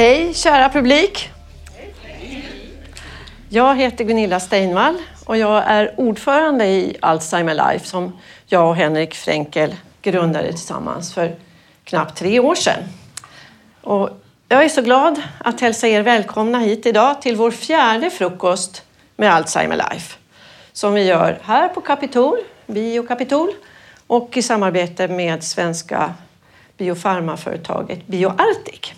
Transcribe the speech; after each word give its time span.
Hej 0.00 0.34
kära 0.34 0.68
publik! 0.68 1.30
Jag 3.48 3.76
heter 3.76 4.04
Gunilla 4.04 4.40
Steinvall 4.40 4.98
och 5.26 5.36
jag 5.36 5.62
är 5.66 5.94
ordförande 6.00 6.66
i 6.66 6.96
Alzheimer 7.00 7.54
Life 7.54 7.86
som 7.86 8.18
jag 8.46 8.68
och 8.68 8.76
Henrik 8.76 9.14
Fränkel 9.14 9.74
grundade 10.02 10.48
tillsammans 10.48 11.14
för 11.14 11.36
knappt 11.84 12.18
tre 12.18 12.40
år 12.40 12.54
sedan. 12.54 12.78
Och 13.80 14.10
jag 14.48 14.64
är 14.64 14.68
så 14.68 14.82
glad 14.82 15.22
att 15.38 15.60
hälsa 15.60 15.88
er 15.88 16.02
välkomna 16.02 16.58
hit 16.58 16.86
idag 16.86 17.22
till 17.22 17.36
vår 17.36 17.50
fjärde 17.50 18.10
frukost 18.10 18.82
med 19.16 19.34
Alzheimer 19.34 19.76
Life 19.90 20.16
som 20.72 20.94
vi 20.94 21.02
gör 21.02 21.38
här 21.42 21.68
på 21.68 21.80
Capitol, 21.80 22.38
Bio 22.66 23.06
Kapitol 23.06 23.50
och 24.06 24.36
i 24.36 24.42
samarbete 24.42 25.08
med 25.08 25.44
svenska 25.44 26.14
biofarmaföretaget 26.76 28.06
BioArctic. 28.06 28.94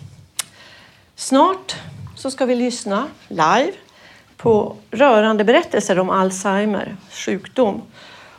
Snart 1.23 1.75
så 2.15 2.31
ska 2.31 2.45
vi 2.45 2.55
lyssna 2.55 3.07
live 3.27 3.71
på 4.37 4.75
rörande 4.91 5.43
berättelser 5.43 5.99
om 5.99 6.09
Alzheimer 6.09 6.95
sjukdom. 7.11 7.81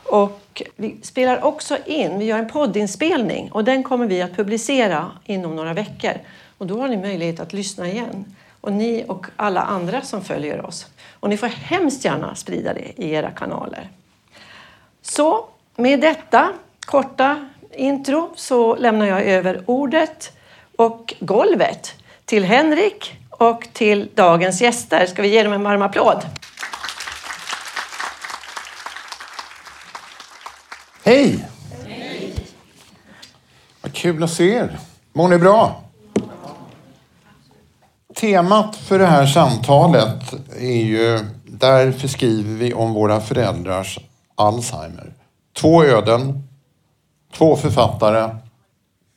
Och 0.03 0.63
vi 0.75 0.97
spelar 1.01 1.43
också 1.43 1.77
in, 1.85 2.19
vi 2.19 2.25
gör 2.25 2.39
en 2.39 2.49
poddinspelning 2.49 3.51
och 3.51 3.63
den 3.63 3.83
kommer 3.83 4.07
vi 4.07 4.21
att 4.21 4.35
publicera 4.35 5.11
inom 5.25 5.55
några 5.55 5.73
veckor. 5.73 6.11
Och 6.57 6.67
då 6.67 6.81
har 6.81 6.87
ni 6.87 6.97
möjlighet 6.97 7.39
att 7.39 7.53
lyssna 7.53 7.87
igen. 7.87 8.35
Och 8.61 8.73
ni 8.73 9.05
och 9.07 9.25
alla 9.35 9.61
andra 9.61 10.01
som 10.01 10.21
följer 10.21 10.65
oss. 10.65 10.87
Och 11.19 11.29
ni 11.29 11.37
får 11.37 11.47
hemskt 11.47 12.05
gärna 12.05 12.35
sprida 12.35 12.73
det 12.73 13.01
i 13.01 13.11
era 13.11 13.31
kanaler. 13.31 13.89
Så 15.01 15.45
med 15.75 16.01
detta 16.01 16.53
korta 16.79 17.49
intro 17.71 18.31
så 18.35 18.75
lämnar 18.75 19.05
jag 19.05 19.23
över 19.23 19.63
ordet 19.65 20.37
och 20.75 21.13
golvet 21.19 21.95
till 22.25 22.43
Henrik 22.43 23.17
och 23.29 23.67
till 23.73 24.09
dagens 24.15 24.61
gäster. 24.61 25.05
Ska 25.05 25.21
vi 25.21 25.27
ge 25.27 25.43
dem 25.43 25.53
en 25.53 25.63
varm 25.63 25.81
applåd? 25.81 26.25
Hej! 31.03 31.45
Hej! 31.87 32.35
Vad 33.81 33.93
kul 33.93 34.23
att 34.23 34.31
se 34.31 34.49
er. 34.49 34.79
Mår 35.13 35.27
ni 35.27 35.37
bra? 35.37 35.81
Temat 38.15 38.75
för 38.75 38.99
det 38.99 39.05
här 39.05 39.25
samtalet 39.25 40.33
är 40.59 40.83
ju 40.83 41.19
Därför 41.59 42.07
skriver 42.07 42.53
vi 42.53 42.73
om 42.73 42.93
våra 42.93 43.21
föräldrars 43.21 43.99
Alzheimer. 44.35 45.13
Två 45.53 45.83
öden, 45.83 46.43
två 47.33 47.55
författare, 47.55 48.35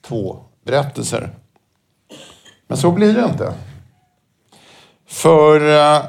två 0.06 0.38
berättelser. 0.64 1.30
Men 2.68 2.78
så 2.78 2.90
blir 2.90 3.14
det 3.14 3.24
inte. 3.24 3.52
För 5.06 5.76
eh, 5.76 6.02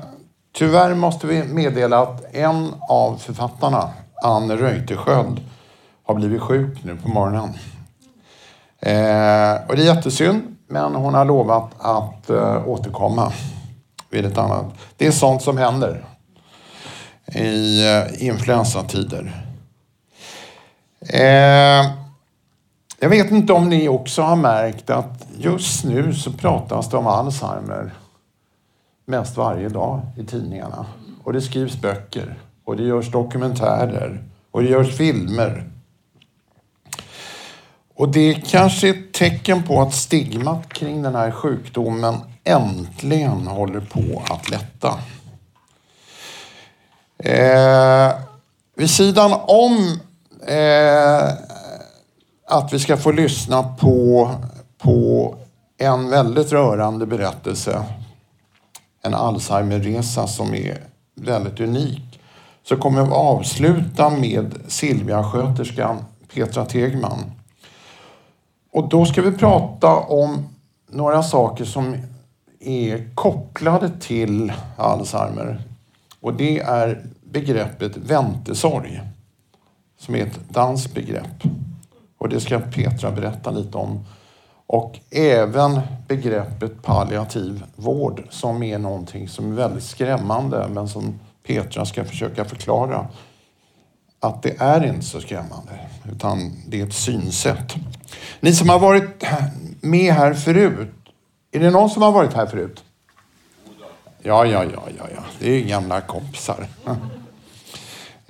tyvärr 0.53 0.93
måste 0.93 1.27
vi 1.27 1.43
meddela 1.43 1.99
att 1.99 2.35
en 2.35 2.73
av 2.89 3.17
författarna, 3.17 3.89
Anne 4.23 4.55
Reuterskiöld, 4.55 5.41
har 6.03 6.15
blivit 6.15 6.41
sjuk 6.41 6.83
nu 6.83 6.95
på 6.95 7.09
morgonen. 7.09 7.49
Eh, 8.79 9.67
och 9.67 9.75
det 9.75 9.81
är 9.81 9.95
jättesynd, 9.95 10.55
men 10.67 10.95
hon 10.95 11.13
har 11.13 11.25
lovat 11.25 11.71
att 11.79 12.29
eh, 12.29 12.67
återkomma 12.67 13.31
vid 14.09 14.25
ett 14.25 14.37
annat. 14.37 14.65
Det 14.97 15.07
är 15.07 15.11
sånt 15.11 15.41
som 15.41 15.57
händer 15.57 16.05
i 17.35 17.85
eh, 17.87 18.27
influensatider. 18.27 19.45
Eh, 21.09 21.98
jag 22.99 23.09
vet 23.09 23.31
inte 23.31 23.53
om 23.53 23.69
ni 23.69 23.89
också 23.89 24.21
har 24.21 24.35
märkt 24.35 24.89
att 24.89 25.27
just 25.37 25.83
nu 25.83 26.13
så 26.13 26.33
pratas 26.33 26.89
det 26.89 26.97
om 26.97 27.07
Alzheimer 27.07 27.93
mest 29.05 29.37
varje 29.37 29.69
dag 29.69 30.01
i 30.17 30.23
tidningarna. 30.25 30.85
Och 31.23 31.33
det 31.33 31.41
skrivs 31.41 31.81
böcker 31.81 32.39
och 32.63 32.77
det 32.77 32.83
görs 32.83 33.11
dokumentärer 33.11 34.23
och 34.51 34.63
det 34.63 34.69
görs 34.69 34.97
filmer. 34.97 35.63
Och 37.95 38.09
det 38.09 38.19
är 38.19 38.33
kanske 38.33 38.89
ett 38.89 39.13
tecken 39.13 39.63
på 39.63 39.81
att 39.81 39.93
stigmat 39.93 40.73
kring 40.73 41.01
den 41.01 41.15
här 41.15 41.31
sjukdomen 41.31 42.15
äntligen 42.43 43.47
håller 43.47 43.79
på 43.79 44.23
att 44.29 44.49
lätta. 44.49 44.99
Eh, 47.23 48.15
vid 48.75 48.89
sidan 48.89 49.31
om 49.47 49.99
eh, 50.47 51.29
att 52.51 52.73
vi 52.73 52.79
ska 52.79 52.97
få 52.97 53.11
lyssna 53.11 53.63
på, 53.63 54.31
på 54.77 55.35
en 55.77 56.09
väldigt 56.09 56.51
rörande 56.51 57.05
berättelse. 57.05 57.83
En 59.01 59.13
Alzheimerresa 59.13 60.27
som 60.27 60.53
är 60.53 60.77
väldigt 61.15 61.59
unik. 61.59 62.19
Så 62.63 62.77
kommer 62.77 63.03
vi 63.03 63.11
avsluta 63.11 64.09
med 64.09 64.55
Silvia-sköterskan 64.67 65.97
Petra 66.33 66.65
Tegman. 66.65 67.31
Och 68.71 68.89
då 68.89 69.05
ska 69.05 69.21
vi 69.21 69.31
prata 69.31 69.95
om 69.95 70.49
några 70.91 71.23
saker 71.23 71.65
som 71.65 71.95
är 72.59 73.15
kopplade 73.15 73.91
till 73.99 74.53
Alzheimer. 74.77 75.61
Och 76.21 76.33
det 76.33 76.59
är 76.59 77.05
begreppet 77.23 77.97
väntesorg, 77.97 79.01
som 79.99 80.15
är 80.15 80.25
ett 80.25 80.39
danskt 80.49 80.93
begrepp. 80.93 81.43
Och 82.19 82.29
det 82.29 82.39
ska 82.39 82.59
Petra 82.59 83.11
berätta 83.11 83.51
lite 83.51 83.77
om. 83.77 84.05
Och 84.67 84.99
även 85.11 85.81
begreppet 86.07 86.81
palliativ 86.81 87.63
vård 87.75 88.23
som 88.29 88.63
är 88.63 88.77
någonting 88.77 89.29
som 89.29 89.51
är 89.51 89.55
väldigt 89.55 89.83
skrämmande 89.83 90.67
men 90.67 90.87
som 90.87 91.19
Petra 91.47 91.85
ska 91.85 92.05
försöka 92.05 92.45
förklara 92.45 93.07
att 94.19 94.43
det 94.43 94.55
är 94.59 94.85
inte 94.85 95.05
så 95.05 95.21
skrämmande 95.21 95.71
utan 96.11 96.51
det 96.67 96.81
är 96.81 96.87
ett 96.87 96.93
synsätt. 96.93 97.75
Ni 98.39 98.53
som 98.53 98.69
har 98.69 98.79
varit 98.79 99.23
med 99.81 100.13
här 100.13 100.33
förut, 100.33 100.89
är 101.51 101.59
det 101.59 101.71
någon 101.71 101.89
som 101.89 102.01
har 102.01 102.11
varit 102.11 102.33
här 102.33 102.45
förut? 102.45 102.83
Ja, 104.21 104.45
ja, 104.45 104.63
ja, 104.63 104.83
ja, 104.97 105.07
ja. 105.15 105.21
det 105.39 105.51
är 105.51 105.61
gamla 105.61 106.01
kompisar. 106.01 106.67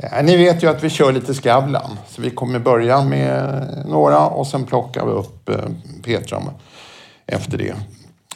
Eh, 0.04 0.24
ni 0.24 0.38
vet 0.38 0.64
ju 0.64 0.70
att 0.70 0.84
vi 0.84 0.90
kör 0.90 1.12
lite 1.12 1.34
Skavlan, 1.34 2.00
så 2.08 2.22
vi 2.22 2.30
kommer 2.30 2.60
börja 2.60 3.04
med 3.04 3.84
några 3.86 4.28
och 4.28 4.48
sen 4.48 4.66
plockar 4.66 5.06
vi 5.06 5.12
upp 5.12 5.50
eh, 5.50 5.56
Petra 6.04 6.42
efter 7.26 7.58
det. 7.58 7.76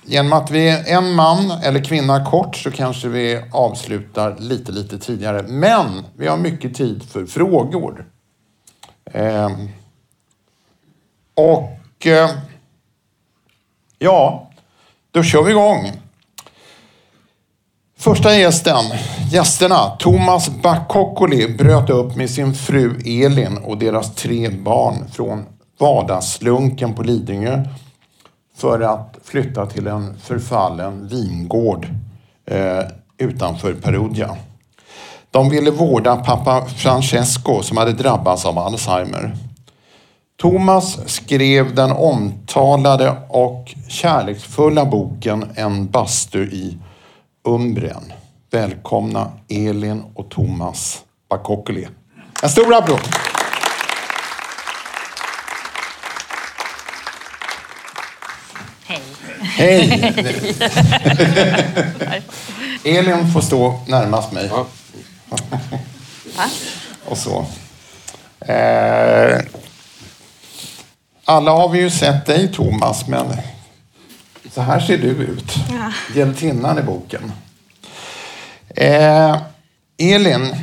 Genom 0.05 0.33
att 0.33 0.51
vi 0.51 0.69
är 0.69 0.97
en 0.97 1.13
man 1.13 1.51
eller 1.51 1.83
kvinna 1.83 2.25
kort 2.25 2.55
så 2.55 2.71
kanske 2.71 3.07
vi 3.07 3.41
avslutar 3.51 4.35
lite, 4.39 4.71
lite 4.71 4.99
tidigare. 4.99 5.43
Men 5.47 6.05
vi 6.17 6.27
har 6.27 6.37
mycket 6.37 6.75
tid 6.75 7.03
för 7.03 7.25
frågor. 7.25 8.05
Eh, 9.05 9.49
och 11.35 12.07
eh, 12.07 12.29
ja, 13.99 14.51
då 15.11 15.23
kör 15.23 15.43
vi 15.43 15.51
igång. 15.51 15.91
Första 18.03 18.35
gästen, 18.35 18.85
gästerna, 19.31 19.89
Thomas 19.99 20.49
Bakokkoli 20.49 21.47
bröt 21.57 21.89
upp 21.89 22.15
med 22.15 22.29
sin 22.29 22.53
fru 22.53 22.99
Elin 23.05 23.57
och 23.57 23.77
deras 23.77 24.15
tre 24.15 24.49
barn 24.49 24.95
från 25.11 25.45
vardagslunken 25.79 26.93
på 26.93 27.03
Lidingö 27.03 27.63
för 28.55 28.79
att 28.79 29.17
flytta 29.23 29.65
till 29.65 29.87
en 29.87 30.17
förfallen 30.17 31.07
vingård 31.07 31.87
eh, 32.45 32.79
utanför 33.17 33.73
Perugia. 33.73 34.35
De 35.31 35.49
ville 35.49 35.71
vårda 35.71 36.15
pappa 36.15 36.65
Francesco 36.65 37.61
som 37.61 37.77
hade 37.77 37.93
drabbats 37.93 38.45
av 38.45 38.59
Alzheimer. 38.59 39.35
Thomas 40.41 41.09
skrev 41.09 41.75
den 41.75 41.91
omtalade 41.91 43.15
och 43.29 43.73
kärleksfulla 43.87 44.85
boken 44.85 45.45
En 45.55 45.87
bastu 45.87 46.43
i 46.43 46.77
Umbrien. 47.43 48.13
Välkomna 48.51 49.31
Elin 49.49 50.03
och 50.15 50.29
Thomas 50.29 51.01
Bakokkoli. 51.29 51.87
En 52.43 52.49
stor 52.49 52.75
applåd! 52.75 52.99
Hej. 58.83 59.01
Hej! 59.41 60.55
Elin 62.83 63.33
får 63.33 63.41
stå 63.41 63.79
närmast 63.87 64.31
mig. 64.31 64.49
Va? 64.49 64.65
och 67.05 67.17
så. 67.17 67.45
Eh, 68.39 69.39
alla 71.25 71.51
har 71.51 71.69
vi 71.69 71.79
ju 71.79 71.89
sett 71.89 72.25
dig 72.25 72.53
Thomas, 72.53 73.07
men 73.07 73.25
så 74.53 74.61
här 74.61 74.79
ser 74.79 74.97
du 74.97 75.07
ut. 75.07 75.55
Ja. 75.71 75.91
Hjältinnan 76.15 76.79
i 76.79 76.81
boken. 76.81 77.31
Eh, 78.69 79.41
Elin, 79.97 80.55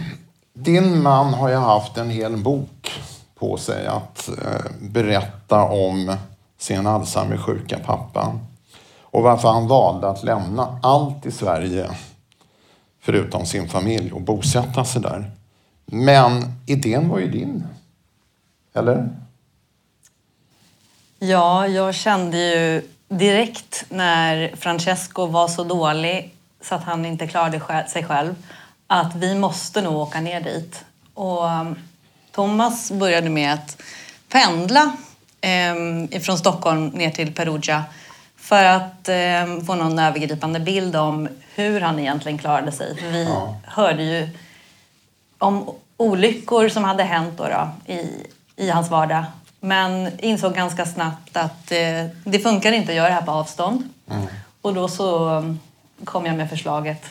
din 0.52 1.02
man 1.02 1.34
har 1.34 1.48
ju 1.48 1.56
haft 1.56 1.96
en 1.96 2.10
hel 2.10 2.37
bok 2.37 2.92
på 3.34 3.56
sig 3.56 3.87
att 3.87 4.28
eh, 4.28 4.70
berätta 4.81 5.62
om 5.62 6.16
sin 6.58 6.87
Alzheimer-sjuka 6.87 7.78
pappa. 7.78 8.38
och 9.00 9.22
varför 9.22 9.48
han 9.48 9.69
valde 9.69 10.08
att 10.08 10.22
lämna 10.22 10.78
allt 10.82 11.26
i 11.26 11.31
Sverige 11.31 11.90
förutom 13.00 13.46
sin 13.46 13.69
familj 13.69 14.12
och 14.12 14.20
bosätta 14.20 14.84
sig 14.84 15.02
där. 15.02 15.31
Men 15.86 16.52
idén 16.66 17.08
var 17.08 17.19
ju 17.19 17.31
din. 17.31 17.66
Eller? 18.75 19.08
Ja, 21.19 21.66
jag 21.66 21.94
kände 21.94 22.38
ju 22.38 22.82
direkt 23.10 23.84
när 23.88 24.56
Francesco 24.56 25.26
var 25.26 25.48
så 25.48 25.64
dålig 25.64 26.34
så 26.60 26.74
att 26.74 26.84
han 26.84 27.04
inte 27.04 27.26
klarade 27.26 27.88
sig 27.88 28.04
själv 28.04 28.34
att 28.86 29.14
vi 29.14 29.34
måste 29.34 29.82
nog 29.82 29.96
åka 29.96 30.20
ner 30.20 30.40
dit. 30.40 30.84
Och 31.14 31.44
um, 31.44 31.78
Thomas 32.32 32.90
började 32.90 33.30
med 33.30 33.54
att 33.54 33.82
pendla 34.28 34.92
eh, 35.40 36.20
från 36.20 36.38
Stockholm 36.38 36.86
ner 36.86 37.10
till 37.10 37.34
Perugia 37.34 37.84
för 38.36 38.64
att 38.64 39.08
eh, 39.08 39.64
få 39.66 39.74
någon 39.74 39.98
övergripande 39.98 40.60
bild 40.60 40.96
om 40.96 41.28
hur 41.54 41.80
han 41.80 41.98
egentligen 41.98 42.38
klarade 42.38 42.72
sig. 42.72 42.96
För 42.96 43.06
vi 43.06 43.24
ja. 43.24 43.56
hörde 43.64 44.02
ju 44.02 44.28
om 45.38 45.70
olyckor 45.96 46.68
som 46.68 46.84
hade 46.84 47.02
hänt 47.02 47.34
då, 47.36 47.44
då 47.44 47.92
i, 47.92 48.26
i 48.56 48.70
hans 48.70 48.90
vardag. 48.90 49.24
Men 49.60 50.20
insåg 50.20 50.54
ganska 50.54 50.86
snabbt 50.86 51.36
att 51.36 51.72
eh, 51.72 52.06
det 52.24 52.38
funkar 52.38 52.72
inte 52.72 52.92
att 52.92 52.96
göra 52.96 53.08
det 53.08 53.14
här 53.14 53.22
på 53.22 53.30
avstånd. 53.30 53.88
Mm. 54.10 54.26
Och 54.60 54.74
då 54.74 54.88
så 54.88 55.28
um, 55.28 55.60
kom 56.04 56.26
jag 56.26 56.36
med 56.36 56.50
förslaget 56.50 57.04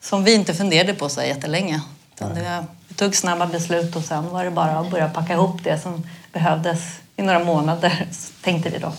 som 0.00 0.24
vi 0.24 0.34
inte 0.34 0.54
funderade 0.54 0.94
på 0.94 1.08
så 1.08 1.22
jättelänge. 1.22 1.80
Det, 2.18 2.64
vi 2.88 2.94
tog 2.94 3.16
snabba 3.16 3.46
beslut 3.46 3.96
och 3.96 4.04
sen 4.04 4.28
var 4.30 4.44
det 4.44 4.50
bara 4.50 4.78
att 4.78 4.90
börja 4.90 5.08
packa 5.08 5.32
ihop 5.32 5.64
det 5.64 5.78
som 5.78 6.06
behövdes 6.32 7.00
i 7.16 7.22
några 7.22 7.44
månader, 7.44 8.06
tänkte 8.42 8.70
vi 8.70 8.78
då. 8.78 8.92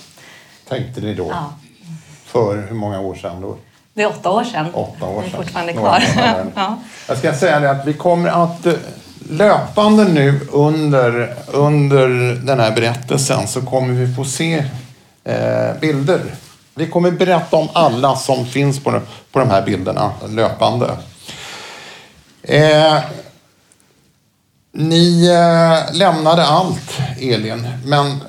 Tänkte 0.68 1.02
ni 1.02 1.14
då? 1.14 1.28
Ja. 1.30 1.54
För 2.26 2.68
hur 2.68 2.76
många 2.76 3.00
år 3.00 3.16
sedan 3.16 3.42
då? 3.42 3.58
Det 3.94 4.04
är 4.04 4.08
åtta 4.08 4.30
år 4.30 4.44
sedan. 4.44 4.74
Åtta 4.74 5.06
år 5.06 5.22
sedan. 5.22 5.24
Vi 5.24 5.28
är 5.28 5.38
fortfarande 5.38 5.74
kvar. 5.74 6.04
ja. 6.56 6.78
Jag 7.08 7.18
ska 7.18 7.34
säga 7.34 7.60
det 7.60 7.72
att 7.72 7.88
vi 7.88 7.94
kommer 7.94 8.30
att 8.30 8.66
eh, 8.66 8.74
löpande 9.30 10.04
nu 10.04 10.40
under, 10.52 11.36
under 11.48 12.08
den 12.46 12.60
här 12.60 12.72
berättelsen 12.72 13.48
så 13.48 13.62
kommer 13.62 13.94
vi 13.94 14.16
få 14.16 14.26
se 14.26 14.66
eh, 15.24 15.80
bilder. 15.82 16.22
Vi 16.76 16.88
kommer 16.88 17.12
berätta 17.12 17.58
om 17.58 17.70
alla 17.74 18.16
som 18.16 18.46
finns 18.46 18.84
på, 18.84 19.02
på 19.32 19.40
de 19.40 19.50
här 19.50 19.62
bilderna 19.62 20.12
löpande. 20.30 20.98
Eh, 22.44 23.00
ni 24.72 25.28
eh, 25.28 25.96
lämnade 25.96 26.46
allt, 26.46 27.00
Elin, 27.20 27.68
men 27.86 28.24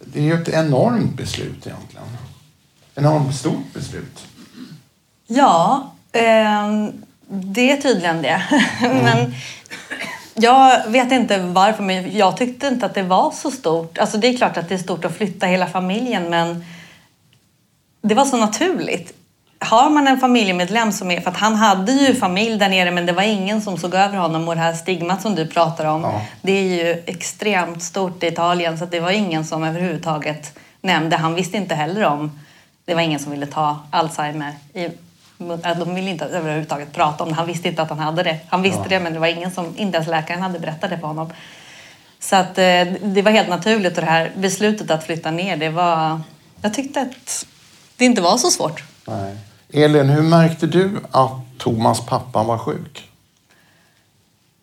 det 0.00 0.18
är 0.18 0.24
ju 0.24 0.42
ett 0.42 0.48
enormt 0.48 1.14
beslut 1.16 1.66
egentligen. 1.66 2.06
Enormt 2.94 3.34
stort 3.36 3.74
beslut. 3.74 4.24
Ja, 5.26 5.92
eh, 6.12 6.88
det 7.28 7.70
är 7.72 7.76
tydligen 7.76 8.22
det. 8.22 8.42
Mm. 8.80 8.96
men 9.04 9.34
jag 10.34 10.88
vet 10.88 11.12
inte 11.12 11.38
varför, 11.38 11.82
men 11.82 12.16
jag 12.16 12.36
tyckte 12.36 12.66
inte 12.66 12.86
att 12.86 12.94
det 12.94 13.02
var 13.02 13.30
så 13.30 13.50
stort. 13.50 13.98
Alltså 13.98 14.18
det 14.18 14.28
är 14.28 14.36
klart 14.36 14.56
att 14.56 14.68
det 14.68 14.74
är 14.74 14.78
stort 14.78 15.04
att 15.04 15.16
flytta 15.16 15.46
hela 15.46 15.66
familjen, 15.66 16.30
men 16.30 16.64
det 18.02 18.14
var 18.14 18.24
så 18.24 18.36
naturligt. 18.36 19.14
Har 19.60 19.90
man 19.90 20.08
en 20.08 20.20
familjemedlem 20.20 20.92
som 20.92 21.10
är... 21.10 21.20
För 21.20 21.30
att 21.30 21.36
han 21.36 21.54
hade 21.54 21.92
ju 21.92 22.14
familj 22.14 22.58
där 22.58 22.68
nere 22.68 22.90
men 22.90 23.06
det 23.06 23.12
var 23.12 23.22
ingen 23.22 23.62
som 23.62 23.78
såg 23.78 23.94
över 23.94 24.16
honom 24.18 24.48
och 24.48 24.54
det 24.54 24.60
här 24.60 24.72
stigmat 24.72 25.22
som 25.22 25.34
du 25.34 25.46
pratar 25.46 25.84
om 25.84 26.02
ja. 26.02 26.22
det 26.42 26.52
är 26.52 26.84
ju 26.84 27.02
extremt 27.06 27.82
stort 27.82 28.22
i 28.22 28.26
Italien 28.26 28.78
så 28.78 28.86
det 28.86 29.00
var 29.00 29.10
ingen 29.10 29.44
som 29.44 29.64
överhuvudtaget 29.64 30.58
nämnde. 30.80 31.16
Han 31.16 31.34
visste 31.34 31.56
inte 31.56 31.74
heller 31.74 32.04
om... 32.04 32.40
Det 32.84 32.94
var 32.94 33.02
ingen 33.02 33.20
som 33.20 33.32
ville 33.32 33.46
ta 33.46 33.78
Alzheimer. 33.90 34.52
I, 34.74 34.88
de 35.78 35.94
ville 35.94 36.10
inte 36.10 36.24
överhuvudtaget 36.24 36.92
prata 36.92 37.24
om 37.24 37.30
det. 37.30 37.36
Han 37.36 37.46
visste 37.46 37.68
inte 37.68 37.82
att 37.82 37.88
han 37.88 37.98
hade 37.98 38.22
det. 38.22 38.38
Han 38.48 38.62
visste 38.62 38.82
ja. 38.82 38.88
det 38.88 39.00
men 39.00 39.12
det 39.12 39.18
var 39.18 39.26
ingen 39.26 39.50
som... 39.50 39.74
Inte 39.76 39.96
ens 39.96 40.08
läkaren 40.08 40.42
hade 40.42 40.58
berättat 40.58 40.90
det 40.90 40.98
för 40.98 41.06
honom. 41.06 41.32
Så 42.20 42.36
att 42.36 42.58
eh, 42.58 42.84
det 43.02 43.22
var 43.22 43.30
helt 43.30 43.48
naturligt 43.48 43.98
och 43.98 44.04
det 44.04 44.10
här 44.10 44.32
beslutet 44.36 44.90
att 44.90 45.04
flytta 45.04 45.30
ner 45.30 45.56
det 45.56 45.68
var... 45.68 46.20
Jag 46.62 46.74
tyckte 46.74 47.00
att 47.00 47.46
det 47.96 48.04
inte 48.04 48.20
var 48.20 48.36
så 48.36 48.50
svårt. 48.50 48.84
Nej. 49.06 49.36
Elin, 49.72 50.08
hur 50.08 50.22
märkte 50.22 50.66
du 50.66 51.00
att 51.10 51.58
Thomas 51.58 52.06
pappa 52.06 52.42
var 52.42 52.58
sjuk? 52.58 53.08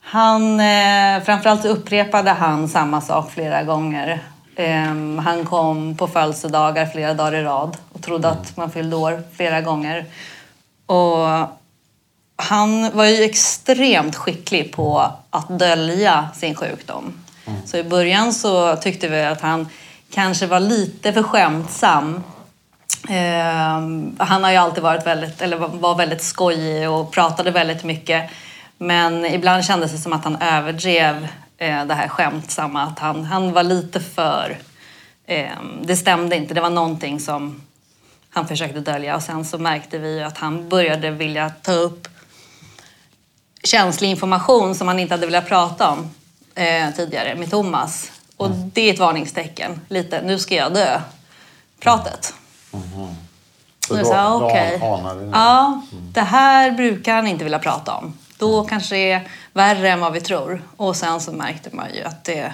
Han, 0.01 0.60
eh, 0.60 1.24
framförallt 1.24 1.66
upprepade 1.66 2.31
han 2.31 2.69
samma 2.69 3.01
sak 3.01 3.31
flera 3.31 3.63
gånger. 3.63 4.24
Eh, 4.56 5.22
han 5.24 5.45
kom 5.45 5.98
på 5.98 6.07
födelsedagar 6.07 6.86
flera 6.86 7.13
dagar 7.13 7.33
i 7.33 7.44
rad 7.44 7.77
och 7.94 8.01
trodde 8.01 8.27
mm. 8.27 8.39
att 8.39 8.57
man 8.57 8.72
fyllde 8.72 8.95
år 8.95 9.24
flera 9.36 9.62
gånger. 9.62 10.06
Och 10.86 11.48
han 12.36 12.92
var 12.98 13.06
ju 13.06 13.24
extremt 13.24 14.16
skicklig 14.16 14.74
på 14.74 15.12
att 15.30 15.60
dölja 15.60 16.30
sin 16.36 16.56
sjukdom. 16.56 17.14
Mm. 17.46 17.60
Så 17.66 17.78
i 17.78 17.84
början 17.84 18.34
så 18.34 18.76
tyckte 18.76 19.08
vi 19.08 19.22
att 19.22 19.42
han 19.42 19.68
kanske 20.10 20.48
var 20.48 20.60
lite 20.60 21.14
för 21.14 21.24
skämtsam 21.24 22.24
Eh, 23.10 23.82
han 24.18 24.44
har 24.44 24.52
ju 24.52 24.58
alltid 24.58 24.84
varit 24.84 25.08
väldigt, 25.08 25.42
eller 25.42 25.58
var 25.58 25.96
väldigt 25.96 26.22
skojig 26.22 26.90
och 26.90 27.12
pratade 27.12 27.52
väldigt 27.52 27.84
mycket. 27.84 28.32
Men 28.78 29.26
ibland 29.26 29.66
kändes 29.66 29.92
det 29.92 29.98
som 29.98 30.14
att 30.14 30.24
han 30.24 30.42
överdrev 30.42 31.28
eh, 31.58 31.86
det 31.86 31.94
här 31.94 32.08
skämtsamma. 32.08 32.84
Att 32.84 33.00
han, 33.00 33.26
han 33.26 33.54
var 33.54 33.64
lite 33.64 34.00
för... 34.00 34.58
Eh, 35.28 35.50
det 35.84 35.96
stämde 35.96 36.36
inte. 36.36 36.54
Det 36.54 36.62
var 36.62 36.70
någonting 36.70 37.20
som 37.20 37.62
han 38.36 38.48
försökte 38.48 38.80
dölja. 38.80 39.16
Och 39.16 39.22
sen 39.24 39.46
så 39.46 39.58
märkte 39.58 39.98
vi 39.98 40.24
att 40.24 40.38
han 40.38 40.70
började 40.70 41.12
vilja 41.12 41.50
ta 41.50 41.72
upp 41.72 42.08
känslig 43.64 44.10
information 44.10 44.76
som 44.76 44.88
han 44.88 45.00
inte 45.00 45.14
hade 45.14 45.26
velat 45.26 45.48
prata 45.48 45.90
om 45.90 46.12
eh, 46.56 46.90
tidigare 46.96 47.36
med 47.36 47.50
Thomas. 47.50 48.12
Och 48.38 48.46
mm. 48.46 48.72
det 48.74 48.90
är 48.90 48.94
ett 48.94 49.00
varningstecken. 49.00 49.82
Lite, 49.88 50.22
nu 50.22 50.40
ska 50.40 50.56
jag 50.56 50.74
dö. 50.74 51.02
Pratet. 51.80 52.34
Mm. 52.74 53.16
Så 53.88 53.96
då, 53.96 54.06
sa, 54.06 54.46
okay. 54.46 54.80
Ja, 55.32 55.82
det 55.92 56.22
här 56.22 56.72
brukar 56.72 57.16
han 57.16 57.28
inte 57.28 57.44
vilja 57.44 57.60
prata 57.60 57.94
om. 57.94 58.18
Då 58.38 58.58
mm. 58.58 58.70
kanske 58.70 58.96
det 58.96 59.12
är 59.12 59.28
värre 59.54 59.90
än 59.90 60.00
vad 60.00 60.14
vi 60.14 60.22
tror. 60.22 60.62
Och 60.78 60.96
sen 60.96 61.22
så 61.22 61.32
märkte 61.32 61.70
man 61.76 61.94
ju 61.94 62.04
att 62.04 62.24
det, 62.24 62.54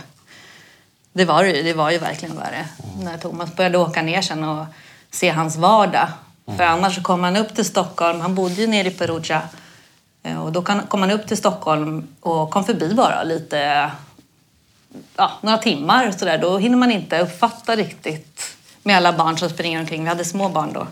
det, 1.13 1.25
var, 1.25 1.43
ju, 1.43 1.63
det 1.63 1.73
var 1.73 1.91
ju 1.91 1.97
verkligen 1.97 2.37
värre. 2.37 2.65
Mm. 2.93 3.05
När 3.05 3.17
Thomas 3.17 3.55
började 3.55 3.77
åka 3.77 4.01
ner 4.01 4.21
sen 4.21 4.43
och 4.43 4.65
se 5.11 5.29
hans 5.29 5.55
vardag. 5.55 6.07
Mm. 6.45 6.57
För 6.57 6.63
annars 6.63 6.95
så 6.95 7.01
kom 7.01 7.23
han 7.23 7.37
upp 7.37 7.55
till 7.55 7.65
Stockholm. 7.65 8.21
Han 8.21 8.35
bodde 8.35 8.53
ju 8.53 8.67
nere 8.67 8.87
i 8.87 8.91
Perugia. 8.91 9.41
Eh, 10.23 10.43
och 10.43 10.51
då 10.51 10.61
kom 10.61 11.01
han 11.01 11.11
upp 11.11 11.27
till 11.27 11.37
Stockholm 11.37 12.07
och 12.19 12.51
kom 12.51 12.63
förbi 12.63 12.93
bara 12.93 13.23
lite, 13.23 13.91
ja, 15.15 15.31
några 15.41 15.57
timmar 15.57 16.11
så 16.11 16.25
där. 16.25 16.37
Då 16.37 16.57
hinner 16.57 16.77
man 16.77 16.91
inte 16.91 17.19
uppfatta 17.19 17.75
riktigt 17.75 18.57
med 18.83 18.97
alla 18.97 19.13
barn 19.13 19.37
som 19.37 19.49
springer 19.49 19.79
omkring. 19.79 20.03
Vi 20.03 20.09
hade 20.09 20.25
små 20.25 20.49
barn 20.49 20.73
då. 20.73 20.87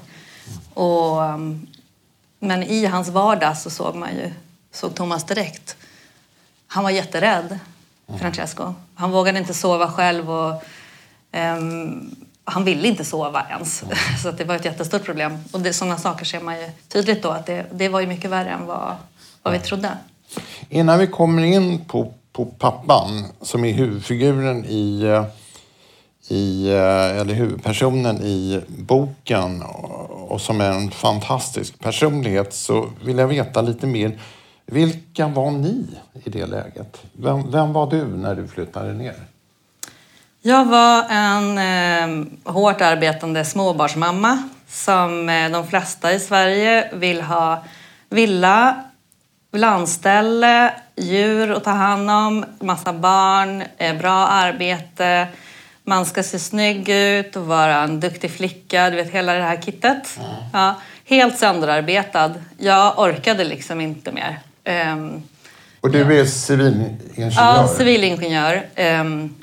Och, 0.82 1.22
um, 1.22 1.68
men 2.40 2.64
i 2.64 2.86
hans 2.86 3.10
vardag 3.10 3.58
så 3.58 3.70
såg 3.70 3.96
man 3.96 4.10
ju, 4.16 4.34
såg 4.72 4.96
Thomas 4.96 5.24
direkt. 5.24 5.76
Han 6.68 6.84
var 6.84 6.92
jätterädd, 6.92 7.60
Francesco. 8.20 8.74
Han 8.96 9.12
vågade 9.12 9.40
inte 9.40 9.54
sova 9.54 9.92
själv 9.92 10.32
och 10.32 10.64
um, 11.32 12.16
han 12.50 12.64
ville 12.64 12.88
inte 12.88 13.06
sova 13.06 13.46
ens. 13.50 13.84
Så 14.24 14.32
det 14.32 14.44
var 14.44 14.56
ett 14.56 14.66
jättestort 14.66 15.04
problem. 15.04 15.38
Och 15.52 15.60
det, 15.60 15.74
sådana 15.74 15.98
saker 15.98 16.26
ser 16.26 16.40
man 16.40 16.60
ju 16.60 16.70
tydligt 16.88 17.24
då 17.24 17.30
att 17.30 17.46
det, 17.46 17.66
det 17.74 17.90
var 17.90 18.00
ju 18.00 18.08
mycket 18.08 18.32
värre 18.32 18.50
än 18.50 18.66
vad, 18.66 18.96
vad 19.44 19.54
vi 19.54 19.60
trodde. 19.60 19.98
Innan 20.70 21.00
vi 21.00 21.08
kommer 21.08 21.44
in 21.44 21.86
på, 21.86 22.14
på 22.34 22.46
pappan 22.46 23.26
som 23.42 23.66
är 23.66 23.74
huvudfiguren 23.74 24.66
i 24.66 25.04
uh 25.04 25.24
i, 26.30 26.70
eh, 26.70 27.20
eller 27.20 27.34
huvudpersonen 27.34 28.22
i 28.22 28.62
boken 28.68 29.62
och 30.12 30.42
som 30.42 30.62
är 30.62 30.72
en 30.72 30.92
fantastisk 30.92 31.80
personlighet 31.80 32.54
så 32.54 32.90
vill 33.04 33.18
jag 33.18 33.28
veta 33.28 33.62
lite 33.62 33.88
mer. 33.88 34.20
Vilka 34.66 35.28
var 35.28 35.52
ni 35.52 35.88
i 36.14 36.30
det 36.30 36.46
läget? 36.46 37.02
Vem, 37.14 37.52
vem 37.52 37.74
var 37.74 37.90
du 37.90 38.06
när 38.06 38.36
du 38.36 38.48
flyttade 38.48 38.94
ner? 38.94 39.16
Jag 40.42 40.66
var 40.66 41.06
en 41.10 41.58
eh, 41.58 42.28
hårt 42.54 42.82
arbetande 42.82 43.46
småbarnsmamma 43.46 44.50
som 44.68 45.30
eh, 45.30 45.52
de 45.52 45.68
flesta 45.68 46.14
i 46.14 46.20
Sverige 46.20 46.90
vill 46.94 47.22
ha 47.22 47.64
villa, 48.10 48.84
landställe, 49.52 50.74
djur 50.96 51.52
att 51.52 51.64
ta 51.64 51.72
hand 51.72 52.12
om, 52.12 52.46
massa 52.60 52.94
barn, 52.94 53.64
eh, 53.78 53.98
bra 53.98 54.28
arbete, 54.28 55.28
man 55.84 56.06
ska 56.06 56.24
se 56.24 56.40
snygg 56.40 56.90
ut 56.90 57.36
och 57.36 57.46
vara 57.46 57.76
en 57.76 58.00
duktig 58.00 58.32
flicka, 58.32 58.90
du 58.90 58.96
vet 58.96 59.12
hela 59.12 59.34
det 59.34 59.44
här 59.44 59.62
kittet. 59.62 60.18
Mm. 60.18 60.30
Ja, 60.54 60.76
helt 61.06 61.38
sönderarbetad. 61.38 62.34
Jag 62.58 63.00
orkade 63.00 63.44
liksom 63.44 63.82
inte 63.82 64.12
mer. 64.12 64.40
Um, 64.94 65.24
och 65.82 65.92
du 65.92 66.20
är 66.20 66.26
civilingenjör? 66.26 67.32
Ja, 67.36 67.68
civilingenjör. 67.68 68.66
Um, 68.78 69.36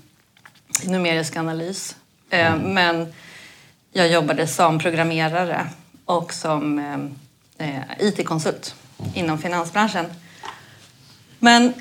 numerisk 0.84 1.36
analys. 1.36 1.96
Mm. 2.30 2.74
Men 2.74 3.12
jag 3.92 4.08
jobbade 4.08 4.46
som 4.46 4.78
programmerare 4.78 5.66
och 6.04 6.32
som 6.32 6.78
eh, 7.58 7.68
eh, 7.68 7.82
IT-konsult 7.98 8.74
inom 9.14 9.38
finansbranschen. 9.38 10.06
Men 11.38 11.72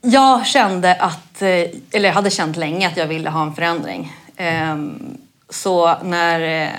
jag 0.00 0.46
kände 0.46 0.94
att, 0.94 1.42
eller 1.42 2.04
jag 2.04 2.12
hade 2.12 2.30
känt 2.30 2.56
länge 2.56 2.88
att 2.88 2.96
jag 2.96 3.06
ville 3.06 3.30
ha 3.30 3.42
en 3.42 3.54
förändring. 3.54 4.12
Ehm, 4.36 5.18
så 5.50 5.98
när 6.02 6.70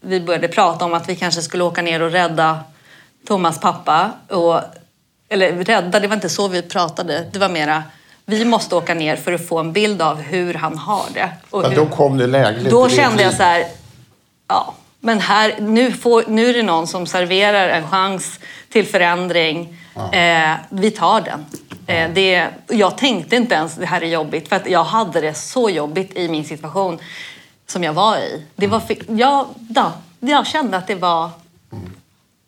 vi 0.00 0.20
började 0.20 0.48
prata 0.48 0.84
om 0.84 0.94
att 0.94 1.08
vi 1.08 1.16
kanske 1.16 1.42
skulle 1.42 1.64
åka 1.64 1.82
ner 1.82 2.02
och 2.02 2.10
rädda 2.10 2.60
Thomas 3.26 3.60
pappa, 3.60 4.10
och, 4.28 4.60
eller 5.28 5.52
rädda, 5.52 6.00
det 6.00 6.08
var 6.08 6.14
inte 6.14 6.28
så 6.28 6.48
vi 6.48 6.62
pratade, 6.62 7.26
det 7.32 7.38
var 7.38 7.48
mera 7.48 7.82
vi 8.26 8.44
måste 8.44 8.76
åka 8.76 8.94
ner 8.94 9.16
för 9.16 9.32
att 9.32 9.48
få 9.48 9.58
en 9.58 9.72
bild 9.72 10.02
av 10.02 10.20
hur 10.20 10.54
han 10.54 10.78
har 10.78 11.04
det. 11.14 11.30
Och 11.50 11.68
hur, 11.68 11.76
då 11.76 11.86
kom 11.86 12.18
det 12.18 12.26
lägligt. 12.26 12.70
Då 12.70 12.88
kände 12.88 13.22
jag 13.22 13.34
så 13.34 13.42
här, 13.42 13.66
ja, 14.48 14.74
men 15.00 15.20
här, 15.20 15.54
nu, 15.60 15.92
får, 15.92 16.24
nu 16.28 16.48
är 16.48 16.54
det 16.54 16.62
någon 16.62 16.86
som 16.86 17.06
serverar 17.06 17.68
en 17.68 17.88
chans 17.88 18.40
till 18.68 18.86
förändring. 18.86 19.76
Ja. 19.94 20.12
Eh, 20.12 20.56
vi 20.68 20.90
tar 20.90 21.20
den. 21.20 21.46
Eh, 21.86 22.10
det, 22.14 22.48
jag 22.68 22.98
tänkte 22.98 23.36
inte 23.36 23.54
ens 23.54 23.74
det 23.74 23.86
här 23.86 24.00
är 24.00 24.06
jobbigt 24.06 24.48
för 24.48 24.56
att 24.56 24.70
jag 24.70 24.84
hade 24.84 25.20
det 25.20 25.34
så 25.34 25.70
jobbigt 25.70 26.16
i 26.16 26.28
min 26.28 26.44
situation 26.44 26.98
som 27.66 27.84
jag 27.84 27.92
var 27.92 28.16
i. 28.16 28.42
Det 28.56 28.66
var, 28.66 28.82
jag, 29.06 29.46
ja, 29.74 29.92
jag 30.20 30.46
kände 30.46 30.76
att 30.76 30.86
det 30.86 30.94
var 30.94 31.30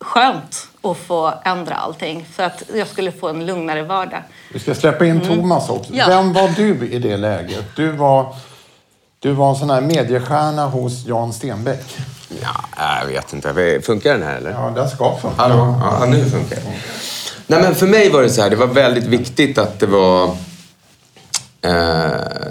skönt 0.01 0.69
att 0.83 0.97
få 0.97 1.33
ändra 1.45 1.75
allting 1.75 2.27
för 2.33 2.43
att 2.43 2.63
jag 2.75 2.89
skulle 2.89 3.13
få 3.13 3.29
en 3.29 3.47
lugnare 3.47 3.83
vardag. 3.83 4.23
Vi 4.53 4.59
ska 4.59 4.75
släppa 4.75 5.07
in 5.07 5.21
mm. 5.21 5.27
Thomas 5.27 5.69
också. 5.69 5.93
Ja. 5.95 6.05
Vem 6.09 6.33
var 6.33 6.49
du 6.57 6.89
i 6.89 6.99
det 6.99 7.17
läget? 7.17 7.65
Du 7.77 7.93
var, 7.93 8.35
du 9.19 9.33
var 9.33 9.51
en 9.51 9.57
sån 9.57 9.71
här 9.71 9.81
mediestjärna 9.81 10.67
hos 10.67 11.07
Jan 11.07 11.33
Stenbeck. 11.33 11.97
Ja, 12.43 12.99
jag 13.01 13.07
vet 13.07 13.33
inte. 13.33 13.81
Funkar 13.83 14.13
den 14.13 14.23
här 14.23 14.37
eller? 14.37 14.51
Ja, 14.51 14.73
den 14.75 14.91
ska 14.91 15.17
funka. 15.17 15.43
Hallå? 15.43 15.81
Ja, 15.81 16.07
nu 16.07 16.25
funkar 16.31 16.57
den. 16.57 16.73
Nej, 17.47 17.63
men 17.63 17.75
för 17.75 17.87
mig 17.87 18.11
var 18.11 18.23
det 18.23 18.31
så 18.31 18.43
här, 18.43 18.51
det 18.51 18.57
var 18.57 18.67
väldigt 18.67 19.05
viktigt 19.05 19.59
att 19.59 19.81
det 19.81 19.87
var 19.87 20.25
eh, 21.63 21.71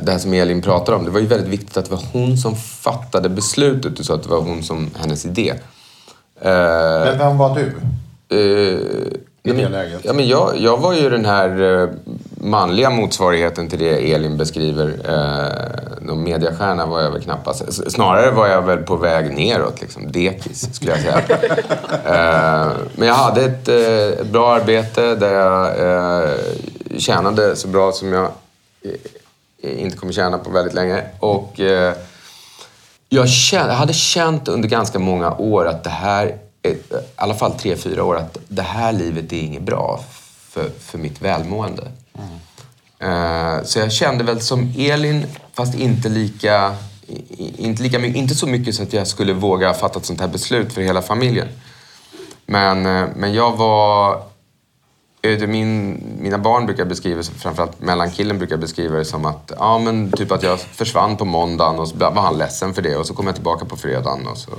det 0.02 0.12
här 0.12 0.18
som 0.18 0.34
Elin 0.34 0.62
pratar 0.62 0.94
om. 0.94 1.06
Det 1.06 1.12
var 1.12 1.20
ju 1.20 1.26
väldigt 1.26 1.50
viktigt 1.50 1.78
att 1.78 1.86
det 1.86 1.92
var 1.92 2.04
hon 2.14 2.38
som 2.38 2.56
fattade 2.56 3.30
beslutet. 3.30 3.98
Du 3.98 4.04
sa 4.04 4.14
att 4.14 4.24
det 4.24 4.30
var 4.30 4.42
hon 4.42 4.64
som, 4.64 4.90
hennes 5.00 5.26
idé. 5.26 5.54
Eh, 6.42 6.52
men 7.06 7.18
vem 7.18 7.38
var 7.38 7.56
du? 7.56 7.76
Eh, 8.30 8.80
I 9.44 9.52
det 9.52 9.70
läget? 9.70 10.02
Ja, 10.04 10.14
men 10.14 10.28
jag, 10.28 10.58
jag 10.58 10.78
var 10.78 10.94
ju 10.94 11.10
den 11.10 11.26
här 11.26 11.82
eh, 11.84 11.90
manliga 12.38 12.90
motsvarigheten 12.90 13.70
till 13.70 13.80
det 13.80 14.14
Elin 14.14 14.38
beskriver. 14.38 14.88
Eh, 14.88 16.06
någon 16.06 16.24
mediastjärna 16.24 16.86
var 16.86 17.02
jag 17.02 17.12
väl 17.12 17.22
knappast. 17.22 17.92
Snarare 17.92 18.32
var 18.32 18.48
jag 18.48 18.62
väl 18.62 18.78
på 18.78 18.96
väg 18.96 19.38
neråt, 19.38 19.82
liksom. 19.82 20.12
dekis 20.12 20.76
skulle 20.76 20.92
jag 20.92 21.00
säga. 21.00 21.18
eh, 22.06 22.72
men 22.96 23.08
jag 23.08 23.16
hade 23.16 23.42
ett, 23.42 23.68
eh, 23.68 24.20
ett, 24.20 24.28
bra 24.28 24.54
arbete 24.54 25.16
där 25.16 25.34
jag 25.34 25.80
eh, 25.80 26.30
tjänade 26.98 27.56
så 27.56 27.68
bra 27.68 27.92
som 27.92 28.14
jag 28.14 28.30
inte 29.62 29.98
kommer 29.98 30.14
tjäna 30.14 30.38
på 30.38 30.50
väldigt 30.50 30.74
länge. 30.74 31.04
Och 31.20 31.60
jag, 33.16 33.30
kände, 33.30 33.72
jag 33.72 33.78
hade 33.78 33.94
känt 33.94 34.48
under 34.48 34.70
ganska 34.70 35.00
många 35.00 35.32
år 35.32 35.68
att 35.68 35.84
det 35.84 35.90
här, 35.90 36.28
i 36.64 36.78
alla 37.16 37.34
fall 37.34 37.52
tre, 37.52 37.76
fyra 37.76 38.04
år, 38.04 38.18
att 38.18 38.38
det 38.48 38.62
här 38.62 38.92
livet 38.94 39.34
är 39.34 39.42
inget 39.42 39.64
bra 39.64 40.04
för, 40.50 40.70
för 40.80 40.98
mitt 40.98 41.22
välmående. 41.22 41.92
Mm. 42.18 43.66
Så 43.66 43.80
jag 43.80 43.92
kände 43.92 44.24
väl 44.24 44.42
som 44.42 44.74
Elin, 44.78 45.26
fast 45.54 45.76
inte 45.76 46.10
lika, 46.10 46.76
inte, 47.58 47.84
lika 47.84 48.06
inte 48.06 48.36
så 48.36 48.48
mycket 48.48 48.76
så 48.76 48.84
att 48.84 48.94
jag 48.94 49.08
skulle 49.08 49.34
våga 49.34 49.74
fatta 49.74 50.00
ett 50.00 50.06
sånt 50.06 50.22
här 50.22 50.28
beslut 50.28 50.74
för 50.74 50.82
hela 50.82 51.02
familjen. 51.02 51.48
Men, 52.46 52.86
eh, 52.86 53.08
men 53.16 53.34
jag 53.34 53.58
var... 53.58 54.22
Min, 55.48 56.02
mina 56.20 56.38
barn 56.38 56.66
brukar 56.66 56.86
beskriva, 56.86 57.24
framförallt 57.24 57.82
mellankillen 57.82 58.38
brukar 58.38 58.58
beskriva 58.58 58.98
det 58.98 59.06
som 59.06 59.26
att, 59.26 59.52
ja 59.60 59.80
men 59.80 60.12
typ 60.12 60.32
att 60.32 60.44
jag 60.44 60.60
försvann 60.60 61.18
på 61.18 61.26
måndagen 61.26 61.80
och 61.80 61.88
så 61.88 61.96
var 61.96 62.22
han 62.22 62.38
ledsen 62.38 62.74
för 62.74 62.82
det 62.82 62.96
och 62.96 63.08
så 63.08 63.14
kom 63.14 63.26
jag 63.26 63.36
tillbaka 63.36 63.66
på 63.66 63.78
fredagen 63.78 64.28
och 64.28 64.38
så 64.38 64.52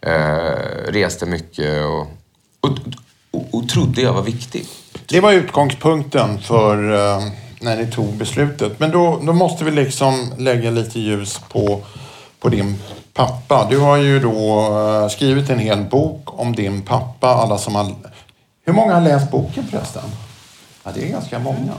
eh, 0.00 0.92
reste 0.92 1.26
mycket 1.26 1.84
och, 1.84 2.06
och, 2.60 2.78
och, 3.30 3.44
och 3.50 3.68
trodde 3.68 4.02
jag 4.02 4.12
var 4.12 4.22
viktig. 4.22 4.66
Det 5.06 5.20
var 5.20 5.32
utgångspunkten 5.32 6.38
för 6.38 6.92
eh, 6.92 7.22
när 7.60 7.76
ni 7.76 7.86
tog 7.86 8.14
beslutet. 8.14 8.80
Men 8.80 8.90
då, 8.90 9.20
då 9.22 9.32
måste 9.32 9.64
vi 9.64 9.70
liksom 9.70 10.32
lägga 10.38 10.70
lite 10.70 11.00
ljus 11.00 11.40
på, 11.52 11.80
på 12.40 12.48
din 12.48 12.78
pappa. 13.14 13.66
Du 13.70 13.78
har 13.78 13.96
ju 13.96 14.20
då 14.20 14.68
eh, 14.78 15.08
skrivit 15.08 15.50
en 15.50 15.58
hel 15.58 15.84
bok 15.84 16.40
om 16.40 16.54
din 16.54 16.82
pappa. 16.82 17.28
Alla 17.28 17.58
som 17.58 17.74
har... 17.74 17.94
Hur 18.68 18.72
många 18.74 18.94
har 18.94 19.00
läst 19.00 19.30
boken 19.30 19.66
förresten? 19.66 20.02
Ja, 20.84 20.90
det 20.94 21.04
är 21.04 21.08
ganska 21.08 21.38
många. 21.38 21.72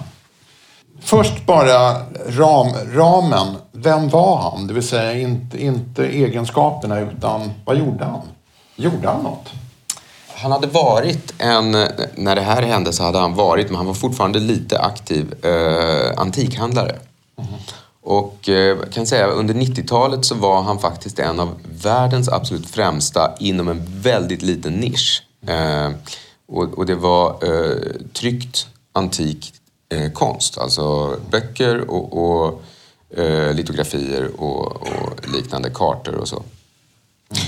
Först 0.99 1.45
bara 1.45 1.91
ram, 2.27 2.73
ramen. 2.93 3.55
Vem 3.71 4.09
var 4.09 4.37
han? 4.37 4.67
Det 4.67 4.73
vill 4.73 4.87
säga 4.87 5.13
inte, 5.13 5.63
inte 5.63 6.05
egenskaperna 6.05 6.99
utan 6.99 7.51
vad 7.65 7.77
gjorde 7.77 8.05
han? 8.05 8.21
Gjorde 8.75 9.07
han 9.07 9.23
något? 9.23 9.49
Han 10.35 10.51
hade 10.51 10.67
varit 10.67 11.33
en, 11.37 11.71
när 12.15 12.35
det 12.35 12.41
här 12.41 12.61
hände 12.61 12.93
så 12.93 13.03
hade 13.03 13.19
han 13.19 13.35
varit, 13.35 13.67
men 13.67 13.75
han 13.75 13.85
var 13.85 13.93
fortfarande 13.93 14.39
lite 14.39 14.79
aktiv, 14.79 15.45
eh, 15.45 16.21
antikhandlare. 16.21 16.95
Mm. 17.37 17.49
Och 18.03 18.49
eh, 18.49 18.77
kan 18.93 19.07
säga 19.07 19.27
under 19.27 19.53
90-talet 19.53 20.25
så 20.25 20.35
var 20.35 20.61
han 20.61 20.79
faktiskt 20.79 21.19
en 21.19 21.39
av 21.39 21.49
världens 21.83 22.29
absolut 22.29 22.69
främsta 22.69 23.31
inom 23.39 23.67
en 23.67 24.01
väldigt 24.01 24.41
liten 24.41 24.73
nisch. 24.73 25.23
Eh, 25.47 25.89
och, 26.49 26.77
och, 26.77 26.85
det 26.85 26.95
var 26.95 27.29
eh, 27.29 28.01
tryckt 28.13 28.67
antik 28.93 29.53
eh, 29.89 30.11
konst, 30.11 30.57
alltså 30.57 31.17
böcker 31.31 31.89
och, 31.89 32.17
och 32.17 32.61
eh, 33.19 33.53
litografier 33.53 34.41
och, 34.41 34.65
och 34.65 35.29
liknande 35.33 35.69
kartor 35.69 36.15
och 36.15 36.27
så. 36.27 36.43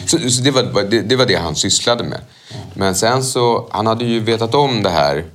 Så, 0.08 0.30
så 0.30 0.42
det, 0.44 0.52
var, 0.52 0.84
det, 0.84 1.02
det, 1.02 1.16
var 1.16 1.26
det 1.26 1.36
han 1.36 1.56
sysslade 1.56 2.04
med. 2.04 2.22
Men 2.74 2.96
sen 2.96 3.24
så, 3.24 3.68
han 3.72 3.88
hade 3.88 4.06
ju 4.06 4.20
vetat 4.20 4.56
om 4.56 4.84
det 4.84 4.90
här, 4.90 5.26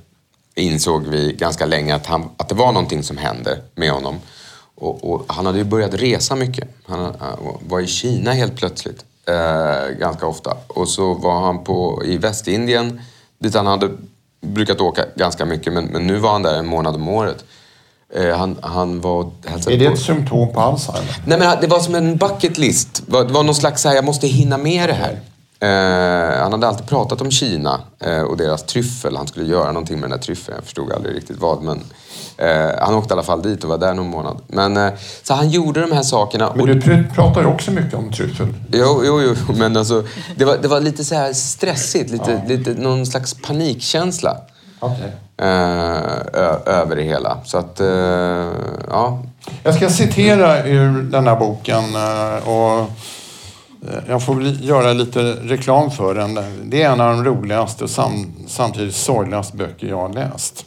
insåg 0.55 1.07
vi 1.07 1.33
ganska 1.33 1.65
länge, 1.65 1.95
att, 1.95 2.05
han, 2.05 2.29
att 2.37 2.49
det 2.49 2.55
var 2.55 2.71
någonting 2.71 3.03
som 3.03 3.17
hände 3.17 3.61
med 3.75 3.91
honom. 3.91 4.19
Och, 4.75 5.11
och 5.11 5.25
han 5.27 5.45
hade 5.45 5.57
ju 5.57 5.63
börjat 5.63 5.93
resa 5.93 6.35
mycket. 6.35 6.67
Han, 6.85 7.15
han 7.19 7.37
var 7.67 7.79
i 7.79 7.87
Kina 7.87 8.31
helt 8.31 8.55
plötsligt, 8.55 9.05
eh, 9.25 9.97
ganska 9.99 10.27
ofta. 10.27 10.57
Och 10.67 10.89
så 10.89 11.13
var 11.13 11.41
han 11.41 11.63
på, 11.63 12.01
i 12.05 12.17
Västindien, 12.17 13.01
dit 13.39 13.55
han 13.55 13.67
hade 13.67 13.89
brukat 14.41 14.81
åka 14.81 15.05
ganska 15.15 15.45
mycket, 15.45 15.73
men, 15.73 15.85
men 15.85 16.07
nu 16.07 16.17
var 16.17 16.31
han 16.31 16.43
där 16.43 16.59
en 16.59 16.67
månad 16.67 16.95
om 16.95 17.07
året. 17.07 17.45
Eh, 18.15 18.37
han, 18.37 18.57
han 18.61 19.01
var 19.01 19.31
Är 19.67 19.77
det 19.77 19.85
ett 19.85 19.99
symptom 19.99 20.53
på 20.53 20.59
Alzheimer? 20.59 21.15
Nej, 21.25 21.39
men 21.39 21.61
det 21.61 21.67
var 21.67 21.79
som 21.79 21.95
en 21.95 22.17
bucket 22.17 22.57
list. 22.57 23.03
Det 23.07 23.23
var 23.23 23.43
någon 23.43 23.55
slags 23.55 23.81
så 23.81 23.89
här, 23.89 23.95
jag 23.95 24.05
måste 24.05 24.27
hinna 24.27 24.57
med 24.57 24.89
det 24.89 24.93
här. 24.93 25.19
Eh, 25.59 26.39
han 26.41 26.51
hade 26.51 26.67
alltid 26.67 26.87
pratat 26.87 27.21
om 27.21 27.31
Kina 27.31 27.81
eh, 27.99 28.21
och 28.21 28.37
deras 28.37 28.63
tryffel. 28.63 29.17
Han 29.17 29.27
skulle 29.27 29.45
göra 29.45 29.67
någonting 29.67 29.99
med 29.99 30.09
den 30.09 30.19
där 30.19 30.25
tryffeln. 30.25 30.55
Jag 30.55 30.63
förstod 30.63 30.91
aldrig 30.91 31.15
riktigt 31.15 31.37
vad. 31.39 31.63
Men, 31.63 31.83
eh, 32.37 32.79
han 32.79 32.95
åkte 32.95 33.11
i 33.11 33.13
alla 33.13 33.23
fall 33.23 33.41
dit 33.41 33.63
och 33.63 33.69
var 33.69 33.77
där 33.77 33.93
någon 33.93 34.09
månad. 34.09 34.41
Men, 34.47 34.77
eh, 34.77 34.93
så 35.23 35.33
han 35.33 35.49
gjorde 35.49 35.81
de 35.81 35.91
här 35.91 36.03
sakerna. 36.03 36.53
Men 36.55 36.65
du 36.65 37.03
pratar 37.15 37.41
ju 37.41 37.47
också 37.47 37.71
mycket 37.71 37.93
om 37.93 38.11
tryffel. 38.11 38.53
Jo, 38.71 39.01
jo, 39.05 39.21
jo. 39.21 39.35
men 39.55 39.77
alltså, 39.77 40.03
det, 40.35 40.45
var, 40.45 40.57
det 40.57 40.67
var 40.67 40.79
lite 40.79 41.05
så 41.05 41.15
här 41.15 41.33
stressigt. 41.33 42.09
Lite, 42.11 42.31
ja. 42.31 42.55
lite, 42.55 42.73
någon 42.73 43.05
slags 43.05 43.33
panikkänsla. 43.33 44.37
Okay. 44.79 45.09
Eh, 45.37 45.97
över 46.65 46.95
det 46.95 47.03
hela. 47.03 47.37
Så 47.45 47.57
att, 47.57 47.79
eh, 47.79 47.87
ja. 48.89 49.23
Jag 49.63 49.75
ska 49.75 49.89
citera 49.89 50.67
ur 50.67 51.01
den 51.01 51.27
här 51.27 51.35
boken 51.35 51.83
och 52.45 52.91
Eh, 53.83 53.99
jag 54.07 54.23
får 54.23 54.43
göra 54.43 54.93
lite 54.93 55.21
reklam 55.21 55.91
för 55.91 56.15
den. 56.15 56.39
Det 56.63 56.83
är 56.83 56.91
en 56.91 57.01
av 57.01 57.15
de 57.15 57.23
roligaste 57.23 57.83
och 57.83 57.89
sam 57.89 58.33
samtidigt 58.47 58.95
sorgligaste 58.95 59.57
böcker 59.57 59.87
jag 59.87 59.97
har 59.97 60.13
läst. 60.13 60.65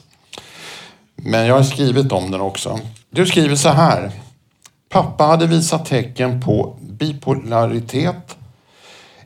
Men 1.17 1.47
jag 1.47 1.55
har 1.55 1.63
skrivit 1.63 2.13
om 2.13 2.31
den 2.31 2.41
också. 2.41 2.81
Du 3.11 3.27
skriver 3.27 3.57
så 3.57 3.69
här. 3.69 4.11
Pappa 4.89 5.25
hade 5.25 5.47
visat 5.47 5.87
tecken 5.87 6.41
på 6.41 6.77
bipolaritet, 6.81 8.37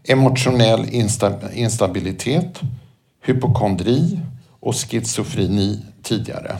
emotionell 0.04 0.88
instabilitet, 1.54 2.60
hypokondri, 3.22 4.20
och 4.64 4.74
schizofreni 4.74 5.80
tidigare. 6.02 6.56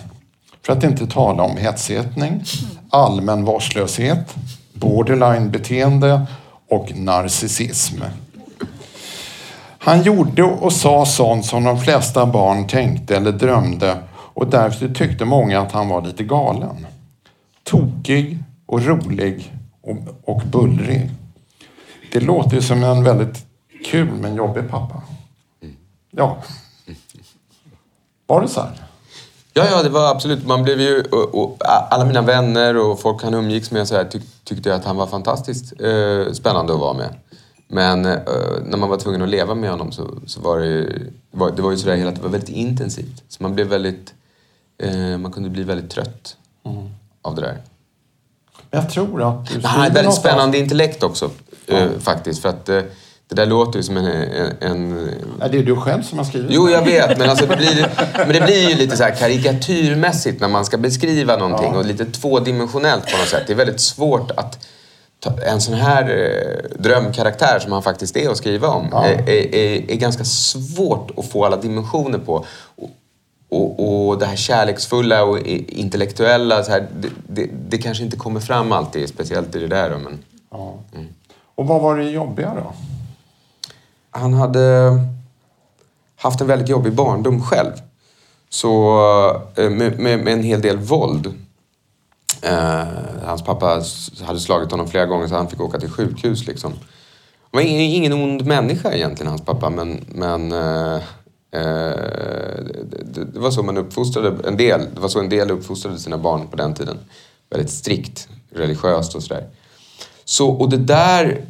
För 0.66 0.73
att 0.73 0.85
inte 0.85 1.07
tala 1.07 1.43
om 1.43 1.57
hetsätning, 1.57 2.45
allmän 2.90 3.45
varslöshet, 3.45 4.35
borderline-beteende 4.73 6.26
och 6.68 6.97
narcissism. 6.97 8.02
Han 9.78 10.02
gjorde 10.02 10.42
och 10.42 10.73
sa 10.73 11.06
sånt 11.06 11.47
som 11.47 11.64
de 11.64 11.80
flesta 11.80 12.26
barn 12.26 12.66
tänkte 12.66 13.16
eller 13.16 13.33
drömde 13.33 13.99
och 14.11 14.47
därför 14.47 14.88
tyckte 14.88 15.25
många 15.25 15.61
att 15.61 15.73
han 15.73 15.88
var 15.88 16.02
lite 16.02 16.25
galen. 16.25 16.87
Tokig 17.62 18.38
och 18.66 18.83
rolig 18.83 19.52
och, 19.80 19.97
och 20.25 20.42
bullrig. 20.47 21.11
Det 22.12 22.21
låter 22.21 22.56
ju 22.56 22.62
som 22.62 22.85
en 22.85 23.04
väldigt 23.04 23.47
kul 23.85 24.11
men 24.21 24.35
jobbig 24.35 24.71
pappa. 24.71 25.02
Ja. 26.11 26.42
Var 28.26 28.42
det 28.42 28.49
så 28.49 28.61
här? 28.61 28.83
Ja, 29.56 29.66
ja, 29.70 29.82
det 29.82 29.88
var 29.88 30.11
absolut. 30.11 30.46
Man 30.46 30.62
blev 30.62 30.80
ju, 30.80 31.02
och, 31.02 31.34
och, 31.34 31.56
alla 31.90 32.04
mina 32.04 32.23
vänner 32.23 32.76
och 32.76 33.00
folk 33.00 33.23
han 33.23 33.34
umgicks 33.34 33.70
med 33.70 33.88
så 33.88 33.94
här, 33.94 34.04
tyck, 34.04 34.23
tyckte 34.44 34.75
att 34.75 34.84
han 34.84 34.96
var 34.96 35.06
fantastiskt 35.06 35.73
eh, 35.80 36.32
spännande 36.32 36.73
att 36.73 36.80
vara 36.80 36.92
med. 36.92 37.14
Men 37.68 38.04
eh, 38.04 38.18
när 38.64 38.76
man 38.76 38.88
var 38.88 38.96
tvungen 38.96 39.23
att 39.23 39.28
leva 39.28 39.54
med 39.54 39.70
honom 39.70 39.92
så, 39.92 40.11
så 40.26 40.40
var 40.40 40.58
det, 40.58 41.02
var, 41.30 41.50
det 41.50 41.62
var 41.62 41.70
ju 41.70 41.76
sådär 41.76 41.96
hela 41.96 42.11
det 42.11 42.20
var 42.20 42.28
väldigt 42.28 42.56
intensivt. 42.56 43.23
Så 43.28 43.42
man 43.42 43.54
blev 43.54 43.66
väldigt, 43.66 44.14
eh, 44.78 45.18
man 45.18 45.32
kunde 45.32 45.50
bli 45.50 45.62
väldigt 45.62 45.90
trött 45.90 46.37
mm. 46.64 46.88
av 47.23 47.34
det 47.34 47.40
där. 47.40 47.58
Jag 48.70 48.90
tror 48.90 49.23
att 49.23 49.46
du 49.46 49.61
Han 49.66 49.87
ett 49.87 49.96
väldigt 49.96 50.14
spännande 50.14 50.58
intellekt 50.58 51.02
också 51.02 51.30
eh, 51.66 51.88
faktiskt. 51.99 52.42
För 52.42 52.49
att 52.49 52.68
eh, 52.68 52.82
det 53.28 53.35
där 53.35 53.47
låter 53.47 53.78
ju 53.78 53.83
som 53.83 53.97
en... 53.97 54.07
en. 54.61 55.11
Ja, 55.40 55.49
det 55.49 55.59
är 55.59 55.62
du 55.62 55.76
själv 55.76 56.02
som 56.02 56.19
har 56.19 56.25
skrivit 56.25 56.50
Jo, 56.50 56.71
jag 56.71 56.85
vet. 56.85 57.19
Men, 57.19 57.31
alltså, 57.31 57.47
det, 57.47 57.57
blir, 57.57 57.88
men 58.19 58.33
det 58.33 58.40
blir 58.40 58.69
ju 58.69 58.75
lite 58.75 58.97
så 58.97 59.02
här 59.02 59.14
karikatyrmässigt 59.14 60.40
när 60.40 60.49
man 60.49 60.64
ska 60.64 60.78
beskriva 60.78 61.37
någonting 61.37 61.71
ja. 61.73 61.78
och 61.78 61.85
lite 61.85 62.04
tvådimensionellt 62.04 63.04
på 63.12 63.19
något 63.19 63.28
sätt. 63.28 63.43
Det 63.47 63.52
är 63.52 63.57
väldigt 63.57 63.81
svårt 63.81 64.31
att 64.31 64.66
ta, 65.21 65.43
en 65.43 65.61
sån 65.61 65.75
här 65.75 66.02
eh, 66.02 66.78
drömkaraktär 66.78 67.59
som 67.59 67.73
han 67.73 67.83
faktiskt 67.83 68.16
är 68.16 68.31
att 68.31 68.37
skriva 68.37 68.69
om 68.69 68.88
ja. 68.93 69.04
är, 69.04 69.28
är, 69.28 69.90
är, 69.90 69.97
ganska 69.97 70.25
svårt 70.25 71.11
att 71.16 71.28
få 71.28 71.45
alla 71.45 71.57
dimensioner 71.57 72.19
på. 72.19 72.45
Och, 72.76 72.90
och, 73.49 74.09
och 74.09 74.19
det 74.19 74.26
här 74.26 74.37
kärleksfulla 74.37 75.25
och 75.25 75.38
intellektuella, 75.38 76.64
så 76.64 76.71
här, 76.71 76.87
det, 77.00 77.09
det, 77.28 77.50
det, 77.69 77.78
kanske 77.78 78.04
inte 78.04 78.16
kommer 78.16 78.40
fram 78.40 78.73
alltid, 78.73 79.09
speciellt 79.09 79.57
i 79.57 79.61
det 79.61 79.69
där. 79.69 79.90
Men, 79.90 80.19
ja. 80.50 80.75
mm. 80.95 81.07
Och 81.54 81.66
vad 81.66 81.81
var 81.81 81.97
det 81.97 82.04
jobbiga 82.04 82.52
då? 82.54 82.73
Han 84.14 84.33
hade 84.35 84.99
haft 86.16 86.40
en 86.40 86.47
väldigt 86.47 86.68
jobbig 86.68 86.92
barndom 86.92 87.42
själv. 87.42 87.73
Så 88.49 88.99
eh, 89.56 89.71
med, 89.71 89.99
med, 89.99 90.25
med 90.25 90.33
en 90.33 90.42
hel 90.42 90.61
del 90.61 90.78
våld. 90.78 91.35
Eh, 92.42 92.85
hans 93.25 93.44
pappa 93.44 93.83
hade 94.25 94.40
slagit 94.40 94.71
honom 94.71 94.88
flera 94.88 95.06
gånger 95.06 95.26
så 95.26 95.35
han 95.35 95.50
fick 95.50 95.61
åka 95.61 95.80
till 95.80 95.90
sjukhus. 95.90 96.47
Liksom. 96.47 96.73
Han 96.73 96.80
var 97.50 97.61
ingen, 97.61 97.80
ingen 97.80 98.12
ond 98.12 98.47
människa 98.47 98.92
egentligen, 98.92 99.30
hans 99.30 99.44
pappa, 99.44 99.71
men, 99.71 100.04
men 100.09 100.52
eh, 100.52 100.94
eh 101.52 101.94
det, 102.85 103.25
det, 103.33 103.38
var 103.38 103.50
så 103.50 103.62
man 103.62 103.76
uppfostrade 103.76 104.49
en 104.49 104.56
del. 104.56 104.80
Det 104.94 105.00
var 105.00 105.09
så 105.09 105.21
en 105.21 105.28
del 105.28 105.50
uppfostrade 105.50 105.99
sina 105.99 106.18
barn 106.18 106.49
på 106.49 106.56
den 106.56 106.75
tiden. 106.75 106.99
Väldigt 107.50 107.71
strikt, 107.71 108.28
religiöst 108.50 109.14
och 109.14 109.23
sådär. 109.23 109.49
Så, 110.25 110.50
och 110.50 110.71
det 110.71 110.76
där 110.76 111.44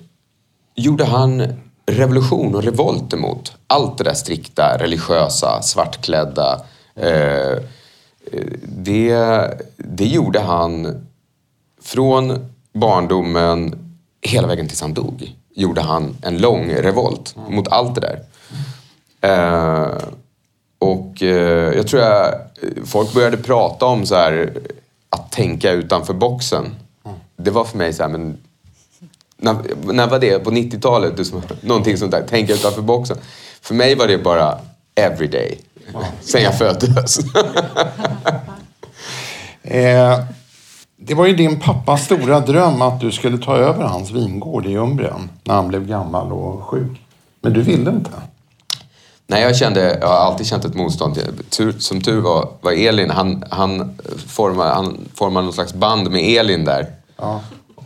gjorde 0.75 1.05
han 1.05 1.43
revolution 1.87 2.55
och 2.55 2.63
revolt 2.63 3.13
emot 3.13 3.53
allt 3.67 3.99
det 3.99 4.05
där 4.05 4.15
strikta, 4.15 4.77
religiösa, 4.79 5.63
svartklädda. 5.63 6.61
Eh, 6.95 7.59
det, 8.63 9.17
det 9.77 10.07
gjorde 10.07 10.41
han 10.41 11.07
från 11.83 12.51
barndomen 12.73 13.75
hela 14.21 14.49
vägen 14.49 14.69
tills 14.69 14.81
han 14.81 14.95
dog. 14.95 15.35
Gjorde 15.55 15.81
han 15.81 16.17
en 16.23 16.39
lång 16.39 16.71
revolt 16.71 17.37
mot 17.49 17.69
allt 17.69 17.95
det 17.95 18.01
där. 18.01 18.21
Eh, 19.21 19.99
och 20.79 21.23
eh, 21.23 21.75
jag 21.77 21.87
tror 21.87 22.01
att 22.01 22.59
folk 22.85 23.15
började 23.15 23.37
prata 23.37 23.87
om 23.87 24.07
så 24.07 24.15
här, 24.15 24.59
att 25.09 25.33
tänka 25.33 25.71
utanför 25.71 26.15
boxen. 26.15 26.75
Det 27.37 27.51
var 27.51 27.65
för 27.65 27.79
mig 27.79 27.93
så 27.93 28.03
här, 28.03 28.11
men 28.11 28.39
när, 29.45 29.57
när 29.93 30.07
var 30.07 30.19
det? 30.19 30.39
På 30.39 30.51
90-talet? 30.51 31.33
Någonting 31.61 31.99
sånt 31.99 32.11
där. 32.11 32.27
Tänka 32.27 32.53
utanför 32.53 32.83
boxen. 32.83 33.17
För 33.63 33.75
mig 33.75 33.95
var 33.95 34.07
det 34.07 34.19
bara 34.19 34.59
everyday. 34.95 35.61
Wow. 35.93 36.05
Sen 36.21 36.43
jag 36.43 36.59
föddes. 36.59 37.19
eh, 39.63 40.19
det 40.97 41.15
var 41.15 41.27
ju 41.27 41.37
din 41.37 41.61
pappas 41.61 42.05
stora 42.05 42.41
dröm 42.41 42.83
att 42.83 43.01
du 43.01 43.13
skulle 43.13 43.39
ta 43.39 43.57
över 43.57 43.85
hans 43.85 44.11
vingård 44.11 44.67
i 44.67 44.75
Umbrien 44.75 45.31
när 45.45 45.55
han 45.55 45.69
blev 45.69 45.87
gammal 45.87 46.33
och 46.33 46.63
sjuk. 46.63 47.01
Men 47.41 47.53
du 47.53 47.63
ville 47.63 47.91
inte. 47.91 48.11
Nej, 49.27 49.43
jag 49.43 49.57
kände, 49.57 49.99
jag 50.01 50.09
har 50.09 50.17
alltid 50.17 50.47
känt 50.47 50.65
ett 50.65 50.75
motstånd. 50.75 51.19
som 51.79 52.01
tur 52.01 52.21
var, 52.21 52.49
var 52.61 52.73
Elin, 52.73 53.11
han, 53.11 53.45
han, 53.51 53.99
formade, 54.27 54.71
han 54.71 54.99
formade 55.15 55.45
någon 55.45 55.53
slags 55.53 55.75
band 55.75 56.11
med 56.11 56.23
Elin 56.23 56.65
där. 56.65 56.87
Ja. 57.17 57.41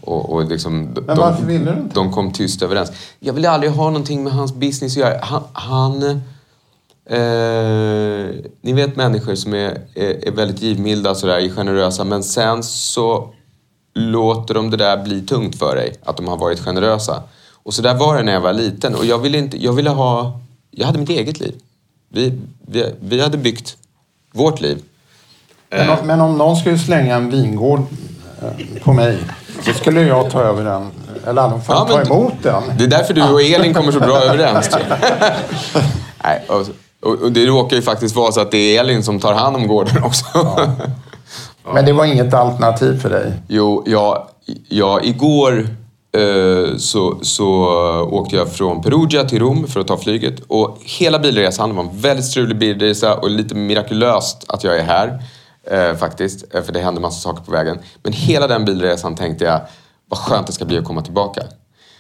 Och, 0.08 0.32
och 0.32 0.44
liksom, 0.44 0.80
Men 0.84 0.94
de, 0.94 1.18
varför 1.18 1.44
ville 1.44 1.72
du 1.72 1.80
inte? 1.80 1.94
De 1.94 2.12
kom 2.12 2.32
tyst 2.32 2.62
överens. 2.62 2.92
Jag 3.20 3.32
ville 3.32 3.50
aldrig 3.50 3.72
ha 3.72 3.84
någonting 3.84 4.24
med 4.24 4.32
hans 4.32 4.54
business 4.54 4.92
att 4.92 5.00
göra. 5.00 5.18
Han... 5.22 5.42
han 5.52 6.02
eh, 7.06 8.28
ni 8.60 8.72
vet 8.72 8.96
människor 8.96 9.34
som 9.34 9.54
är, 9.54 9.80
är, 9.94 10.28
är 10.28 10.30
väldigt 10.30 10.62
givmilda 10.62 11.10
och 11.10 11.16
sådär, 11.16 11.48
generösa. 11.48 12.04
Men 12.04 12.22
sen 12.22 12.62
så 12.62 13.34
låter 13.94 14.54
de 14.54 14.70
det 14.70 14.76
där 14.76 15.02
bli 15.04 15.20
tungt 15.20 15.58
för 15.58 15.76
dig. 15.76 15.94
Att 16.04 16.16
de 16.16 16.28
har 16.28 16.36
varit 16.36 16.60
generösa. 16.60 17.22
Och 17.52 17.74
så 17.74 17.82
där 17.82 17.94
var 17.94 18.16
det 18.16 18.22
när 18.22 18.32
jag 18.32 18.40
var 18.40 18.52
liten. 18.52 18.94
Och 18.94 19.04
jag 19.04 19.18
ville, 19.18 19.38
inte, 19.38 19.64
jag 19.64 19.72
ville 19.72 19.90
ha... 19.90 20.40
Jag 20.70 20.86
hade 20.86 20.98
mitt 20.98 21.10
eget 21.10 21.40
liv. 21.40 21.54
Vi, 22.08 22.40
vi, 22.66 22.84
vi 23.00 23.20
hade 23.20 23.38
byggt 23.38 23.76
vårt 24.32 24.60
liv. 24.60 24.82
Men, 25.70 25.90
om, 25.90 25.96
men 26.06 26.20
om 26.20 26.38
någon 26.38 26.56
skulle 26.56 26.78
slänga 26.78 27.16
en 27.16 27.30
vingård 27.30 27.78
eh, 27.78 27.86
på 28.82 28.92
mig 28.92 29.18
så 29.62 29.72
skulle 29.72 30.02
jag 30.02 30.30
ta 30.30 30.40
över 30.40 30.64
den. 30.64 30.90
Eller 31.26 31.42
i 31.42 31.44
alla 31.44 31.60
fall 31.60 31.86
ja, 31.90 31.96
ta 31.96 32.02
emot 32.02 32.32
den. 32.42 32.62
Det 32.78 32.84
är 32.84 32.88
därför 32.88 33.14
du 33.14 33.22
och 33.22 33.42
Elin 33.42 33.74
kommer 33.74 33.92
så 33.92 34.00
bra 34.00 34.18
överens. 34.22 34.70
Nej, 36.24 36.44
och, 36.48 36.66
och, 37.22 37.32
det 37.32 37.46
råkar 37.46 37.76
ju 37.76 37.82
faktiskt 37.82 38.16
vara 38.16 38.32
så 38.32 38.40
att 38.40 38.50
det 38.50 38.76
är 38.76 38.80
Elin 38.80 39.02
som 39.02 39.20
tar 39.20 39.34
hand 39.34 39.56
om 39.56 39.66
gården 39.66 40.02
också. 40.04 40.24
Ja. 40.34 41.74
Men 41.74 41.84
det 41.84 41.92
var 41.92 42.04
inget 42.04 42.34
alternativ 42.34 43.00
för 43.00 43.10
dig? 43.10 43.32
Jo, 43.48 43.82
ja, 43.86 44.28
ja 44.68 45.00
igår 45.02 45.68
eh, 46.12 46.76
så, 46.76 47.18
så 47.22 47.48
åkte 48.10 48.36
jag 48.36 48.52
från 48.52 48.82
Perugia 48.82 49.24
till 49.24 49.38
Rom 49.38 49.66
för 49.66 49.80
att 49.80 49.86
ta 49.86 49.96
flyget. 49.96 50.40
Och 50.46 50.78
hela 50.80 51.18
bilresan 51.18 51.76
var 51.76 51.82
en 51.82 52.00
väldigt 52.00 52.26
strulig 52.26 52.58
bilresa 52.58 53.14
och 53.14 53.30
lite 53.30 53.54
mirakulöst 53.54 54.44
att 54.48 54.64
jag 54.64 54.78
är 54.78 54.84
här. 54.84 55.22
Eh, 55.70 55.94
faktiskt, 55.96 56.54
eh, 56.54 56.62
för 56.62 56.72
det 56.72 56.80
hände 56.80 57.00
massa 57.00 57.20
saker 57.20 57.44
på 57.44 57.52
vägen. 57.52 57.78
Men 58.02 58.12
hela 58.12 58.46
den 58.46 58.64
bilresan 58.64 59.14
tänkte 59.14 59.44
jag, 59.44 59.60
vad 60.08 60.18
skönt 60.18 60.46
det 60.46 60.52
ska 60.52 60.64
bli 60.64 60.78
att 60.78 60.84
komma 60.84 61.02
tillbaka. 61.02 61.42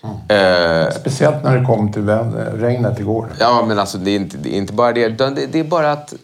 Mm. 0.02 0.86
Eh, 0.86 0.90
Speciellt 0.90 1.44
när 1.44 1.56
det 1.56 1.64
kom 1.64 1.92
till 1.92 2.08
regnet 2.54 3.00
igår. 3.00 3.28
Ja, 3.40 3.64
men 3.68 3.78
alltså 3.78 3.98
det 3.98 4.10
är 4.10 4.16
inte, 4.16 4.36
det 4.36 4.54
är 4.54 4.58
inte 4.58 4.72
bara 4.72 4.92
det. 4.92 5.08
Det, 5.08 5.46
det 5.46 5.58
är 5.58 5.64
bara 5.64 5.92
att 5.92 6.14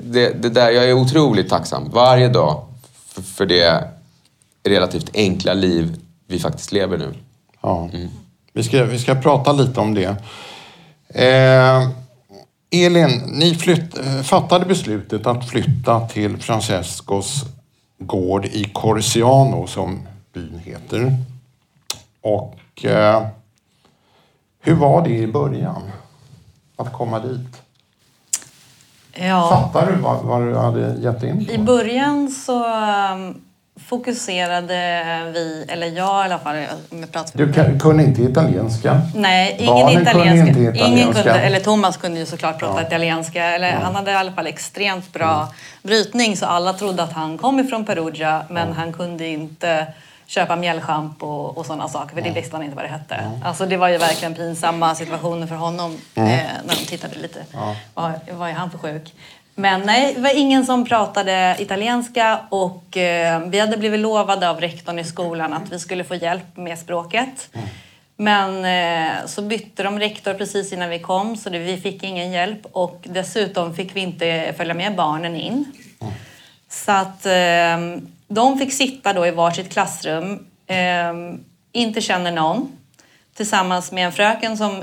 det, 0.00 0.42
det, 0.42 0.48
där, 0.48 0.70
jag 0.70 0.84
är 0.84 0.92
otroligt 0.92 1.50
tacksam 1.50 1.90
varje 1.90 2.28
dag 2.28 2.66
för, 3.08 3.22
för 3.22 3.46
det 3.46 3.84
relativt 4.64 5.10
enkla 5.14 5.54
liv 5.54 5.96
vi 6.26 6.38
faktiskt 6.38 6.72
lever 6.72 6.98
nu. 6.98 7.14
Ja. 7.60 7.88
Mm. 7.92 8.08
Vi, 8.52 8.62
ska, 8.62 8.84
vi 8.84 8.98
ska 8.98 9.14
prata 9.14 9.52
lite 9.52 9.80
om 9.80 9.94
det. 9.94 10.16
Eh, 11.08 11.88
Elin, 12.74 13.22
ni 13.26 13.54
flytt, 13.54 13.98
eh, 13.98 14.22
fattade 14.22 14.66
beslutet 14.66 15.26
att 15.26 15.48
flytta 15.48 16.08
till 16.08 16.36
Francescos 16.36 17.44
gård 17.98 18.44
i 18.44 18.64
Corsiano 18.64 19.66
som 19.66 20.08
byn 20.32 20.60
heter. 20.64 21.16
Och 22.20 22.84
eh, 22.84 23.26
hur 24.60 24.74
var 24.74 25.04
det 25.04 25.14
i 25.14 25.26
början? 25.26 25.82
Att 26.76 26.92
komma 26.92 27.18
dit? 27.18 27.62
Ja. 29.12 29.48
Fattar 29.50 29.92
du 29.92 29.98
vad, 29.98 30.22
vad 30.24 30.42
du 30.42 30.56
hade 30.56 30.96
gett 31.00 31.22
in 31.22 31.46
på? 31.46 31.52
I 31.52 31.58
början 31.58 32.30
så 32.30 32.64
um, 33.12 33.43
fokuserade 33.76 35.30
vi, 35.34 35.64
eller 35.68 35.86
jag 35.86 35.96
i 35.96 36.24
alla 36.24 36.38
fall, 36.38 36.56
om 36.90 37.00
jag 37.00 37.12
pratar 37.12 37.38
Du 37.38 37.52
kan, 37.52 37.80
kunde 37.80 38.02
inte 38.02 38.22
italienska? 38.22 39.00
Nej, 39.14 39.56
ingen 39.58 39.74
Barnen 39.74 40.02
italienska. 40.02 40.12
Kunde 40.12 40.38
inte 40.38 40.60
italienska. 40.60 40.86
Ingen 40.86 41.12
kunde, 41.12 41.40
eller 41.40 41.60
Thomas 41.60 41.96
kunde 41.96 42.20
ju 42.20 42.26
såklart 42.26 42.58
prata 42.58 42.80
ja. 42.80 42.86
italienska. 42.86 43.44
Eller, 43.44 43.68
ja. 43.72 43.78
Han 43.82 43.94
hade 43.94 44.10
i 44.10 44.14
alla 44.14 44.32
fall 44.32 44.46
extremt 44.46 45.12
bra 45.12 45.24
ja. 45.24 45.54
brytning 45.82 46.36
så 46.36 46.46
alla 46.46 46.72
trodde 46.72 47.02
att 47.02 47.12
han 47.12 47.38
kom 47.38 47.60
ifrån 47.60 47.84
Perugia 47.84 48.44
men 48.50 48.72
han 48.72 48.92
kunde 48.92 49.26
inte 49.26 49.86
köpa 50.26 50.56
mjällschampo 50.56 51.26
och, 51.26 51.58
och 51.58 51.66
sådana 51.66 51.88
saker 51.88 52.14
för 52.14 52.22
det 52.22 52.30
visste 52.30 52.56
han 52.56 52.64
inte 52.64 52.76
vad 52.76 52.84
det 52.84 52.88
hette. 52.88 53.30
Alltså 53.44 53.66
det 53.66 53.76
var 53.76 53.88
ju 53.88 53.98
verkligen 53.98 54.34
pinsamma 54.34 54.94
situationer 54.94 55.46
för 55.46 55.54
honom 55.54 55.98
mm. 56.14 56.28
eh, 56.28 56.46
när 56.64 56.74
de 56.74 56.86
tittade 56.86 57.18
lite. 57.18 57.44
Vad, 57.94 58.12
vad 58.32 58.48
är 58.48 58.52
han 58.52 58.70
för 58.70 58.78
sjuk? 58.78 59.12
Men 59.54 59.80
nej, 59.80 60.14
det 60.14 60.20
var 60.20 60.36
ingen 60.36 60.66
som 60.66 60.84
pratade 60.84 61.56
italienska 61.58 62.40
och 62.48 62.96
eh, 62.96 63.40
vi 63.40 63.58
hade 63.58 63.76
blivit 63.76 64.00
lovade 64.00 64.50
av 64.50 64.60
rektorn 64.60 64.98
i 64.98 65.04
skolan 65.04 65.52
att 65.52 65.72
vi 65.72 65.78
skulle 65.78 66.04
få 66.04 66.14
hjälp 66.14 66.56
med 66.56 66.78
språket. 66.78 67.48
Mm. 67.52 67.66
Men 68.16 68.64
eh, 68.64 69.26
så 69.26 69.42
bytte 69.42 69.82
de 69.82 69.98
rektor 69.98 70.34
precis 70.34 70.72
innan 70.72 70.90
vi 70.90 70.98
kom 70.98 71.36
så 71.36 71.50
det, 71.50 71.58
vi 71.58 71.76
fick 71.76 72.02
ingen 72.02 72.32
hjälp 72.32 72.66
och 72.72 73.00
dessutom 73.02 73.74
fick 73.74 73.96
vi 73.96 74.00
inte 74.00 74.54
följa 74.56 74.74
med 74.74 74.94
barnen 74.94 75.36
in. 75.36 75.64
Mm. 76.00 76.14
Så 76.68 76.92
att 76.92 77.26
eh, 77.26 78.00
de 78.28 78.58
fick 78.58 78.72
sitta 78.72 79.12
då 79.12 79.26
i 79.26 79.30
varsitt 79.30 79.72
klassrum, 79.72 80.46
eh, 80.66 81.12
inte 81.72 82.00
känner 82.00 82.32
någon. 82.32 82.72
tillsammans 83.34 83.92
med 83.92 84.06
en 84.06 84.12
fröken 84.12 84.56
som 84.56 84.82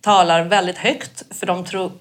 talar 0.00 0.42
väldigt 0.44 0.78
högt. 0.78 1.24
För 1.30 1.46
de 1.46 1.64
tror, 1.64 1.92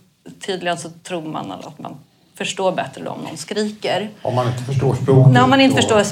tydligen 0.46 0.78
så 0.78 0.90
tror 0.90 1.22
man 1.22 1.52
att 1.52 1.80
man 1.80 1.98
förstår 2.38 2.72
bättre 2.72 3.10
om 3.10 3.20
någon 3.22 3.38
skriker. 3.38 4.10
Om 4.22 4.36
man 4.36 4.48
inte 4.48 4.64
förstår 4.64 4.96
språket. 4.96 5.34
Nej, 5.34 5.44
om 5.44 5.50
man 5.50 5.62
inte 5.62 5.76
förstår 5.76 6.04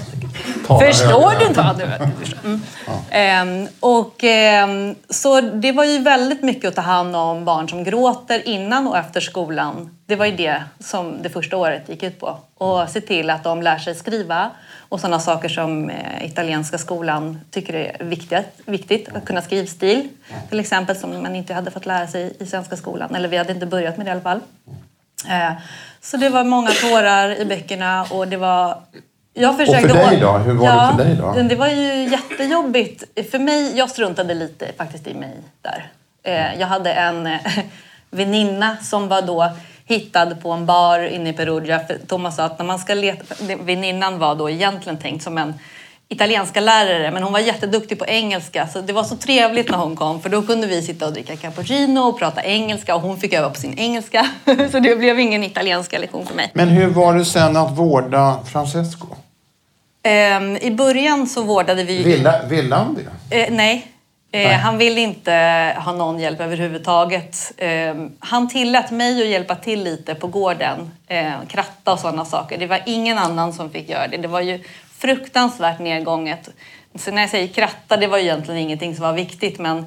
Förstår 0.79 1.39
du 1.39 1.45
inte 1.45 1.61
vad 1.61 1.77
du 1.77 1.83
mm. 1.83 2.61
ja. 2.88 2.93
ehm, 3.09 3.67
och, 3.79 4.23
ehm, 4.23 4.95
Så 5.09 5.41
det 5.41 5.71
var 5.71 5.83
ju 5.83 5.99
väldigt 5.99 6.43
mycket 6.43 6.67
att 6.67 6.75
ta 6.75 6.81
hand 6.81 7.15
om 7.15 7.45
barn 7.45 7.69
som 7.69 7.83
gråter 7.83 8.47
innan 8.47 8.88
och 8.88 8.97
efter 8.97 9.21
skolan. 9.21 9.97
Det 10.05 10.15
var 10.15 10.25
ju 10.25 10.35
det 10.35 10.63
som 10.79 11.21
det 11.21 11.29
första 11.29 11.57
året 11.57 11.89
gick 11.89 12.03
ut 12.03 12.19
på. 12.19 12.38
Och 12.57 12.89
se 12.89 13.01
till 13.01 13.29
att 13.29 13.43
de 13.43 13.61
lär 13.61 13.77
sig 13.77 13.95
skriva 13.95 14.51
och 14.89 14.99
sådana 14.99 15.19
saker 15.19 15.49
som 15.49 15.89
eh, 15.89 16.25
italienska 16.25 16.77
skolan 16.77 17.39
tycker 17.51 17.73
är 17.73 18.05
viktigt, 18.05 18.45
viktigt. 18.65 19.09
Att 19.15 19.25
kunna 19.25 19.41
skrivstil 19.41 20.07
till 20.49 20.59
exempel 20.59 20.95
som 20.95 21.21
man 21.21 21.35
inte 21.35 21.53
hade 21.53 21.71
fått 21.71 21.85
lära 21.85 22.07
sig 22.07 22.38
i 22.39 22.45
svenska 22.45 22.75
skolan. 22.75 23.15
Eller 23.15 23.29
vi 23.29 23.38
hade 23.38 23.53
inte 23.53 23.65
börjat 23.65 23.97
med 23.97 24.05
det 24.05 24.09
i 24.09 24.11
alla 24.11 24.21
fall. 24.21 24.39
Eh, 25.29 25.51
så 26.01 26.17
det 26.17 26.29
var 26.29 26.43
många 26.43 26.71
tårar 26.71 27.35
i 27.35 27.45
böckerna 27.45 28.03
och 28.09 28.27
det 28.27 28.38
var 28.38 28.77
jag 29.38 29.57
försökte... 29.57 29.93
Och 29.93 29.97
för 29.97 30.09
dig 30.09 30.19
då? 30.19 30.31
Hur 30.31 30.53
var 30.53 30.65
ja, 30.65 30.93
det 30.97 31.03
för 31.03 31.09
dig 31.09 31.15
då? 31.15 31.49
Det 31.49 31.55
var 31.55 31.67
ju 31.67 32.09
jättejobbigt. 32.09 33.03
För 33.31 33.39
mig, 33.39 33.77
jag 33.77 33.89
struntade 33.89 34.33
lite 34.33 34.71
faktiskt 34.77 35.07
i 35.07 35.13
mig 35.13 35.33
där. 35.61 35.91
Eh, 36.23 36.59
jag 36.59 36.67
hade 36.67 36.93
en 36.93 37.29
väninna 38.09 38.77
som 38.81 39.07
var 39.07 39.21
då 39.21 39.51
hittad 39.85 40.35
på 40.35 40.51
en 40.51 40.65
bar 40.65 40.99
inne 40.99 41.29
i 41.29 41.33
Perugia. 41.33 41.79
Thomas 42.07 42.35
sa 42.35 42.43
att 42.43 42.59
när 42.59 42.65
man 42.65 42.79
ska 42.79 42.93
leta... 42.93 43.35
Väninnan 43.59 44.19
var 44.19 44.35
då 44.35 44.49
egentligen 44.49 44.97
tänkt 44.97 45.23
som 45.23 45.38
en 45.38 45.53
italienska 46.07 46.59
lärare 46.59 47.11
men 47.11 47.23
hon 47.23 47.33
var 47.33 47.39
jätteduktig 47.39 47.99
på 47.99 48.05
engelska 48.05 48.67
så 48.67 48.81
det 48.81 48.93
var 48.93 49.03
så 49.03 49.15
trevligt 49.15 49.69
när 49.69 49.77
hon 49.77 49.95
kom 49.95 50.21
för 50.21 50.29
då 50.29 50.41
kunde 50.41 50.67
vi 50.67 50.81
sitta 50.81 51.05
och 51.05 51.13
dricka 51.13 51.35
cappuccino 51.35 51.99
och 51.99 52.19
prata 52.19 52.43
engelska 52.43 52.95
och 52.95 53.01
hon 53.01 53.19
fick 53.19 53.33
öva 53.33 53.49
på 53.49 53.59
sin 53.59 53.79
engelska. 53.79 54.27
så 54.71 54.79
det 54.79 54.95
blev 54.95 55.19
ingen 55.19 55.43
italienska 55.43 55.99
lektion 55.99 56.25
för 56.25 56.35
mig. 56.35 56.51
Men 56.53 56.67
hur 56.67 56.87
var 56.87 57.13
det 57.13 57.25
sen 57.25 57.57
att 57.57 57.77
vårda 57.77 58.39
Francesco? 58.45 59.07
Um, 60.05 60.57
I 60.57 60.71
början 60.71 61.27
så 61.27 61.43
vårdade 61.43 61.83
vi... 61.83 62.03
Ville, 62.03 62.41
ville 62.49 62.75
han 62.75 62.97
det? 63.29 63.47
Uh, 63.47 63.55
nej. 63.55 63.91
Uh, 64.35 64.51
han 64.51 64.77
ville 64.77 65.01
inte 65.01 65.31
ha 65.77 65.91
någon 65.91 66.19
hjälp 66.19 66.41
överhuvudtaget. 66.41 67.51
Uh, 67.63 68.07
han 68.19 68.49
tillät 68.49 68.91
mig 68.91 69.21
att 69.21 69.27
hjälpa 69.27 69.55
till 69.55 69.83
lite 69.83 70.15
på 70.15 70.27
gården. 70.27 70.91
kratta 71.47 71.93
och 71.93 71.99
sådana 71.99 72.25
saker. 72.25 72.57
Det 72.57 72.67
var 72.67 72.81
ingen 72.85 73.17
annan 73.17 73.53
som 73.53 73.69
fick 73.69 73.89
göra 73.89 74.07
det. 74.07 74.17
Det 74.17 74.27
var 74.27 74.41
ju 74.41 74.63
fruktansvärt 74.97 75.79
nedgånget. 75.79 76.49
Så 76.95 77.12
när 77.12 77.21
jag 77.21 77.29
säger 77.29 77.47
kratta, 77.47 77.97
det 77.97 78.08
var 78.08 78.17
egentligen 78.17 78.62
ingenting 78.62 78.95
som 78.95 79.05
var 79.05 79.13
viktigt. 79.13 79.60
Men 79.60 79.86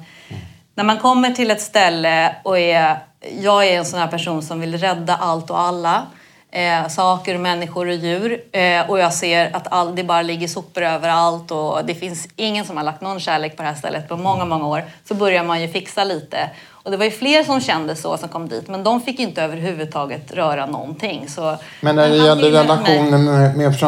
när 0.74 0.84
man 0.84 0.98
kommer 0.98 1.30
till 1.30 1.50
ett 1.50 1.60
ställe 1.60 2.36
och 2.42 2.58
är... 2.58 2.98
Jag 3.40 3.66
är 3.66 3.78
en 3.78 3.84
sån 3.84 4.00
här 4.00 4.06
person 4.06 4.42
som 4.42 4.60
vill 4.60 4.78
rädda 4.78 5.16
allt 5.16 5.50
och 5.50 5.60
alla 5.60 6.06
eh, 6.50 6.88
saker, 6.88 7.38
människor 7.38 7.86
och 7.86 7.94
djur. 7.94 8.42
Eh, 8.52 8.90
och 8.90 8.98
jag 8.98 9.14
ser 9.14 9.56
att 9.56 9.72
all, 9.72 9.96
det 9.96 10.04
bara 10.04 10.22
ligger 10.22 10.48
sopor 10.48 10.82
överallt 10.82 11.50
och 11.50 11.84
det 11.84 11.94
finns 11.94 12.28
ingen 12.36 12.64
som 12.64 12.76
har 12.76 12.84
lagt 12.84 13.00
någon 13.00 13.20
kärlek 13.20 13.56
på 13.56 13.62
det 13.62 13.68
här 13.68 13.74
stället 13.74 14.08
på 14.08 14.16
många, 14.16 14.44
många 14.44 14.66
år. 14.66 14.82
Så 15.04 15.14
börjar 15.14 15.44
man 15.44 15.62
ju 15.62 15.68
fixa 15.68 16.04
lite. 16.04 16.50
Och 16.82 16.90
det 16.90 16.96
var 16.96 17.04
ju 17.04 17.10
fler 17.10 17.44
som 17.44 17.60
kände 17.60 17.96
så 17.96 18.16
som 18.16 18.28
kom 18.28 18.48
dit 18.48 18.68
men 18.68 18.84
de 18.84 19.00
fick 19.00 19.20
inte 19.20 19.42
överhuvudtaget 19.42 20.32
röra 20.32 20.66
någonting. 20.66 21.28
Så, 21.28 21.56
men 21.80 21.96
när 21.96 22.08
det 22.08 22.16
gäller 22.16 22.50
relationen 22.50 23.24
med, 23.24 23.56
med 23.56 23.78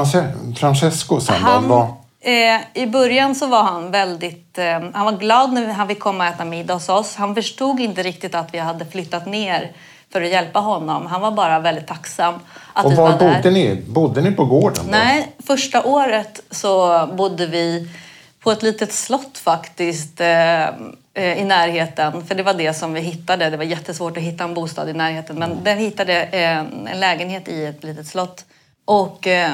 Francesco 0.57 1.21
sen 1.21 1.37
han, 1.37 1.69
då? 1.69 1.97
Eh, 2.21 2.83
I 2.83 2.87
början 2.87 3.35
så 3.35 3.47
var 3.47 3.63
han 3.63 3.91
väldigt... 3.91 4.59
Eh, 4.59 4.81
han 4.93 5.05
var 5.05 5.13
glad 5.13 5.53
när 5.53 5.73
han 5.73 5.89
fick 5.89 6.01
komma 6.01 6.29
och 6.29 6.35
äta 6.35 6.45
middag 6.45 6.75
hos 6.75 6.89
oss. 6.89 7.17
Han 7.17 7.35
förstod 7.35 7.81
inte 7.81 8.03
riktigt 8.03 8.35
att 8.35 8.55
vi 8.55 8.59
hade 8.59 8.85
flyttat 8.85 9.27
ner 9.27 9.73
för 10.13 10.23
att 10.23 10.29
hjälpa 10.29 10.59
honom. 10.59 11.07
Han 11.07 11.21
var 11.21 11.31
bara 11.31 11.59
väldigt 11.59 11.87
tacksam 11.87 12.35
att 12.73 12.85
och 12.85 12.93
vi 12.93 12.97
var 12.97 13.11
var 13.11 13.19
bodde 13.19 13.41
där. 13.43 13.51
ni? 13.51 13.83
Bodde 13.87 14.21
ni 14.21 14.31
på 14.31 14.45
gården? 14.45 14.85
Då? 14.85 14.91
Nej, 14.91 15.33
första 15.47 15.85
året 15.85 16.41
så 16.51 17.07
bodde 17.07 17.47
vi 17.47 17.89
på 18.41 18.51
ett 18.51 18.63
litet 18.63 18.93
slott 18.93 19.39
faktiskt 19.39 20.21
eh, 20.21 20.67
i 21.15 21.45
närheten. 21.45 22.27
För 22.27 22.35
det 22.35 22.43
var 22.43 22.55
det 22.55 22.75
som 22.75 22.93
vi 22.93 23.01
hittade. 23.01 23.51
Det 23.51 23.57
var 23.57 23.65
jättesvårt 23.65 24.17
att 24.17 24.23
hitta 24.23 24.45
en 24.45 24.55
bostad 24.55 24.89
i 24.89 24.93
närheten. 24.93 25.39
Men 25.39 25.53
mm. 25.53 25.65
den 25.65 25.79
hittade 25.79 26.23
eh, 26.23 26.59
en 26.59 27.01
lägenhet 27.01 27.49
i 27.49 27.65
ett 27.65 27.85
litet 27.85 28.07
slott. 28.07 28.45
Och 28.85 29.27
eh, 29.27 29.53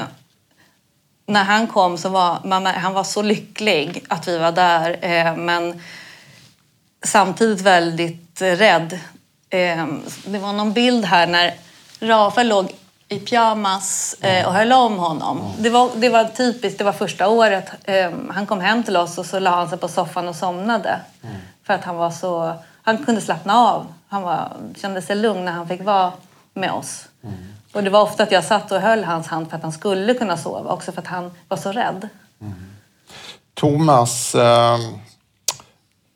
när 1.25 1.43
han 1.43 1.67
kom 1.67 1.97
så 1.97 2.09
var 2.09 2.41
mamma, 2.43 2.71
han 2.71 2.93
var 2.93 3.03
så 3.03 3.21
lycklig 3.21 4.03
att 4.07 4.27
vi 4.27 4.37
var 4.37 4.51
där. 4.51 4.97
Eh, 5.01 5.35
men 5.35 5.81
samtidigt 7.03 7.61
väldigt 7.61 8.41
rädd. 8.41 8.99
Det 10.25 10.39
var 10.39 10.53
någon 10.53 10.73
bild 10.73 11.05
här 11.05 11.27
när 11.27 11.53
Rafael 11.99 12.47
låg 12.47 12.71
i 13.09 13.19
pyjamas 13.19 14.15
eh, 14.21 14.47
och 14.47 14.53
höll 14.53 14.71
om 14.71 14.97
honom. 14.97 15.53
Det 15.57 15.69
var, 15.69 15.89
det 15.95 16.09
var 16.09 16.25
typiskt, 16.25 16.77
det 16.77 16.83
var 16.83 16.91
första 16.91 17.27
året. 17.27 17.71
Ehm, 17.85 18.31
han 18.35 18.45
kom 18.45 18.59
hem 18.59 18.83
till 18.83 18.97
oss 18.97 19.17
och 19.17 19.25
så 19.25 19.39
la 19.39 19.49
han 19.49 19.69
sig 19.69 19.77
på 19.77 19.87
soffan 19.87 20.27
och 20.27 20.35
somnade. 20.35 20.99
Mm. 21.23 21.35
För 21.63 21.73
att 21.73 21.83
han 21.83 21.95
var 21.95 22.11
så... 22.11 22.53
Han 22.81 23.05
kunde 23.05 23.21
slappna 23.21 23.53
av. 23.53 23.85
Han 24.07 24.21
var, 24.21 24.51
kände 24.75 25.01
sig 25.01 25.15
lugn 25.15 25.45
när 25.45 25.51
han 25.51 25.67
fick 25.67 25.83
vara 25.83 26.11
med 26.53 26.71
oss. 26.71 27.07
Mm. 27.23 27.35
Och 27.73 27.83
det 27.83 27.89
var 27.89 28.01
ofta 28.01 28.23
att 28.23 28.31
jag 28.31 28.43
satt 28.43 28.71
och 28.71 28.81
höll 28.81 29.03
hans 29.03 29.27
hand 29.27 29.49
för 29.49 29.57
att 29.57 29.63
han 29.63 29.71
skulle 29.71 30.13
kunna 30.13 30.37
sova. 30.37 30.71
Också 30.71 30.91
för 30.91 31.01
att 31.01 31.07
han 31.07 31.31
var 31.47 31.57
så 31.57 31.71
rädd. 31.71 32.09
Thomas, 33.53 34.35
eh 34.35 34.77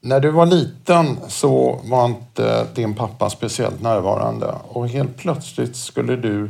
när 0.04 0.20
du 0.20 0.32
var 0.32 0.46
liten 0.46 1.20
så 1.28 1.82
var 1.84 2.06
inte 2.06 2.68
din 2.76 2.96
pappa 2.96 3.30
speciellt 3.30 3.82
närvarande 3.82 4.56
och 4.68 4.88
helt 4.88 5.18
plötsligt 5.18 5.76
skulle 5.76 6.16
du 6.16 6.50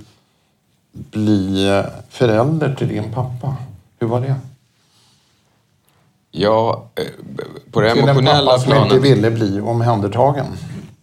bli 0.92 1.84
förälder 2.10 2.76
till 2.76 2.88
din 2.88 3.12
pappa. 3.12 3.56
Hur 4.00 4.08
var 4.08 4.22
det? 4.22 4.36
Ja, 6.32 6.86
eh, 6.96 7.06
på 7.72 7.82
det 7.82 7.94
till 7.94 8.04
emotionella 8.04 8.58
planet... 8.60 8.64
Till 8.64 8.72
en 8.72 8.78
pappa 8.78 8.90
som 8.90 8.98
inte 8.98 9.10
ville 9.10 9.32
bli 9.32 9.62
omhändertagen. 9.62 10.46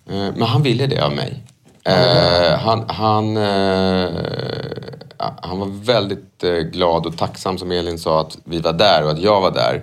Eh, 0.07 0.15
men 0.15 0.43
han 0.43 0.63
ville 0.63 0.87
det 0.87 1.01
av 1.01 1.13
mig. 1.13 1.43
Mm. 1.85 2.59
Han, 2.59 2.85
han, 2.89 3.37
han 5.43 5.59
var 5.59 5.85
väldigt 5.85 6.45
glad 6.73 7.07
och 7.07 7.17
tacksam 7.17 7.59
som 7.59 7.73
Elin 7.73 7.99
sa 7.99 8.21
att 8.21 8.39
vi 8.45 8.61
var 8.61 8.73
där 8.73 9.05
och 9.05 9.11
att 9.11 9.19
jag 9.19 9.41
var 9.41 9.51
där. 9.51 9.83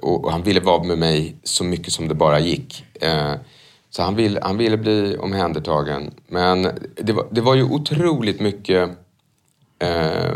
Och 0.00 0.32
han 0.32 0.42
ville 0.42 0.60
vara 0.60 0.82
med 0.82 0.98
mig 0.98 1.36
så 1.44 1.64
mycket 1.64 1.92
som 1.92 2.08
det 2.08 2.14
bara 2.14 2.40
gick. 2.40 2.84
Så 3.90 4.02
han, 4.02 4.16
vill, 4.16 4.38
han 4.42 4.56
ville 4.56 4.76
bli 4.76 5.16
omhändertagen. 5.16 6.10
Men 6.28 6.62
det 6.94 7.12
var, 7.12 7.26
det 7.30 7.40
var 7.40 7.54
ju 7.54 7.62
otroligt 7.62 8.40
mycket 8.40 8.90
Eh, 9.80 10.34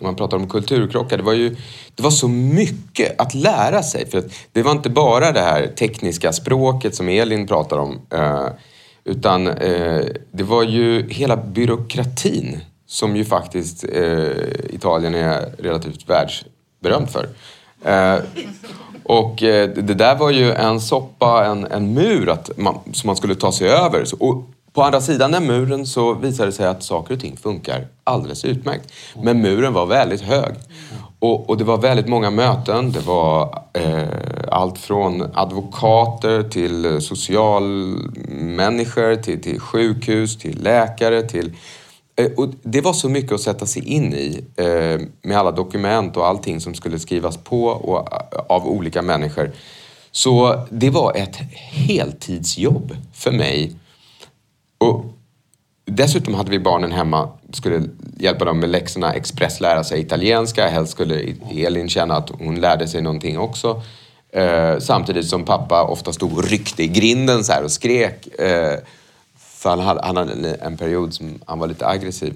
man 0.00 0.16
pratar 0.16 0.36
om 0.36 0.48
kulturkrockar, 0.48 1.16
det 1.16 1.22
var 1.22 1.32
ju 1.32 1.56
det 1.94 2.02
var 2.02 2.10
så 2.10 2.28
mycket 2.28 3.20
att 3.20 3.34
lära 3.34 3.82
sig. 3.82 4.10
För 4.10 4.24
det 4.52 4.62
var 4.62 4.72
inte 4.72 4.90
bara 4.90 5.32
det 5.32 5.40
här 5.40 5.66
tekniska 5.66 6.32
språket 6.32 6.94
som 6.94 7.08
Elin 7.08 7.46
pratar 7.46 7.78
om. 7.78 8.00
Eh, 8.10 8.46
utan 9.04 9.46
eh, 9.46 10.04
det 10.30 10.42
var 10.42 10.62
ju 10.62 11.08
hela 11.08 11.36
byråkratin 11.36 12.60
som 12.86 13.16
ju 13.16 13.24
faktiskt 13.24 13.84
eh, 13.84 14.30
Italien 14.70 15.14
är 15.14 15.52
relativt 15.58 16.08
världsberömt 16.08 17.12
för. 17.12 17.28
Eh, 17.84 18.18
och 19.10 19.42
eh, 19.42 19.68
det 19.68 19.94
där 19.94 20.16
var 20.16 20.30
ju 20.30 20.52
en 20.52 20.80
soppa, 20.80 21.46
en, 21.46 21.66
en 21.66 21.94
mur 21.94 22.28
att 22.28 22.50
man, 22.56 22.78
som 22.92 23.06
man 23.06 23.16
skulle 23.16 23.34
ta 23.34 23.52
sig 23.52 23.68
över. 23.68 24.04
Och 24.18 24.44
på 24.72 24.82
andra 24.82 25.00
sidan 25.00 25.32
den 25.32 25.46
muren 25.46 25.86
så 25.86 26.14
visade 26.14 26.48
det 26.48 26.52
sig 26.52 26.66
att 26.66 26.82
saker 26.82 27.14
och 27.14 27.20
ting 27.20 27.36
funkar 27.36 27.86
alldeles 28.04 28.44
utmärkt. 28.44 28.92
Men 29.22 29.40
muren 29.40 29.72
var 29.72 29.86
väldigt 29.86 30.20
hög. 30.20 30.54
Och, 31.18 31.50
och 31.50 31.56
det 31.56 31.64
var 31.64 31.78
väldigt 31.78 32.08
många 32.08 32.30
möten. 32.30 32.92
Det 32.92 33.00
var 33.00 33.62
eh, 33.72 34.08
allt 34.48 34.78
från 34.78 35.30
advokater 35.34 36.42
till 36.42 37.00
socialmänniskor, 37.00 39.16
till, 39.16 39.42
till 39.42 39.60
sjukhus, 39.60 40.38
till 40.38 40.62
läkare, 40.62 41.22
till 41.22 41.52
Eh, 42.20 42.32
och 42.36 42.48
det 42.62 42.80
var 42.80 42.92
så 42.92 43.08
mycket 43.08 43.32
att 43.32 43.40
sätta 43.40 43.66
sig 43.66 43.84
in 43.88 44.14
i 44.14 44.44
eh, 44.56 45.06
med 45.22 45.38
alla 45.38 45.50
dokument 45.50 46.16
och 46.16 46.26
allting 46.26 46.60
som 46.60 46.74
skulle 46.74 46.98
skrivas 46.98 47.36
på 47.36 47.64
och, 47.64 48.12
eh, 48.12 48.40
av 48.48 48.66
olika 48.66 49.02
människor. 49.02 49.50
Så 50.10 50.64
det 50.70 50.90
var 50.90 51.16
ett 51.16 51.36
heltidsjobb 51.56 52.96
för 53.12 53.32
mig. 53.32 53.72
Och 54.78 55.04
dessutom 55.84 56.34
hade 56.34 56.50
vi 56.50 56.58
barnen 56.58 56.92
hemma, 56.92 57.28
skulle 57.52 57.82
hjälpa 58.18 58.44
dem 58.44 58.60
med 58.60 58.68
läxorna, 58.68 59.12
expresslära 59.12 59.84
sig 59.84 60.00
italienska. 60.00 60.68
Helst 60.68 60.92
skulle 60.92 61.34
Elin 61.50 61.88
känna 61.88 62.16
att 62.16 62.30
hon 62.30 62.60
lärde 62.60 62.88
sig 62.88 63.02
någonting 63.02 63.38
också. 63.38 63.82
samtidigt 64.80 65.26
som 65.26 65.44
pappa 65.44 65.82
ofta 65.82 66.12
stod 66.12 66.32
och 66.32 66.44
ryckte 66.44 66.82
i 66.82 66.88
grinden 66.88 67.44
så 67.44 67.64
och 67.64 67.72
skrek. 67.72 68.28
För 69.60 69.70
han 69.70 69.80
hade, 69.80 70.00
han 70.02 70.16
hade 70.16 70.54
en 70.54 70.76
period 70.76 71.14
som 71.14 71.38
han 71.46 71.58
var 71.58 71.66
lite 71.66 71.86
aggressiv. 71.86 72.34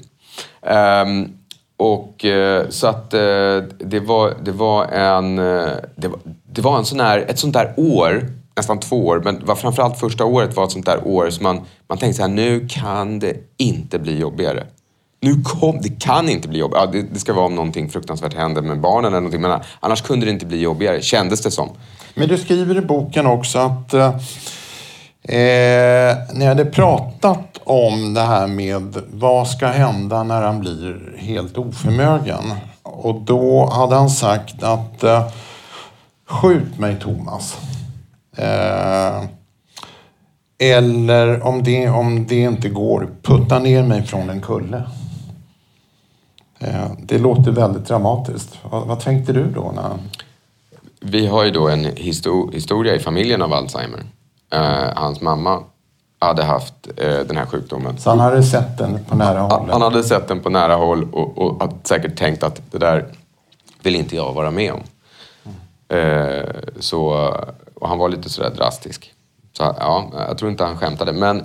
Um, 1.06 1.38
och 1.76 2.24
eh, 2.24 2.68
så 2.68 2.86
att 2.86 3.14
eh, 3.14 3.56
det 3.78 4.00
var, 4.00 4.34
det 4.44 4.52
var 4.52 4.86
en... 4.86 5.38
Eh, 5.38 5.72
det 5.96 6.08
var, 6.08 6.18
det 6.52 6.60
var 6.60 6.78
en 6.78 6.84
sån 6.84 7.00
här, 7.00 7.18
ett 7.18 7.38
sånt 7.38 7.54
där 7.54 7.74
år, 7.76 8.30
nästan 8.56 8.80
två 8.80 9.06
år, 9.06 9.20
men 9.24 9.44
var 9.44 9.54
framförallt 9.54 10.00
första 10.00 10.24
året 10.24 10.56
var 10.56 10.64
ett 10.64 10.72
sånt 10.72 10.86
där 10.86 11.06
år 11.06 11.30
som 11.30 11.42
man, 11.42 11.60
man 11.88 11.98
tänkte 11.98 12.16
så 12.16 12.22
här, 12.22 12.34
nu 12.34 12.68
kan 12.70 13.18
det 13.18 13.36
inte 13.56 13.98
bli 13.98 14.18
jobbigare. 14.18 14.66
Nu 15.20 15.42
kom, 15.44 15.78
det 15.82 16.00
kan 16.00 16.28
inte 16.28 16.48
bli 16.48 16.58
jobbigare. 16.58 16.84
Ja, 16.84 16.90
det, 16.92 17.02
det, 17.12 17.20
ska 17.20 17.32
vara 17.32 17.46
om 17.46 17.54
någonting 17.54 17.90
fruktansvärt 17.90 18.34
händer 18.34 18.62
med 18.62 18.80
barnen 18.80 19.04
eller 19.04 19.20
någonting, 19.20 19.40
men 19.40 19.60
annars 19.80 20.02
kunde 20.02 20.26
det 20.26 20.32
inte 20.32 20.46
bli 20.46 20.60
jobbigare, 20.60 21.02
kändes 21.02 21.42
det 21.42 21.50
som. 21.50 21.68
Men 22.14 22.28
du 22.28 22.38
skriver 22.38 22.76
i 22.78 22.80
boken 22.80 23.26
också 23.26 23.58
att 23.58 23.94
eh, 25.28 26.16
ni 26.34 26.44
hade 26.44 26.64
pratat 26.64 27.58
om 27.64 28.14
det 28.14 28.20
här 28.20 28.46
med 28.46 28.96
vad 29.12 29.48
ska 29.48 29.66
hända 29.66 30.22
när 30.22 30.42
han 30.42 30.60
blir 30.60 31.16
helt 31.18 31.58
oförmögen. 31.58 32.54
Och 32.82 33.20
då 33.20 33.70
hade 33.72 33.94
han 33.94 34.10
sagt 34.10 34.62
att 34.62 35.02
eh, 35.02 35.28
skjut 36.26 36.78
mig 36.78 37.00
Thomas. 37.00 37.58
Eh, 38.36 39.24
eller 40.58 41.42
om 41.42 41.62
det, 41.62 41.88
om 41.88 42.26
det 42.26 42.40
inte 42.40 42.68
går, 42.68 43.08
putta 43.22 43.58
ner 43.58 43.82
mig 43.82 44.02
från 44.02 44.30
en 44.30 44.40
kulle. 44.40 44.82
Eh, 46.58 46.90
det 46.98 47.18
låter 47.18 47.50
väldigt 47.50 47.86
dramatiskt. 47.86 48.58
Vad, 48.70 48.86
vad, 48.86 49.00
tänkte 49.00 49.32
du 49.32 49.50
då? 49.50 49.72
När... 49.74 49.98
Vi 51.00 51.26
har 51.26 51.44
ju 51.44 51.50
då 51.50 51.68
en 51.68 51.84
historia 52.52 52.94
i 52.94 52.98
familjen 52.98 53.42
av 53.42 53.52
Alzheimer. 53.52 54.00
Uh, 54.54 54.88
hans 54.96 55.20
mamma 55.20 55.62
hade 56.18 56.44
haft 56.44 56.74
uh, 57.04 57.20
den 57.20 57.36
här 57.36 57.46
sjukdomen. 57.46 57.98
Så 57.98 58.10
han 58.10 58.20
hade 58.20 58.42
sett 58.42 58.78
den 58.78 59.04
på 59.04 59.16
nära 59.16 59.40
håll? 59.40 59.70
Han 59.70 59.82
hade 59.82 60.04
sett 60.04 60.28
den 60.28 60.40
på 60.40 60.50
nära 60.50 60.74
håll 60.74 61.08
och, 61.12 61.38
och 61.38 61.60
hade 61.60 61.74
säkert 61.82 62.16
tänkt 62.16 62.42
att 62.42 62.62
det 62.70 62.78
där 62.78 63.04
vill 63.82 63.96
inte 63.96 64.16
jag 64.16 64.32
vara 64.32 64.50
med 64.50 64.72
om. 64.72 64.82
Uh, 65.96 66.44
så, 66.80 67.04
och 67.74 67.88
han 67.88 67.98
var 67.98 68.08
lite 68.08 68.28
sådär 68.28 68.50
drastisk. 68.50 69.12
Så 69.56 69.62
ja, 69.62 70.10
jag 70.28 70.38
tror 70.38 70.50
inte 70.50 70.64
han 70.64 70.78
skämtade. 70.78 71.12
Men, 71.12 71.44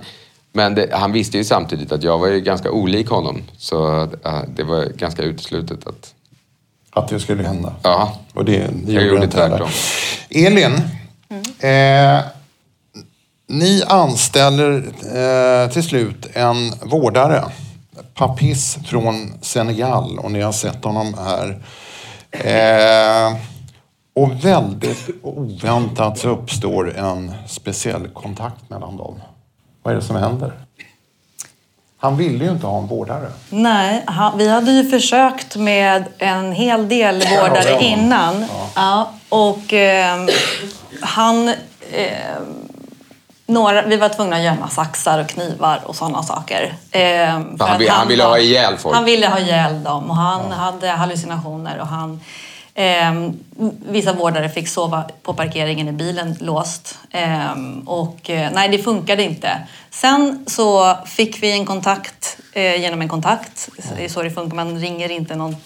men 0.52 0.74
det, 0.74 0.88
han 0.92 1.12
visste 1.12 1.38
ju 1.38 1.44
samtidigt 1.44 1.92
att 1.92 2.02
jag 2.02 2.18
var 2.18 2.28
ju 2.28 2.40
ganska 2.40 2.70
olik 2.70 3.08
honom. 3.08 3.42
Så 3.56 4.08
det 4.46 4.62
var 4.62 4.84
ganska 4.84 5.22
uteslutet 5.22 5.86
att... 5.86 6.14
Att 6.90 7.08
det 7.08 7.20
skulle 7.20 7.42
hända? 7.42 7.74
Ja. 7.82 8.12
Och 8.34 8.44
det, 8.44 8.70
det 8.84 8.92
jag 8.92 9.06
gjorde 9.06 9.28
tvärtom. 9.28 9.68
Elin. 10.30 10.80
Mm. 11.28 12.16
Eh, 12.18 12.24
ni 13.50 13.82
anställer 13.86 14.76
eh, 15.16 15.70
till 15.70 15.82
slut 15.82 16.26
en 16.32 16.72
vårdare, 16.82 17.44
Papis 18.14 18.78
från 18.86 19.32
Senegal 19.40 20.18
och 20.18 20.30
ni 20.30 20.40
har 20.40 20.52
sett 20.52 20.84
honom 20.84 21.14
här. 21.18 21.62
Eh, 22.30 23.36
och 24.14 24.44
väldigt 24.44 25.08
oväntat 25.22 26.18
så 26.18 26.28
uppstår 26.28 26.96
en 26.96 27.34
speciell 27.46 28.08
kontakt 28.08 28.70
mellan 28.70 28.96
dem. 28.96 29.20
Vad 29.82 29.92
är 29.92 29.96
det 29.96 30.04
som 30.04 30.16
händer? 30.16 30.52
Han 31.98 32.16
ville 32.16 32.44
ju 32.44 32.50
inte 32.50 32.66
ha 32.66 32.78
en 32.78 32.86
vårdare. 32.86 33.30
Nej, 33.50 34.02
han, 34.06 34.38
vi 34.38 34.48
hade 34.48 34.72
ju 34.72 34.90
försökt 34.90 35.56
med 35.56 36.04
en 36.18 36.52
hel 36.52 36.88
del 36.88 37.14
vårdare 37.14 37.70
ja, 37.70 37.78
innan. 37.80 38.40
Ja. 38.40 38.68
ja 38.74 39.12
och 39.28 39.72
eh, 39.72 40.26
han... 41.00 41.48
Eh, 41.92 42.04
några, 43.50 43.82
vi 43.82 43.96
var 43.96 44.08
tvungna 44.08 44.36
att 44.36 44.42
gömma 44.42 44.68
saxar 44.68 45.18
och 45.18 45.28
knivar 45.28 45.80
och 45.84 45.96
sådana 45.96 46.22
saker. 46.22 46.74
Eh, 46.90 47.26
han, 47.26 47.56
han, 47.58 47.88
han, 47.88 48.08
ville 48.08 48.24
ha 48.24 48.38
ihjäl 48.38 48.76
folk? 48.76 48.94
Han 48.94 49.04
ville 49.04 49.26
ha 49.26 49.38
ihjäl 49.38 49.82
dem 49.82 50.10
och 50.10 50.16
han 50.16 50.42
ja. 50.50 50.56
hade 50.56 50.88
hallucinationer 50.88 51.80
och 51.80 51.86
han... 51.86 52.20
Eh, 52.74 53.30
vissa 53.90 54.12
vårdare 54.12 54.48
fick 54.48 54.68
sova 54.68 55.04
på 55.22 55.34
parkeringen 55.34 55.88
i 55.88 55.92
bilen 55.92 56.36
låst. 56.40 56.98
Eh, 57.10 57.52
och 57.86 58.20
nej, 58.52 58.68
det 58.68 58.78
funkade 58.78 59.22
inte. 59.22 59.66
Sen 59.90 60.44
så 60.46 60.96
fick 61.06 61.42
vi 61.42 61.52
en 61.52 61.66
kontakt 61.66 62.38
eh, 62.52 62.80
genom 62.80 63.02
en 63.02 63.08
kontakt. 63.08 63.68
Det 63.96 64.04
är 64.04 64.08
så 64.08 64.22
det 64.22 64.30
funkar, 64.30 64.56
man 64.56 64.78
ringer 64.78 65.10
inte 65.10 65.36
någon 65.36 65.56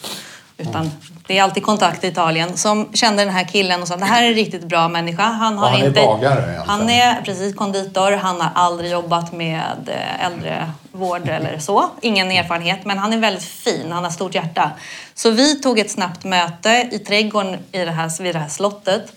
utan 0.56 0.90
det 1.26 1.38
är 1.38 1.42
alltid 1.42 1.62
kontakt 1.62 2.04
i 2.04 2.06
Italien 2.06 2.56
som 2.56 2.92
kände 2.92 3.24
den 3.24 3.34
här 3.34 3.44
killen 3.44 3.82
och 3.82 3.88
sa 3.88 3.96
det 3.96 4.04
här 4.04 4.22
är 4.22 4.28
en 4.28 4.34
riktigt 4.34 4.64
bra 4.64 4.88
människa. 4.88 5.22
Han, 5.22 5.58
har 5.58 5.68
han 5.68 5.84
inte, 5.84 6.00
är 6.00 6.06
bagare 6.06 6.62
Han 6.66 6.90
är 6.90 7.22
precis 7.22 7.54
konditor. 7.54 8.12
Han 8.12 8.40
har 8.40 8.50
aldrig 8.54 8.90
jobbat 8.90 9.32
med 9.32 9.88
eh, 9.88 10.26
äldrevård 10.26 11.28
eller 11.28 11.58
så. 11.58 11.90
Ingen 12.00 12.30
erfarenhet. 12.30 12.84
Men 12.84 12.98
han 12.98 13.12
är 13.12 13.18
väldigt 13.18 13.44
fin. 13.44 13.92
Han 13.92 14.04
har 14.04 14.10
stort 14.10 14.34
hjärta. 14.34 14.70
Så 15.14 15.30
vi 15.30 15.60
tog 15.60 15.78
ett 15.78 15.90
snabbt 15.90 16.24
möte 16.24 16.88
i 16.92 16.98
trädgården 16.98 17.58
i 17.72 17.78
det 17.78 17.90
här, 17.90 18.22
vid 18.22 18.34
det 18.34 18.38
här 18.38 18.48
slottet. 18.48 19.12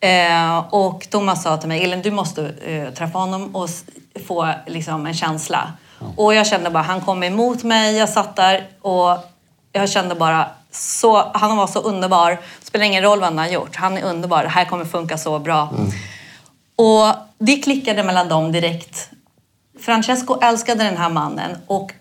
Eh, 0.00 0.58
och 0.58 1.06
Thomas 1.10 1.42
sa 1.42 1.56
till 1.56 1.68
mig, 1.68 1.84
Elin 1.84 2.02
du 2.02 2.10
måste 2.10 2.52
eh, 2.66 2.94
träffa 2.94 3.18
honom 3.18 3.56
och 3.56 3.68
få 4.26 4.52
liksom, 4.66 5.06
en 5.06 5.14
känsla. 5.14 5.72
Och 6.16 6.34
jag 6.34 6.46
kände 6.46 6.70
bara, 6.70 6.82
han 6.82 7.00
kom 7.00 7.22
emot 7.22 7.62
mig. 7.62 7.96
Jag 7.96 8.08
satt 8.08 8.36
där 8.36 8.66
och 8.80 9.18
jag 9.72 9.90
kände 9.90 10.14
bara, 10.14 10.46
så, 10.70 11.30
han 11.34 11.56
var 11.56 11.66
så 11.66 11.80
underbar. 11.80 12.30
Det 12.30 12.66
spelar 12.66 12.84
ingen 12.84 13.02
roll 13.02 13.20
vad 13.20 13.28
han 13.28 13.38
har 13.38 13.48
gjort. 13.48 13.76
Han 13.76 13.98
är 13.98 14.02
underbar. 14.02 14.42
Det 14.42 14.48
här 14.48 14.64
kommer 14.64 14.84
funka 14.84 15.18
så 15.18 15.38
bra. 15.38 15.68
Mm. 15.78 15.90
Och 16.76 17.14
det 17.38 17.56
klickade 17.56 18.02
mellan 18.02 18.28
dem 18.28 18.52
direkt. 18.52 19.10
Francesco 19.80 20.40
älskade 20.40 20.84
den 20.84 20.96
här 20.96 21.10
mannen 21.10 21.56
och 21.66 21.92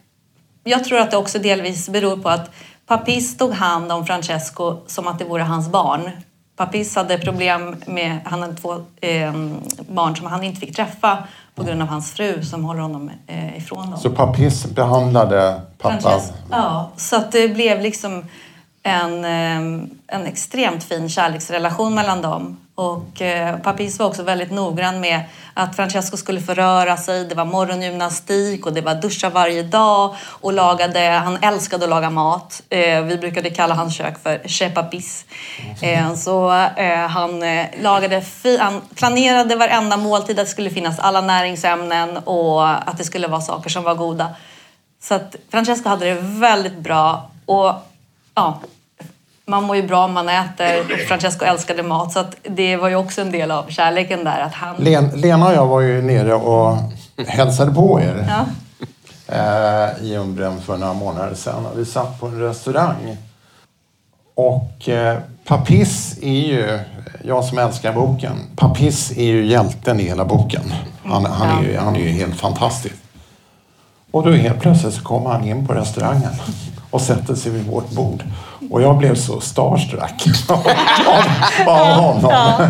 jag 0.64 0.84
tror 0.84 1.00
att 1.00 1.12
det 1.12 1.18
också 1.18 1.40
delvis 1.40 1.90
beror 1.90 2.18
på 2.18 2.30
att 2.30 2.50
Papis 2.88 3.38
tog 3.38 3.52
hand 3.52 3.92
om 3.92 4.06
Francesco 4.06 4.78
som 4.88 5.08
att 5.08 5.20
det 5.20 5.26
vore 5.26 5.44
hans 5.44 5.70
barn. 5.70 6.12
Papis 6.58 6.96
hade 6.96 7.18
problem 7.18 7.76
med, 7.86 8.20
han 8.26 8.42
hade 8.42 8.56
två 8.56 8.76
eh, 9.02 9.34
barn 9.90 10.16
som 10.16 10.26
han 10.28 10.44
inte 10.44 10.60
fick 10.60 10.76
träffa 10.76 11.24
på 11.56 11.64
grund 11.64 11.82
av 11.82 11.88
hans 11.88 12.14
fru 12.14 12.44
som 12.44 12.64
håller 12.64 12.82
honom 12.82 13.12
eh, 13.28 13.58
ifrån 13.58 13.92
dem. 13.92 14.00
Så 14.00 14.10
Papis 14.10 14.66
behandlade 14.66 15.62
pappa? 15.78 16.00
Francesco, 16.00 16.36
ja, 16.52 16.92
så 16.98 17.16
att 17.16 17.32
det 17.32 17.48
blev 17.48 17.82
liksom 17.82 18.26
en, 18.88 19.26
eh, 19.26 19.88
en 20.08 20.26
extremt 20.26 20.84
fin 20.84 21.10
kärleksrelation 21.10 21.96
mellan 21.96 22.22
dem. 22.22 22.58
Och 22.76 23.22
eh, 23.22 23.58
Papis 23.58 24.00
var 24.00 24.06
också 24.06 24.24
väldigt 24.24 24.52
noggrann 24.52 25.00
med 25.00 25.24
att 25.54 25.76
Francesco 25.76 26.18
skulle 26.18 26.42
förröra 26.42 26.98
sig. 26.98 27.26
Det 27.26 27.36
var 27.36 27.46
morgongymnastik 27.46 28.66
och 28.66 28.74
det 28.74 28.82
var 28.82 28.96
duscha 28.96 29.30
varje 29.30 29.64
dag. 29.64 30.16
Och 30.22 30.54
lagade, 30.54 31.00
han 31.00 31.38
älskade 31.44 31.84
att 31.84 31.90
laga 31.90 32.10
mat. 32.10 32.64
Eh, 32.70 33.02
vi 33.02 33.18
brukade 33.18 33.50
kalla 33.50 33.76
hans 33.76 33.96
kök 33.96 34.24
för 34.24 34.48
Che 34.48 34.70
Papis. 34.70 35.26
Eh, 35.82 36.14
så 36.14 36.52
eh, 36.78 37.08
han, 37.08 37.44
lagade 37.82 38.24
han 38.60 38.82
planerade 38.96 39.56
varenda 39.56 39.98
måltid 39.98 40.40
att 40.40 40.46
det 40.46 40.52
skulle 40.52 40.70
finnas 40.70 41.00
alla 41.00 41.22
näringsämnen 41.22 42.18
och 42.18 42.90
att 42.90 42.98
det 42.98 43.04
skulle 43.04 43.28
vara 43.28 43.42
saker 43.42 43.70
som 43.70 43.84
var 43.84 43.96
goda. 43.96 44.30
Så 45.02 45.14
att 45.14 45.36
Francesco 45.52 45.90
hade 45.90 46.06
det 46.06 46.22
väldigt 46.22 46.78
bra. 46.78 47.30
Och 47.46 47.74
ja, 48.36 48.60
man 49.48 49.64
mår 49.64 49.76
ju 49.76 49.88
bra 49.88 50.06
om 50.06 50.14
man 50.14 50.30
äter 50.30 50.82
och 50.82 51.00
Francesco 51.00 51.46
älskade 51.46 51.84
mat 51.84 52.12
så 52.12 52.20
att 52.20 52.36
det 52.44 52.76
var 52.76 52.90
ju 52.90 52.96
också 52.96 53.22
en 53.22 53.32
del 53.32 53.52
av 53.52 53.70
kärleken 53.70 54.24
där. 54.24 54.42
Att 54.42 54.54
han... 54.54 54.76
Len, 54.76 55.10
Lena 55.10 55.48
och 55.48 55.54
jag 55.54 55.68
var 55.68 55.82
ju 55.82 56.02
nere 56.02 56.34
och 56.34 56.78
hälsade 57.28 57.72
på 57.72 58.02
er 58.02 58.28
ja. 58.30 58.46
eh, 59.36 60.04
i 60.06 60.16
Umbren 60.16 60.62
för 60.62 60.78
några 60.78 60.94
månader 60.94 61.36
sedan. 61.36 61.68
Vi 61.76 61.86
satt 61.86 62.20
på 62.20 62.26
en 62.26 62.40
restaurang. 62.40 63.18
Och 64.36 64.90
eh, 64.90 65.18
Papis 65.46 66.18
är 66.22 66.48
ju, 66.48 66.80
jag 67.24 67.44
som 67.46 67.58
älskar 67.58 67.94
boken, 67.94 68.38
Papis 68.56 69.12
är 69.12 69.26
ju 69.26 69.46
hjälten 69.46 70.00
i 70.00 70.04
hela 70.04 70.26
boken. 70.26 70.74
Han, 71.04 71.26
han, 71.26 71.58
är, 71.58 71.70
ju, 71.70 71.78
han 71.78 71.96
är 71.96 72.00
ju 72.00 72.10
helt 72.10 72.36
fantastisk. 72.36 72.96
Och 74.12 74.24
då 74.24 74.32
helt 74.32 74.60
plötsligt 74.60 74.94
så 74.94 75.04
kommer 75.04 75.30
han 75.30 75.44
in 75.44 75.68
på 75.68 75.74
restaurangen 75.74 76.32
och 76.98 77.04
sätter 77.04 77.36
sig 77.36 77.52
vid 77.52 77.66
vårt 77.66 77.92
bord. 77.92 78.24
Och 78.72 78.82
jag 78.82 78.98
blev 78.98 79.16
så 79.16 79.40
starstruck 79.40 80.26
av, 80.50 81.70
av 81.70 81.88
honom. 81.88 82.32
Ja, 82.32 82.68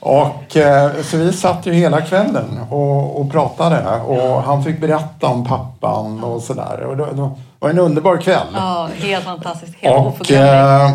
och, 0.00 0.56
eh, 0.56 0.90
så 1.02 1.16
vi 1.16 1.32
satt 1.32 1.66
ju 1.66 1.72
hela 1.72 2.00
kvällen 2.00 2.60
och, 2.70 3.20
och 3.20 3.32
pratade 3.32 4.00
och 4.00 4.42
han 4.42 4.64
fick 4.64 4.80
berätta 4.80 5.26
om 5.26 5.44
pappan 5.44 6.24
och 6.24 6.42
sådär. 6.42 6.80
Och 6.80 6.96
det, 6.96 7.06
det 7.12 7.30
var 7.58 7.70
en 7.70 7.78
underbar 7.78 8.16
kväll. 8.16 8.46
Ja, 8.54 8.88
helt 9.00 9.24
fantastiskt. 9.24 9.74
Helt 9.80 10.20
och, 10.20 10.30
eh, 10.30 10.90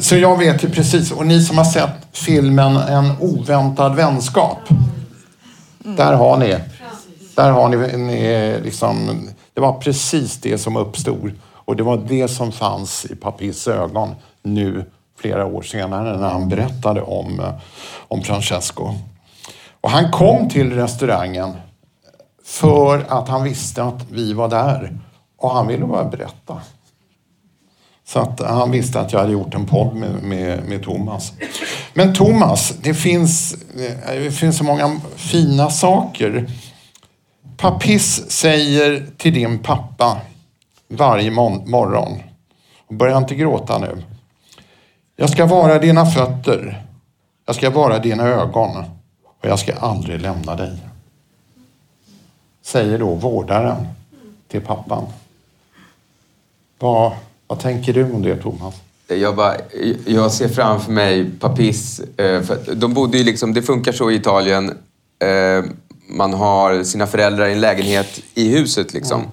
så 0.00 0.16
jag 0.16 0.38
vet 0.38 0.64
ju 0.64 0.70
precis, 0.70 1.12
och 1.12 1.26
ni 1.26 1.42
som 1.42 1.58
har 1.58 1.64
sett 1.64 2.06
filmen 2.12 2.76
En 2.76 3.12
oväntad 3.20 3.94
vänskap. 3.94 4.70
Mm. 5.84 5.96
Där 5.96 6.12
har 6.12 6.36
ni, 6.36 6.56
där 7.34 7.50
har 7.50 7.68
ni, 7.68 7.96
ni 7.96 8.60
liksom, 8.64 9.28
det 9.54 9.60
var 9.60 9.72
precis 9.72 10.36
det 10.36 10.58
som 10.58 10.76
uppstod. 10.76 11.32
Och 11.44 11.76
det 11.76 11.82
var 11.82 11.96
det 11.96 12.28
som 12.28 12.52
fanns 12.52 13.04
i 13.04 13.16
Papis 13.16 13.68
ögon 13.68 14.14
nu 14.42 14.84
flera 15.18 15.46
år 15.46 15.62
senare 15.62 16.18
när 16.18 16.28
han 16.28 16.48
berättade 16.48 17.02
om, 17.02 17.52
om 18.08 18.22
Francesco. 18.22 18.94
Och 19.80 19.90
han 19.90 20.10
kom 20.10 20.48
till 20.48 20.72
restaurangen 20.72 21.52
för 22.44 23.04
att 23.08 23.28
han 23.28 23.44
visste 23.44 23.82
att 23.82 24.10
vi 24.10 24.32
var 24.32 24.48
där 24.48 24.98
och 25.38 25.50
han 25.50 25.66
ville 25.66 25.84
bara 25.84 26.04
berätta. 26.04 26.60
Så 28.06 28.20
att 28.20 28.40
han 28.40 28.70
visste 28.70 29.00
att 29.00 29.12
jag 29.12 29.20
hade 29.20 29.32
gjort 29.32 29.54
en 29.54 29.66
podd 29.66 29.94
med, 29.94 30.22
med, 30.22 30.68
med 30.68 30.82
Thomas. 30.82 31.32
Men 31.94 32.14
Thomas, 32.14 32.74
det 32.82 32.94
finns, 32.94 33.56
det 34.06 34.30
finns 34.30 34.58
så 34.58 34.64
många 34.64 35.00
fina 35.16 35.70
saker. 35.70 36.50
Papis 37.56 38.30
säger 38.30 39.06
till 39.16 39.34
din 39.34 39.58
pappa 39.58 40.20
varje 40.88 41.30
morgon, 41.30 42.22
och 42.86 42.94
börja 42.94 43.18
inte 43.18 43.34
gråta 43.34 43.78
nu. 43.78 44.02
Jag 45.16 45.30
ska 45.30 45.46
vara 45.46 45.78
dina 45.78 46.06
fötter. 46.06 46.82
Jag 47.46 47.56
ska 47.56 47.70
vara 47.70 47.98
dina 47.98 48.22
ögon. 48.22 48.84
Och 49.24 49.48
jag 49.48 49.58
ska 49.58 49.74
aldrig 49.74 50.20
lämna 50.20 50.56
dig. 50.56 50.78
Säger 52.62 52.98
då 52.98 53.14
vårdaren 53.14 53.86
till 54.48 54.60
pappan. 54.60 55.04
Vad, 56.78 57.12
vad 57.46 57.60
tänker 57.60 57.92
du 57.92 58.04
om 58.12 58.22
det, 58.22 58.36
Thomas? 58.36 58.74
Jag, 59.06 59.36
bara, 59.36 59.54
jag 60.06 60.32
ser 60.32 60.48
framför 60.48 60.92
mig 60.92 61.30
Papis. 61.40 62.00
Eh, 62.00 62.42
de 62.74 62.94
bodde 62.94 63.18
ju 63.18 63.24
liksom, 63.24 63.54
det 63.54 63.62
funkar 63.62 63.92
så 63.92 64.10
i 64.10 64.14
Italien. 64.14 64.78
Eh, 65.18 65.64
man 66.06 66.34
har 66.34 66.82
sina 66.82 67.06
föräldrar 67.06 67.46
i 67.46 67.52
en 67.52 67.60
lägenhet 67.60 68.20
i 68.34 68.48
huset. 68.48 68.94
Liksom. 68.94 69.20
Mm. 69.20 69.30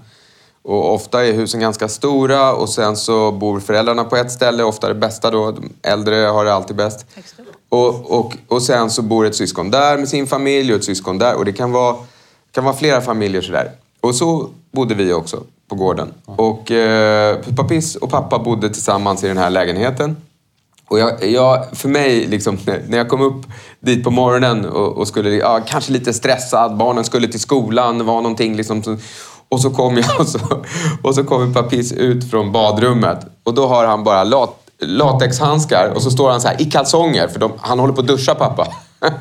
Och 0.63 0.93
ofta 0.93 1.25
är 1.25 1.33
husen 1.33 1.59
ganska 1.59 1.87
stora 1.87 2.53
och 2.53 2.69
sen 2.69 2.97
så 2.97 3.31
bor 3.31 3.59
föräldrarna 3.59 4.03
på 4.03 4.15
ett 4.15 4.31
ställe, 4.31 4.63
ofta 4.63 4.87
det 4.87 4.95
bästa 4.95 5.31
då. 5.31 5.51
De 5.51 5.69
äldre 5.81 6.15
har 6.15 6.45
det 6.45 6.53
alltid 6.53 6.75
bäst. 6.75 7.05
Och, 7.69 8.11
och, 8.19 8.33
och 8.47 8.61
sen 8.61 8.89
så 8.89 9.01
bor 9.01 9.25
ett 9.25 9.35
syskon 9.35 9.71
där 9.71 9.97
med 9.97 10.09
sin 10.09 10.27
familj 10.27 10.73
och 10.73 10.79
ett 10.79 10.85
syskon 10.85 11.17
där. 11.17 11.35
Och 11.35 11.45
det 11.45 11.53
kan 11.53 11.71
vara, 11.71 11.95
kan 12.51 12.63
vara 12.63 12.75
flera 12.75 13.01
familjer 13.01 13.41
sådär. 13.41 13.71
Och 14.01 14.15
så 14.15 14.49
bodde 14.71 14.95
vi 14.95 15.13
också 15.13 15.43
på 15.67 15.75
gården. 15.75 16.13
Och 16.25 16.71
eh, 16.71 17.37
Papis 17.55 17.95
och 17.95 18.09
pappa 18.09 18.39
bodde 18.39 18.69
tillsammans 18.69 19.23
i 19.23 19.27
den 19.27 19.37
här 19.37 19.49
lägenheten. 19.49 20.17
Och 20.91 20.99
jag, 20.99 21.23
jag, 21.23 21.65
för 21.73 21.89
mig, 21.89 22.27
liksom, 22.27 22.57
när 22.87 22.97
jag 22.97 23.09
kom 23.09 23.21
upp 23.21 23.45
dit 23.79 24.03
på 24.03 24.11
morgonen 24.11 24.65
och, 24.65 24.97
och 24.97 25.07
skulle, 25.07 25.29
ja, 25.29 25.59
kanske 25.67 25.91
lite 25.91 26.13
stressad, 26.13 26.77
barnen 26.77 27.03
skulle 27.03 27.27
till 27.27 27.39
skolan, 27.39 28.05
var 28.05 28.15
någonting 28.15 28.55
liksom, 28.55 28.99
och 29.49 29.61
så 29.61 29.69
kom 29.69 29.97
jag 29.97 30.19
och 30.19 30.27
så, 30.27 30.39
och 31.03 31.15
så 31.15 31.23
kommer 31.23 31.53
Papis 31.53 31.93
ut 31.93 32.31
från 32.31 32.51
badrummet 32.51 33.19
och 33.43 33.53
då 33.53 33.67
har 33.67 33.85
han 33.85 34.03
bara 34.03 34.23
lat, 34.23 34.55
latexhandskar 34.79 35.91
och 35.95 36.01
så 36.01 36.11
står 36.11 36.31
han 36.31 36.41
så 36.41 36.47
här 36.47 36.61
i 36.61 36.65
kalsonger 36.65 37.27
för 37.27 37.39
de, 37.39 37.51
han 37.59 37.79
håller 37.79 37.93
på 37.93 38.01
att 38.01 38.07
duscha 38.07 38.35
pappa. 38.35 38.67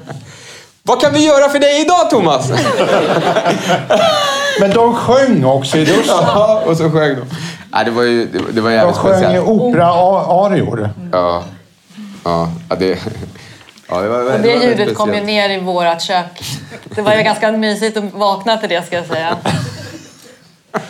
Vad 0.83 1.01
kan 1.01 1.13
vi 1.13 1.27
göra 1.27 1.49
för 1.49 1.59
dig 1.59 1.81
idag 1.81 2.11
Thomas? 2.11 2.51
Men 4.61 4.71
de 4.71 4.95
sjöng 4.95 5.45
också 5.45 5.77
i 5.77 5.85
duschen. 5.85 6.05
Ja, 6.07 6.63
och 6.67 6.77
så 6.77 6.91
sjöng 6.91 7.15
de. 7.15 7.25
Nej, 7.73 7.85
det 7.85 7.91
var 7.91 8.03
ju 8.03 8.29
det 8.53 8.61
var 8.61 8.71
jävligt 8.71 8.97
speciellt. 8.97 9.35
De 9.35 9.47
sjöng 9.47 9.49
opera-arior. 9.49 10.91
Ja. 11.13 11.43
Ja, 12.25 12.53
det... 12.79 12.99
Ja, 13.89 14.01
det, 14.01 14.09
var, 14.09 14.35
och 14.35 14.41
det, 14.41 14.65
ljudet 14.65 14.95
kom 14.95 15.15
ju 15.15 15.21
ner 15.21 15.51
i 15.51 15.61
vårat 15.61 16.03
kök. 16.03 16.43
Det 16.95 17.03
var 17.03 17.15
ju 17.15 17.23
ganska 17.23 17.53
mysigt 17.53 17.97
att 17.97 18.15
vakna 18.15 18.57
till 18.57 18.69
det 18.69 18.87
ska 18.87 18.97
jag 18.97 19.07
säga. 19.07 19.37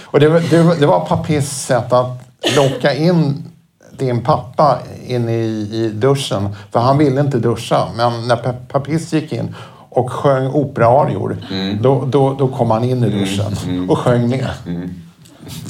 Och 0.03 0.21
det, 0.21 0.29
det, 0.29 0.81
det 0.81 0.87
var 0.87 1.01
Papis 1.01 1.51
sätt 1.51 1.93
att 1.93 2.23
locka 2.57 2.95
in 2.95 3.51
din 3.91 4.25
pappa 4.25 4.79
in 5.07 5.29
i, 5.29 5.69
i 5.73 5.91
duschen. 5.95 6.57
För 6.73 6.81
han 6.81 6.99
ville 6.99 7.21
inte 7.21 7.39
duscha. 7.39 7.89
Men 7.97 8.29
när 8.29 8.37
Papis 8.69 9.13
gick 9.13 9.33
in 9.33 9.55
och 9.89 10.13
sjöng 10.13 10.47
operaarior, 10.47 11.39
mm. 11.51 11.83
då, 11.83 12.05
då, 12.05 12.35
då 12.35 12.49
kom 12.49 12.71
han 12.71 12.85
in 12.85 13.05
i 13.05 13.07
mm. 13.07 13.19
duschen 13.19 13.57
mm. 13.65 13.91
och 13.91 13.99
sjöng 13.99 14.29
med. 14.29 14.49
Mm. 14.67 14.95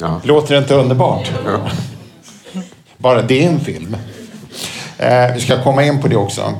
Ja. 0.01 0.21
Låter 0.23 0.53
det 0.55 0.57
inte 0.57 0.75
underbart? 0.75 1.31
Ja. 1.45 1.59
Bara 2.97 3.21
det 3.21 3.45
är 3.45 3.49
en 3.49 3.59
film. 3.59 3.97
Eh, 5.01 5.33
vi 5.33 5.41
ska 5.41 5.63
komma 5.63 5.83
in 5.83 6.01
på 6.01 6.07
det 6.07 6.15
också. 6.15 6.53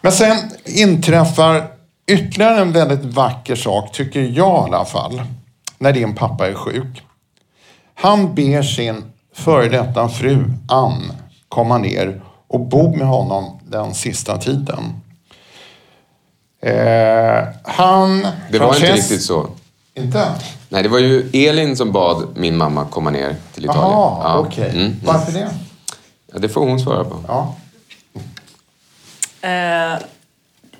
Men 0.00 0.12
sen 0.12 0.36
inträffar 0.64 1.66
ytterligare 2.06 2.60
en 2.60 2.72
väldigt 2.72 3.04
vacker 3.04 3.56
sak, 3.56 3.92
tycker 3.92 4.20
jag 4.20 4.68
i 4.68 4.74
alla 4.74 4.84
fall, 4.84 5.22
när 5.78 5.92
din 5.92 6.14
pappa 6.14 6.48
är 6.48 6.54
sjuk. 6.54 7.02
Han 7.94 8.34
ber 8.34 8.62
sin 8.62 9.04
före 9.34 9.68
detta 9.68 10.08
fru 10.08 10.44
Ann 10.68 11.12
komma 11.48 11.78
ner 11.78 12.22
och 12.48 12.60
bo 12.60 12.96
med 12.96 13.06
honom 13.06 13.60
den 13.68 13.94
sista 13.94 14.38
tiden. 14.38 15.00
Eh, 16.62 17.44
han... 17.64 18.26
Det 18.50 18.58
var 18.58 18.74
inte 18.74 18.92
riktigt 18.92 19.22
så. 19.22 19.46
Inte? 19.94 20.28
Nej, 20.68 20.82
det 20.82 20.88
var 20.88 20.98
ju 20.98 21.30
Elin 21.32 21.76
som 21.76 21.92
bad 21.92 22.28
min 22.36 22.56
mamma 22.56 22.84
komma 22.84 23.10
ner 23.10 23.36
till 23.54 23.64
Italien. 23.64 23.84
Jaha, 23.90 24.20
ja. 24.24 24.38
okej. 24.38 24.64
Okay. 24.66 24.80
Mm, 24.80 24.86
mm. 24.86 25.00
Varför 25.04 25.32
det? 25.32 25.50
Ja, 26.32 26.38
det 26.38 26.48
får 26.48 26.60
hon 26.60 26.80
svara 26.80 27.04
på. 27.04 27.16
Ja. 27.28 27.54
Uh, 29.44 29.98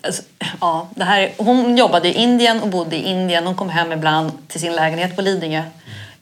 alltså, 0.02 0.22
ja, 0.60 0.88
det 0.94 1.04
här, 1.04 1.32
hon 1.38 1.76
jobbade 1.76 2.08
i 2.08 2.12
Indien 2.12 2.62
och 2.62 2.68
bodde 2.68 2.96
i 2.96 3.02
Indien. 3.02 3.46
Hon 3.46 3.54
kom 3.54 3.68
hem 3.68 3.92
ibland 3.92 4.48
till 4.48 4.60
sin 4.60 4.72
lägenhet 4.72 5.16
på 5.16 5.22
Lidingö. 5.22 5.62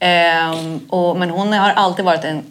Uh, 0.03 0.77
och, 0.89 1.17
men 1.17 1.31
hon 1.31 1.53
har 1.53 1.71
alltid 1.71 2.05
varit 2.05 2.25
en 2.25 2.43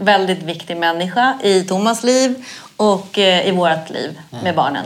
väldigt 0.00 0.42
viktig 0.42 0.76
människa 0.76 1.38
i 1.42 1.64
Thomas 1.64 2.04
liv 2.04 2.44
och 2.76 3.18
uh, 3.18 3.48
i 3.48 3.50
vårt 3.50 3.90
liv 3.90 4.20
med 4.30 4.40
mm. 4.40 4.56
barnen. 4.56 4.84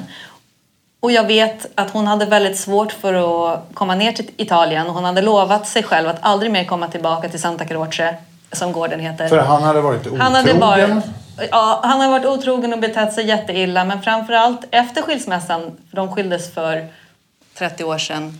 Och 1.01 1.13
jag 1.13 1.27
vet 1.27 1.67
att 1.75 1.91
hon 1.91 2.07
hade 2.07 2.27
väldigt 2.27 2.59
svårt 2.59 2.93
för 2.93 3.15
att 3.15 3.69
komma 3.75 3.95
ner 3.95 4.13
till 4.13 4.31
Italien. 4.37 4.87
Hon 4.87 5.05
hade 5.05 5.23
lovat 5.23 5.69
sig 5.69 5.83
själv 5.83 6.09
att 6.09 6.19
aldrig 6.21 6.53
mer 6.53 6.65
komma 6.65 6.89
tillbaka 6.89 7.29
till 7.29 7.41
Santa 7.41 7.65
Croce, 7.65 8.15
som 8.53 8.73
gården 8.73 9.01
heter. 9.01 9.29
För 9.29 9.39
han 9.39 9.63
hade 9.63 9.81
varit 9.81 10.01
otrogen? 10.01 10.21
Han 10.21 10.35
hade 10.35 10.53
varit, 10.53 11.05
ja, 11.51 11.81
han 11.83 12.01
hade 12.01 12.13
varit 12.13 12.27
otrogen 12.27 12.73
och 12.73 12.79
betett 12.79 13.13
sig 13.13 13.27
jätteilla. 13.27 13.85
Men 13.85 14.03
framförallt 14.03 14.61
efter 14.71 15.03
skilsmässan, 15.03 15.77
för 15.91 15.97
de 15.97 16.15
skildes 16.15 16.55
för 16.55 16.89
30 17.55 17.85
år 17.85 17.99
sedan, 17.99 18.39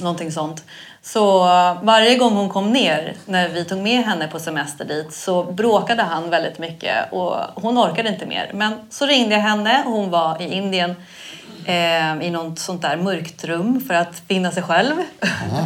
någonting 0.00 0.32
sånt. 0.32 0.64
Så 1.02 1.38
varje 1.82 2.16
gång 2.16 2.32
hon 2.32 2.48
kom 2.48 2.72
ner, 2.72 3.14
när 3.26 3.48
vi 3.48 3.64
tog 3.64 3.78
med 3.78 4.04
henne 4.04 4.28
på 4.28 4.38
semester 4.38 4.84
dit, 4.84 5.12
så 5.12 5.44
bråkade 5.44 6.02
han 6.02 6.30
väldigt 6.30 6.58
mycket 6.58 7.12
och 7.12 7.36
hon 7.54 7.78
orkade 7.78 8.08
inte 8.08 8.26
mer. 8.26 8.50
Men 8.54 8.72
så 8.90 9.06
ringde 9.06 9.34
jag 9.34 9.42
henne, 9.42 9.82
hon 9.86 10.10
var 10.10 10.42
i 10.42 10.54
Indien 10.54 10.94
eh, 11.64 12.26
i 12.26 12.30
något 12.30 12.58
sånt 12.58 12.82
där 12.82 12.96
mörkt 12.96 13.44
rum 13.44 13.80
för 13.88 13.94
att 13.94 14.22
finna 14.28 14.50
sig 14.50 14.62
själv. 14.62 14.92
Mm. 14.92 15.64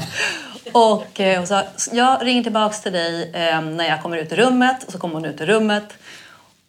och 0.72 1.20
eh, 1.20 1.38
hon 1.38 1.46
sa, 1.46 1.62
jag 1.92 2.26
ringer 2.26 2.42
tillbaks 2.42 2.82
till 2.82 2.92
dig 2.92 3.30
eh, 3.34 3.60
när 3.60 3.88
jag 3.88 4.02
kommer 4.02 4.16
ut 4.16 4.32
i 4.32 4.36
rummet. 4.36 4.84
Och 4.84 4.92
så 4.92 4.98
kom 4.98 5.12
hon 5.12 5.24
ut 5.24 5.40
i 5.40 5.46
rummet. 5.46 5.94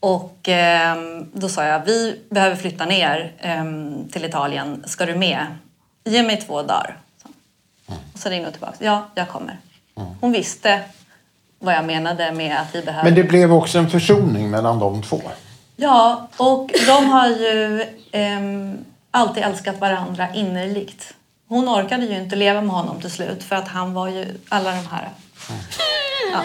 Och 0.03 0.49
eh, 0.49 0.97
då 1.33 1.49
sa 1.49 1.65
jag, 1.65 1.85
vi 1.85 2.19
behöver 2.29 2.55
flytta 2.55 2.85
ner 2.85 3.31
eh, 3.39 3.63
till 4.11 4.25
Italien. 4.25 4.83
Ska 4.87 5.05
du 5.05 5.15
med? 5.15 5.45
Ge 6.03 6.23
mig 6.23 6.41
två 6.41 6.61
dagar. 6.61 6.97
Så. 7.23 7.29
Och 8.13 8.19
så 8.19 8.29
ringde 8.29 8.45
hon 8.45 8.53
tillbaka. 8.53 8.75
Ja, 8.79 9.07
jag 9.15 9.29
kommer. 9.29 9.57
Hon 10.21 10.31
visste 10.31 10.81
vad 11.59 11.73
jag 11.73 11.85
menade 11.85 12.31
med 12.31 12.59
att 12.59 12.75
vi 12.75 12.81
behöver... 12.81 13.03
Men 13.03 13.15
det 13.15 13.23
blev 13.23 13.53
också 13.53 13.77
en 13.77 13.89
försoning 13.89 14.49
mellan 14.49 14.79
de 14.79 15.01
två? 15.03 15.21
Ja, 15.75 16.27
och 16.37 16.71
de 16.87 17.05
har 17.05 17.27
ju... 17.27 17.81
Eh, 18.11 18.39
alltid 19.11 19.43
älskat 19.43 19.79
varandra 19.79 20.33
innerligt. 20.33 21.13
Hon 21.47 21.69
orkade 21.69 22.05
ju 22.05 22.17
inte 22.17 22.35
leva 22.35 22.61
med 22.61 22.75
honom 22.75 23.01
till 23.01 23.11
slut 23.11 23.43
för 23.43 23.55
att 23.55 23.67
han 23.67 23.93
var 23.93 24.07
ju 24.07 24.39
alla 24.49 24.71
de 24.71 24.87
här... 24.91 25.09
Ja. 26.33 26.43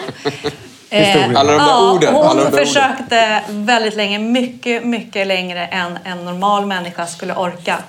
Eh, 0.89 1.25
alla 1.25 1.51
de 1.51 1.57
där 1.57 1.67
ja, 1.67 1.91
orden. 1.93 2.13
Hon 2.13 2.25
alla 2.25 2.51
försökte 2.51 3.43
orden. 3.49 3.65
väldigt 3.65 3.95
länge, 3.95 4.19
mycket, 4.19 4.85
mycket 4.85 5.27
längre 5.27 5.67
än 5.67 5.99
en 6.03 6.25
normal 6.25 6.65
människa 6.65 7.07
skulle 7.07 7.35
orka. 7.35 7.83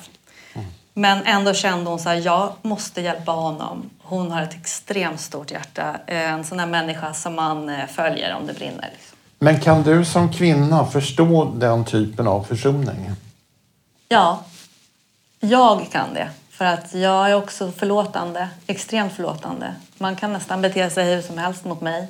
Men 0.94 1.22
ändå 1.24 1.54
kände 1.54 1.90
hon 1.90 1.98
så 1.98 2.08
här, 2.08 2.16
jag 2.16 2.52
måste 2.62 3.00
hjälpa 3.00 3.32
honom. 3.32 3.90
Hon 4.02 4.30
har 4.30 4.42
ett 4.42 4.54
extremt 4.54 5.20
stort 5.20 5.50
hjärta. 5.50 5.96
En 6.06 6.44
sån 6.44 6.58
här 6.58 6.66
människa 6.66 7.14
som 7.14 7.34
man 7.34 7.68
eh, 7.68 7.86
följer 7.86 8.34
om 8.34 8.46
det 8.46 8.52
brinner. 8.52 8.90
Liksom. 8.92 9.18
Men 9.38 9.60
kan 9.60 9.82
du 9.82 10.04
som 10.04 10.32
kvinna 10.32 10.86
förstå 10.86 11.44
den 11.54 11.84
typen 11.84 12.26
av 12.26 12.42
försoning? 12.42 13.10
Ja, 14.08 14.44
jag 15.40 15.86
kan 15.92 16.14
det. 16.14 16.30
För 16.50 16.64
att 16.64 16.94
jag 16.94 17.30
är 17.30 17.34
också 17.34 17.72
förlåtande. 17.72 18.48
Extremt 18.66 19.12
förlåtande. 19.12 19.74
Man 19.98 20.16
kan 20.16 20.32
nästan 20.32 20.62
bete 20.62 20.90
sig 20.90 21.14
hur 21.14 21.22
som 21.22 21.38
helst 21.38 21.64
mot 21.64 21.80
mig. 21.80 22.06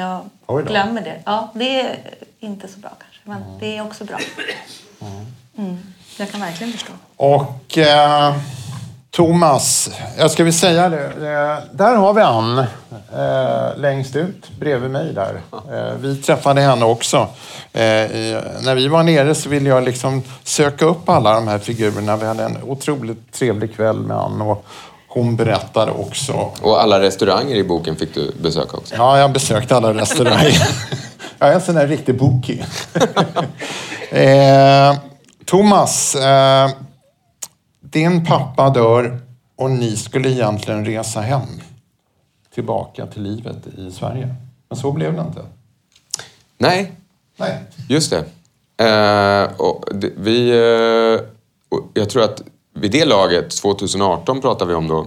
Jag 0.00 0.66
glömmer 0.66 1.00
det. 1.00 1.22
Ja, 1.24 1.50
det 1.54 1.80
är 1.80 1.96
inte 2.40 2.68
så 2.68 2.78
bra 2.78 2.90
kanske. 2.98 3.20
Men 3.24 3.42
mm. 3.42 3.58
det 3.58 3.76
är 3.76 3.82
också 3.82 4.04
bra. 4.04 4.18
Mm. 5.58 5.78
Jag 6.18 6.30
kan 6.30 6.40
verkligen 6.40 6.72
förstå. 6.72 6.92
Och... 7.16 7.78
Eh... 7.78 8.36
Thomas, 9.10 9.90
jag 10.18 10.30
ska 10.30 10.44
vi 10.44 10.52
säga 10.52 10.88
det. 10.88 11.12
Där 11.72 11.96
har 11.96 12.12
vi 12.12 12.20
Ann 12.20 12.58
eh, 12.58 13.76
längst 13.76 14.16
ut 14.16 14.50
bredvid 14.58 14.90
mig 14.90 15.12
där. 15.12 15.40
Eh, 15.52 15.96
vi 16.00 16.16
träffade 16.16 16.60
henne 16.60 16.84
också. 16.84 17.16
Eh, 17.72 17.82
när 18.62 18.74
vi 18.74 18.88
var 18.88 19.02
nere 19.02 19.34
så 19.34 19.48
ville 19.48 19.68
jag 19.68 19.84
liksom 19.84 20.22
söka 20.42 20.84
upp 20.84 21.08
alla 21.08 21.34
de 21.34 21.48
här 21.48 21.58
figurerna. 21.58 22.16
Vi 22.16 22.26
hade 22.26 22.44
en 22.44 22.62
otroligt 22.62 23.32
trevlig 23.32 23.76
kväll 23.76 23.98
med 23.98 24.16
Ann 24.16 24.40
och 24.40 24.66
hon 25.08 25.36
berättade 25.36 25.92
också. 25.92 26.32
Och 26.62 26.82
alla 26.82 27.00
restauranger 27.00 27.56
i 27.56 27.64
boken 27.64 27.96
fick 27.96 28.14
du 28.14 28.32
besöka 28.42 28.76
också? 28.76 28.94
Ja, 28.94 29.18
jag 29.18 29.32
besökte 29.32 29.76
alla 29.76 29.94
restauranger. 29.94 30.68
Jag 31.40 31.50
är 31.50 31.54
en 31.54 31.60
sån 31.60 31.74
där 31.74 31.86
riktig 31.86 32.18
bookie. 32.18 32.66
eh, 34.10 34.98
Thomas, 35.44 36.14
eh, 36.14 36.70
din 37.80 38.26
pappa 38.26 38.70
dör 38.70 39.20
och 39.56 39.70
ni 39.70 39.96
skulle 39.96 40.30
egentligen 40.30 40.84
resa 40.84 41.20
hem. 41.20 41.42
Tillbaka 42.54 43.06
till 43.06 43.22
livet 43.22 43.66
i 43.78 43.90
Sverige. 43.90 44.34
Men 44.68 44.78
så 44.78 44.92
blev 44.92 45.14
det 45.14 45.20
inte. 45.20 45.40
Nej, 46.58 46.92
Nej. 47.36 47.58
just 47.88 48.10
det. 48.10 48.24
Eh, 48.84 49.50
vi, 50.16 50.50
eh, 50.50 51.20
jag 51.94 52.10
tror 52.10 52.24
att 52.24 52.42
vid 52.80 52.90
det 52.90 53.04
laget, 53.04 53.50
2018 53.50 54.40
pratar 54.40 54.66
vi 54.66 54.74
om 54.74 54.88
då, 54.88 55.06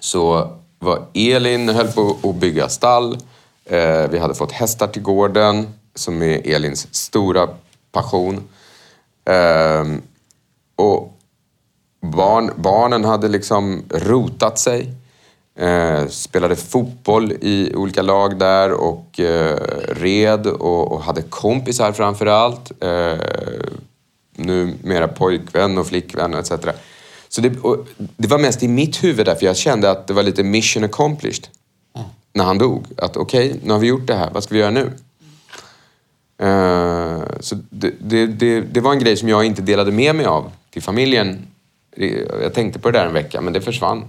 så 0.00 0.50
var 0.78 1.02
Elin 1.14 1.68
höll 1.68 1.88
på 1.88 2.16
att 2.22 2.36
bygga 2.36 2.68
stall. 2.68 3.18
Eh, 3.64 4.08
vi 4.10 4.18
hade 4.18 4.34
fått 4.34 4.52
hästar 4.52 4.86
till 4.86 5.02
gården, 5.02 5.68
som 5.94 6.22
är 6.22 6.54
Elins 6.54 6.94
stora 6.94 7.48
passion. 7.92 8.42
Ehm, 9.24 10.02
och 10.76 11.18
barn, 12.00 12.50
barnen 12.56 13.04
hade 13.04 13.28
liksom 13.28 13.82
rotat 13.90 14.58
sig. 14.58 14.94
Eh, 15.58 16.06
spelade 16.06 16.56
fotboll 16.56 17.32
i 17.32 17.74
olika 17.74 18.02
lag 18.02 18.38
där 18.38 18.72
och 18.72 19.20
eh, 19.20 19.56
red 19.88 20.46
och, 20.46 20.92
och 20.92 21.02
hade 21.02 21.22
kompisar 21.22 21.92
framför 21.92 22.26
allt. 22.26 22.72
Eh, 22.82 23.18
Numera 24.36 25.08
pojkvän 25.08 25.78
och 25.78 25.86
flickvän 25.86 26.34
etc. 26.34 26.52
Så 27.28 27.40
det, 27.40 27.58
och 27.58 27.86
det 27.96 28.28
var 28.28 28.38
mest 28.38 28.62
i 28.62 28.68
mitt 28.68 29.04
huvud 29.04 29.26
därför 29.26 29.46
jag 29.46 29.56
kände 29.56 29.90
att 29.90 30.06
det 30.06 30.12
var 30.12 30.22
lite 30.22 30.42
mission 30.42 30.84
accomplished. 30.84 31.46
När 32.32 32.44
han 32.44 32.58
dog. 32.58 32.86
Att 32.96 33.16
okej, 33.16 33.48
okay, 33.48 33.60
nu 33.64 33.72
har 33.72 33.80
vi 33.80 33.86
gjort 33.86 34.06
det 34.06 34.14
här. 34.14 34.30
Vad 34.30 34.44
ska 34.44 34.54
vi 34.54 34.60
göra 34.60 34.70
nu? 34.70 34.92
Uh, 36.42 37.22
så 37.40 37.54
det, 37.70 37.92
det, 38.00 38.26
det, 38.26 38.60
det, 38.60 38.80
var 38.80 38.92
en 38.92 38.98
grej 38.98 39.16
som 39.16 39.28
jag 39.28 39.44
inte 39.44 39.62
delade 39.62 39.92
med 39.92 40.14
mig 40.14 40.26
av 40.26 40.52
till 40.70 40.82
familjen. 40.82 41.46
Jag 42.42 42.54
tänkte 42.54 42.78
på 42.78 42.90
det 42.90 42.98
där 42.98 43.06
en 43.06 43.12
vecka, 43.12 43.40
men 43.40 43.52
det 43.52 43.60
försvann. 43.60 44.08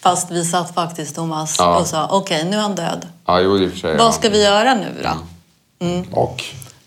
Fast 0.00 0.30
vi 0.30 0.44
satt 0.44 0.74
faktiskt, 0.74 1.14
Thomas, 1.14 1.56
ja. 1.58 1.78
och 1.78 1.86
sa 1.86 2.08
okej, 2.10 2.38
okay, 2.38 2.50
nu 2.50 2.56
är 2.56 2.60
han 2.60 2.74
död. 2.74 3.06
Ja, 3.26 3.40
jo, 3.40 3.58
det 3.58 3.70
för 3.70 3.98
Vad 3.98 4.14
ska 4.14 4.28
vi 4.28 4.44
göra 4.44 4.74
nu 4.74 4.92
då? 5.02 5.18
Mm. 5.86 6.12
Och? 6.12 6.42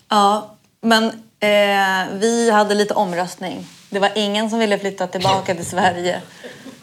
Ja, 0.08 0.54
men 0.80 1.12
eh, 1.40 2.18
vi 2.18 2.50
hade 2.50 2.74
lite 2.74 2.94
omröstning. 2.94 3.66
Det 3.90 3.98
var 3.98 4.10
ingen 4.14 4.50
som 4.50 4.58
ville 4.58 4.78
flytta 4.78 5.06
tillbaka 5.06 5.54
till 5.54 5.66
Sverige. 5.66 6.20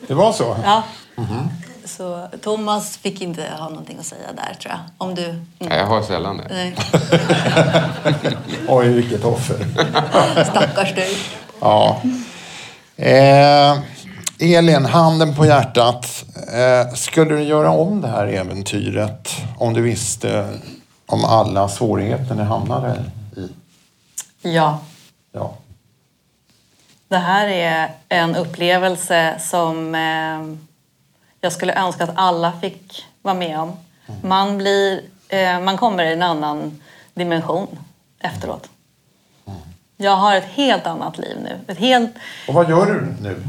Det 0.07 0.13
var 0.13 0.33
så? 0.33 0.57
Ja. 0.63 0.83
Mm 1.17 1.29
-hmm. 1.29 1.47
Så 1.85 2.27
Thomas 2.41 2.97
fick 2.97 3.21
inte 3.21 3.43
ha 3.57 3.69
någonting 3.69 3.97
att 3.99 4.05
säga 4.05 4.27
där, 4.35 4.53
tror 4.53 4.71
jag. 4.71 4.79
Om 4.97 5.15
du... 5.15 5.25
Mm. 5.25 5.45
Nej, 5.59 5.77
jag 5.77 5.85
har 5.85 6.01
sällan 6.01 6.37
det. 6.37 6.47
Nej. 6.49 6.75
Oj, 8.67 8.87
vilket 8.89 9.23
offer. 9.23 9.57
Stackars 10.43 10.95
dig. 10.95 11.17
Ja. 11.61 12.01
Eh, 12.95 13.77
Elin, 14.39 14.85
handen 14.85 15.35
på 15.35 15.45
hjärtat. 15.45 16.25
Eh, 16.53 16.93
skulle 16.93 17.35
du 17.35 17.43
göra 17.43 17.71
om 17.71 18.01
det 18.01 18.07
här 18.07 18.27
äventyret 18.27 19.31
om 19.57 19.73
du 19.73 19.81
visste 19.81 20.47
om 21.05 21.25
alla 21.25 21.69
svårigheter 21.69 22.35
ni 22.35 22.43
hamnade 22.43 22.89
i? 22.89 23.24
Ja. 24.45 24.79
Ja. 25.31 25.53
Det 27.07 27.17
här 27.17 27.47
är 27.47 27.89
en 28.09 28.35
upplevelse 28.35 29.35
som 29.39 29.95
eh, 29.95 30.57
jag 31.41 31.51
skulle 31.51 31.73
önska 31.73 32.03
att 32.03 32.11
alla 32.15 32.51
fick 32.61 33.05
vara 33.21 33.35
med 33.35 33.59
om. 33.59 33.71
Mm. 34.07 34.19
Man, 34.23 34.57
blir, 34.57 35.01
eh, 35.29 35.59
man 35.59 35.77
kommer 35.77 36.03
i 36.03 36.13
en 36.13 36.21
annan 36.21 36.81
dimension 37.13 37.79
efteråt. 38.19 38.69
Mm. 39.47 39.59
Jag 39.97 40.15
har 40.15 40.35
ett 40.35 40.49
helt 40.53 40.87
annat 40.87 41.17
liv 41.17 41.37
nu. 41.43 41.59
Ett 41.67 41.77
helt... 41.77 42.13
Och 42.47 42.53
vad 42.53 42.69
gör 42.69 42.85
du 42.85 43.15
nu? 43.21 43.43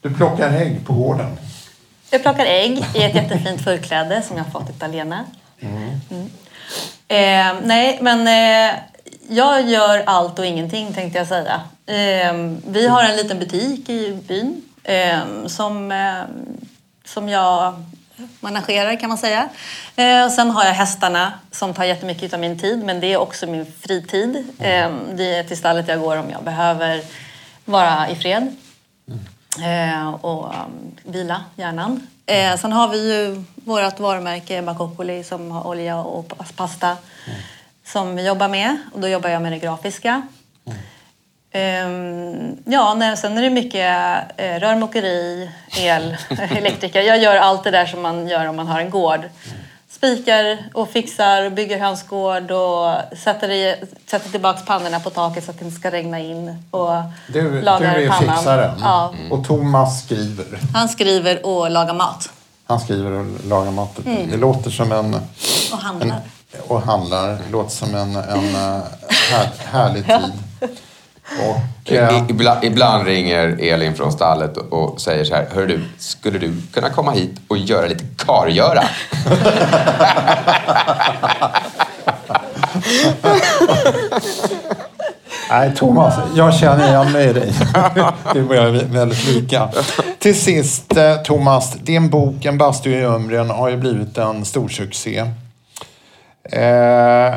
Du 0.00 0.14
plockar 0.14 0.52
ägg 0.52 0.86
på 0.86 0.92
gården? 0.92 1.36
Jag 2.10 2.22
plockar 2.22 2.46
ägg 2.46 2.84
i 2.94 3.02
ett 3.02 3.14
jättefint 3.14 3.64
förkläde 3.64 4.22
som 4.22 4.36
jag 4.36 4.52
fått 4.52 4.82
av 4.82 4.90
Lena. 4.90 5.24
Mm. 5.60 6.00
Mm. 6.10 6.30
Eh, 7.08 7.60
nej, 7.64 7.98
men 8.02 8.20
eh, 8.20 8.74
jag 9.28 9.68
gör 9.68 10.02
allt 10.06 10.38
och 10.38 10.46
ingenting 10.46 10.94
tänkte 10.94 11.18
jag 11.18 11.26
säga. 11.26 11.60
Eh, 11.86 12.34
vi 12.66 12.86
har 12.88 13.02
en 13.02 13.16
liten 13.16 13.38
butik 13.38 13.88
i 13.88 14.12
byn 14.12 14.62
eh, 14.84 15.46
som, 15.46 15.92
eh, 15.92 16.22
som 17.04 17.28
jag 17.28 17.74
managerar 18.40 19.00
kan 19.00 19.08
man 19.08 19.18
säga. 19.18 19.48
Eh, 19.96 20.28
sen 20.28 20.50
har 20.50 20.64
jag 20.64 20.72
hästarna 20.72 21.32
som 21.50 21.74
tar 21.74 21.84
jättemycket 21.84 22.34
av 22.34 22.40
min 22.40 22.58
tid 22.58 22.84
men 22.84 23.00
det 23.00 23.12
är 23.12 23.16
också 23.16 23.46
min 23.46 23.66
fritid. 23.80 24.36
Eh, 24.58 24.90
det 25.14 25.34
är 25.34 25.44
till 25.44 25.56
stallet 25.56 25.88
jag 25.88 26.00
går 26.00 26.16
om 26.16 26.30
jag 26.30 26.44
behöver 26.44 27.00
vara 27.64 28.08
i 28.08 28.16
fred 28.16 28.56
eh, 29.62 30.14
och 30.14 30.52
vila 31.04 31.44
hjärnan. 31.56 32.06
Sen 32.60 32.72
har 32.72 32.88
vi 32.88 33.12
ju 33.12 33.44
vårt 33.54 34.00
varumärke 34.00 34.62
Bacopoli 34.62 35.24
som 35.24 35.50
har 35.50 35.66
olja 35.66 35.98
och 35.98 36.32
pasta 36.56 36.86
mm. 36.86 37.40
Som 37.92 38.16
vi 38.16 38.26
jobbar 38.26 38.48
med. 38.48 38.76
Och 38.92 39.00
då 39.00 39.08
jobbar 39.08 39.30
jag 39.30 39.42
med 39.42 39.52
det 39.52 39.58
grafiska. 39.58 40.22
Mm. 40.64 40.78
Um, 41.54 42.56
ja, 42.64 42.94
nej, 42.94 43.16
sen 43.16 43.38
är 43.38 43.42
det 43.42 43.50
mycket 43.50 44.16
eh, 44.36 44.60
rörmokeri, 44.60 45.50
el, 45.80 46.16
elektriker. 46.56 47.02
Jag 47.02 47.18
gör 47.18 47.36
allt 47.36 47.64
det 47.64 47.70
där 47.70 47.86
som 47.86 48.02
man 48.02 48.28
gör 48.28 48.46
om 48.46 48.56
man 48.56 48.66
har 48.66 48.80
en 48.80 48.90
gård. 48.90 49.20
Mm 49.20 49.62
spikar 50.06 50.58
och 50.74 50.90
fixar, 50.90 51.50
bygger 51.50 51.78
hönsgård 51.78 52.50
och 52.50 52.94
sätter, 53.18 53.50
i, 53.50 53.76
sätter 54.06 54.30
tillbaka 54.30 54.60
pannorna 54.66 55.00
på 55.00 55.10
taket 55.10 55.44
så 55.44 55.50
att 55.50 55.58
det 55.58 55.64
inte 55.64 55.80
ska 55.80 55.90
regna 55.90 56.18
in. 56.18 56.62
Och 56.70 56.90
du, 57.28 57.62
lagar 57.62 57.98
du 57.98 58.04
är 58.04 58.08
pannan. 58.08 58.36
fixaren. 58.36 58.78
Ja. 58.80 59.14
Och 59.30 59.46
Thomas 59.46 60.04
skriver. 60.04 60.46
Han 60.74 60.88
skriver 60.88 61.46
och 61.46 61.70
lagar 61.70 61.94
mat. 61.94 62.32
Han 62.66 62.80
skriver 62.80 63.10
och 63.10 63.26
lagar 63.44 63.70
mat. 63.70 63.98
Mm. 64.06 64.30
Det 64.30 64.36
låter 64.36 64.70
som 64.70 64.92
en... 64.92 65.14
Och 65.72 65.78
handlar. 65.78 66.06
En, 66.06 66.22
och 66.68 66.82
handlar. 66.82 67.28
Det 67.28 67.50
låter 67.52 67.70
som 67.70 67.94
en, 67.94 68.16
en 68.16 68.54
eh, 68.54 68.80
här, 69.30 69.48
härlig 69.64 70.06
tid. 70.06 70.32
Och, 71.40 71.92
eh, 71.92 72.24
ibland, 72.28 72.64
ibland, 72.64 73.06
ringer 73.06 73.56
Elin 73.60 73.94
från 73.94 74.12
stallet 74.12 74.56
och 74.56 75.00
säger 75.00 75.24
så 75.24 75.34
här, 75.34 75.46
hör 75.54 75.66
du, 75.66 75.84
skulle 75.98 76.38
du 76.38 76.54
kunna 76.72 76.90
komma 76.90 77.12
hit 77.12 77.40
och 77.48 77.58
göra 77.58 77.86
lite 77.86 78.04
kargöra? 78.16 78.84
Nej, 85.50 85.74
Thomas, 85.76 86.14
jag 86.34 86.54
känner 86.54 86.88
igen 86.88 87.12
mig 87.12 87.28
i 87.28 87.32
dig. 87.32 87.52
Vi 88.34 88.42
börjar 88.42 88.70
väldigt 88.84 89.26
lika. 89.28 89.68
Till 90.18 90.40
sist, 90.40 90.96
eh, 90.96 91.16
Thomas, 91.16 91.72
din 91.72 92.10
bok 92.10 92.44
En 92.44 92.58
bastu 92.58 92.90
i 92.90 93.04
Umbrien 93.04 93.50
har 93.50 93.68
ju 93.68 93.76
blivit 93.76 94.18
en 94.18 94.44
stor 94.44 94.68
succé. 94.68 95.24
Eh, 96.52 97.34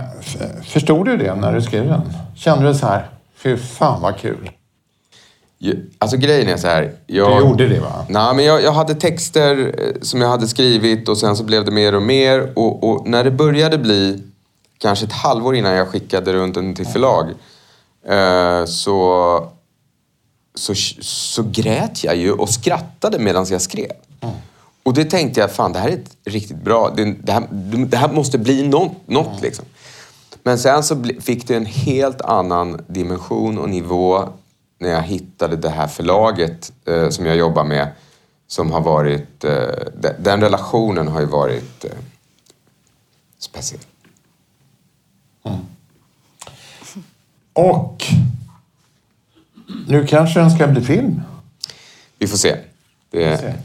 förstod 0.63 1.05
du 1.05 1.17
det 1.17 1.35
när 1.35 1.53
du 1.53 1.61
skrev 1.61 1.87
den? 1.87 2.01
Kände 2.35 2.67
du 2.67 2.75
så 2.75 2.87
här, 2.87 3.09
Fy 3.35 3.57
fan 3.57 4.01
vad 4.01 4.17
kul. 4.17 4.51
Alltså 5.99 6.17
grejen 6.17 6.49
är 6.49 6.57
så 6.57 6.67
här. 6.67 6.91
Jag, 7.07 7.37
du 7.37 7.47
gjorde 7.47 7.67
det 7.67 7.79
va? 7.79 8.05
Nej, 8.09 8.35
men 8.35 8.45
jag, 8.45 8.63
jag, 8.63 8.71
hade 8.71 8.95
texter 8.95 9.73
eh, 9.77 10.01
som 10.01 10.21
jag 10.21 10.29
hade 10.29 10.47
skrivit 10.47 11.09
och 11.09 11.17
sen 11.17 11.35
så 11.35 11.43
blev 11.43 11.65
det 11.65 11.71
mer 11.71 11.95
och 11.95 12.01
mer. 12.01 12.51
Och, 12.55 12.89
och, 12.89 13.07
när 13.07 13.23
det 13.23 13.31
började 13.31 13.77
bli 13.77 14.23
kanske 14.77 15.05
ett 15.05 15.11
halvår 15.11 15.55
innan 15.55 15.73
jag 15.73 15.87
skickade 15.87 16.33
runt 16.33 16.55
den 16.55 16.75
till 16.75 16.85
förlag 16.85 17.29
eh, 18.07 18.65
så, 18.65 19.49
så, 20.55 20.73
så 21.01 21.43
grät 21.51 22.03
jag 22.03 22.15
ju 22.15 22.31
och 22.31 22.49
skrattade 22.49 23.19
medan 23.19 23.45
jag 23.49 23.61
skrev. 23.61 23.91
Mm. 24.21 24.35
Och 24.85 24.93
det 24.93 25.05
tänkte 25.05 25.39
jag, 25.39 25.51
fan 25.51 25.73
det 25.73 25.79
här 25.79 25.89
är 25.89 25.93
ett 25.93 26.17
riktigt 26.23 26.57
bra, 26.57 26.93
det, 26.95 27.15
det, 27.23 27.31
här, 27.31 27.47
det 27.85 27.97
här 27.97 28.13
måste 28.13 28.37
bli 28.37 28.67
något, 28.67 29.07
något 29.07 29.41
liksom. 29.41 29.65
Men 30.43 30.59
sen 30.59 30.83
så 30.83 31.03
fick 31.19 31.47
det 31.47 31.55
en 31.55 31.65
helt 31.65 32.21
annan 32.21 32.81
dimension 32.87 33.57
och 33.57 33.69
nivå 33.69 34.29
när 34.79 34.89
jag 34.89 35.01
hittade 35.01 35.55
det 35.55 35.69
här 35.69 35.87
förlaget 35.87 36.71
eh, 36.85 37.09
som 37.09 37.25
jag 37.25 37.35
jobbar 37.35 37.63
med. 37.63 37.87
Som 38.47 38.71
har 38.71 38.81
varit... 38.81 39.43
Eh, 39.43 40.11
den 40.19 40.41
relationen 40.41 41.07
har 41.07 41.19
ju 41.19 41.25
varit 41.25 41.85
eh, 41.85 41.91
speciell. 43.39 43.81
Mm. 45.43 45.59
Och 47.53 48.03
nu 49.87 50.07
kanske 50.07 50.39
den 50.39 50.51
ska 50.51 50.67
bli 50.67 50.81
film? 50.81 51.21
Vi 52.17 52.27
får 52.27 52.37
se. 52.37 52.57
Det, 53.09 53.55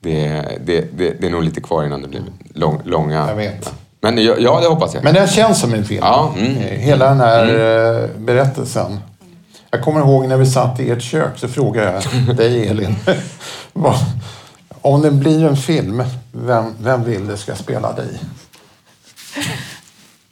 det, 0.00 0.44
det, 0.64 0.98
det, 0.98 1.20
det 1.20 1.26
är 1.26 1.30
nog 1.30 1.42
lite 1.42 1.60
kvar 1.60 1.84
innan 1.84 2.02
det 2.02 2.08
blir 2.08 2.22
lång, 2.54 2.80
långa... 2.84 3.28
Jag 3.28 3.34
vet. 3.34 3.72
Men 4.00 4.24
ja, 4.24 4.60
det 4.60 4.68
hoppas 4.68 4.94
jag. 4.94 5.04
Men 5.04 5.14
den 5.14 5.28
känns 5.28 5.60
som 5.60 5.74
en 5.74 5.84
film. 5.84 6.00
Ja, 6.04 6.34
mm. 6.38 6.56
Hela 6.56 7.08
den 7.08 7.20
här 7.20 7.44
mm. 7.44 8.04
Eh, 8.04 8.10
berättelsen. 8.18 9.00
Jag 9.70 9.82
kommer 9.82 10.00
ihåg 10.00 10.28
när 10.28 10.36
vi 10.36 10.46
satt 10.46 10.80
i 10.80 10.90
ert 10.90 11.02
kök 11.02 11.38
så 11.38 11.48
frågade 11.48 12.02
jag 12.26 12.36
dig 12.36 12.68
Elin. 12.68 12.96
om 14.80 15.02
det 15.02 15.10
blir 15.10 15.44
en 15.44 15.56
film, 15.56 16.04
vem, 16.32 16.74
vem 16.80 17.04
vill 17.04 17.26
det 17.26 17.36
ska 17.36 17.54
spela 17.54 17.92
dig? 17.92 18.20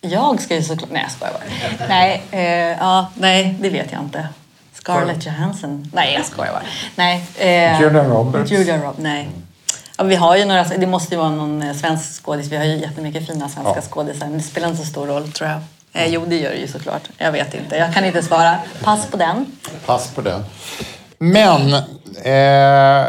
Jag 0.00 0.40
ska 0.40 0.54
ju 0.54 0.62
såklart... 0.62 0.90
Nej, 0.92 1.02
jag 1.02 1.12
skojar 1.12 1.32
bara. 1.32 1.88
Nej, 1.88 2.22
eh, 2.30 2.78
ja, 2.78 3.10
nej, 3.14 3.56
det 3.60 3.70
vet 3.70 3.92
jag 3.92 4.00
inte. 4.00 4.28
Scarlett 4.72 5.26
Johansson? 5.26 5.90
Nej, 5.94 6.14
jag 6.14 6.24
skojar 6.24 6.52
bara. 6.52 6.62
Nej. 6.96 7.24
Eh, 7.36 7.80
Julia 7.80 8.04
Roberts? 8.04 8.50
Julia 8.50 8.76
Roberts, 8.76 8.98
nej. 8.98 9.28
Ja, 9.98 10.04
vi 10.04 10.14
har 10.14 10.36
ju 10.36 10.44
några, 10.44 10.64
det 10.64 10.86
måste 10.86 11.14
ju 11.14 11.20
vara 11.20 11.30
någon 11.30 11.62
eh, 11.62 11.74
svensk 11.74 12.22
skådis. 12.22 12.48
Vi 12.48 12.56
har 12.56 12.64
ju 12.64 12.76
jättemycket 12.76 13.26
fina 13.26 13.48
svenska 13.48 13.72
ja. 13.76 13.82
skådisar. 13.82 14.26
Men 14.26 14.38
det 14.38 14.42
spelar 14.42 14.68
inte 14.68 14.80
så 14.84 14.90
stor 14.90 15.06
roll 15.06 15.32
tror 15.32 15.50
jag. 15.50 15.60
Eh, 15.92 16.12
jo, 16.12 16.24
det 16.26 16.36
gör 16.36 16.50
det 16.50 16.56
ju 16.56 16.68
såklart. 16.68 17.02
Jag 17.16 17.32
vet 17.32 17.54
inte. 17.54 17.76
Jag 17.76 17.94
kan 17.94 18.04
inte 18.04 18.22
svara. 18.22 18.58
Pass 18.82 19.06
på 19.10 19.16
den. 19.16 19.46
Pass 19.86 20.14
på 20.14 20.20
den. 20.20 20.44
Men 21.18 21.72
eh, 22.22 23.06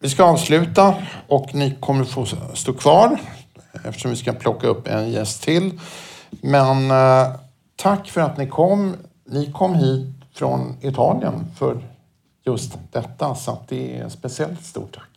vi 0.00 0.08
ska 0.08 0.24
avsluta 0.24 0.94
och 1.28 1.54
ni 1.54 1.76
kommer 1.80 2.04
få 2.04 2.26
stå 2.54 2.72
kvar 2.72 3.18
eftersom 3.84 4.10
vi 4.10 4.16
ska 4.16 4.32
plocka 4.32 4.66
upp 4.66 4.88
en 4.88 5.10
gäst 5.10 5.42
till. 5.42 5.80
Men 6.30 6.90
eh, 6.90 7.26
tack 7.76 8.08
för 8.08 8.20
att 8.20 8.36
ni 8.36 8.46
kom. 8.46 8.96
Ni 9.24 9.52
kom 9.52 9.74
hit 9.74 10.06
från 10.34 10.76
Italien 10.80 11.52
för 11.58 11.82
just 12.46 12.78
detta, 12.92 13.34
så 13.34 13.58
det 13.68 13.98
är 13.98 14.08
speciellt 14.08 14.64
stort 14.64 14.94
tack. 14.94 15.15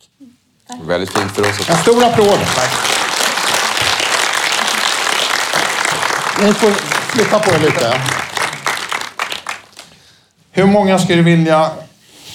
Tack. 0.70 0.80
Väldigt 0.86 1.18
fint 1.18 1.32
för 1.32 1.42
oss. 1.42 1.70
En 1.70 1.76
stor 1.76 2.04
applåd. 2.04 2.38
Tack. 2.54 2.70
Ni 6.42 6.54
får 6.54 6.70
flytta 7.10 7.38
på 7.38 7.50
er 7.50 7.58
lite. 7.58 8.00
Hur 10.52 10.66
många 10.66 10.98
skulle 10.98 11.22
vilja 11.22 11.70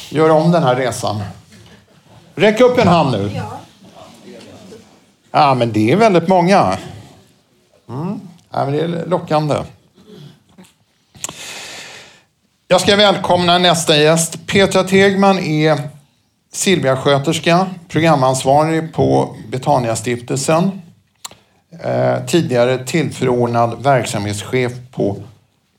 göra 0.10 0.34
om 0.34 0.52
den 0.52 0.64
här 0.64 0.76
resan? 0.76 1.24
Räck 2.36 2.62
upp 2.62 2.78
en 2.78 2.88
hand 2.88 3.12
nu. 3.12 3.32
Ja. 3.36 3.60
Ja, 5.32 5.54
men 5.54 5.72
det 5.72 5.92
är 5.92 5.96
väldigt 5.96 6.28
många. 6.28 6.78
Mm. 7.90 8.20
Ja, 8.52 8.66
men 8.66 8.72
det 8.72 8.80
är 8.80 9.06
lockande. 9.06 9.56
Jag 12.68 12.82
ska 12.82 12.96
välkomna 12.96 13.58
nästa 13.58 13.98
gäst. 13.98 14.48
Petra 14.48 14.84
Tegman 14.84 15.40
är 15.40 15.90
Silviasköterska, 16.56 17.68
programansvarig 17.88 18.94
på 18.94 19.36
Betaniastiftelsen. 19.52 20.82
Eh, 21.84 22.26
tidigare 22.26 22.86
tillförordnad 22.86 23.84
verksamhetschef 23.84 24.72
på 24.92 25.18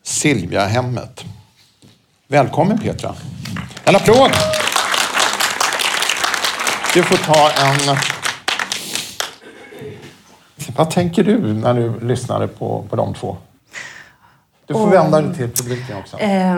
Silviahemmet. 0.03 1.24
Välkommen 2.29 2.79
Petra. 2.79 3.14
En 3.85 3.97
applåd! 3.97 4.31
Du 6.95 7.03
får 7.03 7.16
ta 7.16 7.51
en... 7.51 7.97
Vad 10.77 10.91
tänker 10.91 11.24
du 11.24 11.39
när 11.39 11.74
du 11.74 12.01
lyssnade 12.01 12.49
på, 12.49 12.85
på 12.91 12.97
de 12.97 13.14
två? 13.14 13.37
Du 14.67 14.75
får 14.75 14.87
och, 14.87 14.93
vända 14.93 15.21
dig 15.21 15.35
till 15.35 15.64
publiken 15.64 15.97
också. 15.97 16.19
Eh, 16.19 16.57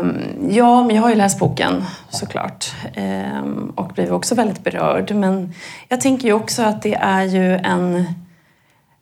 ja, 0.51 0.85
men 0.85 0.97
jag 0.97 1.03
har 1.03 1.09
ju 1.09 1.15
läst 1.15 1.39
boken 1.39 1.85
såklart. 2.09 2.73
Eh, 2.95 3.43
och 3.75 3.89
blivit 3.89 4.13
också 4.13 4.35
väldigt 4.35 4.65
berörd. 4.65 5.15
Men 5.15 5.55
jag 5.89 6.01
tänker 6.01 6.29
ju 6.29 6.33
också 6.33 6.63
att 6.63 6.83
det 6.83 6.95
är 6.95 7.23
ju 7.23 7.57
en, 7.57 8.05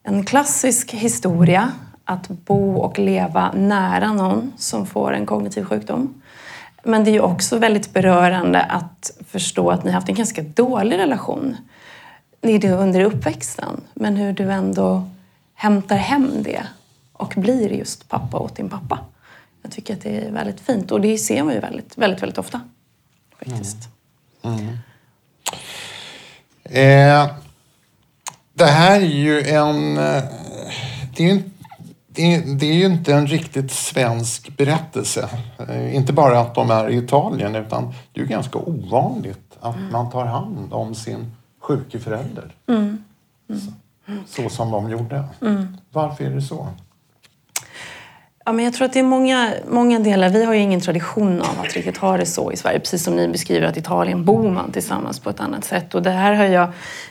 en 0.02 0.24
klassisk 0.24 0.92
historia 0.92 1.72
att 2.04 2.28
bo 2.28 2.76
och 2.76 2.98
leva 2.98 3.52
nära 3.52 4.12
någon 4.12 4.52
som 4.56 4.86
får 4.86 5.14
en 5.14 5.26
kognitiv 5.26 5.64
sjukdom. 5.64 6.22
Men 6.82 7.04
det 7.04 7.10
är 7.10 7.12
ju 7.12 7.20
också 7.20 7.58
väldigt 7.58 7.92
berörande 7.92 8.62
att 8.62 9.10
förstå 9.28 9.70
att 9.70 9.84
ni 9.84 9.90
har 9.90 9.94
haft 9.94 10.08
en 10.08 10.14
ganska 10.14 10.42
dålig 10.42 10.98
relation 10.98 11.56
under 12.42 13.00
uppväxten. 13.00 13.80
Men 13.94 14.16
hur 14.16 14.32
du 14.32 14.52
ändå 14.52 15.08
hämtar 15.54 15.96
hem 15.96 16.42
det 16.42 16.62
och 17.16 17.34
blir 17.36 17.72
just 17.72 18.08
pappa 18.08 18.38
åt 18.38 18.56
din 18.56 18.68
pappa. 18.68 18.98
Jag 19.62 19.72
tycker 19.72 19.94
att 19.94 20.00
det 20.00 20.26
är 20.26 20.32
väldigt 20.32 20.60
fint 20.60 20.90
och 20.90 21.00
det 21.00 21.18
ser 21.18 21.42
man 21.42 21.54
ju 21.54 21.60
väldigt, 21.60 21.98
väldigt, 21.98 22.22
väldigt 22.22 22.38
ofta. 22.38 22.60
Faktiskt. 23.38 23.76
Mm. 24.42 24.58
Mm. 24.58 24.78
Eh, 26.64 27.30
det 28.52 28.64
här 28.64 29.00
är 29.00 29.06
ju 29.06 29.40
en... 29.40 29.98
Eh, 29.98 30.22
det 31.16 31.28
är, 31.28 31.32
en, 31.32 31.52
det, 32.08 32.34
är, 32.34 32.56
det 32.56 32.66
är 32.66 32.74
ju 32.74 32.86
inte 32.86 33.14
en 33.14 33.26
riktigt 33.26 33.72
svensk 33.72 34.56
berättelse. 34.56 35.28
Eh, 35.68 35.96
inte 35.96 36.12
bara 36.12 36.40
att 36.40 36.54
de 36.54 36.70
är 36.70 36.88
i 36.88 36.96
Italien 36.96 37.54
utan 37.54 37.94
det 38.12 38.20
är 38.20 38.24
ju 38.24 38.30
ganska 38.30 38.58
ovanligt 38.58 39.56
att 39.60 39.76
mm. 39.76 39.92
man 39.92 40.10
tar 40.10 40.26
hand 40.26 40.72
om 40.72 40.94
sin 40.94 41.36
sjuke 41.60 41.98
förälder. 41.98 42.54
Mm. 42.66 43.04
Mm. 43.48 43.60
Så, 44.26 44.42
så, 44.42 44.48
som 44.48 44.70
de 44.70 44.90
gjorde. 44.90 45.24
Mm. 45.42 45.76
Varför 45.92 46.24
är 46.24 46.30
det 46.30 46.42
så? 46.42 46.68
Ja, 48.46 48.52
men 48.52 48.64
jag 48.64 48.74
tror 48.74 48.84
att 48.84 48.92
det 48.92 48.98
är 48.98 49.04
många, 49.04 49.52
många 49.68 49.98
delar. 49.98 50.28
Vi 50.28 50.44
har 50.44 50.54
ju 50.54 50.60
ingen 50.60 50.80
tradition 50.80 51.40
av 51.40 51.60
att 51.60 51.74
riktigt 51.74 51.96
ha 51.96 52.16
det 52.16 52.26
så 52.26 52.52
i 52.52 52.56
Sverige. 52.56 52.78
Precis 52.78 53.04
som 53.04 53.16
ni 53.16 53.28
beskriver 53.28 53.66
att 53.66 53.76
i 53.76 53.80
Italien 53.80 54.24
bor 54.24 54.50
man 54.50 54.72
tillsammans 54.72 55.20
på 55.20 55.30
ett 55.30 55.40
annat 55.40 55.64
sätt. 55.64 55.94
Och 55.94 56.02
det 56.02 56.10
här 56.10 56.32
har 56.32 56.44
jag, 56.44 56.68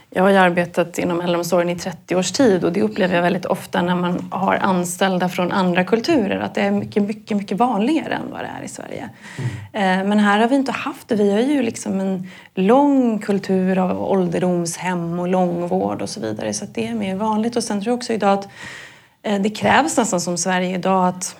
jag 0.10 0.24
har 0.24 0.30
ju 0.30 0.38
arbetat 0.38 0.98
inom 0.98 1.22
äldreomsorgen 1.22 1.70
i 1.70 1.80
30 1.80 2.16
års 2.16 2.32
tid 2.32 2.64
och 2.64 2.74
det 2.74 2.82
upplever 2.82 3.16
jag 3.16 3.22
väldigt 3.22 3.46
ofta 3.46 3.82
när 3.82 3.96
man 3.96 4.28
har 4.32 4.56
anställda 4.56 5.30
från 5.30 5.52
andra 5.52 5.84
kulturer. 5.84 6.40
Att 6.40 6.56
det 6.56 6.62
är 6.62 6.72
mycket, 6.72 7.04
mycket, 7.04 7.38
mycket 7.38 7.58
vanligare 7.58 8.14
än 8.14 8.32
vad 8.32 8.40
det 8.40 8.50
är 8.60 8.66
i 8.66 8.68
Sverige. 8.68 9.10
Mm. 9.74 10.10
Men 10.10 10.20
här 10.20 10.40
har 10.40 10.48
vi 10.48 10.56
inte 10.56 10.72
haft 10.72 11.08
det. 11.08 11.16
Vi 11.16 11.32
har 11.32 11.40
ju 11.40 11.62
liksom 11.62 12.00
en 12.00 12.30
lång 12.54 13.20
kultur 13.20 13.78
av 13.78 14.04
ålderdomshem 14.04 15.20
och 15.20 15.28
långvård 15.28 16.02
och 16.02 16.10
så 16.10 16.20
vidare. 16.20 16.54
Så 16.54 16.66
det 16.74 16.88
är 16.88 16.96
mer 16.96 17.16
vanligt. 17.16 17.56
Och 17.56 17.64
sen 17.64 17.82
tror 17.82 17.92
jag 17.92 17.98
också 17.98 18.14
idag 18.14 18.40
att 18.40 18.48
det 19.40 19.50
krävs 19.50 19.98
nästan 19.98 20.22
som 20.22 20.38
Sverige 20.38 20.76
idag 20.76 21.08
att 21.08 21.36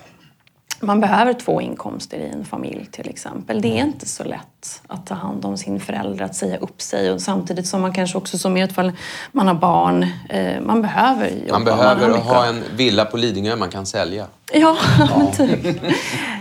man 0.80 1.00
behöver 1.00 1.32
två 1.32 1.60
inkomster 1.60 2.18
i 2.18 2.28
en 2.28 2.44
familj 2.44 2.88
till 2.90 3.08
exempel. 3.08 3.60
Det 3.60 3.68
är 3.68 3.82
inte 3.82 4.06
så 4.06 4.24
lätt 4.24 4.82
att 4.86 5.06
ta 5.06 5.14
hand 5.14 5.44
om 5.44 5.56
sin 5.56 5.80
förälder, 5.80 6.24
att 6.24 6.34
säga 6.34 6.56
upp 6.58 6.82
sig 6.82 7.12
och 7.12 7.20
samtidigt 7.20 7.66
som 7.66 7.82
man 7.82 7.92
kanske 7.92 8.18
också 8.18 8.38
som 8.38 8.56
i 8.56 8.62
ett 8.62 8.72
fall 8.72 8.92
man 9.32 9.46
har 9.46 9.54
barn, 9.54 10.06
eh, 10.28 10.60
man 10.60 10.82
behöver 10.82 11.30
jobba. 11.30 11.52
Man 11.52 11.64
behöver 11.64 12.08
man 12.08 12.20
ha 12.20 12.46
en 12.46 12.62
villa 12.76 13.04
på 13.04 13.16
Lidingö 13.16 13.56
man 13.56 13.70
kan 13.70 13.86
sälja. 13.86 14.26
Ja, 14.52 14.76
men 15.18 15.32
typ. 15.32 15.82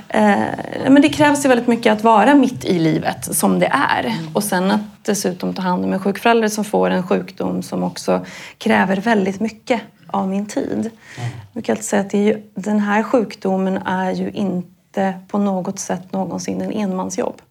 Eh, 0.07 0.37
men 0.89 1.01
det 1.01 1.09
krävs 1.09 1.45
ju 1.45 1.49
väldigt 1.49 1.67
mycket 1.67 1.93
att 1.93 2.03
vara 2.03 2.33
mitt 2.33 2.65
i 2.65 2.79
livet 2.79 3.35
som 3.35 3.59
det 3.59 3.71
är 3.91 4.15
och 4.33 4.43
sen 4.43 4.71
att 4.71 4.81
dessutom 5.01 5.53
ta 5.53 5.61
hand 5.61 5.85
om 5.85 5.93
en 5.93 5.99
sjuk 5.99 6.19
förälder 6.19 6.47
som 6.47 6.65
får 6.65 6.89
en 6.89 7.07
sjukdom 7.07 7.63
som 7.63 7.83
också 7.83 8.25
kräver 8.57 8.97
väldigt 8.97 9.39
mycket 9.39 9.81
av 10.15 10.27
min 10.27 10.45
tid. 10.45 10.79
Mm. 10.79 11.31
Jag 11.53 11.63
kan 11.63 11.77
säga 11.77 12.01
att 12.01 12.09
det 12.09 12.23
ju, 12.23 12.41
den 12.55 12.79
här 12.79 13.03
sjukdomen 13.03 13.77
är 13.77 14.11
ju 14.11 14.31
inte 14.31 15.13
på 15.27 15.37
något 15.37 15.79
sätt 15.79 16.11
någonsin 16.11 16.61
en 16.61 16.71
enmansjobb. 16.71 17.41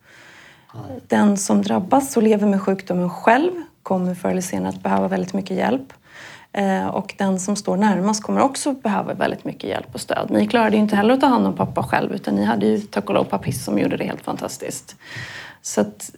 Mm. 0.74 0.86
Den 1.08 1.36
som 1.36 1.62
drabbas 1.62 2.16
och 2.16 2.22
lever 2.22 2.46
med 2.46 2.62
sjukdomen 2.62 3.10
själv 3.10 3.52
kommer 3.82 4.14
förr 4.14 4.28
eller 4.28 4.40
senare 4.40 4.68
att 4.68 4.82
behöva 4.82 5.08
väldigt 5.08 5.32
mycket 5.32 5.56
hjälp. 5.56 5.92
Eh, 6.52 6.86
och 6.86 7.14
den 7.18 7.40
som 7.40 7.56
står 7.56 7.76
närmast 7.76 8.22
kommer 8.22 8.40
också 8.40 8.72
behöva 8.72 9.14
väldigt 9.14 9.44
mycket 9.44 9.70
hjälp 9.70 9.94
och 9.94 10.00
stöd. 10.00 10.30
Ni 10.30 10.46
klarade 10.46 10.76
ju 10.76 10.82
inte 10.82 10.96
heller 10.96 11.14
att 11.14 11.20
ta 11.20 11.26
hand 11.26 11.46
om 11.46 11.56
pappa 11.56 11.82
själv 11.82 12.14
utan 12.14 12.34
ni 12.34 12.44
hade 12.44 12.66
ju 12.66 12.80
tack 12.80 13.08
och 13.08 13.14
lov 13.14 13.24
pappis 13.24 13.64
som 13.64 13.78
gjorde 13.78 13.96
det 13.96 14.04
helt 14.04 14.24
fantastiskt. 14.24 14.96
Så 15.62 15.80
att, 15.80 16.10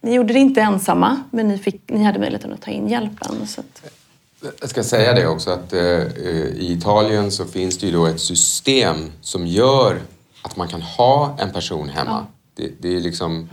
ni 0.00 0.14
gjorde 0.14 0.32
det 0.32 0.38
inte 0.38 0.60
ensamma 0.60 1.22
men 1.30 1.48
ni, 1.48 1.58
fick, 1.58 1.82
ni 1.86 2.04
hade 2.04 2.18
möjligheten 2.18 2.52
att 2.52 2.60
ta 2.60 2.70
in 2.70 2.88
hjälpen. 2.88 3.46
Så 3.46 3.60
att... 3.60 3.99
Jag 4.60 4.70
ska 4.70 4.82
säga 4.82 5.14
det 5.14 5.26
också 5.26 5.50
att 5.50 5.72
eh, 5.72 5.80
i 5.80 6.72
Italien 6.78 7.30
så 7.30 7.44
finns 7.44 7.78
det 7.78 7.86
ju 7.86 7.92
då 7.92 8.06
ett 8.06 8.20
system 8.20 9.12
som 9.20 9.46
gör 9.46 10.00
att 10.42 10.56
man 10.56 10.68
kan 10.68 10.82
ha 10.82 11.36
en 11.38 11.52
person 11.52 11.88
hemma. 11.88 12.10
Ja. 12.10 12.26
Det, 12.54 12.72
det, 12.78 12.96
är 12.96 13.00
liksom... 13.00 13.48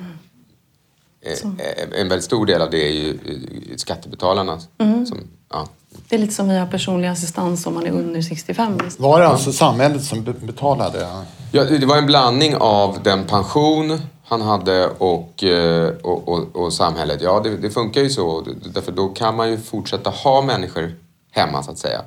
Eh, 1.22 1.32
eh, 1.32 2.02
en 2.02 2.10
väldigt 2.10 2.24
stor 2.24 2.46
del 2.46 2.62
av 2.62 2.70
det 2.70 2.88
är 2.88 2.92
ju 2.92 3.10
eh, 3.12 3.76
skattebetalarna. 3.76 4.60
Mm. 4.78 5.06
Som, 5.06 5.18
ja. 5.50 5.68
Det 6.10 6.16
är 6.16 6.20
lite 6.20 6.34
som 6.34 6.50
vi 6.50 6.58
har 6.58 6.68
personlig 6.68 7.08
assistans 7.08 7.66
om 7.66 7.74
man 7.74 7.86
är 7.86 7.92
under 7.92 8.22
65. 8.22 8.80
Var 8.98 9.20
det 9.20 9.28
alltså 9.28 9.54
samhället 9.54 10.04
som 10.04 10.24
betalade? 10.24 11.08
Ja, 11.52 11.64
det 11.64 11.86
var 11.86 11.98
en 11.98 12.06
blandning 12.06 12.56
av 12.56 12.98
den 13.04 13.24
pension 13.24 14.02
han 14.28 14.42
hade 14.42 14.90
och, 14.90 15.44
eh, 15.44 15.94
och, 16.04 16.28
och, 16.28 16.56
och 16.56 16.74
samhället. 16.74 17.22
Ja, 17.22 17.40
det, 17.40 17.58
det, 17.58 17.70
funkar 17.70 18.02
ju 18.02 18.10
så. 18.10 18.46
Därför 18.74 18.92
då 18.92 19.08
kan 19.08 19.36
man 19.36 19.50
ju 19.50 19.58
fortsätta 19.58 20.10
ha 20.10 20.42
människor 20.42 20.96
hemma 21.32 21.64
så 21.64 21.72
att 21.72 21.78
säga. 21.78 22.02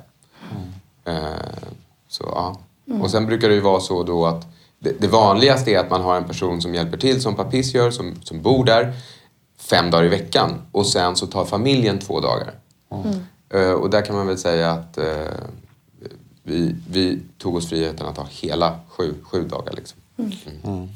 Mm. 1.05 1.23
Så, 2.07 2.23
ja. 2.23 2.59
Mm. 2.87 3.01
Och 3.01 3.11
sen 3.11 3.25
brukar 3.25 3.49
det 3.49 3.55
ju 3.55 3.61
vara 3.61 3.79
så 3.79 4.03
då 4.03 4.25
att 4.25 4.47
det, 4.79 5.01
det, 5.01 5.07
vanligaste 5.07 5.71
är 5.71 5.79
att 5.79 5.89
man 5.89 6.01
har 6.01 6.15
en 6.15 6.23
person 6.23 6.61
som 6.61 6.75
hjälper 6.75 6.97
till 6.97 7.21
som 7.21 7.35
Papis 7.35 7.73
gör, 7.73 7.91
som, 7.91 8.15
som 8.23 8.41
bor 8.41 8.65
där 8.65 8.93
fem 9.57 9.91
dagar 9.91 10.05
i 10.05 10.09
veckan 10.09 10.61
och 10.71 10.87
sen 10.87 11.15
så 11.15 11.27
tar 11.27 11.45
familjen 11.45 11.99
två 11.99 12.19
dagar. 12.19 12.53
Mm. 12.91 13.75
Och 13.75 13.89
där 13.89 14.05
kan 14.05 14.15
man 14.15 14.27
väl 14.27 14.37
säga 14.37 14.71
att 14.71 14.97
vi, 16.43 16.75
vi 16.89 17.19
tog 17.37 17.55
oss 17.55 17.69
friheten 17.69 18.07
att 18.07 18.17
ha 18.17 18.25
hela 18.29 18.79
sju, 18.89 19.15
sju 19.23 19.47
dagar. 19.47 19.73
Liksom. 19.73 19.99
Mm. 20.63 20.89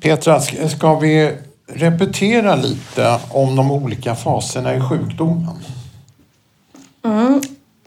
Petra, 0.00 0.40
ska 0.68 0.94
vi 0.94 1.32
repetera 1.66 2.54
lite 2.56 3.18
om 3.30 3.56
de 3.56 3.70
olika 3.70 4.14
faserna 4.14 4.74
i 4.74 4.80
sjukdomen? 4.80 5.56
Mm. 7.04 7.40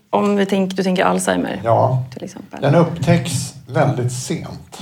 Om 0.10 0.36
vi 0.36 0.46
tänker, 0.46 0.78
du 0.78 0.84
tänker 0.84 1.04
Alzheimer 1.06 1.62
Ja. 1.64 2.04
till 2.14 2.24
exempel. 2.24 2.62
Den 2.62 2.76
upptäcks 2.76 3.54
väldigt 3.68 4.12
sent. 4.14 4.80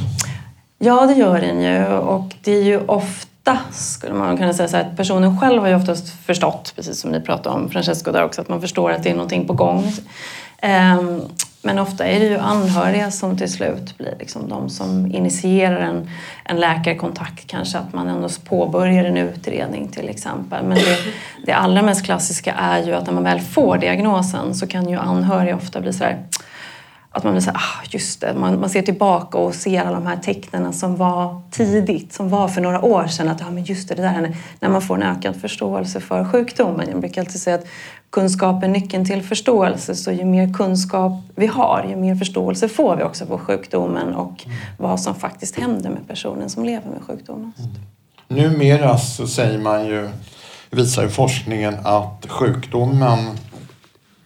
Ja, 0.79 1.05
det 1.05 1.13
gör 1.13 1.41
den 1.41 1.61
ju. 1.61 1.85
Och 1.97 2.35
det 2.43 2.51
är 2.51 2.63
ju 2.63 2.79
ofta, 2.85 3.57
skulle 3.71 4.13
man 4.13 4.37
kunna 4.37 4.53
säga 4.53 4.67
så 4.67 4.77
här, 4.77 4.83
att 4.85 4.97
personen 4.97 5.39
själv 5.39 5.61
har 5.61 5.69
ju 5.69 5.75
oftast 5.75 6.09
förstått, 6.25 6.73
precis 6.75 6.99
som 6.99 7.11
ni 7.11 7.21
pratade 7.21 7.55
om 7.55 7.69
Francesco 7.69 8.11
där 8.11 8.23
också, 8.23 8.41
att 8.41 8.49
man 8.49 8.61
förstår 8.61 8.91
att 8.91 9.03
det 9.03 9.09
är 9.09 9.13
någonting 9.13 9.47
på 9.47 9.53
gång. 9.53 9.91
Ehm, 10.61 11.21
men 11.63 11.79
ofta 11.79 12.05
är 12.05 12.19
det 12.19 12.25
ju 12.25 12.37
anhöriga 12.37 13.11
som 13.11 13.37
till 13.37 13.51
slut 13.51 13.97
blir 13.97 14.15
liksom 14.19 14.49
de 14.49 14.69
som 14.69 15.11
initierar 15.11 15.79
en, 15.79 16.09
en 16.43 16.57
läkarkontakt. 16.59 17.47
Kanske 17.47 17.77
att 17.77 17.93
man 17.93 18.07
ändå 18.07 18.29
påbörjar 18.45 19.03
en 19.03 19.17
utredning 19.17 19.87
till 19.87 20.09
exempel. 20.09 20.65
Men 20.65 20.77
det, 20.77 20.97
det 21.45 21.51
allra 21.51 21.81
mest 21.81 22.05
klassiska 22.05 22.53
är 22.53 22.83
ju 22.83 22.93
att 22.93 23.05
när 23.05 23.13
man 23.13 23.23
väl 23.23 23.39
får 23.39 23.77
diagnosen 23.77 24.55
så 24.55 24.67
kan 24.67 24.89
ju 24.89 24.97
anhöriga 24.97 25.55
ofta 25.55 25.81
bli 25.81 25.93
så 25.93 26.03
här 26.03 26.25
att 27.13 27.23
man 27.23 27.33
blir 27.33 27.41
såhär, 27.41 27.57
ah, 27.57 27.83
just 27.89 28.21
det, 28.21 28.33
man, 28.33 28.59
man 28.59 28.69
ser 28.69 28.81
tillbaka 28.81 29.37
och 29.37 29.55
ser 29.55 29.81
alla 29.81 29.91
de 29.91 30.07
här 30.07 30.17
tecknen 30.17 30.73
som 30.73 30.95
var 30.95 31.41
tidigt, 31.51 32.13
som 32.13 32.29
var 32.29 32.47
för 32.47 32.61
några 32.61 32.81
år 32.81 33.07
sedan. 33.07 33.27
Att, 33.29 33.41
ah, 33.41 33.51
men 33.51 33.63
just 33.63 33.89
det, 33.89 33.95
det 33.95 34.01
där, 34.01 34.35
när 34.59 34.69
man 34.69 34.81
får 34.81 34.95
en 34.95 35.03
ökad 35.03 35.35
förståelse 35.41 35.99
för 35.99 36.25
sjukdomen. 36.25 36.89
Jag 36.89 36.99
brukar 36.99 37.21
alltid 37.21 37.41
säga 37.41 37.55
att 37.55 37.65
kunskap 38.11 38.63
är 38.63 38.67
nyckeln 38.67 39.05
till 39.05 39.23
förståelse. 39.23 39.95
Så 39.95 40.11
ju 40.11 40.25
mer 40.25 40.53
kunskap 40.53 41.11
vi 41.35 41.47
har, 41.47 41.85
ju 41.89 41.95
mer 41.95 42.15
förståelse 42.15 42.69
får 42.69 42.95
vi 42.95 43.03
också 43.03 43.25
för 43.25 43.37
sjukdomen 43.37 44.13
och 44.13 44.45
vad 44.77 44.99
som 44.99 45.15
faktiskt 45.15 45.59
händer 45.59 45.89
med 45.89 46.07
personen 46.07 46.49
som 46.49 46.65
lever 46.65 46.89
med 46.89 47.01
sjukdomen. 47.01 47.53
Numera 48.27 48.97
så 48.97 49.27
säger 49.27 49.59
man 49.59 49.85
ju, 49.85 50.09
visar 50.69 51.03
ju 51.03 51.09
forskningen 51.09 51.75
att 51.83 52.25
sjukdomen 52.29 53.19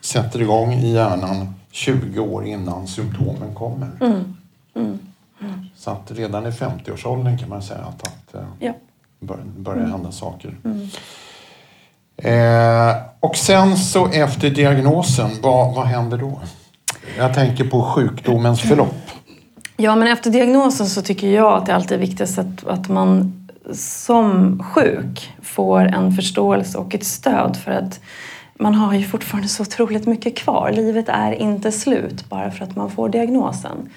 sätter 0.02 0.42
igång 0.42 0.74
i 0.74 0.94
hjärnan 0.94 1.56
20 1.72 2.20
år 2.20 2.46
innan 2.46 2.88
symptomen 2.88 3.56
kommer. 3.56 3.90
Så 5.76 5.92
att 5.92 6.12
redan 6.12 6.46
i 6.46 6.50
50-årsåldern 6.50 7.38
kan 7.38 7.50
man 7.50 7.62
säga 7.64 7.80
att, 7.80 8.08
att 8.08 8.36
eh, 8.36 8.42
Ja. 8.60 8.74
bör, 9.20 9.40
börjar 9.58 9.88
hända 9.88 10.12
saker. 10.12 10.58
Eh, 12.18 12.96
och 13.20 13.36
sen 13.36 13.78
så 13.78 14.08
efter 14.08 14.50
diagnosen, 14.50 15.30
vad, 15.42 15.76
vad 15.76 15.86
händer 15.86 16.18
då? 16.18 16.40
Jag 17.18 17.34
tänker 17.34 17.64
på 17.64 17.82
sjukdomens 17.82 18.62
förlopp. 18.62 18.96
Ja, 19.78 19.96
men 19.96 20.08
efter 20.08 20.30
diagnosen 20.30 20.88
så 20.88 21.02
tycker 21.02 21.28
jag 21.28 21.54
att 21.54 21.66
det 21.66 21.76
alltid 21.76 21.98
är 21.98 22.02
viktigast 22.02 22.38
att, 22.38 22.68
att 22.68 22.90
man 22.90 23.42
som 23.74 24.64
sjuk 24.64 25.34
får 25.42 25.80
en 25.80 26.12
förståelse 26.12 26.78
och 26.78 26.96
ett 26.96 27.06
stöd 27.06 27.58
för 27.58 27.72
att 27.72 28.00
man 28.60 28.76
har 28.76 28.94
ju 28.94 29.04
fortfarande 29.04 29.48
så 29.48 29.64
otroligt 29.64 30.08
mycket 30.08 30.38
kvar. 30.38 30.72
Livet 30.72 31.10
är 31.10 31.32
inte 31.32 31.72
slut 31.72 32.30
bara 32.30 32.52
för 32.52 32.64
att 32.64 32.76
man 32.76 32.92
får 32.92 33.10
diagnosen. 33.10 33.90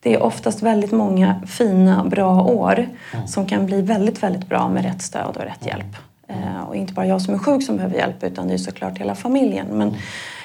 Det 0.00 0.14
är 0.14 0.22
oftast 0.22 0.62
väldigt 0.62 0.92
många 0.92 1.42
fina, 1.46 2.04
bra 2.04 2.42
år 2.42 2.88
som 3.26 3.46
kan 3.46 3.66
bli 3.66 3.82
väldigt, 3.82 4.22
väldigt 4.22 4.48
bra 4.48 4.68
med 4.68 4.84
rätt 4.84 5.02
stöd 5.02 5.36
och 5.36 5.42
rätt 5.42 5.66
hjälp. 5.66 5.96
Eh, 6.28 6.62
Och 6.68 6.76
inte 6.76 6.92
bara 6.92 7.06
jag 7.06 7.22
som 7.22 7.34
är 7.34 7.38
sjuk 7.38 7.62
som 7.62 7.76
behöver 7.76 7.96
hjälp 7.96 8.22
utan 8.24 8.48
det 8.48 8.54
är 8.54 8.58
såklart 8.58 8.98
hela 8.98 9.14
familjen. 9.14 9.66
Men 9.70 9.94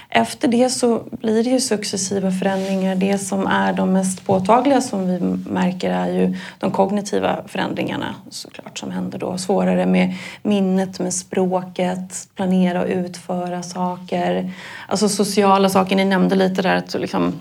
efter 0.09 0.47
det 0.47 0.69
så 0.69 1.03
blir 1.11 1.43
det 1.43 1.49
ju 1.49 1.59
successiva 1.59 2.31
förändringar. 2.31 2.95
Det 2.95 3.17
som 3.17 3.47
är 3.47 3.73
de 3.73 3.93
mest 3.93 4.25
påtagliga 4.25 4.81
som 4.81 5.07
vi 5.07 5.19
märker 5.51 5.91
är 5.91 6.07
ju 6.07 6.37
de 6.59 6.71
kognitiva 6.71 7.39
förändringarna 7.47 8.15
såklart 8.29 8.79
som 8.79 8.91
händer 8.91 9.19
då. 9.19 9.37
Svårare 9.37 9.85
med 9.85 10.13
minnet, 10.43 10.99
med 10.99 11.13
språket, 11.13 12.27
planera 12.35 12.81
och 12.81 12.87
utföra 12.87 13.63
saker. 13.63 14.51
Alltså 14.87 15.09
sociala 15.09 15.69
saker, 15.69 15.95
ni 15.95 16.05
nämnde 16.05 16.35
lite 16.35 16.61
där 16.61 16.75
att 16.75 16.93
liksom 16.93 17.33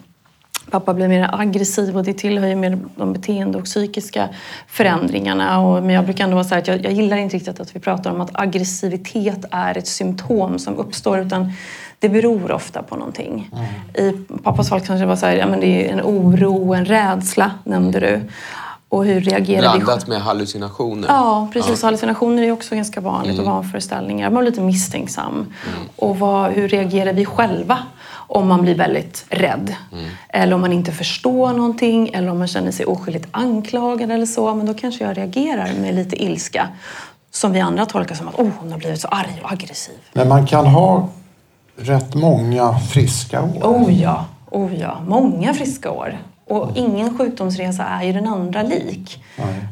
Pappa 0.73 0.95
blir 0.95 1.09
mer 1.09 1.31
aggressiv 1.33 1.97
och 1.97 2.05
det 2.05 2.12
tillhör 2.14 2.49
ju 2.49 2.55
mer 2.55 2.79
de 2.97 3.12
beteende 3.12 3.59
och 3.59 3.64
psykiska 3.64 4.29
förändringarna. 4.66 5.61
Och, 5.61 5.83
men 5.83 5.95
jag 5.95 6.05
brukar 6.05 6.25
ändå 6.25 6.35
vara 6.35 6.45
så 6.45 6.55
att 6.55 6.68
jag, 6.68 6.85
jag 6.85 6.93
gillar 6.93 7.16
inte 7.16 7.37
riktigt 7.37 7.61
att 7.61 7.77
vi 7.77 7.81
pratar 7.81 8.11
om 8.11 8.20
att 8.20 8.31
aggressivitet 8.33 9.45
är 9.51 9.79
ett 9.79 9.87
symptom 9.87 10.59
som 10.59 10.77
uppstår 10.77 11.18
utan 11.18 11.53
det 11.99 12.09
beror 12.09 12.53
ofta 12.53 12.83
på 12.83 12.97
någonting. 12.97 13.51
I 13.95 14.12
pappas 14.43 14.68
fall 14.68 14.81
kanske 14.81 15.03
det 15.03 15.07
var 15.07 15.16
så 15.16 15.27
här, 15.27 15.37
ja, 15.37 15.47
men 15.47 15.61
det 15.61 15.89
är 15.89 15.93
en 15.93 16.01
oro, 16.01 16.75
en 16.75 16.85
rädsla 16.85 17.51
nämnde 17.64 18.01
du. 18.01 18.20
Och 18.89 19.05
hur 19.05 19.20
reagerar 19.20 19.73
vi 19.73 19.79
Blandat 19.79 20.07
med 20.07 20.20
hallucinationer. 20.20 21.09
Ja, 21.09 21.49
precis. 21.53 21.83
Hallucinationer 21.83 22.43
är 22.43 22.53
också 22.53 22.75
ganska 22.75 23.01
vanligt 23.01 23.39
och 23.39 23.45
vanföreställningar. 23.45 24.31
Man 24.31 24.41
blir 24.41 24.51
lite 24.51 24.62
misstänksam. 24.62 25.47
Och 25.97 26.18
vad, 26.18 26.51
hur 26.51 26.68
reagerar 26.68 27.12
vi 27.12 27.25
själva 27.25 27.79
om 28.33 28.49
man 28.49 28.62
blir 28.62 28.74
väldigt 28.74 29.24
rädd? 29.28 29.74
Eller 30.28 30.55
om 30.55 30.61
man 30.61 30.72
inte 30.72 30.93
förstår 30.93 31.53
någonting 31.53 32.11
eller 32.14 32.28
om 32.30 32.39
man 32.39 32.49
känner 32.49 32.72
sig 32.72 32.87
oskyldigt 32.87 33.28
anklagad 33.30 34.11
eller 34.11 34.26
så. 34.26 34.55
Men 34.55 34.66
då 34.66 34.74
kanske 34.74 35.05
jag 35.05 35.18
reagerar 35.18 35.72
med 35.80 35.95
lite 35.95 36.22
ilska. 36.22 36.68
Som 37.30 37.53
vi 37.53 37.61
andra 37.61 37.87
tolkar 37.87 38.14
som 38.14 38.28
att 38.28 38.35
oh, 38.35 38.51
hon 38.59 38.72
har 38.72 38.78
blivit 38.78 39.01
så 39.01 39.09
arg 39.09 39.41
och 39.45 39.53
aggressiv. 39.53 39.95
Men 40.12 40.28
man 40.28 40.47
kan 40.47 40.66
ha 40.66 41.09
rätt 41.76 42.14
många 42.14 42.78
friska 42.78 43.43
år. 43.43 43.61
Oh 43.62 44.01
ja, 44.01 44.26
oh 44.51 44.74
ja. 44.74 45.01
Många 45.07 45.55
friska 45.55 45.91
år. 45.91 46.18
Och 46.47 46.76
ingen 46.76 47.18
sjukdomsresa 47.18 47.85
är 47.85 48.05
ju 48.05 48.12
den 48.12 48.26
andra 48.26 48.62
lik. 48.62 49.24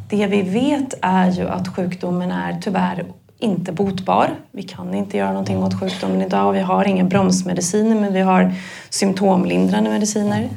Det 0.09 0.27
vi 0.27 0.43
vet 0.43 0.95
är 1.03 1.31
ju 1.31 1.49
att 1.49 1.77
sjukdomen 1.77 2.33
är 2.33 2.61
tyvärr 2.63 3.05
inte 3.41 3.73
botbar. 3.73 4.35
Vi 4.51 4.63
kan 4.63 4.95
inte 4.95 5.17
göra 5.17 5.31
någonting 5.31 5.61
mot 5.61 5.81
sjukdomen 5.81 6.23
idag. 6.23 6.53
Vi 6.53 6.61
har 6.61 6.85
inga 6.85 7.05
bromsmediciner 7.05 8.01
men 8.01 8.13
vi 8.13 8.21
har 8.21 8.55
symptomlindrande 8.91 9.91
mediciner. 9.91 10.49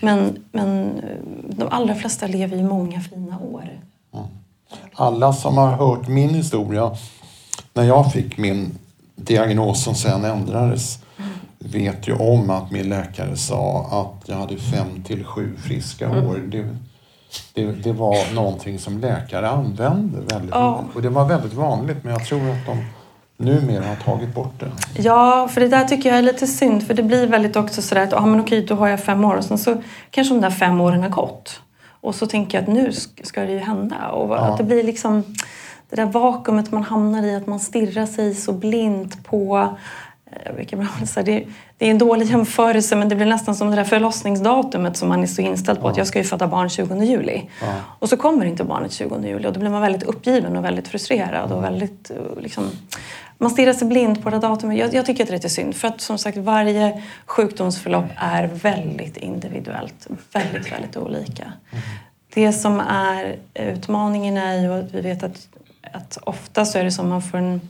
Men, 0.00 0.44
men 0.52 1.00
de 1.48 1.68
allra 1.70 1.94
flesta 1.94 2.26
lever 2.26 2.56
ju 2.56 2.62
många 2.62 3.00
fina 3.00 3.38
år. 3.38 3.70
Alla 4.94 5.32
som 5.32 5.56
har 5.56 5.72
hört 5.72 6.08
min 6.08 6.34
historia, 6.34 6.96
när 7.74 7.82
jag 7.82 8.12
fick 8.12 8.38
min 8.38 8.78
diagnos 9.16 9.84
som 9.84 9.94
sen 9.94 10.24
ändrades, 10.24 10.98
vet 11.58 12.08
ju 12.08 12.14
om 12.14 12.50
att 12.50 12.70
min 12.70 12.88
läkare 12.88 13.36
sa 13.36 13.86
att 13.90 14.28
jag 14.28 14.36
hade 14.36 14.56
fem 14.56 15.02
till 15.04 15.24
sju 15.24 15.56
friska 15.56 16.10
år. 16.10 16.38
Det, 16.48 16.76
det, 17.54 17.64
det 17.66 17.92
var 17.92 18.34
någonting 18.34 18.78
som 18.78 18.98
läkare 18.98 19.48
använde 19.48 20.18
väldigt 20.20 20.50
Ja. 20.50 20.84
Och 20.94 21.02
det 21.02 21.08
var 21.08 21.24
väldigt 21.24 21.54
vanligt, 21.54 22.04
men 22.04 22.12
jag 22.12 22.24
tror 22.24 22.50
att 22.50 22.66
de 22.66 22.84
numera 23.36 23.84
har 23.84 23.96
tagit 23.96 24.34
bort 24.34 24.60
det. 24.60 24.70
Ja, 25.02 25.48
för 25.48 25.60
det 25.60 25.68
där 25.68 25.84
tycker 25.84 26.08
jag 26.08 26.18
är 26.18 26.22
lite 26.22 26.46
synd. 26.46 26.86
För 26.86 26.94
det 26.94 27.02
blir 27.02 27.26
väldigt 27.26 27.56
också 27.56 27.82
sådär 27.82 28.02
att 28.02 28.12
ah, 28.14 28.26
men 28.26 28.40
okej, 28.40 28.66
då 28.66 28.74
har 28.74 28.88
jag 28.88 29.00
fem 29.04 29.24
år 29.24 29.34
och 29.34 29.44
sen 29.44 29.58
så 29.58 29.82
kanske 30.10 30.34
de 30.34 30.40
där 30.40 30.50
fem 30.50 30.80
åren 30.80 31.02
har 31.02 31.08
gått. 31.08 31.60
Och 32.00 32.14
så 32.14 32.26
tänker 32.26 32.58
jag 32.58 32.62
att 32.62 32.74
nu 32.74 32.88
sk- 32.90 33.24
ska 33.26 33.40
det 33.40 33.52
ju 33.52 33.58
hända. 33.58 34.08
Och 34.08 34.46
att 34.46 34.58
det 34.58 34.64
blir 34.64 34.82
liksom 34.82 35.24
det 35.90 35.96
där 35.96 36.06
vakuumet 36.06 36.72
man 36.72 36.82
hamnar 36.82 37.22
i, 37.22 37.34
att 37.36 37.46
man 37.46 37.60
stirrar 37.60 38.06
sig 38.06 38.34
så 38.34 38.52
blint 38.52 39.24
på 39.24 39.76
eh, 40.32 40.52
vilka 40.52 40.76
bra, 40.76 40.86
så 41.06 41.20
här, 41.20 41.26
det, 41.26 41.44
det 41.78 41.86
är 41.86 41.90
en 41.90 41.98
dålig 41.98 42.26
jämförelse 42.26 42.96
men 42.96 43.08
det 43.08 43.16
blir 43.16 43.26
nästan 43.26 43.54
som 43.54 43.70
det 43.70 43.76
där 43.76 43.84
förlossningsdatumet 43.84 44.96
som 44.96 45.08
man 45.08 45.22
är 45.22 45.26
så 45.26 45.42
inställd 45.42 45.80
på 45.80 45.88
att 45.88 45.96
jag 45.96 46.06
ska 46.06 46.18
ju 46.18 46.24
föda 46.24 46.46
barn 46.46 46.68
20 46.70 47.04
juli. 47.04 47.42
Och 47.98 48.08
så 48.08 48.16
kommer 48.16 48.44
inte 48.44 48.64
barnet 48.64 48.92
20 48.92 49.26
juli 49.26 49.48
och 49.48 49.52
då 49.52 49.60
blir 49.60 49.70
man 49.70 49.82
väldigt 49.82 50.02
uppgiven 50.02 50.56
och 50.56 50.64
väldigt 50.64 50.88
frustrerad 50.88 51.52
och 51.52 51.64
väldigt 51.64 52.10
eh, 52.10 52.42
liksom, 52.42 52.70
man 53.38 53.50
stirrar 53.50 53.72
sig 53.72 53.88
blind 53.88 54.22
på 54.22 54.30
det 54.30 54.38
datumet. 54.38 54.78
Jag, 54.78 54.94
jag 54.94 55.06
tycker 55.06 55.22
att 55.22 55.28
det 55.28 55.32
är 55.32 55.36
lite 55.36 55.48
synd 55.48 55.76
för 55.76 55.88
att 55.88 56.00
som 56.00 56.18
sagt 56.18 56.36
varje 56.36 57.02
sjukdomsförlopp 57.26 58.04
är 58.16 58.46
väldigt 58.46 59.16
individuellt. 59.16 60.06
Väldigt, 60.32 60.72
väldigt 60.72 60.96
olika. 60.96 61.52
Det 62.34 62.52
som 62.52 62.80
är 62.80 63.36
utmaningen 63.54 64.36
är 64.36 64.60
ju 64.62 64.72
att 64.72 64.94
vi 64.94 65.00
vet 65.00 65.22
att, 65.22 65.48
att 65.92 66.18
ofta 66.22 66.64
så 66.64 66.78
är 66.78 66.84
det 66.84 66.90
som 66.90 67.08
man 67.08 67.22
får 67.22 67.38
en, 67.38 67.60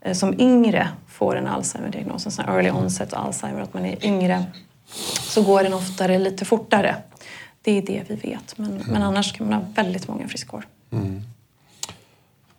eh, 0.00 0.12
som 0.12 0.40
yngre 0.40 0.88
får 1.22 1.36
en 1.36 1.46
Alzheimer-diagnos, 1.46 2.26
en 2.26 2.32
sån 2.32 2.44
early 2.44 2.70
onset 2.70 3.14
Alzheimer, 3.14 3.60
att 3.60 3.74
man 3.74 3.86
är 3.86 4.04
yngre, 4.06 4.44
så 5.20 5.42
går 5.42 5.62
den 5.62 5.74
oftare 5.74 6.18
lite 6.18 6.44
fortare. 6.44 6.96
Det 7.62 7.78
är 7.78 7.82
det 7.82 8.02
vi 8.08 8.14
vet. 8.14 8.58
Men, 8.58 8.82
men 8.88 9.02
annars 9.02 9.32
kan 9.32 9.48
man 9.48 9.54
ha 9.54 9.64
väldigt 9.74 10.08
många 10.08 10.28
friskår. 10.28 10.66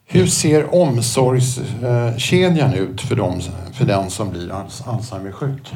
Hur 0.06 0.28
ser 0.28 0.76
omsorgskedjan 0.76 2.74
ut 2.74 3.02
för, 3.02 3.16
dem, 3.16 3.42
för 3.74 3.86
den 3.86 4.10
som 4.10 4.30
blir 4.30 4.50
Alz- 4.50 4.88
Alzheimer-sjuk? 4.88 5.74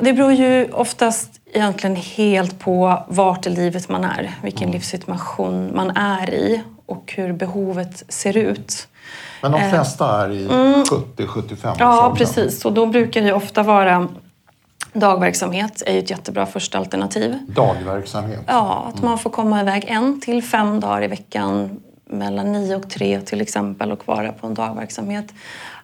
Det 0.00 0.12
beror 0.12 0.32
ju 0.32 0.72
oftast 0.72 1.40
egentligen 1.52 1.96
helt 1.96 2.58
på 2.58 3.04
vart 3.08 3.46
i 3.46 3.50
livet 3.50 3.88
man 3.88 4.04
är, 4.04 4.34
vilken 4.42 4.70
livssituation 4.70 5.76
man 5.76 5.90
är 5.90 6.30
i 6.30 6.62
och 6.86 7.12
hur 7.16 7.32
behovet 7.32 8.04
ser 8.08 8.36
ut. 8.36 8.88
Men 9.42 9.52
de 9.52 9.70
flesta 9.70 10.24
är 10.24 10.30
i 10.30 10.48
70-75 10.48 11.56
Eh, 11.64 11.64
mm. 11.64 11.76
Ja, 11.78 12.14
precis. 12.18 12.64
Och 12.64 12.72
då 12.72 12.86
brukar 12.86 13.22
det 13.22 13.32
ofta 13.32 13.62
vara 13.62 14.08
dagverksamhet 14.92 15.82
är 15.86 15.92
ju 15.92 15.98
ett 15.98 16.10
jättebra 16.10 16.46
första 16.46 16.78
alternativ. 16.78 17.38
Dagverksamhet. 17.48 18.40
Ja, 18.46 18.92
att 18.94 19.02
man 19.02 19.18
får 19.18 19.30
komma 19.30 19.60
iväg 19.60 19.84
en 19.88 20.20
till 20.20 20.42
fem 20.42 20.80
dagar 20.80 21.02
i 21.02 21.06
veckan 21.06 21.80
mellan 22.04 22.52
nio 22.52 22.76
och 22.76 22.90
tre 22.90 23.20
till 23.20 23.40
exempel 23.40 23.92
och 23.92 24.08
vara 24.08 24.32
på 24.32 24.46
en 24.46 24.54
dagverksamhet. 24.54 25.34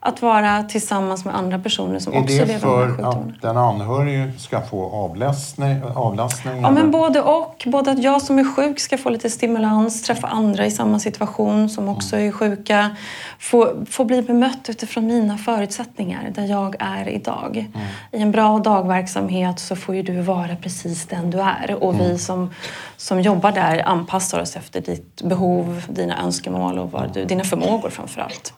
Att 0.01 0.22
vara 0.22 0.62
tillsammans 0.62 1.24
med 1.24 1.36
andra 1.36 1.59
personer 1.59 1.99
som 1.99 2.12
är 2.12 2.20
också 2.20 2.32
lever 2.32 2.46
med 2.46 2.61
för 2.61 2.88
sjukdomen. 2.88 3.34
att 3.36 3.42
den 3.42 3.57
anhörige 3.57 4.32
ska 4.38 4.61
få 4.61 4.90
avlastning? 4.90 5.82
avlastning 5.94 6.62
Ja, 6.62 6.70
men 6.70 6.90
både 6.90 7.20
och. 7.22 7.64
Både 7.66 7.90
att 7.90 8.03
jag 8.03 8.22
som 8.22 8.38
är 8.38 8.55
sjuk 8.55 8.80
ska 8.80 8.99
få 8.99 9.11
lite 9.11 9.30
stimulans, 9.30 10.03
träffa 10.03 10.26
andra 10.26 10.66
i 10.66 10.70
samma 10.70 10.99
situation 10.99 11.68
som 11.68 11.88
också 11.88 12.16
är 12.16 12.32
sjuka. 12.32 12.96
Få, 13.38 13.86
få 13.90 14.05
bli 14.05 14.22
bemött 14.22 14.68
utifrån 14.68 15.07
mina 15.07 15.38
förutsättningar, 15.38 16.32
där 16.34 16.44
jag 16.44 16.76
är 16.78 17.09
idag. 17.09 17.57
Mm. 17.74 17.86
I 18.12 18.22
en 18.22 18.30
bra 18.30 18.59
dagverksamhet 18.59 19.59
så 19.59 19.76
får 19.76 19.94
ju 19.94 20.03
du 20.03 20.20
vara 20.20 20.57
precis 20.57 21.07
den 21.07 21.30
du 21.30 21.40
är. 21.40 21.82
Och 21.82 21.94
mm. 21.94 22.07
vi 22.07 22.18
som, 22.18 22.51
som 22.96 23.20
jobbar 23.20 23.53
där 23.53 23.82
anpassar 23.88 24.40
oss 24.40 24.57
efter 24.57 24.80
ditt 24.80 25.22
behov, 25.22 25.82
dina 25.88 26.22
önskemål 26.22 26.78
och 26.78 26.90
vad 26.90 27.14
du, 27.14 27.24
dina 27.24 27.44
förmågor 27.44 27.90
framför 27.90 28.20
allt. 28.20 28.55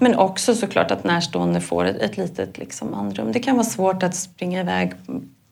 Men 0.00 0.14
också 0.18 0.54
såklart 0.54 0.90
att 0.90 1.04
närstående 1.04 1.60
får 1.60 1.84
ett, 1.84 1.96
ett 1.96 2.16
litet 2.16 2.58
liksom, 2.58 2.94
andrum. 2.94 3.32
Det 3.32 3.40
kan 3.40 3.56
vara 3.56 3.66
svårt 3.66 4.02
att 4.02 4.14
springa 4.14 4.60
iväg 4.60 4.92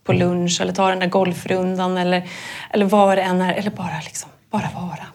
på 0.04 0.12
lunch 0.12 0.60
eller 0.60 0.72
ta 0.72 0.88
den 0.88 0.98
där 0.98 1.06
golfrundan 1.06 1.96
eller, 1.96 2.28
eller 2.70 2.86
vad 2.86 3.18
det 3.18 3.22
än 3.22 3.40
är. 3.40 3.52
Eller 3.52 3.70
bara, 3.70 4.00
liksom, 4.04 4.30
bara 4.50 4.68
vara. 4.74 5.06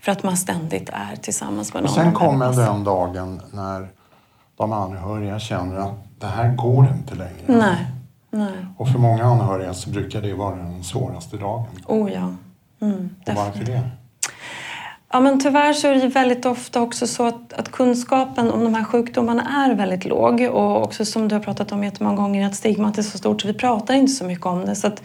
För 0.00 0.12
att 0.12 0.22
man 0.22 0.36
ständigt 0.36 0.88
är 0.92 1.16
tillsammans 1.16 1.74
med 1.74 1.82
någon. 1.82 1.90
Och 1.90 1.96
sen 1.96 2.12
kommer 2.12 2.52
den 2.52 2.84
dagen 2.84 3.40
när 3.52 3.88
de 4.56 4.72
anhöriga 4.72 5.38
känner 5.38 5.76
att 5.76 6.20
det 6.20 6.26
här 6.26 6.54
går 6.54 6.88
inte 6.96 7.14
längre. 7.14 7.44
Nej. 7.46 7.86
Nej. 8.30 8.66
Och 8.76 8.88
för 8.88 8.98
många 8.98 9.24
anhöriga 9.24 9.74
så 9.74 9.90
brukar 9.90 10.22
det 10.22 10.34
vara 10.34 10.56
den 10.56 10.84
svåraste 10.84 11.36
dagen. 11.36 11.66
Oh 11.86 12.12
ja. 12.12 12.34
Mm, 12.80 13.10
och 13.26 13.34
varför 13.34 13.64
det? 13.64 13.90
Ja, 15.12 15.20
men 15.20 15.40
tyvärr 15.40 15.72
så 15.72 15.88
är 15.88 15.94
det 15.94 16.08
väldigt 16.08 16.46
ofta 16.46 16.80
också 16.80 17.06
så 17.06 17.26
att, 17.26 17.52
att, 17.52 17.72
kunskapen 17.72 18.50
om 18.50 18.64
de 18.64 18.74
här 18.74 18.84
sjukdomarna 18.84 19.66
är 19.66 19.74
väldigt 19.74 20.04
låg. 20.04 20.40
Och 20.40 20.82
också 20.82 21.04
som 21.04 21.28
du 21.28 21.34
har 21.34 21.42
pratat 21.42 21.72
om 21.72 21.84
jättemånga 21.84 22.16
gånger, 22.16 22.46
att 22.46 22.54
stigmat 22.54 22.98
är 22.98 23.02
så 23.02 23.18
stort 23.18 23.40
så 23.40 23.48
vi 23.48 23.54
pratar 23.54 23.94
inte 23.94 24.12
så 24.12 24.24
mycket 24.24 24.46
om 24.46 24.66
det. 24.66 24.76
Så 24.76 24.86
att 24.86 25.02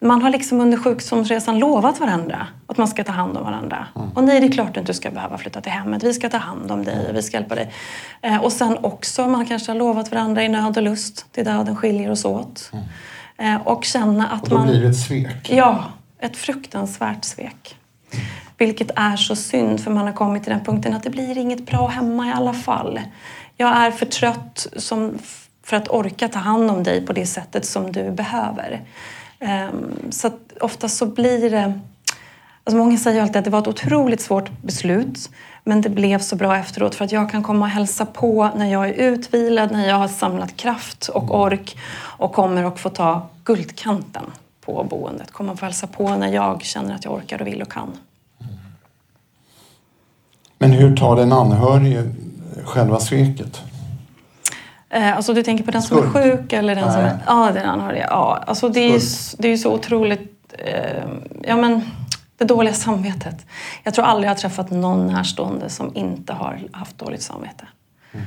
man 0.00 0.22
har 0.22 0.30
liksom 0.30 0.60
under 0.60 0.78
sjukdomsresan 0.78 1.58
lovat 1.58 2.00
varandra 2.00 2.46
att 2.66 2.78
man 2.78 2.88
ska 2.88 3.04
ta 3.04 3.12
hand 3.12 3.36
om 3.36 3.44
varandra. 3.44 3.86
Mm. 3.96 4.08
Och 4.14 4.24
nej, 4.24 4.40
det 4.40 4.46
är 4.46 4.52
klart 4.52 4.68
att 4.68 4.74
du 4.74 4.80
inte 4.80 4.94
ska 4.94 5.10
behöva 5.10 5.38
flytta 5.38 5.60
till 5.60 5.72
hemmet. 5.72 6.02
Vi 6.02 6.14
ska 6.14 6.28
ta 6.28 6.36
hand 6.36 6.70
om 6.70 6.84
dig 6.84 7.08
och 7.08 7.16
vi 7.16 7.22
ska 7.22 7.36
hjälpa 7.36 7.54
dig. 7.54 7.72
Eh, 8.22 8.44
och 8.44 8.52
sen 8.52 8.78
också, 8.82 9.26
man 9.26 9.46
kanske 9.46 9.72
har 9.72 9.76
lovat 9.78 10.10
varandra 10.10 10.42
i 10.44 10.48
nöd 10.48 10.76
och 10.76 10.82
lust 10.82 11.32
till 11.32 11.44
döden 11.44 11.76
skiljer 11.76 12.10
oss 12.10 12.24
åt. 12.24 12.70
Mm. 12.72 13.56
Eh, 13.56 13.66
och 13.66 13.84
känna 13.84 14.28
att 14.28 14.42
och 14.42 14.48
då 14.48 14.58
man... 14.58 14.66
blir 14.66 14.80
det 14.80 14.88
ett 14.88 15.00
svek. 15.00 15.50
Ja, 15.50 15.84
ett 16.18 16.36
fruktansvärt 16.36 17.24
svek. 17.24 17.76
Mm. 18.58 18.68
Vilket 18.68 18.90
är 18.96 19.16
så 19.16 19.36
synd 19.36 19.80
för 19.80 19.90
man 19.90 20.06
har 20.06 20.12
kommit 20.12 20.42
till 20.42 20.52
den 20.52 20.64
punkten 20.64 20.94
att 20.94 21.02
det 21.02 21.10
blir 21.10 21.38
inget 21.38 21.66
bra 21.66 21.86
hemma 21.86 22.28
i 22.28 22.32
alla 22.32 22.52
fall. 22.52 23.00
Jag 23.56 23.76
är 23.76 23.90
för 23.90 24.06
trött 24.06 24.66
som, 24.76 25.18
för 25.62 25.76
att 25.76 25.88
orka 25.88 26.28
ta 26.28 26.38
hand 26.38 26.70
om 26.70 26.82
dig 26.82 27.06
på 27.06 27.12
det 27.12 27.26
sättet 27.26 27.66
som 27.66 27.92
du 27.92 28.10
behöver. 28.10 28.80
Um, 29.40 30.12
så 30.12 30.26
att 30.26 30.58
ofta 30.60 30.88
så 30.88 31.06
blir 31.06 31.50
det... 31.50 31.80
Alltså 32.64 32.78
många 32.78 32.98
säger 32.98 33.22
alltid 33.22 33.36
att 33.36 33.44
det 33.44 33.50
var 33.50 33.58
ett 33.58 33.68
otroligt 33.68 34.20
svårt 34.20 34.50
beslut 34.62 35.30
men 35.64 35.80
det 35.80 35.88
blev 35.88 36.18
så 36.18 36.36
bra 36.36 36.56
efteråt 36.56 36.94
för 36.94 37.04
att 37.04 37.12
jag 37.12 37.30
kan 37.30 37.42
komma 37.42 37.64
och 37.64 37.70
hälsa 37.70 38.06
på 38.06 38.50
när 38.56 38.72
jag 38.72 38.88
är 38.88 38.92
utvilad, 38.92 39.72
när 39.72 39.88
jag 39.88 39.96
har 39.96 40.08
samlat 40.08 40.56
kraft 40.56 41.08
och 41.08 41.40
ork 41.40 41.76
och 42.00 42.32
kommer 42.32 42.64
att 42.64 42.80
få 42.80 42.90
ta 42.90 43.28
guldkanten 43.44 44.24
på 44.60 44.86
boendet. 44.90 45.30
Kommer 45.30 45.52
att 45.52 45.58
få 45.58 45.64
hälsa 45.64 45.86
på 45.86 46.16
när 46.16 46.28
jag 46.28 46.62
känner 46.62 46.94
att 46.94 47.04
jag 47.04 47.14
orkar 47.14 47.40
och 47.40 47.46
vill 47.46 47.62
och 47.62 47.72
kan. 47.72 47.98
Men 50.58 50.72
hur 50.72 50.96
tar 50.96 51.16
den 51.16 51.32
anhörige 51.32 52.10
själva 52.64 53.00
sveket? 53.00 53.62
Eh, 54.90 55.16
alltså 55.16 55.34
du 55.34 55.42
tänker 55.42 55.64
på 55.64 55.70
den 55.70 55.82
som 55.82 55.98
är 55.98 56.10
sjuk 56.10 56.52
eller 56.52 56.74
den 56.74 56.84
Nej. 56.84 56.92
som 56.92 57.02
är... 57.02 57.18
Ja, 57.26 57.50
den 57.54 57.66
anhöriga. 57.66 58.06
Ja, 58.10 58.44
alltså 58.46 58.68
det 58.68 58.80
är, 58.80 58.92
ju, 58.92 59.00
det 59.38 59.48
är 59.48 59.56
så 59.56 59.72
otroligt... 59.74 60.54
Eh, 60.58 61.02
ja, 61.42 61.56
men 61.56 61.82
det 62.36 62.44
dåliga 62.44 62.74
samvetet. 62.74 63.46
Jag 63.82 63.94
tror 63.94 64.04
aldrig 64.04 64.26
jag 64.26 64.30
har 64.30 64.38
träffat 64.38 64.70
någon 64.70 65.06
närstående 65.06 65.68
som 65.68 65.96
inte 65.96 66.32
har 66.32 66.60
haft 66.72 66.98
dåligt 66.98 67.22
samvete. 67.22 67.66
Mm. 68.12 68.26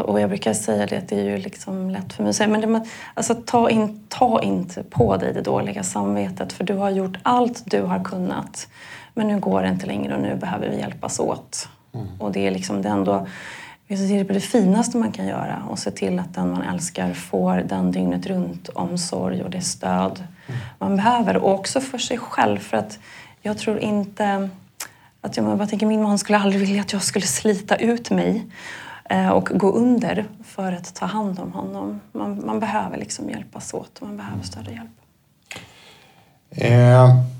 Och 0.00 0.20
jag 0.20 0.28
brukar 0.28 0.54
säga 0.54 0.86
det, 0.86 1.08
det 1.08 1.20
är 1.20 1.24
ju 1.24 1.38
liksom 1.38 1.90
lätt 1.90 2.12
för 2.12 2.22
mig 2.22 2.30
att 2.30 2.36
säga, 2.36 2.48
men 2.48 2.60
det, 2.60 2.86
alltså, 3.14 3.34
ta, 3.34 3.70
in, 3.70 4.04
ta 4.08 4.42
inte 4.42 4.82
på 4.82 5.16
dig 5.16 5.34
det 5.34 5.42
dåliga 5.42 5.82
samvetet 5.82 6.52
för 6.52 6.64
du 6.64 6.74
har 6.74 6.90
gjort 6.90 7.18
allt 7.22 7.62
du 7.64 7.82
har 7.82 8.04
kunnat. 8.04 8.68
Men 9.20 9.28
nu 9.28 9.40
går 9.40 9.62
det 9.62 9.68
inte 9.68 9.86
längre 9.86 10.14
och 10.14 10.22
nu 10.22 10.36
behöver 10.36 10.68
vi 10.68 10.78
hjälpas 10.78 11.20
åt. 11.20 11.68
Mm. 11.94 12.06
Och 12.18 12.32
det 12.32 12.46
är 12.46 12.50
liksom 12.50 12.82
det 12.82 12.88
ändå 12.88 13.26
det 13.88 13.94
är 13.94 14.24
det 14.24 14.40
finaste 14.40 14.96
man 14.96 15.12
kan 15.12 15.26
göra 15.26 15.62
och 15.68 15.78
se 15.78 15.90
till 15.90 16.18
att 16.18 16.34
den 16.34 16.50
man 16.50 16.62
älskar 16.62 17.14
får 17.14 17.56
den 17.56 17.92
dygnet 17.92 18.26
runt 18.26 18.68
omsorg 18.68 19.42
och 19.42 19.50
det 19.50 19.60
stöd 19.60 20.24
mm. 20.46 20.60
man 20.78 20.96
behöver. 20.96 21.36
Och 21.36 21.54
också 21.54 21.80
för 21.80 21.98
sig 21.98 22.18
själv 22.18 22.58
för 22.58 22.76
att 22.76 22.98
jag 23.42 23.58
tror 23.58 23.78
inte 23.78 24.48
att 25.20 25.36
jag, 25.36 25.60
jag 25.60 25.68
tänker, 25.68 25.86
min 25.86 26.02
man 26.02 26.18
skulle 26.18 26.38
aldrig 26.38 26.60
vilja 26.60 26.80
att 26.80 26.92
jag 26.92 27.02
skulle 27.02 27.26
slita 27.26 27.76
ut 27.76 28.10
mig 28.10 28.46
eh, 29.04 29.28
och 29.28 29.48
gå 29.54 29.72
under 29.72 30.24
för 30.44 30.72
att 30.72 30.94
ta 30.94 31.06
hand 31.06 31.38
om 31.38 31.52
honom. 31.52 32.00
Man, 32.12 32.46
man 32.46 32.60
behöver 32.60 32.98
liksom 32.98 33.30
hjälpas 33.30 33.74
åt, 33.74 34.00
man 34.00 34.16
behöver 34.16 34.42
större 34.42 34.72
hjälp. 34.72 34.90
Eh, 36.50 37.39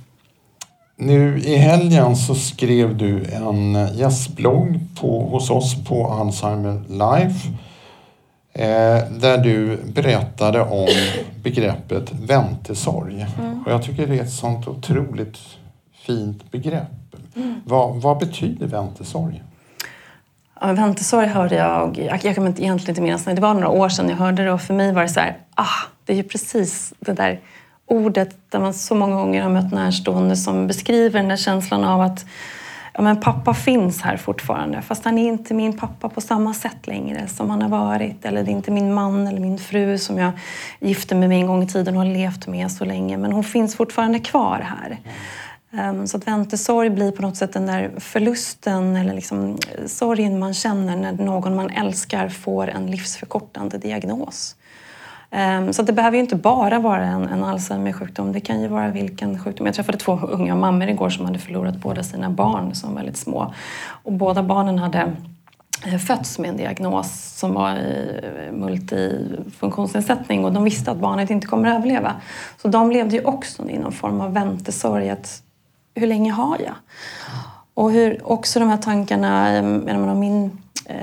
nu 1.01 1.39
i 1.39 1.57
helgen 1.57 2.17
så 2.17 2.35
skrev 2.35 2.97
du 2.97 3.25
en 3.25 3.89
gästblogg 3.97 4.81
på, 5.01 5.21
hos 5.21 5.51
oss 5.51 5.85
på 5.85 6.07
Alzheimer 6.07 6.83
Life 6.89 7.49
eh, 8.53 9.11
där 9.21 9.39
du 9.39 9.77
berättade 9.77 10.61
om 10.61 10.89
begreppet 11.43 12.13
väntesorg. 12.13 13.27
Mm. 13.39 13.63
Och 13.63 13.73
jag 13.73 13.83
tycker 13.83 14.07
det 14.07 14.19
är 14.19 14.23
ett 14.23 14.33
sånt 14.33 14.69
otroligt 14.69 15.39
fint 16.07 16.51
begrepp. 16.51 17.17
Mm. 17.37 17.61
Vad, 17.65 17.97
vad 17.97 18.19
betyder 18.19 18.67
väntesorg? 18.67 19.43
Ja, 20.61 20.73
väntesorg 20.73 21.27
hörde 21.27 21.55
jag, 21.55 21.99
jag, 21.99 22.25
jag 22.25 22.35
kan 22.35 22.47
egentligen 22.47 22.89
inte 22.89 23.01
minnas 23.01 23.25
det 23.25 23.41
var 23.41 23.55
några 23.55 23.69
år 23.69 23.89
sedan 23.89 24.09
jag 24.09 24.17
hörde 24.17 24.45
det 24.45 24.53
och 24.53 24.61
för 24.61 24.75
mig 24.75 24.93
var 24.93 25.03
det 25.03 25.09
så 25.09 25.21
här, 25.21 25.37
ah, 25.55 25.65
det 26.05 26.13
är 26.13 26.17
ju 26.17 26.23
precis 26.23 26.95
det 27.01 27.13
där 27.13 27.41
ordet 27.91 28.37
där 28.49 28.61
man 28.61 28.75
så 28.75 28.95
många 28.95 29.17
gånger 29.17 29.43
har 29.43 29.51
mött 29.51 29.73
närstående 29.73 30.37
som 30.37 30.67
beskriver 30.67 31.21
den 31.21 31.29
där 31.29 31.37
känslan 31.37 31.85
av 31.85 32.01
att 32.01 32.27
ja, 32.93 33.03
men 33.03 33.21
pappa 33.21 33.55
finns 33.55 34.03
här 34.03 34.17
fortfarande 34.17 34.83
fast 34.83 35.05
han 35.05 35.19
är 35.19 35.29
inte 35.29 35.55
min 35.55 35.79
pappa 35.79 36.09
på 36.09 36.21
samma 36.21 36.55
sätt 36.55 36.87
längre 36.87 37.27
som 37.27 37.51
han 37.51 37.63
har 37.63 37.69
varit. 37.69 38.25
Eller 38.25 38.45
det 38.45 38.51
är 38.51 38.53
inte 38.53 38.71
min 38.71 38.95
man 38.95 39.27
eller 39.27 39.41
min 39.41 39.59
fru 39.59 39.99
som 39.99 40.19
jag 40.19 40.33
gifte 40.81 41.15
mig 41.15 41.29
med 41.29 41.39
en 41.39 41.47
gång 41.47 41.63
i 41.63 41.67
tiden 41.67 41.97
och 41.97 42.07
har 42.07 42.13
levt 42.13 42.47
med 42.47 42.73
så 42.73 42.85
länge. 42.85 43.17
Men 43.17 43.33
hon 43.33 43.45
finns 43.45 43.77
fortfarande 43.77 44.19
kvar 44.19 44.59
här. 44.59 44.99
Ehm, 45.73 46.07
så 46.07 46.17
att 46.17 46.27
väntesorg 46.27 46.91
blir 46.91 47.13
på 47.13 47.23
något 47.23 47.37
sätt 47.37 47.53
den 47.53 47.67
där 47.67 47.91
förlusten 47.99 48.97
eller 48.97 49.15
liksom 49.15 49.59
sorgen 49.87 50.39
man 50.39 50.55
känner 50.55 50.97
när 50.97 51.13
någon 51.13 51.57
man 51.57 51.71
älskar 51.71 52.29
får 52.29 52.69
en 52.69 52.87
livsförkortande 52.87 53.79
diagnos. 53.79 54.57
Ehm, 55.31 55.73
så 55.73 55.83
det 55.83 55.93
behöver 55.93 56.17
ju 56.17 56.23
inte 56.23 56.37
bara 56.37 56.79
vara 56.79 57.05
en, 57.05 57.29
en 57.29 57.45
Alzheimer-sjukdom. 57.45 58.33
Det 58.33 58.41
kan 58.41 58.61
ju 58.61 58.69
vara 58.69 58.89
vilken 58.89 59.39
sjukdom. 59.39 59.67
Jag 59.67 59.75
träffade 59.75 59.99
två 59.99 60.19
unga 60.23 60.55
mammor 60.55 60.89
igår 60.89 61.11
som 61.11 61.25
hade 61.25 61.39
förlorat 61.39 61.77
båda 61.77 62.03
sina 62.03 62.31
barn 62.31 62.75
som 62.75 62.95
väldigt 62.95 63.17
små. 63.17 63.55
Och 64.03 64.13
båda 64.13 64.43
barnen 64.43 64.79
hade 64.79 65.13
eh, 65.87 65.99
fötts 65.99 66.39
med 66.39 66.51
en 66.51 66.57
diagnos 66.57 67.37
som 67.39 67.55
var 67.55 67.71
eh, 67.71 68.53
multifunktionsnedsättning 68.53 70.45
och 70.45 70.53
de 70.53 70.65
visste 70.65 70.91
att 70.91 70.99
barnet 70.99 71.31
inte 71.31 71.47
kommer 71.47 71.69
att 71.69 71.79
överleva. 71.79 72.15
Så 72.63 72.69
de 72.69 72.91
levde 72.91 73.17
ju 73.17 73.25
också 73.25 73.69
i 73.69 73.79
någon 73.79 73.93
form 73.93 74.21
av 74.21 74.33
väntesorg. 74.33 75.11
Att, 75.11 75.43
hur 75.95 76.07
länge 76.07 76.33
har 76.33 76.57
jag? 76.65 76.75
Och 77.75 77.93
hur 77.93 78.33
också 78.33 78.61
de 78.61 78.69
här 78.69 78.77
tankarna, 78.77 79.55
jag 79.55 79.65
menar, 79.65 80.15
min 80.15 80.59
eh, 80.87 80.97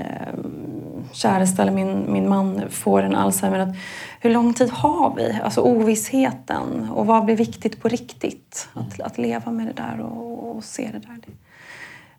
käresta 1.12 1.62
eller 1.62 1.72
min, 1.72 2.12
min 2.12 2.28
man 2.28 2.62
får 2.70 3.02
en 3.02 3.14
Alzheimer. 3.14 3.58
Att 3.58 3.76
hur 4.20 4.30
lång 4.30 4.54
tid 4.54 4.70
har 4.70 5.14
vi? 5.16 5.38
Alltså 5.44 5.60
ovissheten. 5.60 6.88
Och 6.90 7.06
vad 7.06 7.24
blir 7.24 7.36
viktigt 7.36 7.82
på 7.82 7.88
riktigt? 7.88 8.68
Att, 8.74 9.00
att 9.00 9.18
leva 9.18 9.52
med 9.52 9.66
det 9.66 9.82
där 9.82 10.00
och, 10.00 10.56
och 10.56 10.64
se 10.64 10.90
det 10.92 10.98
där. 10.98 11.18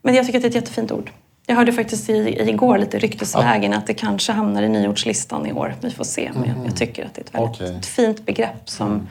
Men 0.02 0.16
jag 0.16 0.26
tycker 0.26 0.40
att 0.40 0.44
det 0.44 0.48
är 0.48 0.50
ett 0.50 0.56
jättefint 0.56 0.92
ord. 0.92 1.12
Jag 1.46 1.56
hörde 1.56 1.74
faktiskt 1.74 2.10
i, 2.10 2.50
igår 2.50 2.78
lite 2.78 3.00
ryktesvägen 3.00 3.74
att 3.74 3.88
det 3.88 3.94
kanske 3.94 4.32
hamnar 4.32 4.64
i 4.64 4.70
nyordslistan 4.70 5.46
i 5.46 5.54
år. 5.54 5.76
Vi 5.82 5.92
får 5.92 6.04
se. 6.04 6.32
Men 6.34 6.50
jag, 6.50 6.66
jag 6.66 6.78
tycker 6.78 7.06
att 7.06 7.14
det 7.14 7.22
är 7.22 7.26
ett 7.26 7.34
väldigt 7.34 7.62
okay. 7.62 7.76
ett 7.76 7.86
fint 7.86 8.26
begrepp 8.26 8.70
som 8.70 9.08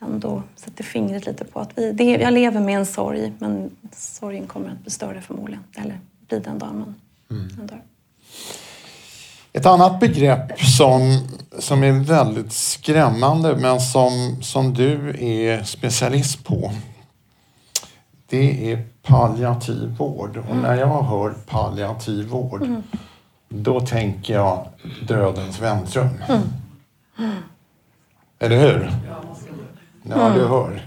ändå 0.00 0.42
sätter 0.56 0.84
fingret 0.84 1.26
lite 1.26 1.44
på 1.44 1.60
att 1.60 1.78
vi, 1.78 1.92
det, 1.92 2.04
jag 2.04 2.32
lever 2.32 2.60
med 2.60 2.78
en 2.78 2.86
sorg 2.86 3.32
men 3.38 3.70
sorgen 3.96 4.46
kommer 4.46 4.70
att 4.70 4.78
bli 4.78 4.90
större 4.90 5.20
förmodligen. 5.20 5.64
Eller 5.76 5.98
blir 6.28 6.40
den 6.40 6.58
dagen 6.58 6.78
man, 6.78 6.94
mm. 7.30 7.66
dör. 7.66 7.82
Ett 9.56 9.66
annat 9.66 10.00
begrepp 10.00 10.60
som, 10.60 11.28
som 11.58 11.82
är 11.82 11.92
väldigt 11.92 12.52
skrämmande 12.52 13.56
men 13.56 13.80
som, 13.80 14.36
som 14.42 14.74
du 14.74 15.16
är 15.20 15.62
specialist 15.62 16.44
på. 16.44 16.72
Det 18.26 18.72
är 18.72 18.84
palliativ 19.02 19.88
vård. 19.98 20.36
Och 20.50 20.56
när 20.56 20.74
jag 20.76 21.02
hör 21.02 21.34
palliativ 21.46 22.28
vård 22.28 22.62
mm. 22.62 22.82
då 23.48 23.80
tänker 23.80 24.34
jag 24.34 24.66
dödens 25.08 25.60
väntrum. 25.60 26.08
Mm. 26.28 27.36
Eller 28.38 28.56
hur? 28.56 28.92
Ja, 30.02 30.32
du 30.34 30.46
hör. 30.46 30.86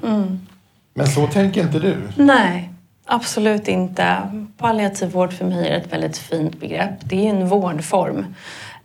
Men 0.93 1.07
så 1.07 1.27
tänker 1.27 1.61
inte 1.61 1.79
du? 1.79 1.97
Nej, 2.15 2.73
absolut 3.07 3.67
inte. 3.67 4.17
Palliativ 4.57 5.11
vård 5.11 5.33
för 5.33 5.45
mig 5.45 5.67
är 5.67 5.77
ett 5.77 5.93
väldigt 5.93 6.17
fint 6.17 6.59
begrepp. 6.59 6.93
Det 7.03 7.27
är 7.27 7.29
en 7.29 7.47
vårdform 7.47 8.25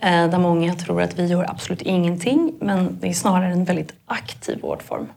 eh, 0.00 0.28
där 0.28 0.38
många 0.38 0.74
tror 0.74 1.02
att 1.02 1.18
vi 1.18 1.26
gör 1.26 1.50
absolut 1.50 1.82
ingenting, 1.82 2.54
men 2.60 2.98
det 3.00 3.08
är 3.08 3.12
snarare 3.12 3.52
en 3.52 3.64
väldigt 3.64 3.92
aktiv 4.06 4.60
vårdform. 4.62 5.08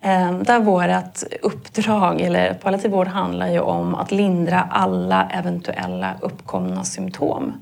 Ehm, 0.00 0.42
där 0.44 0.60
vårt 0.60 1.22
uppdrag, 1.42 2.20
eller 2.20 2.54
palliativ 2.54 2.90
vård, 2.90 3.06
handlar 3.06 3.48
ju 3.48 3.60
om 3.60 3.94
att 3.94 4.10
lindra 4.10 4.60
alla 4.60 5.28
eventuella 5.30 6.14
uppkomna 6.20 6.84
symptom. 6.84 7.52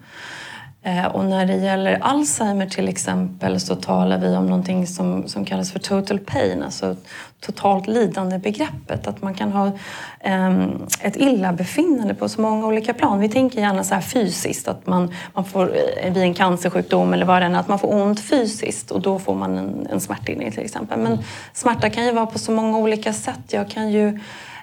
Eh, 0.82 1.06
och 1.06 1.24
när 1.24 1.46
det 1.46 1.56
gäller 1.56 1.98
Alzheimer 2.00 2.66
till 2.66 2.88
exempel 2.88 3.60
så 3.60 3.74
talar 3.74 4.18
vi 4.18 4.36
om 4.36 4.46
någonting 4.46 4.86
som, 4.86 5.28
som 5.28 5.44
kallas 5.44 5.72
för 5.72 5.78
total 5.78 6.18
pain, 6.18 6.62
alltså 6.62 6.96
totalt 7.40 7.86
lidande 7.86 8.38
begreppet. 8.38 9.06
Att 9.06 9.22
man 9.22 9.34
kan 9.34 9.52
ha 9.52 9.66
um, 9.66 10.86
ett 11.00 11.16
illabefinnande 11.16 12.14
på 12.14 12.28
så 12.28 12.40
många 12.40 12.66
olika 12.66 12.94
plan. 12.94 13.20
Vi 13.20 13.28
tänker 13.28 13.60
gärna 13.60 13.84
så 13.84 13.94
här 13.94 14.00
fysiskt, 14.00 14.68
att 14.68 14.86
man, 14.86 15.14
man 15.34 15.44
får 15.44 15.72
eh, 16.02 16.12
vid 16.12 16.22
en 16.22 16.34
cancersjukdom 16.34 17.12
eller 17.14 17.26
vad 17.26 17.42
det 17.42 17.46
är, 17.46 17.54
att 17.54 17.68
man 17.68 17.78
får 17.78 17.94
ont 17.94 18.20
fysiskt 18.20 18.90
och 18.90 19.00
då 19.00 19.18
får 19.18 19.34
man 19.34 19.58
en, 19.58 19.86
en 19.90 20.00
smärtlindring 20.00 20.52
till 20.52 20.64
exempel. 20.64 20.98
Men 20.98 21.18
smärta 21.52 21.90
kan 21.90 22.04
ju 22.04 22.12
vara 22.12 22.26
på 22.26 22.38
så 22.38 22.52
många 22.52 22.78
olika 22.78 23.12
sätt. 23.12 23.52
Jag 23.52 23.70
kan 23.70 23.90
ju 23.90 24.18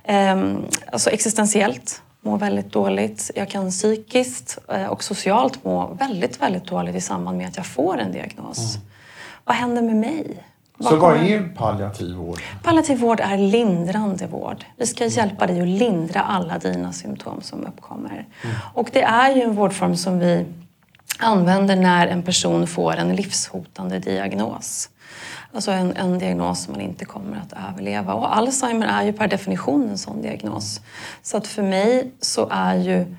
um, 0.08 0.66
alltså 0.92 1.10
existentiellt 1.10 2.02
må 2.22 2.38
väldigt 2.38 2.72
dåligt. 2.72 3.32
Jag 3.36 3.50
kan 3.50 3.70
psykiskt 3.70 4.58
eh, 4.68 4.86
och 4.86 5.04
socialt 5.04 5.64
må 5.64 5.88
väldigt, 5.88 6.42
väldigt 6.42 6.66
dåligt 6.66 6.96
i 6.96 7.02
samband 7.02 7.38
med 7.38 7.48
att 7.48 7.58
jag 7.58 7.66
får 7.66 7.98
en 7.98 8.12
diagnos. 8.12 8.76
Mm. 8.76 8.88
Vad 9.44 9.56
händer 9.56 9.82
med 9.82 9.96
mig? 9.96 10.44
Så 10.80 10.96
vad 10.96 11.18
är 11.18 11.50
palliativ 11.56 12.16
vård? 12.16 12.42
Palliativ 12.64 13.00
vård 13.00 13.20
är 13.20 13.38
lindrande 13.38 14.28
vård. 14.28 14.66
Vi 14.78 14.86
ska 14.86 15.06
hjälpa 15.06 15.48
dig 15.48 15.62
att 15.62 15.68
lindra 15.68 16.22
alla 16.22 16.58
dina 16.58 16.94
symptom 16.94 17.42
som 17.42 17.66
uppkommer. 17.66 18.26
Mm. 18.44 18.56
Och 18.74 18.90
det 18.94 19.02
är 19.02 19.36
ju 19.36 19.42
en 19.42 19.56
vårdform 19.56 19.96
som 19.96 20.20
vi 20.20 20.46
använder 21.20 21.76
när 21.76 22.08
en 22.08 22.24
person 22.24 22.68
får 22.68 22.96
en 22.96 23.16
livshotande 23.16 24.00
diagnos. 24.00 24.90
Alltså 25.54 25.72
en, 25.72 25.94
en 25.96 26.20
diagnos 26.20 26.64
som 26.64 26.74
man 26.74 26.82
inte 26.82 27.06
kommer 27.06 27.38
att 27.38 27.54
överleva. 27.72 28.14
Och 28.14 28.38
Alzheimer 28.38 28.88
är 28.88 29.04
ju 29.04 29.14
per 29.14 29.28
definition 29.28 29.90
en 29.90 29.98
sån 29.98 30.22
diagnos. 30.22 30.82
Så 31.22 31.38
att 31.38 31.48
för 31.48 31.64
mig 31.64 32.12
så 32.22 32.48
är 32.52 32.76
ju 32.76 33.16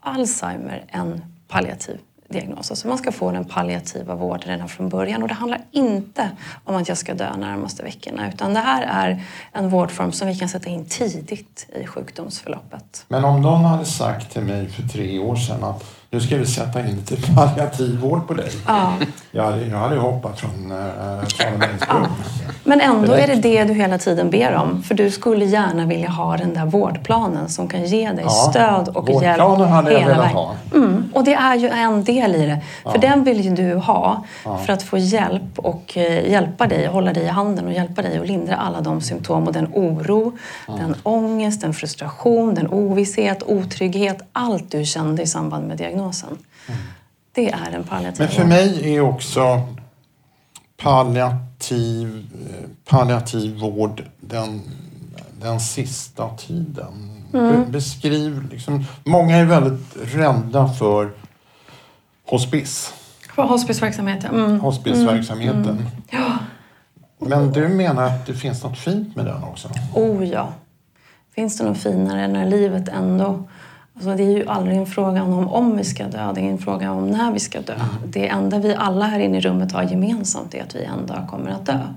Alzheimer 0.00 0.84
en 0.88 1.22
palliativ 1.48 1.98
diagnos. 2.32 2.70
Alltså 2.70 2.88
man 2.88 2.98
ska 2.98 3.12
få 3.12 3.30
den 3.30 3.44
palliativa 3.44 4.14
vården 4.14 4.48
redan 4.48 4.68
från 4.68 4.88
början. 4.88 5.22
Och 5.22 5.28
det 5.28 5.34
handlar 5.34 5.60
inte 5.70 6.30
om 6.64 6.76
att 6.76 6.88
jag 6.88 6.98
ska 6.98 7.14
dö 7.14 7.36
närmaste 7.36 7.82
veckorna. 7.82 8.28
Utan 8.28 8.54
det 8.54 8.60
här 8.60 8.82
är 8.82 9.24
en 9.52 9.68
vårdform 9.68 10.12
som 10.12 10.28
vi 10.28 10.34
kan 10.34 10.48
sätta 10.48 10.70
in 10.70 10.84
tidigt 10.84 11.66
i 11.82 11.86
sjukdomsförloppet. 11.86 13.04
Men 13.08 13.24
om 13.24 13.42
någon 13.42 13.64
hade 13.64 13.84
sagt 13.84 14.32
till 14.32 14.42
mig 14.42 14.68
för 14.68 14.82
tre 14.82 15.18
år 15.18 15.36
sedan 15.36 15.64
att 15.64 16.01
nu 16.14 16.20
ska 16.20 16.36
vi 16.36 16.46
sätta 16.46 16.80
in 16.80 16.86
lite 16.86 17.32
palliativ 17.34 17.98
vård 18.00 18.28
på 18.28 18.34
dig. 18.34 18.50
Ja. 18.66 18.92
Jag, 19.30 19.44
hade, 19.44 19.66
jag 19.66 19.78
hade 19.78 19.96
hoppat 19.96 20.40
från 20.40 20.72
äh, 20.72 20.78
ja. 21.88 22.06
Men 22.64 22.80
ändå 22.80 23.12
är 23.12 23.26
det 23.26 23.34
det 23.34 23.64
du 23.64 23.74
hela 23.74 23.98
tiden 23.98 24.30
ber 24.30 24.54
om. 24.54 24.82
För 24.82 24.94
du 24.94 25.10
skulle 25.10 25.44
gärna 25.44 25.86
vilja 25.86 26.08
ha 26.08 26.36
den 26.36 26.54
där 26.54 26.66
vårdplanen 26.66 27.48
som 27.48 27.68
kan 27.68 27.84
ge 27.84 28.12
dig 28.12 28.24
ja, 28.24 28.30
stöd 28.30 28.88
och 28.88 29.22
hjälp 29.22 29.40
Vårdplanen 29.40 29.68
hade 29.68 29.92
jag 29.92 30.06
velat 30.06 30.32
ha. 30.32 30.54
Mm, 30.74 31.12
och 31.14 31.24
det 31.24 31.34
är 31.34 31.54
ju 31.54 31.68
en 31.68 32.04
del 32.04 32.34
i 32.34 32.46
det. 32.46 32.60
För 32.92 32.98
den 32.98 33.24
vill 33.24 33.40
ju 33.40 33.54
du 33.54 33.74
ha 33.74 34.24
för 34.66 34.72
att 34.72 34.82
få 34.82 34.98
hjälp 34.98 35.58
och 35.58 35.96
eh, 35.96 36.30
hjälpa 36.30 36.66
dig, 36.66 36.86
hålla 36.86 37.12
dig 37.12 37.24
i 37.24 37.28
handen 37.28 37.66
och 37.66 37.72
hjälpa 37.72 38.02
dig 38.02 38.18
att 38.18 38.26
lindra 38.26 38.56
alla 38.56 38.80
de 38.80 39.00
symptom 39.00 39.46
och 39.46 39.52
den 39.52 39.68
oro, 39.74 40.32
den 40.66 40.94
ångest, 41.02 41.60
den 41.60 41.74
frustration, 41.74 42.54
den 42.54 42.68
ovisshet, 42.68 43.42
otrygghet. 43.42 44.22
Allt 44.32 44.70
du 44.70 44.84
kände 44.84 45.22
i 45.22 45.26
samband 45.26 45.68
med 45.68 45.76
diagnosen 45.76 46.01
diagnosen. 46.02 46.38
Mm. 46.68 46.80
Det 47.32 47.50
är 47.50 47.70
en 47.72 47.84
palliativ 47.84 48.18
Men 48.18 48.28
för 48.28 48.44
mig 48.44 48.96
är 48.96 49.00
också 49.00 49.60
palliativ, 50.76 52.26
palliativ 52.84 53.58
vård 53.58 54.04
den, 54.20 54.62
den 55.40 55.60
sista 55.60 56.28
tiden. 56.28 57.22
Mm. 57.34 57.70
Beskriv, 57.70 58.48
liksom, 58.50 58.84
många 59.04 59.36
är 59.36 59.44
väldigt 59.44 59.96
rädda 60.14 60.68
för 60.68 61.12
hospice. 62.26 62.94
För 63.34 63.42
hospiceverksamheten. 63.42 64.34
Mm. 64.34 64.60
Hospiceverksamheten. 64.60 65.68
Mm. 65.68 65.86
Ja. 66.10 66.38
Men 67.18 67.52
du 67.52 67.68
menar 67.68 68.02
att 68.02 68.26
det 68.26 68.34
finns 68.34 68.62
något 68.62 68.78
fint 68.78 69.16
med 69.16 69.26
den 69.26 69.44
också? 69.44 69.68
Oh 69.94 70.24
ja. 70.24 70.52
Finns 71.34 71.58
det 71.58 71.64
något 71.64 71.78
finare 71.78 72.28
när 72.28 72.46
livet 72.46 72.88
ändå 72.88 73.48
Alltså 73.94 74.14
det 74.14 74.22
är 74.22 74.36
ju 74.36 74.46
aldrig 74.48 74.76
en 74.76 74.86
fråga 74.86 75.22
om 75.22 75.48
om 75.48 75.76
vi 75.76 75.84
ska 75.84 76.06
dö, 76.06 76.32
det 76.32 76.40
är 76.40 76.44
en 76.44 76.58
fråga 76.58 76.92
om 76.92 77.10
när 77.10 77.32
vi 77.32 77.40
ska 77.40 77.60
dö. 77.60 77.74
Mm. 77.74 77.86
Det 78.06 78.28
enda 78.28 78.58
vi 78.58 78.74
alla 78.74 79.04
här 79.04 79.20
inne 79.20 79.38
i 79.38 79.40
rummet 79.40 79.72
har 79.72 79.82
gemensamt 79.82 80.54
är 80.54 80.62
att 80.62 80.74
vi 80.74 80.84
en 80.84 81.06
dag 81.06 81.26
kommer 81.30 81.50
att 81.50 81.66
dö. 81.66 81.72
Mm. 81.72 81.94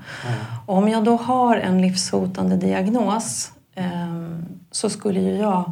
Om 0.66 0.90
jag 0.90 1.04
då 1.04 1.16
har 1.16 1.58
en 1.58 1.82
livshotande 1.82 2.58
diagnos 2.58 3.52
eh, 3.76 3.86
så 4.72 4.90
skulle 4.90 5.20
ju 5.20 5.38
jag 5.38 5.72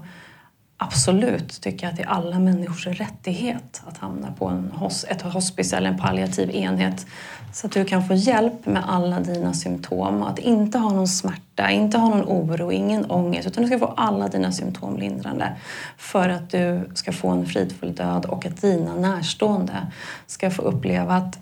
absolut 0.77 1.61
tycka 1.61 1.89
att 1.89 1.97
det 1.97 2.03
är 2.03 2.07
alla 2.07 2.39
människors 2.39 2.87
rättighet 2.87 3.81
att 3.87 3.97
hamna 3.97 4.31
på 4.31 4.47
en 4.47 4.71
hos, 4.75 5.05
ett 5.09 5.21
hospice 5.21 5.73
eller 5.73 5.89
en 5.89 5.97
palliativ 5.97 6.51
enhet 6.51 7.05
så 7.53 7.67
att 7.67 7.73
du 7.73 7.85
kan 7.85 8.07
få 8.07 8.13
hjälp 8.13 8.65
med 8.65 8.83
alla 8.87 9.19
dina 9.19 9.53
symptom. 9.53 10.23
Att 10.23 10.39
inte 10.39 10.77
ha 10.77 10.89
någon 10.89 11.07
smärta, 11.07 11.71
inte 11.71 11.97
ha 11.97 12.09
någon 12.09 12.23
oro, 12.23 12.71
ingen 12.71 13.11
ångest. 13.11 13.47
Utan 13.47 13.63
du 13.63 13.67
ska 13.67 13.79
få 13.79 13.93
alla 13.97 14.27
dina 14.27 14.51
symptom 14.51 14.97
lindrande. 14.97 15.55
För 15.97 16.29
att 16.29 16.49
du 16.49 16.89
ska 16.93 17.11
få 17.11 17.29
en 17.29 17.45
fridfull 17.45 17.95
död 17.95 18.25
och 18.25 18.45
att 18.45 18.61
dina 18.61 18.95
närstående 18.95 19.87
ska 20.27 20.51
få 20.51 20.61
uppleva 20.61 21.15
att 21.15 21.39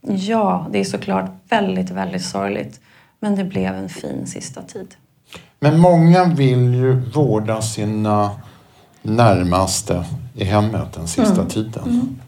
ja, 0.00 0.66
det 0.70 0.80
är 0.80 0.84
såklart 0.84 1.30
väldigt, 1.48 1.90
väldigt 1.90 2.24
sorgligt. 2.24 2.80
Men 3.20 3.36
det 3.36 3.44
blev 3.44 3.74
en 3.74 3.88
fin 3.88 4.26
sista 4.26 4.62
tid. 4.62 4.94
Men 5.60 5.80
många 5.80 6.24
vill 6.24 6.74
ju 6.74 7.00
vårda 7.10 7.62
sina 7.62 8.30
närmaste 9.02 10.04
i 10.34 10.44
hemmet 10.44 10.92
den 10.92 11.08
sista 11.08 11.34
mm. 11.34 11.48
tiden. 11.48 11.84
Mm. 11.84 12.20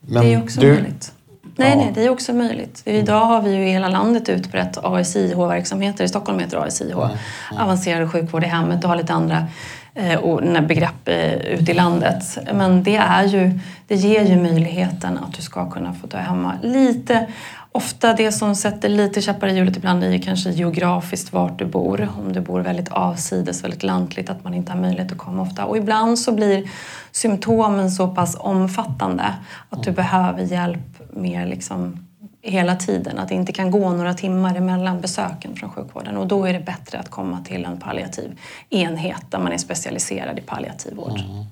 Men 0.00 0.22
det 0.22 0.34
är 0.34 0.42
också 0.42 0.60
du, 0.60 0.72
möjligt. 0.72 1.12
Nej, 1.56 1.76
nej, 1.76 1.92
det 1.94 2.04
är 2.04 2.10
också 2.10 2.32
möjligt. 2.32 2.82
Idag 2.84 3.24
har 3.24 3.42
vi 3.42 3.54
ju 3.54 3.68
i 3.68 3.70
hela 3.70 3.88
landet 3.88 4.28
utbrett 4.28 4.78
ASIH-verksamheter. 4.84 6.04
I 6.04 6.08
Stockholm 6.08 6.38
heter 6.38 6.56
det 6.56 6.64
ASIH. 6.64 6.92
Mm. 6.92 7.10
Mm. 7.50 7.62
Avancerad 7.62 8.12
sjukvård 8.12 8.44
i 8.44 8.46
hemmet 8.46 8.84
och 8.84 8.90
har 8.90 8.96
lite 8.96 9.12
andra 9.12 9.46
eh, 9.94 10.60
begrepp 10.60 11.08
eh, 11.08 11.34
ute 11.34 11.72
i 11.72 11.74
landet. 11.74 12.38
Men 12.54 12.82
det, 12.82 12.96
är 12.96 13.24
ju, 13.24 13.58
det 13.88 13.94
ger 13.94 14.24
ju 14.24 14.36
möjligheten 14.36 15.18
att 15.18 15.34
du 15.34 15.42
ska 15.42 15.70
kunna 15.70 15.94
få 15.94 16.06
dö 16.06 16.18
hemma. 16.18 16.54
Lite, 16.62 17.26
ofta 17.72 18.12
det 18.12 18.32
som 18.32 18.56
sätter 18.56 18.88
lite 18.88 19.20
käppar 19.20 19.48
i 19.48 19.56
hjulet 19.56 19.76
ibland 19.76 20.04
är 20.04 20.10
ju 20.10 20.18
kanske 20.18 20.50
geografiskt 20.50 21.32
vart 21.32 21.58
du 21.58 21.64
bor. 21.64 22.08
Om 22.18 22.32
du 22.32 22.40
bor 22.40 22.60
väldigt 22.60 22.88
avsides, 22.88 23.64
väldigt 23.64 23.82
lantligt, 23.82 24.30
att 24.30 24.44
man 24.44 24.54
inte 24.54 24.72
har 24.72 24.80
möjlighet 24.80 25.12
att 25.12 25.18
komma 25.18 25.42
ofta. 25.42 25.64
Och 25.64 25.76
ibland 25.76 26.18
så 26.18 26.32
blir 26.32 26.70
symptomen 27.12 27.90
så 27.90 28.08
pass 28.08 28.36
omfattande 28.40 29.34
att 29.70 29.82
du 29.82 29.90
behöver 29.90 30.42
hjälp 30.42 31.12
mer 31.12 31.46
liksom 31.46 32.06
hela 32.42 32.76
tiden. 32.76 33.18
Att 33.18 33.28
det 33.28 33.34
inte 33.34 33.52
kan 33.52 33.70
gå 33.70 33.92
några 33.92 34.14
timmar 34.14 34.54
emellan 34.54 35.00
besöken 35.00 35.56
från 35.56 35.70
sjukvården. 35.70 36.16
Och 36.16 36.26
då 36.26 36.44
är 36.44 36.52
det 36.52 36.60
bättre 36.60 36.98
att 36.98 37.08
komma 37.10 37.44
till 37.44 37.64
en 37.64 37.80
palliativ 37.80 38.38
enhet 38.70 39.22
där 39.30 39.38
man 39.38 39.52
är 39.52 39.58
specialiserad 39.58 40.38
i 40.38 40.42
palliativ 40.42 40.94
vård. 40.96 41.18
Mm. 41.18 41.44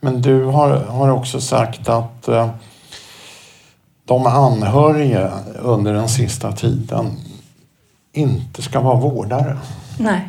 Men 0.00 0.22
du 0.22 0.44
har, 0.44 0.76
har 0.76 1.08
också 1.08 1.40
sagt 1.40 1.88
att 1.88 2.28
eh, 2.28 2.50
de 4.04 4.26
anhöriga 4.26 5.32
under 5.58 5.92
den 5.92 6.08
sista 6.08 6.52
tiden 6.52 7.10
inte 8.12 8.62
ska 8.62 8.80
vara 8.80 9.00
vårdare. 9.00 9.58
Nej, 9.98 10.28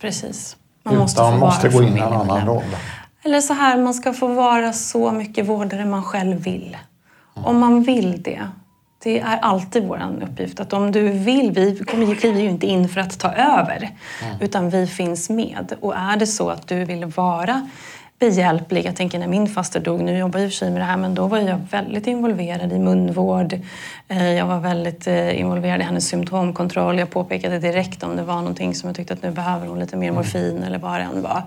precis. 0.00 0.56
Man 0.82 0.94
Utan 0.94 1.02
måste, 1.02 1.20
få 1.20 1.36
måste 1.36 1.68
gå 1.68 1.82
in 1.82 1.96
i 1.96 2.00
en 2.00 2.12
annan 2.12 2.46
roll. 2.46 2.76
Eller 3.24 3.40
så 3.40 3.54
här, 3.54 3.78
man 3.78 3.94
ska 3.94 4.12
få 4.12 4.26
vara 4.26 4.72
så 4.72 5.12
mycket 5.12 5.46
vårdare 5.46 5.84
man 5.84 6.02
själv 6.02 6.36
vill. 6.36 6.76
Om 7.34 7.60
man 7.60 7.82
vill 7.82 8.22
det. 8.22 8.48
Det 9.02 9.20
är 9.20 9.38
alltid 9.38 9.84
vår 9.84 10.22
uppgift. 10.22 10.60
Att 10.60 10.72
om 10.72 10.92
du 10.92 11.08
vill, 11.08 11.52
vi 11.52 11.78
kommer, 11.78 12.14
kliver 12.14 12.40
ju 12.40 12.48
inte 12.48 12.66
in 12.66 12.88
för 12.88 13.00
att 13.00 13.18
ta 13.18 13.32
över. 13.32 13.76
Mm. 13.76 14.40
Utan 14.40 14.70
vi 14.70 14.86
finns 14.86 15.30
med. 15.30 15.74
Och 15.80 15.96
är 15.96 16.16
det 16.16 16.26
så 16.26 16.50
att 16.50 16.68
du 16.68 16.84
vill 16.84 17.04
vara 17.04 17.68
behjälplig. 18.18 18.86
Jag 18.86 18.96
tänker 18.96 19.18
när 19.18 19.28
min 19.28 19.48
faster 19.48 19.80
dog, 19.80 20.00
nu 20.00 20.18
jobbar 20.18 20.38
jag 20.38 20.46
i 20.46 20.48
och 20.48 20.52
för 20.52 20.56
sig 20.56 20.70
med 20.70 20.80
det 20.80 20.84
här, 20.84 20.96
men 20.96 21.14
då 21.14 21.26
var 21.26 21.38
jag 21.38 21.58
väldigt 21.70 22.06
involverad 22.06 22.72
i 22.72 22.78
munvård. 22.78 23.52
Eh, 24.08 24.32
jag 24.32 24.46
var 24.46 24.60
väldigt 24.60 25.06
eh, 25.06 25.40
involverad 25.40 25.80
i 25.80 25.84
hennes 25.84 26.08
symptomkontroll. 26.08 26.98
Jag 26.98 27.10
påpekade 27.10 27.58
direkt 27.58 28.02
om 28.02 28.16
det 28.16 28.22
var 28.22 28.36
någonting 28.36 28.74
som 28.74 28.88
jag 28.88 28.96
tyckte 28.96 29.14
att 29.14 29.22
nu 29.22 29.30
behöver 29.30 29.66
hon 29.66 29.78
lite 29.78 29.96
mer 29.96 30.12
morfin 30.12 30.62
eller 30.62 30.78
vad 30.78 31.00
det 31.00 31.02
än 31.02 31.22
var. 31.22 31.42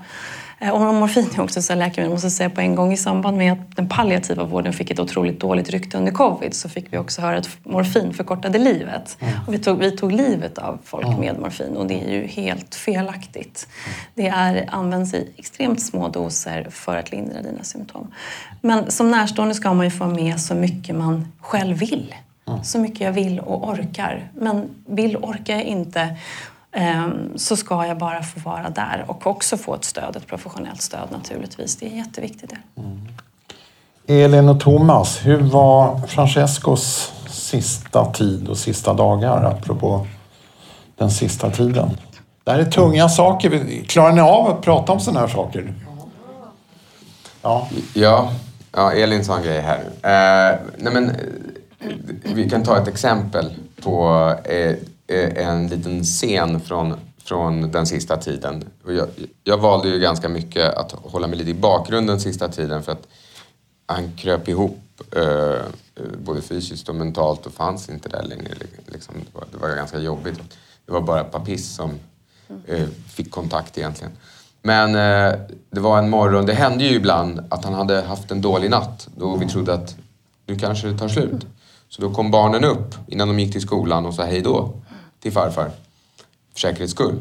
Eh, 0.66 0.72
och 0.72 0.96
morfin 0.96 1.30
är 1.36 1.42
också 1.42 1.62
så 1.62 1.76
läkemedel, 1.76 2.12
måste 2.12 2.30
säga 2.30 2.50
på 2.50 2.62
en 2.62 2.76
gång. 2.76 2.94
I 2.94 2.98
samband 2.98 3.38
med 3.38 3.54
att 3.54 3.76
den 3.76 3.90
palliativa 3.90 4.44
vården 4.44 4.74
fick 4.74 4.92
ett 4.92 5.00
otroligt 5.00 5.40
dåligt 5.40 5.70
rykte 5.70 5.98
under 5.98 6.12
covid 6.12 6.54
så 6.54 6.70
fick 6.70 6.94
vi 6.94 6.98
också 6.98 7.22
höra 7.22 7.38
att 7.38 7.50
morfin 7.64 8.14
förkortade 8.14 8.60
livet. 8.60 9.18
Mm. 9.20 9.34
Och 9.48 9.54
vi, 9.54 9.60
tog, 9.60 9.80
vi 9.80 9.92
tog 9.92 10.12
livet 10.12 10.58
av 10.58 10.80
folk 10.84 11.08
mm. 11.08 11.20
med 11.20 11.40
morfin 11.40 11.78
och 11.78 11.88
det 11.88 12.04
är 12.04 12.12
ju 12.12 12.28
helt 12.28 12.76
felaktigt. 12.76 13.68
Det 14.14 14.28
är, 14.28 14.66
används 14.72 15.14
i 15.14 15.30
extremt 15.38 15.82
små 15.82 16.08
doser 16.08 16.68
för 16.72 16.98
att 16.98 17.12
lindra 17.12 17.42
dina 17.42 17.64
symptom. 17.64 18.12
Men 18.62 18.92
som 18.92 19.12
närstående 19.12 19.56
ska 19.56 19.74
man 19.74 19.86
ju 19.86 19.92
få 19.92 20.06
med 20.06 20.40
så 20.42 20.56
mycket 20.56 20.96
man 20.96 21.32
själv 21.42 21.78
vill. 21.78 22.16
Mm. 22.48 22.64
Så 22.64 22.80
mycket 22.80 23.00
jag 23.00 23.12
vill 23.12 23.40
och 23.40 23.70
orkar. 23.70 24.30
Men 24.34 24.70
vill 24.88 25.16
och 25.16 25.30
orkar 25.30 25.54
jag 25.54 25.64
inte 25.64 26.16
så 27.36 27.56
ska 27.56 27.86
jag 27.86 27.98
bara 27.98 28.24
få 28.24 28.40
vara 28.40 28.70
där 28.70 29.06
och 29.08 29.28
också 29.28 29.58
få 29.58 29.76
ett 29.76 29.84
stöd, 29.84 30.16
ett 30.16 30.28
professionellt 30.28 30.82
stöd 30.82 31.08
naturligtvis. 31.12 31.76
Det 31.76 31.86
är 31.86 31.98
jätteviktigt. 31.98 32.54
Mm. 32.78 33.08
Elin 34.08 34.50
och 34.50 34.60
Thomas, 34.60 35.26
hur 35.26 35.38
var 35.38 36.00
Francescos 36.08 37.14
sista 37.30 38.06
tid 38.06 38.48
och 38.48 38.58
sista 38.58 38.94
dagar 38.94 39.44
apropå 39.44 40.08
den 40.96 41.12
sista 41.12 41.50
tiden? 41.50 41.90
Det 42.44 42.52
här 42.52 42.60
är 42.60 42.66
tunga 42.66 43.10
saker. 43.10 43.84
Klarar 43.88 44.12
ni 44.12 44.22
av 44.22 44.48
att 44.48 44.62
prata 44.62 44.92
om 44.92 45.00
sådana 45.00 45.20
här 45.20 45.28
saker? 45.28 45.74
Ja, 47.42 47.68
ja, 47.94 48.32
ja 48.72 48.94
Elin 48.94 49.26
sa 49.26 49.38
en 49.38 49.44
grej 49.44 49.62
här. 49.62 49.80
Eh, 49.80 50.60
nej 50.78 50.94
men, 50.94 51.12
vi 52.24 52.50
kan 52.50 52.64
ta 52.64 52.78
ett 52.78 52.88
exempel 52.88 53.54
på 53.82 54.10
eh, 54.44 54.56
Eh, 54.56 54.76
Eh, 55.08 55.48
en 55.48 55.68
liten 55.68 56.04
scen 56.04 56.60
från, 56.60 56.94
från 57.18 57.72
den 57.72 57.86
sista 57.86 58.18
tiden. 58.18 58.64
Jag, 58.88 59.08
jag 59.44 59.58
valde 59.58 59.90
ju 59.90 60.00
ganska 60.00 60.30
mycket 60.30 60.74
att 60.74 60.92
hålla 60.92 61.28
mig 61.28 61.38
lite 61.38 61.50
i 61.50 61.54
bakgrunden 61.54 62.20
sista 62.20 62.48
tiden 62.48 62.84
för 62.84 62.92
att 62.92 63.08
han 63.86 64.12
kröp 64.18 64.48
ihop 64.48 64.80
eh, 65.16 65.24
eh, 65.24 65.60
både 66.24 66.42
fysiskt 66.42 66.90
och 66.90 66.96
mentalt 66.96 67.46
och 67.46 67.54
fanns 67.54 67.90
inte 67.90 68.10
där 68.10 68.24
längre. 68.24 68.54
Liksom, 68.88 69.16
det, 69.16 69.40
var, 69.40 69.46
det, 69.52 69.58
var, 69.58 69.76
ganska 69.76 70.00
jobbigt. 70.00 70.40
Det 70.86 70.92
var 70.92 71.02
bara 71.02 71.24
Papis 71.24 71.76
som 71.76 71.92
eh, 72.68 72.88
fick 73.14 73.32
kontakt 73.32 73.78
egentligen. 73.78 74.14
Men 74.62 74.96
eh, 74.96 75.40
det 75.70 75.80
var 75.80 75.98
en 75.98 76.10
morgon, 76.10 76.46
det 76.46 76.54
hände 76.54 76.84
ju 76.84 76.96
ibland 76.96 77.42
att 77.50 77.66
han 77.66 77.74
hade 77.74 78.02
haft 78.02 78.32
en 78.32 78.42
dålig 78.42 78.70
natt 78.70 79.08
då 79.18 79.36
vi 79.36 79.48
trodde 79.48 79.74
att 79.74 79.96
nu 80.46 80.56
kanske 80.56 80.88
det 80.88 80.98
tar 80.98 81.08
slut. 81.08 81.46
Så 81.90 82.02
då 82.02 82.14
kom 82.14 82.32
barnen 82.32 82.64
upp 82.64 82.96
innan 83.08 83.28
de 83.28 83.40
gick 83.40 83.52
till 83.52 83.62
skolan 83.62 84.06
och 84.06 84.14
sa 84.14 84.24
hej 84.24 84.42
då 84.42 84.74
till 85.26 85.34
farfar. 85.34 85.72
För 86.54 86.60
säkerhets 86.60 86.94
skull. 86.94 87.20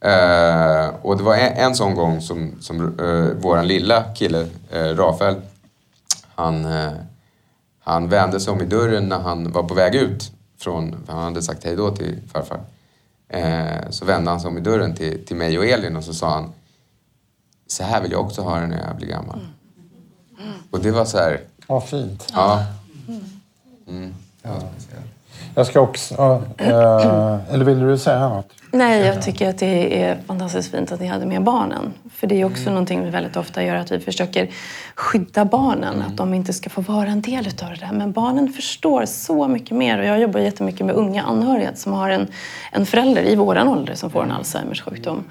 Eh, 0.00 0.88
och 1.02 1.16
det 1.16 1.22
var 1.22 1.34
en, 1.34 1.52
en 1.52 1.74
sån 1.74 1.94
gång 1.94 2.20
som, 2.20 2.52
som 2.60 2.98
eh, 2.98 3.42
våran 3.42 3.66
lilla 3.66 4.14
kille, 4.14 4.48
eh, 4.70 4.96
Rafael, 4.96 5.36
han, 6.34 6.64
eh, 6.64 6.92
han 7.80 8.08
vände 8.08 8.40
sig 8.40 8.52
om 8.52 8.60
i 8.60 8.64
dörren 8.64 9.08
när 9.08 9.18
han 9.18 9.52
var 9.52 9.62
på 9.62 9.74
väg 9.74 9.94
ut 9.94 10.32
från, 10.58 11.04
han 11.08 11.22
hade 11.22 11.42
sagt 11.42 11.64
hej 11.64 11.76
då 11.76 11.96
till 11.96 12.18
farfar. 12.32 12.60
Eh, 13.28 13.90
så 13.90 14.04
vände 14.04 14.30
han 14.30 14.40
sig 14.40 14.48
om 14.48 14.58
i 14.58 14.60
dörren 14.60 14.94
till, 14.94 15.26
till 15.26 15.36
mig 15.36 15.58
och 15.58 15.66
Elin 15.66 15.96
och 15.96 16.04
så 16.04 16.14
sa 16.14 16.30
han 16.30 16.52
Så 17.66 17.82
här 17.84 18.02
vill 18.02 18.12
jag 18.12 18.20
också 18.20 18.42
ha 18.42 18.60
det 18.60 18.66
när 18.66 18.86
jag 18.86 18.96
blir 18.96 19.08
gammal. 19.08 19.40
Mm. 20.38 20.52
Och 20.70 20.80
det 20.80 20.90
var 20.90 21.04
så 21.04 21.18
här... 21.18 21.40
Vad 21.66 21.88
fint. 21.88 22.32
Ja. 22.32 22.64
Mm. 23.88 24.14
ja. 24.42 24.62
Jag 25.56 25.66
ska 25.66 25.80
också... 25.80 26.14
Äh, 26.58 27.54
eller 27.54 27.64
vill 27.64 27.80
du 27.80 27.98
säga 27.98 28.28
något? 28.28 28.52
Nej, 28.70 29.06
jag 29.06 29.22
tycker 29.22 29.48
att 29.48 29.58
det 29.58 30.02
är 30.02 30.18
fantastiskt 30.26 30.70
fint 30.70 30.92
att 30.92 31.00
ni 31.00 31.06
hade 31.06 31.26
med 31.26 31.42
barnen. 31.42 31.92
För 32.14 32.26
det 32.26 32.40
är 32.40 32.44
också 32.44 32.62
mm. 32.62 32.74
någonting 32.74 33.04
vi 33.04 33.10
väldigt 33.10 33.36
ofta 33.36 33.64
gör, 33.64 33.74
att 33.74 33.92
vi 33.92 34.00
försöker 34.00 34.50
skydda 34.94 35.44
barnen. 35.44 35.94
Mm. 35.94 36.06
Att 36.06 36.16
de 36.16 36.34
inte 36.34 36.52
ska 36.52 36.70
få 36.70 36.80
vara 36.80 37.06
en 37.06 37.20
del 37.20 37.46
utav 37.46 37.68
det 37.68 37.86
där. 37.86 37.92
Men 37.92 38.12
barnen 38.12 38.52
förstår 38.52 39.04
så 39.04 39.48
mycket 39.48 39.76
mer. 39.76 39.98
Och 39.98 40.04
jag 40.04 40.20
jobbar 40.20 40.40
jättemycket 40.40 40.86
med 40.86 40.94
unga 40.94 41.22
anhöriga 41.22 41.74
som 41.74 41.92
har 41.92 42.10
en, 42.10 42.26
en 42.72 42.86
förälder 42.86 43.22
i 43.22 43.34
våran 43.34 43.68
ålder 43.68 43.94
som 43.94 44.10
får 44.10 44.22
en 44.22 44.32
Alzheimers 44.32 44.82
sjukdom. 44.82 45.24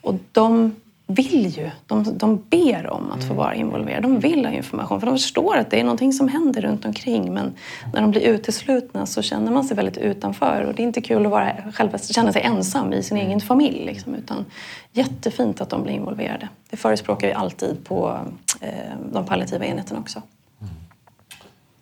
Och 0.00 0.14
de 0.32 0.74
vill 1.10 1.46
ju, 1.46 1.70
de, 1.86 2.18
de 2.18 2.44
ber 2.50 2.90
om 2.90 3.10
att 3.10 3.20
få 3.20 3.32
mm. 3.32 3.36
vara 3.36 3.54
involverade. 3.54 4.02
De 4.02 4.20
vill 4.20 4.46
ha 4.46 4.52
information 4.52 5.00
för 5.00 5.06
de 5.06 5.14
förstår 5.14 5.56
att 5.56 5.70
det 5.70 5.80
är 5.80 5.84
någonting 5.84 6.12
som 6.12 6.28
händer 6.28 6.60
runt 6.60 6.84
omkring. 6.84 7.34
Men 7.34 7.54
när 7.92 8.00
de 8.00 8.10
blir 8.10 8.20
uteslutna 8.20 9.06
så 9.06 9.22
känner 9.22 9.52
man 9.52 9.64
sig 9.64 9.76
väldigt 9.76 9.98
utanför 9.98 10.62
och 10.62 10.74
det 10.74 10.82
är 10.82 10.84
inte 10.84 11.00
kul 11.00 11.26
att 11.26 11.32
vara, 11.32 11.52
själva, 11.74 11.98
känna 11.98 12.32
sig 12.32 12.42
ensam 12.42 12.92
i 12.92 13.02
sin 13.02 13.16
mm. 13.16 13.28
egen 13.28 13.40
familj. 13.40 13.84
Liksom, 13.84 14.14
utan 14.14 14.44
jättefint 14.92 15.60
att 15.60 15.70
de 15.70 15.82
blir 15.82 15.92
involverade. 15.92 16.48
Det 16.70 16.76
förespråkar 16.76 17.26
vi 17.26 17.32
alltid 17.32 17.84
på 17.84 18.18
eh, 18.60 18.70
de 19.12 19.26
palliativa 19.26 19.64
enheterna 19.64 20.00
också. 20.00 20.22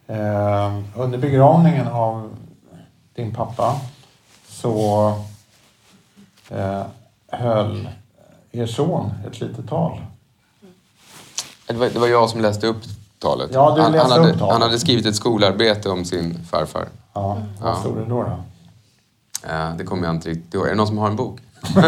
Mm. 0.09 0.20
Eh, 0.20 1.01
under 1.01 1.18
begravningen 1.18 1.87
av 1.87 2.37
din 3.14 3.35
pappa 3.35 3.81
så 4.49 5.09
eh, 6.51 6.83
höll 7.29 7.89
er 8.59 8.67
son 8.67 9.11
ett 9.27 9.41
litet 9.41 9.69
tal. 9.69 10.01
Det 11.67 11.75
var, 11.75 11.89
det 11.89 11.99
var 11.99 12.09
jag 12.09 12.31
som 12.31 12.41
läste 12.41 12.67
upp 12.67 12.83
talet. 13.19 13.51
Ja, 13.53 13.75
du 13.77 13.83
han, 13.83 13.93
läste 13.93 14.13
han, 14.13 14.21
hade, 14.21 14.33
upp 14.33 14.39
talet. 14.39 14.53
han 14.53 14.63
hade 14.63 14.79
skrivit 14.79 15.07
ett 15.07 15.17
skolarbete 15.17 15.89
om 15.89 16.05
sin 16.05 16.45
farfar. 16.51 16.89
Ja, 17.13 17.43
vad 17.61 17.79
stod 17.79 17.97
det 17.97 18.05
då? 18.05 18.23
då? 18.23 18.39
Ja, 19.49 19.75
det 19.79 19.85
kommer 19.85 20.07
jag 20.07 20.15
inte 20.15 20.29
riktigt 20.29 20.55
ihåg. 20.55 20.67
Är 20.67 20.71
det 20.71 20.77
någon 20.77 20.87
som 20.87 20.99
har 20.99 21.11
en 21.11 21.17
bok? 21.17 21.41
Uh, 21.77 21.83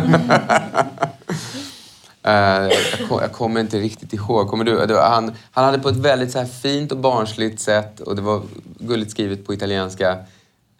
jag, 2.72 3.08
kom, 3.08 3.18
jag, 3.20 3.32
kommer 3.32 3.60
inte 3.60 3.78
riktigt 3.78 4.12
ihåg. 4.12 4.48
Kommer 4.48 4.64
du? 4.64 4.96
Han, 4.96 5.32
han 5.50 5.64
hade 5.64 5.78
på 5.78 5.88
ett 5.88 5.96
väldigt 5.96 6.32
så 6.32 6.44
fint 6.44 6.92
och 6.92 6.98
barnsligt 6.98 7.60
sätt 7.60 8.00
och 8.00 8.16
det 8.16 8.22
var 8.22 8.42
gulligt 8.78 9.10
skrivet 9.10 9.46
på 9.46 9.54
italienska 9.54 10.12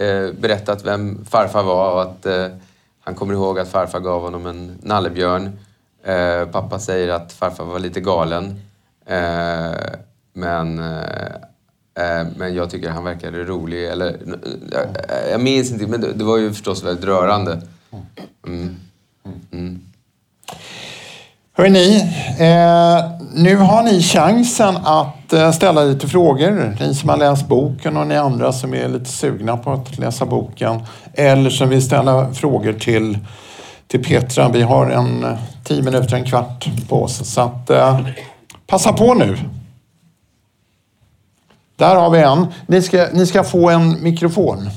uh, 0.02 0.32
berättat 0.32 0.84
vem 0.84 1.24
farfar 1.24 1.62
var 1.62 1.92
och 1.92 2.02
att 2.02 2.26
uh, 2.26 2.46
han 3.00 3.14
kommer 3.14 3.34
ihåg 3.34 3.58
att 3.58 3.68
farfar 3.68 4.00
gav 4.00 4.22
honom 4.22 4.46
en 4.46 4.78
nallebjörn 4.82 5.58
Eh, 6.04 6.48
pappa 6.50 6.78
säger 6.78 7.08
att 7.08 7.32
farfar 7.32 7.64
var 7.64 7.78
lite 7.78 8.00
galen. 8.00 8.60
Eh, 9.06 9.96
men, 10.32 10.78
eh, 10.78 11.34
eh 11.94 12.26
men 12.36 12.54
jag 12.54 12.70
tycker 12.70 12.90
han 12.90 13.04
verkade 13.04 13.44
rolig. 13.44 13.88
Eller, 13.88 14.08
eh, 14.08 15.30
jag 15.30 15.40
minns 15.40 15.70
inte, 15.70 15.86
men 15.86 16.00
det, 16.00 16.12
det, 16.12 16.24
var 16.24 16.38
ju 16.38 16.52
förstås 16.52 16.84
väldigt 16.84 17.04
rörande. 17.04 17.60
Mm. 18.46 18.76
Mm. 19.52 19.80
Hörrni, 21.58 21.96
eh, 22.38 23.10
nu 23.34 23.56
har 23.56 23.82
ni 23.82 24.02
chansen 24.02 24.76
att 24.76 25.32
eh, 25.32 25.52
ställa 25.52 25.84
lite 25.84 26.08
frågor. 26.08 26.76
Ni 26.80 26.94
som 26.94 27.08
har 27.08 27.16
läst 27.16 27.48
boken 27.48 27.96
och 27.96 28.06
ni 28.06 28.16
andra 28.16 28.52
som 28.52 28.74
är 28.74 28.88
lite 28.88 29.10
sugna 29.10 29.56
på 29.56 29.72
att 29.72 29.98
läsa 29.98 30.26
boken. 30.26 30.82
Eller 31.14 31.50
som 31.50 31.68
vill 31.68 31.82
ställa 31.82 32.34
frågor 32.34 32.72
till 32.72 33.18
till 33.88 34.04
Petra. 34.04 34.48
Vi 34.48 34.62
har 34.62 34.90
en 34.90 35.24
eh, 35.24 35.38
tio 35.64 35.82
minuter, 35.82 36.16
en 36.16 36.24
kvart 36.24 36.68
på 36.88 37.02
oss. 37.02 37.32
Så 37.32 37.40
att, 37.40 37.70
eh, 37.70 38.00
passa 38.66 38.92
på 38.92 39.14
nu. 39.14 39.38
Där 41.76 41.96
har 41.96 42.10
vi 42.10 42.18
en. 42.18 42.46
Ni 42.66 42.82
ska, 42.82 43.08
ni 43.12 43.26
ska 43.26 43.44
få 43.44 43.70
en 43.70 44.02
mikrofon. 44.02 44.70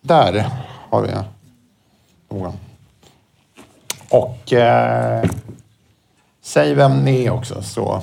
Där 0.00 0.50
har 0.90 1.02
vi 1.02 1.08
någon. 2.28 2.52
Och 4.10 4.52
eh, 4.52 5.30
säg 6.42 6.74
vem 6.74 6.92
ni 6.92 7.24
är 7.24 7.30
också. 7.30 7.62
Så. 7.62 8.02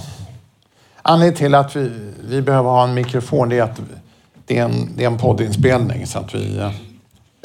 Anledningen 1.02 1.38
till 1.38 1.56
att 1.56 1.76
vi, 1.76 1.92
vi 2.30 2.42
behöver 2.42 2.70
ha 2.70 2.84
en 2.84 2.94
mikrofon 2.94 3.52
är 3.52 3.62
att 3.62 3.80
det 4.46 4.58
är 4.58 4.64
en, 4.64 4.90
det 4.96 5.04
är 5.04 5.08
en 5.08 5.18
poddinspelning. 5.18 6.08
Så 6.08 6.20
att 6.20 6.36
vi, 6.36 6.58
eh, 6.58 6.72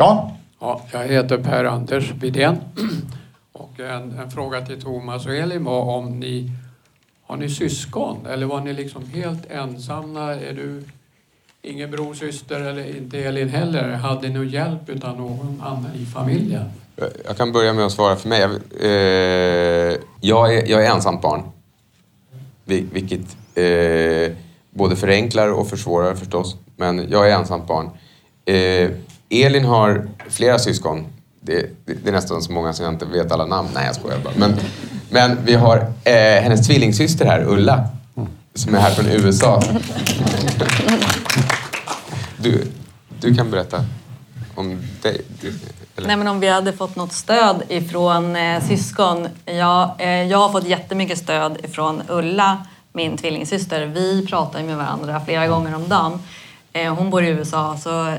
Ja. 0.01 0.31
ja 0.61 0.83
jag 0.93 1.09
heter 1.09 1.39
Per-Anders 1.39 2.11
Widén. 2.11 2.57
Och 3.53 3.81
en, 3.81 4.19
en, 4.19 4.31
fråga 4.31 4.61
till 4.61 4.83
Thomas 4.83 5.27
och 5.27 5.35
Elin 5.35 5.65
var 5.65 5.81
om 5.81 6.21
ni 6.21 6.51
har 7.27 7.37
ni 7.37 7.49
syskon 7.49 8.27
eller 8.27 8.47
var 8.47 8.61
ni 8.61 8.73
liksom 8.73 9.07
helt 9.07 9.51
ensamma? 9.51 10.35
Är 10.35 10.53
du 10.53 10.85
ingen 11.63 11.91
bror, 11.91 12.15
syster 12.15 12.61
eller 12.61 12.97
inte 12.97 13.19
Elin 13.19 13.49
heller? 13.49 13.93
Hade 13.93 14.29
ni 14.29 14.47
hjälp 14.47 15.05
av 15.05 15.19
någon 15.19 15.63
annan 15.65 15.95
i 15.95 16.07
familjen? 16.07 16.65
Jag 17.27 17.37
kan 17.37 17.53
börja 17.53 17.73
med 17.73 17.85
att 17.85 17.93
svara 17.93 18.17
för 18.17 18.29
mig. 18.29 18.43
Eh, 18.81 19.99
jag, 20.21 20.55
är, 20.55 20.71
jag 20.71 20.87
är 20.87 20.91
ensamt 20.91 21.23
barn. 21.23 21.43
Vilket 22.65 23.37
eh, 23.55 24.37
både 24.71 24.97
förenklar 24.97 25.49
och 25.49 25.69
försvårar 25.69 26.15
förstås. 26.15 26.57
Men 26.77 27.11
jag 27.11 27.31
är 27.31 27.35
ensamt 27.35 27.67
barn. 27.67 27.91
Elin 29.31 29.65
har 29.65 30.09
flera 30.29 30.59
syskon. 30.59 31.07
det, 31.41 31.71
det, 31.85 32.09
är 32.09 32.13
nästan 32.13 32.43
så 32.43 32.53
många 32.53 32.73
som 32.73 32.85
jag 32.85 32.95
inte 32.95 33.05
vet 33.05 33.33
alla 33.33 33.47
namn. 33.47 33.69
Nej, 33.75 33.87
jag 33.87 33.95
skojar 33.95 34.19
bara. 34.25 34.35
Men, 34.37 34.55
men 35.11 35.45
vi 35.45 35.55
har 35.55 35.77
eh, 36.05 36.43
hennes 36.43 36.67
tvillingsyster 36.67 37.27
här, 37.27 37.45
Ulla, 37.49 37.89
som 38.55 38.75
är 38.75 38.79
här 38.79 38.91
från 38.91 39.07
USA. 39.07 39.63
Du, 42.37 42.67
du 43.21 43.35
kan 43.35 43.51
berätta 43.51 43.85
om 44.55 44.83
dig. 45.03 45.23
Nej, 45.97 46.17
men 46.17 46.29
om 46.29 46.41
vi 46.41 46.49
hade 46.49 46.73
fått 46.73 46.97
något 46.97 47.13
stöd 47.13 47.63
ifrån 47.69 48.37
eh, 48.37 48.63
syskon. 48.63 49.29
Ja, 49.45 49.97
eh, 49.99 50.09
jag 50.09 50.39
har 50.39 50.49
fått 50.49 50.67
jättemycket 50.67 51.19
stöd 51.19 51.59
ifrån 51.65 52.03
Ulla, 52.09 52.67
min 52.93 53.17
tvillingsyster. 53.17 53.87
Vi 53.87 54.27
pratar 54.27 54.63
med 54.63 54.77
varandra 54.77 55.21
flera 55.27 55.47
gånger 55.47 55.75
om 55.75 55.89
dagen. 55.89 56.23
Eh, 56.73 56.95
hon 56.95 57.11
bor 57.11 57.25
i 57.25 57.29
USA 57.29 57.77
så 57.83 58.15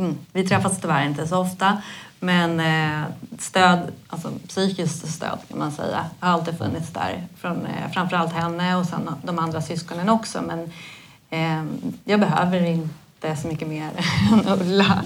mm, 0.00 0.18
vi 0.32 0.48
träffas 0.48 0.80
tyvärr 0.80 1.06
inte 1.06 1.26
så 1.26 1.38
ofta. 1.38 1.82
Men 2.20 2.60
eh, 2.60 3.06
stöd, 3.38 3.92
alltså 4.08 4.30
psykiskt 4.48 5.08
stöd 5.08 5.38
kan 5.48 5.58
man 5.58 5.72
säga, 5.72 6.04
har 6.20 6.30
alltid 6.30 6.58
funnits 6.58 6.90
där. 6.90 7.26
Från 7.36 7.66
eh, 7.66 7.92
framförallt 7.92 8.32
henne 8.32 8.76
och 8.76 8.86
sen 8.86 9.10
de 9.22 9.38
andra 9.38 9.62
syskonen 9.62 10.08
också. 10.08 10.42
Men 10.42 10.72
eh, 11.30 11.64
jag 12.04 12.20
behöver 12.20 12.64
inte 12.66 12.99
så 13.20 13.48
mycket 13.48 13.68
mer 13.68 13.90
än 14.32 14.60
Ulla. 14.60 15.02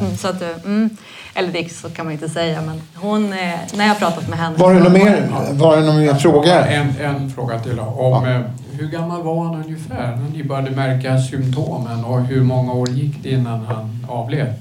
Mm, 0.00 0.16
så 0.16 0.28
att, 0.28 0.64
mm, 0.64 0.96
eller 1.34 1.52
det 1.52 1.72
så 1.72 1.90
kan 1.90 2.04
man 2.04 2.12
inte 2.12 2.28
säga, 2.28 2.62
men 2.62 2.82
hon, 2.94 3.24
eh, 3.24 3.38
när 3.74 3.86
jag 3.86 3.88
har 3.88 3.94
pratat 3.94 4.28
med 4.28 4.38
henne... 4.38 4.56
Var 4.56 4.74
det 4.74 4.80
någon 4.80 4.92
mer, 4.92 5.28
var 5.52 5.76
det 5.76 5.82
någon 5.82 6.00
mer 6.00 6.14
fråga? 6.14 6.66
En, 6.66 7.00
en 7.00 7.30
fråga 7.30 7.58
till 7.58 7.76
då. 7.76 7.82
Om, 7.82 8.24
ja. 8.24 8.30
Eh, 8.30 8.40
hur 8.72 8.88
gammal 8.88 9.22
var 9.22 9.44
han 9.44 9.64
ungefär 9.64 10.16
när 10.16 10.30
ni 10.30 10.44
började 10.44 10.70
märka 10.70 11.18
symptomen 11.18 12.04
och 12.04 12.20
hur 12.20 12.42
många 12.42 12.72
år 12.72 12.88
gick 12.88 13.22
det 13.22 13.30
innan 13.30 13.66
han 13.66 14.06
avled? 14.08 14.54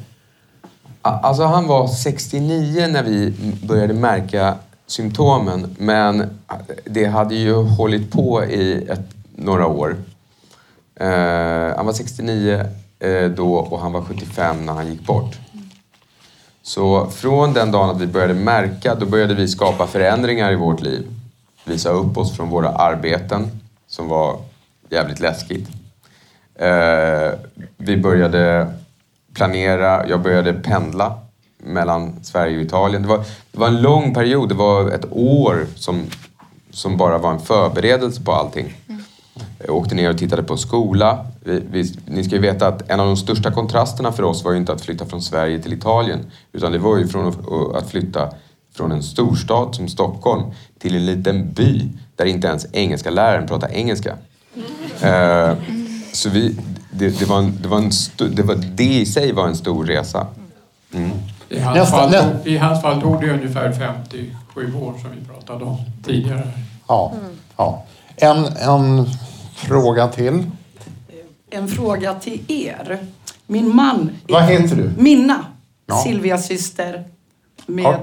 Alltså 1.01 1.43
han 1.43 1.67
var 1.67 1.87
69 1.87 2.87
när 2.87 3.03
vi 3.03 3.33
började 3.63 3.93
märka 3.93 4.55
symptomen 4.87 5.75
men 5.77 6.39
det 6.85 7.05
hade 7.05 7.35
ju 7.35 7.53
hållit 7.53 8.11
på 8.11 8.43
i 8.43 8.87
ett, 8.89 9.15
några 9.35 9.67
år. 9.67 9.95
Uh, 11.01 11.75
han 11.77 11.85
var 11.85 11.93
69 11.93 12.53
uh, 12.53 12.65
Eh, 13.01 13.29
då 13.29 13.55
och 13.55 13.79
han 13.79 13.91
var 13.91 14.01
75 14.01 14.65
när 14.65 14.73
han 14.73 14.87
gick 14.87 15.01
bort. 15.01 15.37
Så 16.61 17.09
från 17.09 17.53
den 17.53 17.71
dagen 17.71 17.89
att 17.89 18.01
vi 18.01 18.07
började 18.07 18.33
märka, 18.33 18.95
då 18.95 19.05
började 19.05 19.33
vi 19.33 19.47
skapa 19.47 19.87
förändringar 19.87 20.51
i 20.51 20.55
vårt 20.55 20.81
liv. 20.81 21.07
Visa 21.65 21.89
upp 21.89 22.17
oss 22.17 22.35
från 22.35 22.49
våra 22.49 22.69
arbeten 22.69 23.47
som 23.87 24.07
var 24.07 24.37
jävligt 24.89 25.19
läskigt. 25.19 25.67
Eh, 26.55 27.31
vi 27.77 27.97
började 27.97 28.73
planera, 29.33 30.07
jag 30.07 30.21
började 30.21 30.53
pendla 30.53 31.19
mellan 31.57 32.23
Sverige 32.23 32.57
och 32.57 32.63
Italien. 32.63 33.01
Det 33.01 33.07
var, 33.07 33.17
det 33.51 33.59
var 33.59 33.67
en 33.67 33.81
lång 33.81 34.13
period, 34.13 34.49
det 34.49 34.55
var 34.55 34.91
ett 34.91 35.05
år 35.11 35.65
som, 35.75 36.05
som 36.71 36.97
bara 36.97 37.17
var 37.17 37.31
en 37.31 37.39
förberedelse 37.39 38.21
på 38.23 38.31
allting. 38.31 38.73
Mm. 38.87 39.00
Jag 39.65 39.75
åkte 39.75 39.95
ner 39.95 40.09
och 40.09 40.17
tittade 40.17 40.43
på 40.43 40.57
skola. 40.57 41.25
Vi, 41.43 41.63
vi, 41.71 41.93
ni 42.05 42.23
ska 42.23 42.35
ju 42.35 42.41
veta 42.41 42.67
att 42.67 42.89
en 42.89 42.99
av 42.99 43.05
de 43.05 43.17
största 43.17 43.51
kontrasterna 43.51 44.11
för 44.11 44.23
oss 44.23 44.43
var 44.43 44.51
ju 44.51 44.57
inte 44.57 44.73
att 44.73 44.81
flytta 44.81 45.05
från 45.05 45.21
Sverige 45.21 45.59
till 45.59 45.73
Italien. 45.73 46.19
Utan 46.51 46.71
det 46.71 46.77
var 46.77 46.97
ju 46.97 47.07
från 47.07 47.33
att 47.75 47.89
flytta 47.89 48.29
från 48.75 48.91
en 48.91 49.03
storstad 49.03 49.75
som 49.75 49.87
Stockholm 49.87 50.43
till 50.79 50.95
en 50.95 51.05
liten 51.05 51.53
by 51.53 51.89
där 52.15 52.25
inte 52.25 52.47
ens 52.47 52.67
engelska 52.73 53.09
läraren 53.09 53.47
pratar 53.47 53.71
engelska. 53.71 54.17
Uh, 55.03 55.53
så 56.13 56.29
vi, 56.29 56.57
det, 56.91 57.19
det, 57.19 57.25
var 57.25 57.39
en, 57.39 57.57
det, 57.61 57.67
var 57.67 57.77
en 57.77 57.87
st- 57.87 58.27
det, 58.27 58.43
var, 58.43 58.55
det 58.55 58.83
i 58.83 59.05
sig 59.05 59.31
var 59.31 59.47
en 59.47 59.55
stor 59.55 59.85
resa. 59.85 60.27
Mm. 60.93 61.11
I, 61.49 61.59
hans 61.59 61.77
nästa, 61.77 61.97
fall, 61.97 62.11
nästa. 62.11 62.49
I 62.49 62.57
hans 62.57 62.81
fall 62.81 63.01
tog 63.01 63.21
det 63.21 63.29
ungefär 63.33 63.71
57 63.71 64.75
år 64.75 64.93
som 65.01 65.11
vi 65.19 65.25
pratade 65.25 65.65
om 65.65 65.77
tidigare. 66.03 66.51
Ja, 66.87 67.13
ja. 67.57 67.83
En, 68.15 68.45
en 68.45 69.05
fråga 69.55 70.07
till. 70.07 70.43
En 71.49 71.67
fråga 71.67 72.13
till 72.13 72.41
er. 72.47 72.99
Min 73.47 73.75
man... 73.75 74.11
Vad 74.27 74.43
heter 74.43 74.75
du? 74.75 74.91
Minna. 74.97 75.45
Ja. 75.85 76.03
Silvias 76.03 76.47
syster. 76.47 77.03
Med... 77.65 77.85
Ja. 77.85 77.99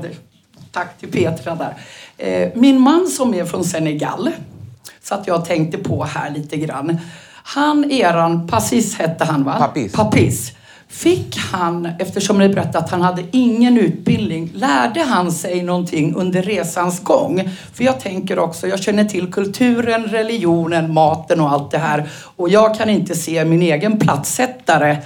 Tack 0.72 0.98
till 0.98 1.10
Petra 1.10 1.54
där. 1.54 1.76
Eh, 2.16 2.50
min 2.54 2.80
man 2.80 3.06
som 3.06 3.34
är 3.34 3.44
från 3.44 3.64
Senegal. 3.64 4.30
Så 5.02 5.14
att 5.14 5.26
jag 5.26 5.44
tänkte 5.44 5.78
på 5.78 6.04
här 6.04 6.30
lite 6.30 6.56
grann. 6.56 6.98
Han, 7.42 7.90
eran, 7.90 8.48
Passis 8.48 8.98
hette 8.98 9.24
han 9.24 9.44
va? 9.44 9.56
Papis. 9.58 9.92
Papis. 9.92 10.52
Fick 10.90 11.36
han, 11.36 11.88
eftersom 11.98 12.38
ni 12.38 12.48
berättade 12.48 12.78
att 12.78 12.90
han 12.90 13.02
hade 13.02 13.24
ingen 13.30 13.78
utbildning, 13.78 14.50
lärde 14.54 15.02
han 15.02 15.32
sig 15.32 15.62
någonting 15.62 16.14
under 16.14 16.42
resans 16.42 17.00
gång? 17.00 17.50
För 17.72 17.84
jag 17.84 18.00
tänker 18.00 18.38
också, 18.38 18.66
jag 18.66 18.82
känner 18.82 19.04
till 19.04 19.32
kulturen, 19.32 20.04
religionen, 20.04 20.92
maten 20.92 21.40
och 21.40 21.50
allt 21.50 21.70
det 21.70 21.78
här. 21.78 22.10
Och 22.36 22.48
jag 22.48 22.78
kan 22.78 22.88
inte 22.88 23.14
se 23.14 23.44
min 23.44 23.62
egen 23.62 23.98
platssättare 23.98 24.96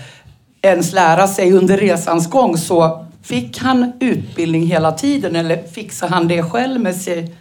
ens 0.62 0.92
lära 0.92 1.28
sig 1.28 1.52
under 1.52 1.76
resans 1.76 2.30
gång. 2.30 2.58
Så 2.58 3.06
fick 3.22 3.58
han 3.58 3.92
utbildning 4.00 4.66
hela 4.66 4.92
tiden 4.92 5.36
eller 5.36 5.62
fixade 5.62 6.12
han 6.12 6.28
det 6.28 6.42
själv 6.42 6.80
med 6.80 6.96
sig? 6.96 7.34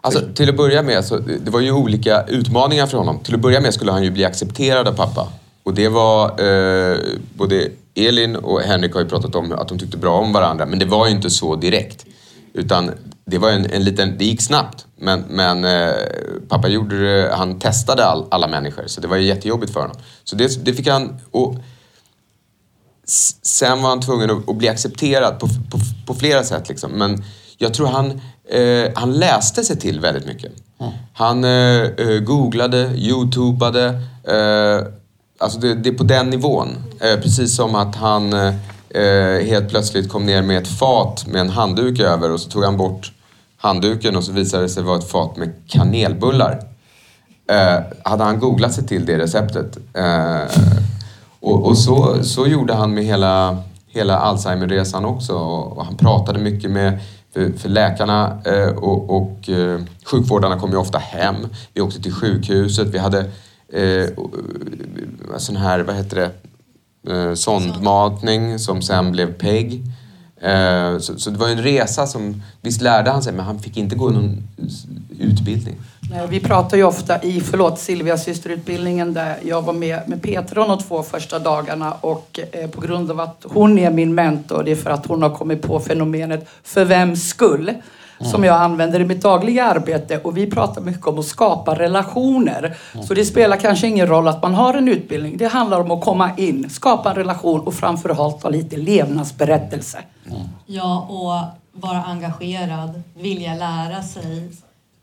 Alltså, 0.00 0.20
till 0.34 0.48
att 0.48 0.56
börja 0.56 0.82
med, 0.82 1.04
så, 1.04 1.16
det 1.18 1.50
var 1.50 1.60
ju 1.60 1.72
olika 1.72 2.24
utmaningar 2.28 2.86
för 2.86 2.98
honom. 2.98 3.18
Till 3.18 3.34
att 3.34 3.40
börja 3.40 3.60
med 3.60 3.74
skulle 3.74 3.92
han 3.92 4.04
ju 4.04 4.10
bli 4.10 4.24
accepterad 4.24 4.88
av 4.88 4.92
pappa. 4.92 5.28
Och 5.62 5.74
det 5.74 5.88
var, 5.88 6.24
eh, 6.28 6.98
både 7.34 7.68
Elin 7.94 8.36
och 8.36 8.60
Henrik 8.60 8.94
har 8.94 9.00
ju 9.00 9.08
pratat 9.08 9.34
om 9.34 9.52
att 9.52 9.68
de 9.68 9.78
tyckte 9.78 9.96
bra 9.96 10.18
om 10.18 10.32
varandra, 10.32 10.66
men 10.66 10.78
det 10.78 10.84
var 10.84 11.06
ju 11.06 11.12
inte 11.12 11.30
så 11.30 11.56
direkt. 11.56 12.06
Utan 12.54 12.90
det 13.24 13.38
var 13.38 13.50
en, 13.50 13.66
en 13.70 13.84
liten, 13.84 14.18
det 14.18 14.24
gick 14.24 14.42
snabbt. 14.42 14.86
Men, 14.96 15.24
men 15.28 15.64
eh, 15.64 15.94
pappa 16.48 16.68
gjorde 16.68 16.98
det, 16.98 17.34
han 17.34 17.58
testade 17.58 18.04
all, 18.04 18.24
alla 18.30 18.48
människor, 18.48 18.86
så 18.86 19.00
det 19.00 19.08
var 19.08 19.16
ju 19.16 19.26
jättejobbigt 19.26 19.72
för 19.72 19.80
honom. 19.80 19.96
Så 20.24 20.36
det, 20.36 20.64
det 20.64 20.74
fick 20.74 20.88
han, 20.88 21.20
och 21.30 21.56
sen 23.42 23.82
var 23.82 23.88
han 23.88 24.00
tvungen 24.00 24.30
att, 24.30 24.48
att 24.48 24.56
bli 24.56 24.68
accepterad 24.68 25.38
på, 25.40 25.46
på, 25.46 25.78
på 26.06 26.14
flera 26.14 26.44
sätt 26.44 26.68
liksom. 26.68 26.92
Men 26.92 27.24
jag 27.58 27.74
tror 27.74 27.86
han, 27.86 28.20
eh, 28.50 28.92
han 28.94 29.12
läste 29.12 29.64
sig 29.64 29.78
till 29.78 30.00
väldigt 30.00 30.26
mycket. 30.26 30.52
Mm. 30.80 30.92
Han 31.14 31.44
eh, 31.44 31.82
eh, 31.82 32.20
googlade, 32.20 32.90
youtubade. 32.96 33.86
Eh, 34.24 34.86
alltså 35.42 35.58
det, 35.58 35.74
det, 35.74 35.88
är 35.88 35.94
på 35.94 36.04
den 36.04 36.30
nivån. 36.30 36.68
Eh, 37.00 37.20
precis 37.20 37.56
som 37.56 37.74
att 37.74 37.96
han 37.96 38.32
eh, 38.32 39.46
helt 39.46 39.68
plötsligt 39.68 40.08
kom 40.08 40.26
ner 40.26 40.42
med 40.42 40.58
ett 40.58 40.68
fat 40.68 41.26
med 41.26 41.40
en 41.40 41.50
handduk 41.50 42.00
över 42.00 42.30
och 42.30 42.40
så 42.40 42.50
tog 42.50 42.64
han 42.64 42.76
bort 42.76 43.12
handduken 43.56 44.16
och 44.16 44.24
så 44.24 44.32
visade 44.32 44.62
det 44.62 44.68
sig 44.68 44.82
vara 44.82 44.98
ett 44.98 45.10
fat 45.10 45.36
med 45.36 45.52
kanelbullar. 45.66 46.60
Eh, 47.50 47.80
hade 48.04 48.24
han 48.24 48.38
googlat 48.38 48.74
sig 48.74 48.86
till 48.86 49.06
det 49.06 49.18
receptet. 49.18 49.78
Eh, 49.94 50.60
och, 51.40 51.66
och 51.66 51.78
så, 51.78 52.24
så 52.24 52.46
gjorde 52.46 52.74
han 52.74 52.94
med 52.94 53.04
hela, 53.04 53.58
hela 53.88 54.18
Alzheimerresan 54.18 55.04
också. 55.04 55.34
Och 55.34 55.84
han 55.84 55.96
pratade 55.96 56.38
mycket 56.38 56.70
med 56.70 56.98
för, 57.34 57.52
för 57.58 57.68
läkarna 57.68 58.38
eh, 58.44 58.68
och, 58.68 59.16
och 59.16 59.48
eh, 59.48 59.80
sjukvårdarna 60.04 60.58
kom 60.60 60.70
ju 60.70 60.76
ofta 60.76 60.98
hem. 60.98 61.36
Vi 61.74 61.80
åkte 61.80 62.02
till 62.02 62.12
sjukhuset. 62.12 62.88
Vi 62.88 62.98
hade 62.98 63.30
Eh, 63.72 63.82
eh, 63.82 64.08
sån 65.38 65.56
här, 65.56 65.80
vad 65.80 65.96
heter 65.96 66.16
det, 66.16 66.30
eh, 67.12 67.34
sondmatning 67.34 68.58
som 68.58 68.82
sen 68.82 69.12
blev 69.12 69.32
PEG. 69.32 69.82
Eh, 70.42 70.98
så, 70.98 71.18
så, 71.18 71.30
det 71.30 71.38
var 71.38 71.48
en 71.48 71.62
resa 71.62 72.06
som, 72.06 72.42
visst 72.60 72.82
lärde 72.82 73.10
han 73.10 73.22
sig 73.22 73.32
men 73.32 73.44
han 73.44 73.58
fick 73.58 73.76
inte 73.76 73.96
gå 73.96 74.10
någon 74.10 74.42
utbildning. 75.18 75.76
Nej, 76.10 76.26
vi 76.30 76.40
pratar 76.40 76.76
ju 76.76 76.84
ofta 76.84 77.22
i, 77.22 77.40
förlåt, 77.40 77.78
Silvia 77.78 78.18
systerutbildningen 78.18 79.14
där 79.14 79.36
jag 79.42 79.62
var 79.62 79.72
med 79.72 80.00
med 80.06 80.22
Petra 80.22 80.66
de 80.66 80.78
två 80.78 81.02
första 81.02 81.38
dagarna 81.38 81.92
och 81.92 82.40
eh, 82.52 82.70
på 82.70 82.80
grund 82.80 83.10
av 83.10 83.20
att 83.20 83.44
hon 83.44 83.78
är 83.78 83.90
min 83.90 84.14
mentor, 84.14 84.62
det 84.62 84.70
är 84.70 84.76
för 84.76 84.90
att 84.90 85.06
hon 85.06 85.22
har 85.22 85.30
kommit 85.30 85.62
på 85.62 85.80
fenomenet 85.80 86.48
för 86.62 86.84
vems 86.84 87.28
skull? 87.28 87.74
Mm. 88.22 88.30
som 88.30 88.44
jag 88.44 88.56
använder 88.60 89.00
i 89.00 89.04
mitt 89.04 89.22
dagliga 89.22 89.64
arbete 89.64 90.18
och 90.18 90.36
vi 90.36 90.50
pratar 90.50 90.80
mycket 90.80 91.06
om 91.06 91.18
att 91.18 91.24
skapa 91.24 91.78
relationer. 91.78 92.76
Mm. 92.94 93.06
Så 93.06 93.14
det 93.14 93.24
spelar 93.24 93.56
kanske 93.56 93.86
ingen 93.86 94.06
roll 94.06 94.28
att 94.28 94.42
man 94.42 94.54
har 94.54 94.74
en 94.74 94.88
utbildning. 94.88 95.36
Det 95.36 95.46
handlar 95.46 95.80
om 95.80 95.90
att 95.90 96.04
komma 96.04 96.30
in, 96.36 96.70
skapa 96.70 97.10
en 97.10 97.16
relation 97.16 97.60
och 97.60 97.74
framförallt 97.74 98.42
ha 98.42 98.50
lite 98.50 98.76
levnadsberättelse. 98.76 99.98
Mm. 100.26 100.42
Ja, 100.66 101.06
och 101.08 101.80
vara 101.80 102.02
engagerad, 102.02 103.02
vilja 103.14 103.54
lära 103.54 104.02
sig. 104.02 104.50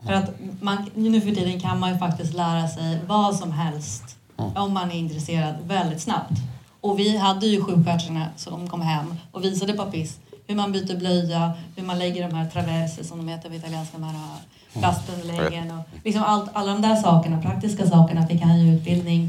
För 0.06 0.12
att 0.12 0.30
man, 0.60 0.90
nu 0.94 1.20
för 1.20 1.30
tiden 1.30 1.60
kan 1.60 1.80
man 1.80 1.92
ju 1.92 1.98
faktiskt 1.98 2.34
lära 2.34 2.68
sig 2.68 2.98
vad 3.06 3.36
som 3.36 3.52
helst 3.52 4.16
om 4.56 4.74
man 4.74 4.90
är 4.90 4.98
intresserad 4.98 5.54
väldigt 5.66 6.00
snabbt. 6.00 6.32
Och 6.80 6.98
vi 6.98 7.16
hade 7.16 7.46
ju 7.46 7.64
sjuksköterskorna 7.64 8.26
som 8.36 8.68
kom 8.68 8.80
hem 8.80 9.14
och 9.32 9.44
visade 9.44 9.72
på 9.72 9.84
PIS 9.84 10.18
hur 10.50 10.56
man 10.56 10.72
byter 10.72 10.96
blöja, 10.96 11.52
hur 11.76 11.84
man 11.84 11.98
lägger 11.98 12.28
de 12.28 12.34
här 12.34 12.46
traverser 12.46 13.04
som 13.04 13.18
de 13.18 13.28
heter 13.28 13.48
på 13.48 13.54
italienska, 13.54 13.98
de 13.98 14.04
här 14.04 14.14
äh, 14.14 14.80
plastunderläggen 14.80 15.70
och 15.70 15.84
liksom 16.04 16.22
allt, 16.22 16.50
alla 16.52 16.72
de 16.72 16.82
där 16.82 16.96
sakerna, 16.96 17.42
praktiska 17.42 17.86
sakerna 17.86 18.26
fick 18.26 18.42
han 18.42 18.60
ju 18.60 18.74
utbildning 18.74 19.28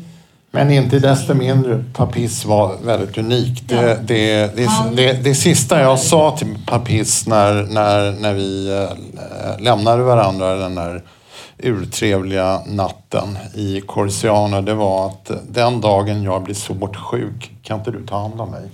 Men 0.52 0.72
inte 0.72 1.00
desto 1.00 1.34
mindre, 1.34 1.84
Papis 1.94 2.46
var 2.46 2.78
väldigt 2.86 3.18
unik. 3.18 3.64
Det, 3.68 3.76
ja. 3.76 3.96
det, 4.04 4.56
det, 4.56 4.70
det, 4.96 5.24
det, 5.24 5.36
sista 5.36 5.82
jag 5.82 6.00
sa 6.00 6.38
till 6.38 6.58
Papis 6.66 7.28
när, 7.28 7.54
när, 7.54 8.12
när 8.12 8.34
vi 8.34 8.68
äh, 8.74 9.64
lämnade 9.64 10.04
varandra 10.04 10.56
den 10.56 10.76
där 10.76 11.04
urtrevliga 11.64 12.62
natten 12.66 13.38
i 13.56 13.82
Corsiano, 13.82 14.62
det 14.62 14.74
var 14.74 15.08
att 15.08 15.32
den 15.50 15.82
dagen 15.82 16.24
jag 16.24 16.44
blir 16.44 16.56
svårt 16.56 16.96
sjuk, 16.96 17.52
kan 17.62 17.80
inte 17.80 17.92
du 17.92 18.06
ta 18.06 18.22
hand 18.22 18.42
om 18.42 18.52
mig? 18.52 18.70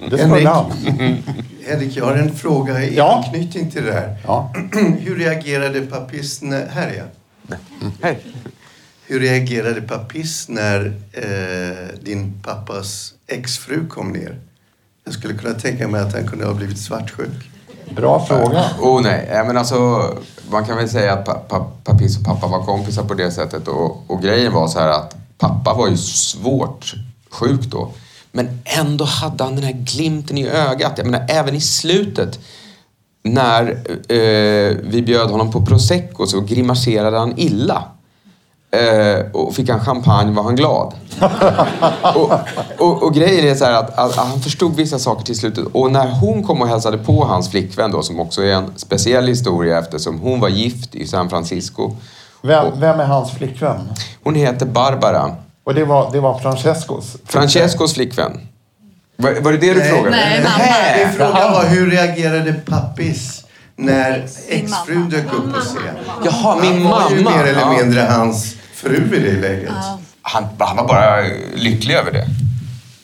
det 0.10 0.18
skulle 0.18 0.48
han. 0.48 0.72
Henrik, 1.66 1.96
jag 1.96 2.04
har 2.04 2.14
en 2.14 2.34
fråga 2.34 2.84
i 2.84 2.96
ja. 2.96 3.24
anknytning 3.24 3.70
till 3.70 3.84
det 3.84 3.92
här. 3.92 4.16
Ja. 4.26 4.52
Hur 5.00 5.16
reagerade 5.16 5.80
Papis 5.80 6.42
när... 6.42 6.66
Här 6.66 6.88
är 6.88 6.94
jag. 6.94 7.06
Mm. 7.80 7.92
Hej. 8.02 8.18
Hur 9.06 9.20
reagerade 9.20 9.80
Papis 9.80 10.48
när 10.48 10.94
eh, 11.12 12.00
din 12.02 12.42
pappas 12.44 13.14
exfru 13.26 13.86
kom 13.86 14.12
ner? 14.12 14.40
Jag 15.04 15.14
skulle 15.14 15.34
kunna 15.34 15.54
tänka 15.54 15.88
mig 15.88 16.00
att 16.00 16.12
han 16.12 16.28
kunde 16.28 16.46
ha 16.46 16.54
blivit 16.54 16.78
svartsjuk. 16.78 17.50
Bra 17.96 18.26
fråga. 18.26 18.64
Oh 18.80 19.02
nej, 19.02 19.44
men 19.46 19.56
alltså 19.56 19.76
man 20.50 20.64
kan 20.64 20.76
väl 20.76 20.88
säga 20.88 21.12
att 21.12 21.24
pa, 21.24 21.34
pa, 21.34 21.66
Papis 21.84 22.18
och 22.18 22.24
pappa 22.24 22.46
var 22.46 22.64
kompisar 22.64 23.04
på 23.04 23.14
det 23.14 23.30
sättet 23.30 23.68
och, 23.68 24.04
och 24.06 24.22
grejen 24.22 24.52
var 24.52 24.68
så 24.68 24.78
här 24.78 24.88
att 24.88 25.16
pappa 25.38 25.74
var 25.74 25.88
ju 25.88 25.96
svårt 25.96 26.94
sjuk 27.30 27.60
då. 27.60 27.92
Men 28.32 28.60
ändå 28.64 29.04
hade 29.04 29.44
han 29.44 29.54
den 29.54 29.64
här 29.64 29.72
glimten 29.72 30.38
i 30.38 30.48
ögat. 30.48 30.92
Jag 30.96 31.06
menar, 31.06 31.26
även 31.28 31.54
i 31.54 31.60
slutet 31.60 32.38
när 33.22 33.70
eh, 34.12 34.76
vi 34.82 35.02
bjöd 35.06 35.30
honom 35.30 35.52
på 35.52 35.66
prosecco 35.66 36.26
så 36.26 36.40
grimaserade 36.40 37.18
han 37.18 37.38
illa. 37.38 37.84
Eh, 38.76 39.24
och 39.32 39.54
fick 39.54 39.68
han 39.68 39.80
champagne 39.80 40.32
var 40.32 40.42
han 40.42 40.56
glad. 40.56 40.94
och, 42.14 42.32
och, 42.78 43.02
och, 43.02 43.14
grejen 43.14 43.48
är 43.48 43.54
så 43.54 43.64
att, 43.64 43.98
att, 43.98 43.98
att, 43.98 44.16
han 44.16 44.40
förstod 44.40 44.76
vissa 44.76 44.98
saker 44.98 45.24
till 45.24 45.38
slutet. 45.38 45.64
Och 45.72 45.92
när 45.92 46.10
hon 46.10 46.42
kom 46.42 46.62
och 46.62 46.68
hälsade 46.68 46.98
på 46.98 47.24
hans 47.24 47.50
flickvän 47.50 47.90
då, 47.90 48.02
som 48.02 48.20
också 48.20 48.42
är 48.42 48.52
en 48.52 48.72
speciell 48.76 49.28
historia 49.28 49.78
eftersom 49.78 50.18
hon 50.18 50.40
var 50.40 50.48
gift 50.48 50.94
i 50.94 51.06
San 51.06 51.30
Francisco. 51.30 51.96
Vem, 52.42 52.80
vem 52.80 53.00
är 53.00 53.04
hans 53.04 53.30
flickvän? 53.30 53.88
Hon 54.24 54.34
heter 54.34 54.66
Barbara. 54.66 55.36
Och 55.64 55.74
det 55.74 55.84
var, 55.84 56.12
det 56.12 56.20
var 56.20 56.38
Francescos? 56.38 57.16
Francescos 57.24 57.94
flickvän. 57.94 58.40
Var, 59.16 59.40
var 59.40 59.52
det 59.52 59.58
det 59.58 59.74
du 59.74 59.78
nej, 59.78 59.88
frågade? 59.88 60.10
Nej, 60.10 60.42
mamma. 60.42 61.06
Min 61.06 61.12
fråga 61.12 61.50
var 61.50 61.64
hur 61.64 61.90
reagerade 61.90 62.52
pappis 62.52 63.44
när 63.76 64.26
exfrun 64.48 65.08
dök 65.10 65.24
upp 65.24 65.54
på 65.54 65.60
scen? 65.60 65.94
Jaha, 66.24 66.56
min 66.60 66.82
mamma. 66.82 66.96
Han 66.96 67.10
var 67.10 67.18
ju 67.18 67.24
mer 67.24 67.44
eller 67.44 67.84
mindre 67.84 68.00
hans 68.00 68.56
fru 68.76 69.16
i 69.16 69.20
det 69.20 69.40
läget. 69.40 69.70
Ja. 69.74 69.98
Han, 70.22 70.44
han 70.58 70.76
var 70.76 70.88
bara 70.88 71.24
lycklig 71.54 71.94
över 71.94 72.12
det. 72.12 72.26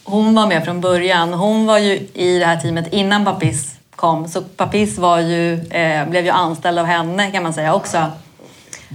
Hon 0.04 0.34
var 0.34 0.46
med 0.46 0.64
från 0.64 0.80
början. 0.80 1.32
Hon 1.32 1.66
var 1.66 1.78
ju 1.78 2.08
i 2.14 2.38
det 2.38 2.46
här 2.46 2.60
teamet 2.60 2.92
innan 2.92 3.24
Papis 3.24 3.74
kom. 3.96 4.28
Så 4.28 4.42
Papis 4.42 4.98
var 4.98 5.18
ju, 5.20 5.52
eh, 5.70 6.08
blev 6.08 6.24
ju 6.24 6.30
anställd 6.30 6.78
av 6.78 6.86
henne 6.86 7.30
kan 7.30 7.42
man 7.42 7.54
säga 7.54 7.74
också. 7.74 8.06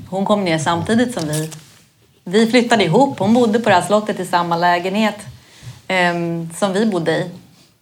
Hon 0.09 0.25
kom 0.25 0.43
ner 0.43 0.57
samtidigt 0.57 1.13
som 1.13 1.27
vi. 1.27 1.51
Vi 2.23 2.51
flyttade 2.51 2.83
ihop. 2.83 3.19
Hon 3.19 3.33
bodde 3.33 3.59
på 3.59 3.69
det 3.69 3.75
här 3.75 3.81
slottet 3.81 4.19
i 4.19 4.25
samma 4.25 4.57
lägenhet 4.57 5.15
eh, 5.87 6.13
som 6.57 6.73
vi 6.73 6.85
bodde 6.85 7.11
i 7.11 7.29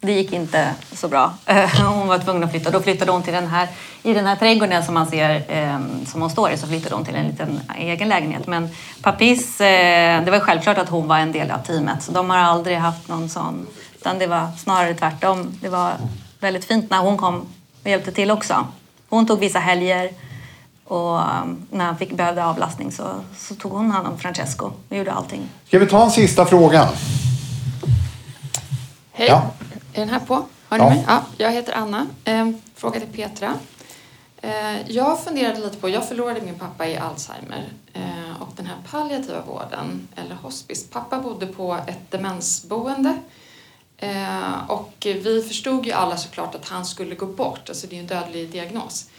det 0.06 0.12
gick 0.12 0.34
inte 0.34 0.74
så 0.92 1.08
bra. 1.08 1.34
Hon 1.78 2.08
var 2.08 2.20
tvungen 2.20 2.44
att 2.44 2.52
flytta. 2.52 2.72
Då 2.72 2.82
flyttade 2.82 3.12
hon 3.12 3.24
till 3.24 3.34
den 3.34 3.48
här, 3.48 3.68
i 4.04 4.14
den 4.14 4.26
här 4.26 4.36
trädgården 4.36 4.84
som 4.84 4.94
man 4.94 5.08
ser 5.08 5.44
ehm, 5.48 6.06
som 6.06 6.22
hon 6.22 6.30
står 6.30 6.52
i, 6.52 6.58
så 6.58 6.68
flyttade 6.68 6.96
hon 6.96 7.06
till 7.06 7.16
en 7.16 7.28
liten 7.28 7.62
egen 7.78 8.10
lägenhet. 8.10 8.48
Men 8.48 8.70
Papis, 9.02 9.62
eh, 9.62 10.24
det 10.26 10.32
var 10.32 10.40
självklart 10.40 10.78
att 10.78 10.90
hon 10.90 11.08
var 11.08 11.18
en 11.18 11.32
del 11.32 11.52
av 11.52 11.58
teamet, 11.58 12.04
så 12.04 12.12
de 12.12 12.30
har 12.30 12.38
aldrig 12.38 12.78
haft 12.78 13.08
någon 13.08 13.30
sån, 13.30 13.68
utan 13.96 14.20
det 14.20 14.28
var 14.28 14.48
snarare 14.58 14.94
tvärtom. 14.94 15.58
Det 15.62 15.70
var 15.70 15.92
väldigt 16.40 16.66
fint 16.66 16.90
när 16.90 17.00
hon 17.00 17.18
kom 17.18 17.46
och 17.84 17.90
hjälpte 17.90 18.12
till 18.12 18.32
också. 18.32 18.68
Hon 19.10 19.28
tog 19.28 19.40
vissa 19.40 19.60
helger 19.60 20.10
och 20.86 21.20
ehm, 21.20 21.66
när 21.72 21.86
han 21.86 21.98
fick, 21.98 22.12
behövde 22.12 22.46
avlastning 22.46 22.92
så, 22.92 23.04
så 23.38 23.56
tog 23.56 23.72
hon 23.72 23.92
hand 23.92 24.08
om 24.08 24.18
Francesco 24.18 24.72
och 24.90 24.98
gjorde 24.98 25.12
allting. 25.12 25.50
Ska 25.68 25.80
vi 25.80 25.86
ta 25.86 26.04
en 26.04 26.12
sista 26.12 26.46
fråga? 26.46 26.90
Hej. 29.12 29.28
Ja. 29.28 29.52
Är 29.96 30.00
den 30.00 30.10
här 30.10 30.20
på? 30.20 30.46
Hör 30.70 30.78
ni 30.78 30.84
ja. 30.84 30.90
mig? 30.90 31.06
Ja, 31.08 31.26
jag 31.38 31.52
heter 31.52 31.74
Anna. 31.74 32.08
Eh, 32.26 32.50
fråga 32.76 33.00
till 33.00 33.10
Petra. 33.10 33.54
Eh, 34.42 34.92
jag 34.92 35.24
funderade 35.24 35.60
lite 35.60 35.78
på, 35.78 35.90
jag 35.90 36.08
förlorade 36.08 36.42
min 36.42 36.60
pappa 36.60 36.88
i 36.88 36.98
Alzheimer 36.98 37.70
eh, 37.94 38.42
och 38.42 38.50
den 38.56 38.66
här 38.66 38.76
palliativa 38.92 39.42
vården, 39.42 40.08
eller 40.16 40.36
hospice. 40.36 40.88
Pappa 40.92 41.20
bodde 41.20 41.48
på 41.48 41.78
ett 41.88 42.12
demensboende 42.12 43.18
och 44.68 44.94
vi 45.02 45.46
förstod 45.48 45.86
ju 45.86 45.92
alla 45.92 46.18
såklart 46.18 46.56
att 46.56 46.70
han 46.70 46.86
skulle 46.86 47.16
gå 47.16 47.26
bort, 47.26 47.70
alltså 47.70 47.88
det 47.88 47.96
är 47.96 48.00
en 48.00 48.08
dödlig 48.08 48.52
diagnos. 48.52 49.10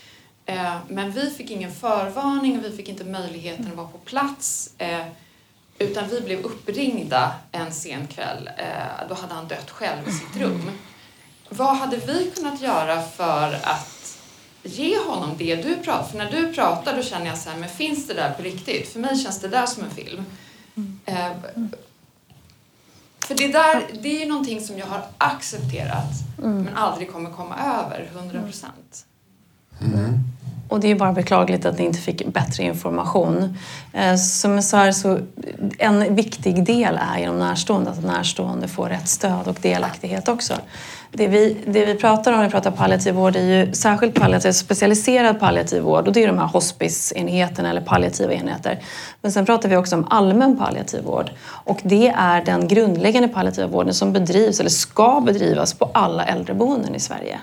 Men 0.88 1.10
vi 1.12 1.30
fick 1.30 1.50
ingen 1.50 1.72
förvarning 1.72 2.58
och 2.58 2.64
vi 2.64 2.76
fick 2.76 2.88
inte 2.88 3.04
möjligheten 3.04 3.66
att 3.66 3.76
vara 3.76 3.86
på 3.86 3.98
plats. 3.98 4.70
Utan 5.78 6.08
vi 6.08 6.20
blev 6.20 6.40
uppringda 6.44 7.34
en 7.52 7.72
sen 7.72 8.06
kväll. 8.06 8.50
Eh, 8.58 9.08
då 9.08 9.14
hade 9.14 9.34
han 9.34 9.48
dött 9.48 9.70
själv 9.70 10.08
i 10.08 10.12
sitt 10.12 10.42
rum. 10.42 10.70
Vad 11.48 11.76
hade 11.76 11.96
vi 11.96 12.30
kunnat 12.34 12.60
göra 12.60 13.02
för 13.02 13.52
att 13.62 14.18
ge 14.62 14.98
honom 14.98 15.30
det 15.38 15.56
du 15.56 15.76
pratar 15.76 16.08
För 16.08 16.18
när 16.18 16.30
du 16.30 16.52
pratar 16.52 16.96
då 16.96 17.02
känner 17.02 17.26
jag 17.26 17.38
så 17.38 17.50
här, 17.50 17.58
men 17.58 17.68
finns 17.68 18.06
det 18.06 18.14
där 18.14 18.32
på 18.32 18.42
riktigt? 18.42 18.88
För 18.92 19.00
mig 19.00 19.16
känns 19.16 19.40
det 19.40 19.48
där 19.48 19.66
som 19.66 19.84
en 19.84 19.90
film. 19.90 20.24
Eh, 21.04 21.30
för 23.18 23.34
det 23.34 23.48
där, 23.48 23.86
det 24.02 24.16
är 24.16 24.20
ju 24.20 24.26
någonting 24.26 24.60
som 24.60 24.78
jag 24.78 24.86
har 24.86 25.02
accepterat 25.18 26.12
mm. 26.38 26.62
men 26.62 26.76
aldrig 26.76 27.12
kommer 27.12 27.30
komma 27.30 27.56
över 27.56 28.10
100 28.14 28.42
procent. 28.42 29.06
Mm. 29.80 30.20
Och 30.68 30.80
det 30.80 30.90
är 30.90 30.94
bara 30.94 31.12
beklagligt 31.12 31.66
att 31.66 31.78
ni 31.78 31.84
inte 31.84 31.98
fick 31.98 32.26
bättre 32.26 32.62
information. 32.62 33.58
Eh, 33.92 34.16
som 34.16 34.54
jag 34.54 34.64
sa, 34.64 34.92
så 34.92 35.18
en 35.78 36.14
viktig 36.14 36.64
del 36.64 36.98
är 37.14 37.18
genom 37.18 37.38
närstående, 37.38 37.90
att 37.90 38.04
närstående 38.04 38.68
får 38.68 38.88
rätt 38.88 39.08
stöd 39.08 39.48
och 39.48 39.56
delaktighet 39.62 40.28
också. 40.28 40.54
Det 41.12 41.28
vi, 41.28 41.56
det 41.66 41.84
vi 41.84 41.94
pratar 41.94 42.32
om 42.32 42.38
när 42.38 42.44
vi 42.44 42.50
pratar 42.50 42.70
palliativ 42.70 43.14
vård 43.14 43.36
är 43.36 43.40
ju 43.40 43.72
särskilt 43.72 44.14
palliativ, 44.14 44.52
specialiserad 44.52 45.40
palliativ 45.40 45.82
vård 45.82 46.06
och 46.06 46.12
det 46.12 46.22
är 46.22 46.26
de 46.26 46.38
här 46.38 46.46
hospiceenheterna 46.46 47.70
eller 47.70 47.80
palliativa 47.80 48.32
enheter. 48.32 48.80
Men 49.22 49.32
sen 49.32 49.46
pratar 49.46 49.68
vi 49.68 49.76
också 49.76 49.96
om 49.96 50.06
allmän 50.10 50.58
palliativ 50.58 51.04
vård 51.04 51.30
och 51.46 51.80
det 51.82 52.08
är 52.08 52.44
den 52.44 52.68
grundläggande 52.68 53.28
palliativa 53.28 53.66
vården 53.66 53.94
som 53.94 54.12
bedrivs 54.12 54.60
eller 54.60 54.70
ska 54.70 55.22
bedrivas 55.26 55.74
på 55.74 55.90
alla 55.94 56.24
äldreboenden 56.24 56.94
i 56.94 57.00
Sverige 57.00 57.38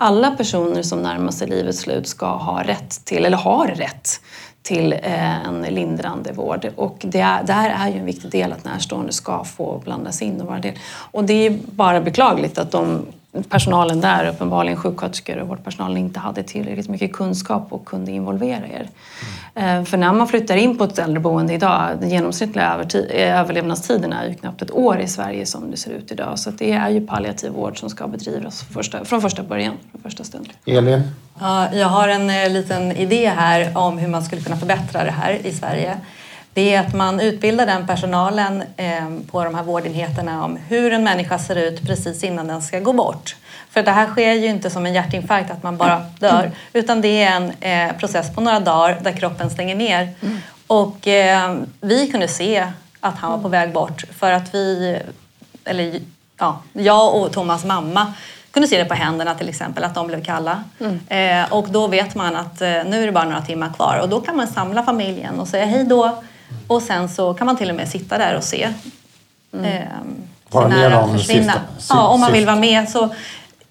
alla 0.00 0.30
personer 0.30 0.82
som 0.82 1.02
närmar 1.02 1.32
sig 1.32 1.48
livets 1.48 1.78
slut 1.78 2.08
ska 2.08 2.26
ha 2.26 2.62
rätt 2.62 3.04
till, 3.04 3.24
eller 3.24 3.36
har 3.36 3.66
rätt 3.66 4.20
till 4.62 4.92
eh, 4.92 5.46
en 5.46 5.62
lindrande 5.62 6.32
vård. 6.32 6.72
Och 6.76 6.96
det 7.02 7.20
är, 7.20 7.42
där 7.42 7.70
är 7.70 7.88
ju 7.88 7.98
en 7.98 8.04
viktig 8.04 8.30
del 8.30 8.52
att 8.52 8.64
närstående 8.64 9.12
ska 9.12 9.44
få 9.44 9.80
blandas 9.84 10.22
in 10.22 10.40
och 10.40 10.46
vara 10.46 10.58
del. 10.58 10.74
Och 11.10 11.24
det 11.24 11.46
är 11.46 11.58
bara 11.66 12.00
beklagligt 12.00 12.58
att 12.58 12.70
de 12.70 13.06
personalen 13.48 14.00
där, 14.00 14.28
uppenbarligen 14.28 14.76
sjuksköterskor 14.78 15.38
och 15.38 15.48
vårdpersonalen, 15.48 15.96
inte 15.96 16.20
hade 16.20 16.42
tillräckligt 16.42 16.88
mycket 16.88 17.12
kunskap 17.12 17.66
och 17.70 17.84
kunde 17.84 18.12
involvera 18.12 18.66
er. 18.66 18.88
Mm. 19.54 19.86
För 19.86 19.96
när 19.96 20.12
man 20.12 20.28
flyttar 20.28 20.56
in 20.56 20.78
på 20.78 20.84
ett 20.84 20.98
äldreboende 20.98 21.54
idag, 21.54 21.88
den 22.00 22.10
genomsnittliga 22.10 22.86
överlevnadstiden 23.10 24.12
är 24.12 24.28
ju 24.28 24.34
knappt 24.34 24.62
ett 24.62 24.70
år 24.70 25.00
i 25.00 25.08
Sverige 25.08 25.46
som 25.46 25.70
det 25.70 25.76
ser 25.76 25.90
ut 25.90 26.12
idag. 26.12 26.38
Så 26.38 26.50
det 26.50 26.72
är 26.72 26.88
ju 26.88 27.06
palliativ 27.06 27.52
vård 27.52 27.78
som 27.78 27.90
ska 27.90 28.06
bedrivas 28.06 28.62
första, 28.62 29.04
från 29.04 29.20
första 29.20 29.42
början, 29.42 29.74
från 29.90 30.02
första 30.02 30.24
stund. 30.24 30.48
Elin? 30.66 31.02
Ja, 31.40 31.74
jag 31.74 31.86
har 31.86 32.08
en 32.08 32.30
eh, 32.30 32.50
liten 32.50 32.92
idé 32.92 33.32
här 33.36 33.78
om 33.78 33.98
hur 33.98 34.08
man 34.08 34.22
skulle 34.22 34.42
kunna 34.42 34.56
förbättra 34.56 35.04
det 35.04 35.10
här 35.10 35.46
i 35.46 35.52
Sverige 35.52 35.96
det 36.54 36.74
är 36.74 36.80
att 36.80 36.94
man 36.94 37.20
utbildar 37.20 37.66
den 37.66 37.86
personalen 37.86 38.62
eh, 38.76 39.08
på 39.30 39.44
de 39.44 39.54
här 39.54 39.62
vårdenheterna 39.62 40.44
om 40.44 40.58
hur 40.68 40.92
en 40.92 41.04
människa 41.04 41.38
ser 41.38 41.56
ut 41.56 41.86
precis 41.86 42.24
innan 42.24 42.46
den 42.46 42.62
ska 42.62 42.80
gå 42.80 42.92
bort. 42.92 43.36
För 43.70 43.82
det 43.82 43.90
här 43.90 44.06
sker 44.06 44.32
ju 44.32 44.46
inte 44.46 44.70
som 44.70 44.86
en 44.86 44.94
hjärtinfarkt, 44.94 45.50
att 45.50 45.62
man 45.62 45.76
bara 45.76 46.06
dör, 46.18 46.50
utan 46.72 47.00
det 47.00 47.22
är 47.22 47.36
en 47.36 47.52
eh, 47.60 47.96
process 47.96 48.34
på 48.34 48.40
några 48.40 48.60
dagar 48.60 48.98
där 49.02 49.12
kroppen 49.12 49.50
stänger 49.50 49.74
ner. 49.74 50.08
Och 50.66 51.08
eh, 51.08 51.56
vi 51.80 52.10
kunde 52.10 52.28
se 52.28 52.66
att 53.00 53.18
han 53.18 53.30
var 53.30 53.38
på 53.38 53.48
väg 53.48 53.72
bort 53.72 54.04
för 54.18 54.32
att 54.32 54.54
vi, 54.54 54.98
eller 55.64 56.00
ja, 56.38 56.62
jag 56.72 57.14
och 57.14 57.32
Thomas 57.32 57.64
mamma 57.64 58.14
kunde 58.50 58.68
se 58.68 58.78
det 58.78 58.84
på 58.84 58.94
händerna 58.94 59.34
till 59.34 59.48
exempel, 59.48 59.84
att 59.84 59.94
de 59.94 60.06
blev 60.06 60.24
kalla. 60.24 60.64
Mm. 60.80 61.00
Eh, 61.08 61.52
och 61.52 61.68
då 61.68 61.86
vet 61.86 62.14
man 62.14 62.36
att 62.36 62.60
eh, 62.60 62.68
nu 62.68 63.02
är 63.02 63.06
det 63.06 63.12
bara 63.12 63.24
några 63.24 63.42
timmar 63.42 63.72
kvar 63.72 63.98
och 64.02 64.08
då 64.08 64.20
kan 64.20 64.36
man 64.36 64.46
samla 64.46 64.82
familjen 64.82 65.40
och 65.40 65.48
säga 65.48 65.66
hej 65.66 65.84
då 65.84 66.22
och 66.66 66.82
sen 66.82 67.08
så 67.08 67.34
kan 67.34 67.46
man 67.46 67.56
till 67.56 67.70
och 67.70 67.76
med 67.76 67.88
sitta 67.88 68.18
där 68.18 68.36
och 68.36 68.44
se 68.44 68.68
mm. 69.52 69.64
eh, 69.64 69.88
vara 70.50 70.68
med 70.68 70.94
om 70.94 71.18
försvinna. 71.18 71.52
Sista, 71.78 71.94
ja, 71.94 72.08
om 72.08 72.20
man 72.20 72.32
vill 72.32 72.46
vara 72.46 72.56
med. 72.56 72.88
Så, 72.88 73.14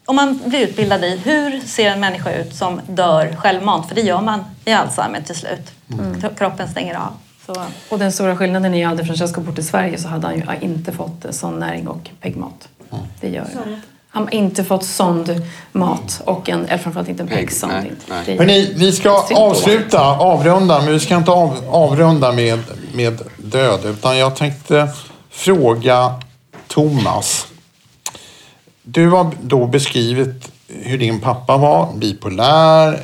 om 0.06 0.16
man 0.16 0.42
blir 0.46 0.60
utbildad 0.60 1.04
i 1.04 1.18
hur 1.18 1.60
ser 1.60 1.90
en 1.90 2.00
människa 2.00 2.34
ut 2.34 2.56
som 2.56 2.82
dör 2.88 3.36
självmant, 3.36 3.88
för 3.88 3.96
det 3.96 4.02
gör 4.02 4.22
man 4.22 4.44
i 4.66 4.72
Alzheimer 4.72 5.22
till 5.22 5.36
slut. 5.36 5.72
Mm. 5.92 6.36
Kroppen 6.36 6.68
stänger 6.68 6.96
av. 6.96 7.14
Så, 7.46 7.66
och 7.90 8.00
den 8.00 8.12
stora 8.12 8.38
skillnaden 8.38 8.74
är 8.74 8.86
att 8.86 8.90
hade 8.90 9.06
Francesco 9.06 9.42
bott 9.42 9.60
i 9.60 9.64
Sverige 9.64 9.98
så 9.98 10.08
hade 10.08 10.28
han 10.28 10.36
ju 10.36 10.46
inte 10.62 10.92
fått 10.92 11.26
sån 11.30 11.60
näring 11.60 11.88
och 11.88 12.10
PEG-mat. 12.22 12.68
Det 13.20 13.30
gör 13.30 13.48
jag. 13.54 13.80
Han 14.11 14.23
har 14.23 14.34
inte 14.34 14.64
fått 14.64 14.86
sond 14.86 15.41
mat 15.72 16.22
och 16.26 16.49
en, 16.49 16.65
eller 16.65 16.77
framförallt 16.77 17.10
inte 17.10 17.23
en. 17.23 17.30
Hörrni, 18.38 18.73
vi 18.76 18.91
ska 18.91 19.26
avsluta, 19.36 20.02
avrunda, 20.02 20.81
men 20.81 20.94
vi 20.94 20.99
ska 20.99 21.15
inte 21.18 21.31
av, 21.31 21.57
avrunda 21.69 22.31
med, 22.31 22.60
med 22.94 23.22
död. 23.38 23.86
Utan 23.86 24.18
jag 24.18 24.36
tänkte 24.36 24.90
fråga 25.30 26.14
Thomas. 26.68 27.48
Du 28.84 29.10
har 29.10 29.31
då 29.41 29.65
beskrivit 29.65 30.52
hur 30.68 30.98
din 30.98 31.19
pappa 31.19 31.57
var, 31.57 31.94
bipolär, 31.94 32.99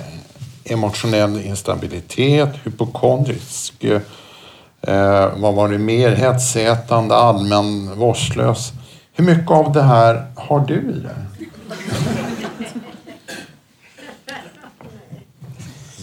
emotionell 0.64 1.42
instabilitet, 1.42 2.50
hypokondrisk. 2.64 3.84
Eh, 4.82 5.28
vad 5.36 5.54
var 5.54 5.70
det 5.70 5.78
mer? 5.78 6.12
Hetsätande, 6.16 7.16
allmän, 7.16 8.00
vårdslös. 8.00 8.72
Hur 9.18 9.26
mycket 9.26 9.52
av 9.52 9.72
det 9.72 9.82
här 9.82 10.26
har 10.36 10.60
du 10.60 10.74
i 10.74 11.00
dig? 11.00 11.16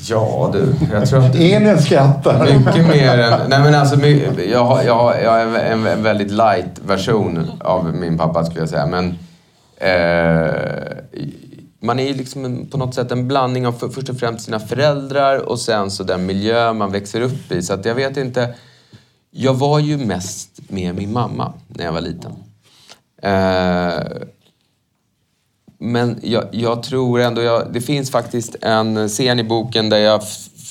Ja 0.09 0.51
du, 0.53 0.75
jag 0.93 1.09
tror 1.09 1.25
att... 1.25 1.35
Elin 1.35 1.79
skrattar. 1.79 2.59
Mycket 2.59 2.89
mer 2.89 3.19
än... 3.19 3.49
Nej 3.49 3.61
men 3.61 3.75
alltså, 3.75 4.07
jag, 4.07 4.65
har, 4.65 4.83
jag, 4.83 4.95
har, 4.95 5.15
jag 5.15 5.43
är 5.43 5.73
en 5.73 6.03
väldigt 6.03 6.31
light 6.31 6.81
version 6.87 7.51
av 7.61 7.95
min 7.95 8.19
pappa 8.19 8.45
skulle 8.45 8.61
jag 8.61 8.69
säga. 8.69 8.87
Men 8.87 9.19
eh, 9.77 10.55
man 11.81 11.99
är 11.99 12.07
ju 12.07 12.15
liksom 12.15 12.67
på 12.71 12.79
något 12.79 12.95
sätt 12.95 13.13
en 13.13 13.29
blandning 13.29 13.67
av 13.67 13.73
först 13.73 14.09
och 14.09 14.17
främst 14.17 14.45
sina 14.45 14.61
föräldrar 14.61 15.39
och 15.39 15.59
sen 15.59 15.91
så 15.91 16.05
den 16.05 16.27
miljö 16.27 16.73
man 16.73 16.93
växer 16.93 17.21
upp 17.21 17.53
i. 17.53 17.63
Så 17.63 17.75
att 17.75 17.85
jag 17.85 17.95
vet 17.95 18.17
inte. 18.17 18.55
Jag 19.31 19.55
var 19.55 19.79
ju 19.79 19.97
mest 19.97 20.61
med 20.69 20.95
min 20.95 21.13
mamma 21.13 21.53
när 21.69 21.85
jag 21.85 21.93
var 21.93 22.01
liten. 22.01 22.33
Eh, 23.23 24.03
men 25.79 26.21
jag, 26.23 26.45
jag, 26.51 26.83
tror 26.83 27.21
ändå, 27.21 27.43
jag, 27.43 27.73
det 27.73 27.81
finns 27.81 28.11
faktiskt 28.11 28.57
en 28.61 29.09
scen 29.09 29.39
i 29.39 29.45
boken 29.45 29.89
där 29.89 29.99
jag 29.99 30.23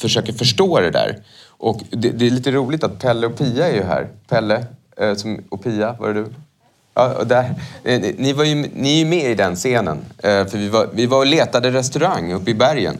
försöker 0.01 0.33
förstå 0.33 0.79
det 0.79 0.91
där. 0.91 1.17
Och 1.47 1.81
det, 1.89 2.09
det, 2.09 2.27
är 2.27 2.31
lite 2.31 2.51
roligt 2.51 2.83
att 2.83 2.99
Pelle 2.99 3.27
och 3.27 3.37
Pia 3.37 3.67
är 3.67 3.73
ju 3.73 3.83
här. 3.83 4.07
Pelle 4.29 4.65
eh, 4.97 5.15
som, 5.15 5.43
och 5.49 5.63
Pia, 5.63 5.95
var 5.99 6.07
det 6.07 6.13
du? 6.13 6.25
Ja, 6.93 7.13
och 7.19 7.27
där, 7.27 7.55
eh, 7.83 8.01
ni, 8.17 8.33
var 8.33 8.43
ju, 8.43 8.55
ni 8.55 8.93
är 8.93 8.97
ju 8.97 9.05
med 9.05 9.31
i 9.31 9.35
den 9.35 9.55
scenen. 9.55 9.97
Eh, 10.17 10.45
för 10.45 10.57
vi 10.57 10.69
var, 10.69 10.89
vi 10.93 11.05
var 11.05 11.17
och 11.17 11.25
letade 11.25 11.71
restaurang 11.71 12.33
uppe 12.33 12.51
i 12.51 12.53
bergen. 12.53 12.97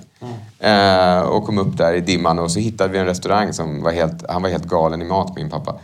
Eh, 0.60 1.20
och 1.20 1.46
kom 1.46 1.58
upp 1.58 1.78
där 1.78 1.94
i 1.94 2.00
dimman 2.00 2.40
och 2.40 2.52
så 2.52 2.60
hittade 2.60 2.94
vi 2.94 3.00
en 3.00 3.06
restaurang 3.06 3.54
som 3.54 3.84
var 3.84 3.92
helt... 3.92 4.30
Han 4.30 4.42
var 4.42 4.50
helt 4.50 4.66
galen 4.66 5.02
i 5.02 5.06
mat, 5.06 5.36
min 5.36 5.50
pappa. 5.50 5.76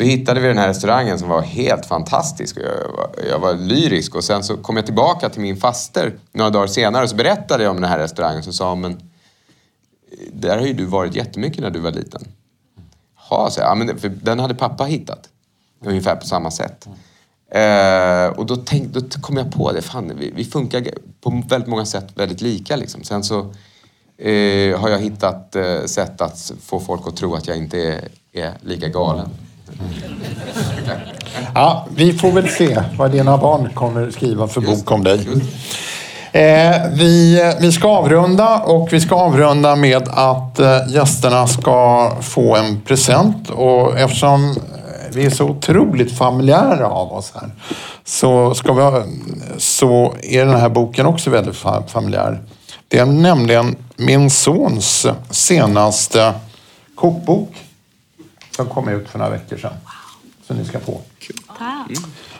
Så 0.00 0.04
hittade 0.04 0.40
vi 0.40 0.48
den 0.48 0.58
här 0.58 0.68
restaurangen 0.68 1.18
som 1.18 1.28
var 1.28 1.42
helt 1.42 1.86
fantastisk. 1.86 2.56
Och 2.56 2.62
jag, 2.62 2.92
var, 2.96 3.10
jag 3.30 3.38
var 3.38 3.54
lyrisk 3.54 4.14
och 4.14 4.24
sen 4.24 4.44
så 4.44 4.56
kom 4.56 4.76
jag 4.76 4.84
tillbaka 4.84 5.28
till 5.28 5.40
min 5.40 5.56
faster 5.56 6.12
några 6.32 6.50
dagar 6.50 6.66
senare 6.66 7.02
och 7.02 7.10
så 7.10 7.16
berättade 7.16 7.64
jag 7.64 7.70
om 7.70 7.80
den 7.80 7.90
här 7.90 7.98
restaurangen. 7.98 8.42
Så 8.42 8.52
sa 8.52 8.70
hon, 8.70 8.80
men 8.80 9.10
där 10.32 10.58
har 10.58 10.66
ju 10.66 10.72
du 10.72 10.84
varit 10.84 11.14
jättemycket 11.14 11.60
när 11.60 11.70
du 11.70 11.78
var 11.78 11.90
liten. 11.90 12.24
Ja, 13.30 13.48
så 13.50 13.60
jag, 13.60 13.68
ja, 13.68 13.74
men 13.74 13.98
för 13.98 14.08
den 14.08 14.38
hade 14.38 14.54
pappa 14.54 14.84
hittat. 14.84 15.28
Ungefär 15.84 16.16
på 16.16 16.26
samma 16.26 16.50
sätt. 16.50 16.88
Eh, 17.50 18.38
och 18.38 18.46
då, 18.46 18.56
tänk, 18.56 18.88
då 18.88 19.20
kom 19.20 19.36
jag 19.36 19.52
på 19.52 19.72
det, 19.72 19.82
fan, 19.82 20.12
vi, 20.18 20.32
vi 20.36 20.44
funkar 20.44 20.84
på 21.20 21.42
väldigt 21.48 21.68
många 21.68 21.86
sätt 21.86 22.06
väldigt 22.14 22.40
lika. 22.40 22.76
Liksom. 22.76 23.04
Sen 23.04 23.24
så 23.24 23.38
eh, 24.18 24.80
har 24.80 24.88
jag 24.88 24.98
hittat 24.98 25.56
eh, 25.56 25.84
sätt 25.84 26.20
att 26.20 26.52
få 26.62 26.80
folk 26.80 27.02
att 27.06 27.16
tro 27.16 27.34
att 27.34 27.48
jag 27.48 27.56
inte 27.56 27.78
är, 27.78 28.08
är 28.32 28.54
lika 28.62 28.88
galen. 28.88 29.28
Mm. 29.78 31.00
Ja, 31.54 31.86
vi 31.96 32.12
får 32.12 32.32
väl 32.32 32.48
se 32.48 32.82
vad 32.96 33.10
dina 33.10 33.38
barn 33.38 33.68
kommer 33.74 34.10
skriva 34.10 34.48
för 34.48 34.60
bok 34.60 34.90
om 34.90 35.04
dig. 35.04 35.26
Eh, 36.32 36.76
vi, 36.92 37.42
vi 37.60 37.72
ska 37.72 37.88
avrunda 37.88 38.58
och 38.58 38.92
vi 38.92 39.00
ska 39.00 39.14
avrunda 39.14 39.76
med 39.76 40.08
att 40.08 40.60
eh, 40.60 40.78
gästerna 40.88 41.46
ska 41.46 42.10
få 42.20 42.56
en 42.56 42.80
present. 42.80 43.50
Och 43.50 43.98
eftersom 43.98 44.56
vi 45.12 45.26
är 45.26 45.30
så 45.30 45.44
otroligt 45.44 46.18
familjära 46.18 46.86
av 46.86 47.12
oss 47.12 47.32
här 47.34 47.50
så, 48.04 48.54
ska 48.54 48.72
vi, 48.72 49.02
så 49.58 50.14
är 50.22 50.46
den 50.46 50.56
här 50.56 50.68
boken 50.68 51.06
också 51.06 51.30
väldigt 51.30 51.56
familjär. 51.86 52.40
Det 52.88 52.98
är 52.98 53.06
nämligen 53.06 53.76
min 53.96 54.30
sons 54.30 55.06
senaste 55.30 56.32
kokbok 56.94 57.50
som 58.60 58.74
kom 58.74 58.88
ut 58.88 59.08
för 59.08 59.18
några 59.18 59.30
veckor 59.30 59.56
sedan. 59.56 59.72
Så 60.46 60.54
ni 60.54 60.64
ska 60.64 60.80
få. 60.80 61.00
Mm. 61.60 61.86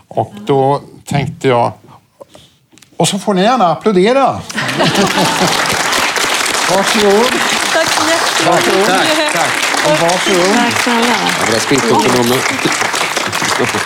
Och 0.08 0.34
då 0.46 0.80
tänkte 1.04 1.48
jag... 1.48 1.72
Och 2.96 3.08
så 3.08 3.18
får 3.18 3.34
ni 3.34 3.42
gärna 3.42 3.72
applådera. 3.72 4.22
Varsågod. 6.70 7.26
Tack 7.72 7.88
så 7.88 8.02
jättemycket. 8.10 8.86
Tack, 8.86 9.08
tack. 9.32 9.50
Och 9.84 10.00
varsågod. 10.00 10.54
Tack 10.56 10.82
snälla. 10.82 11.16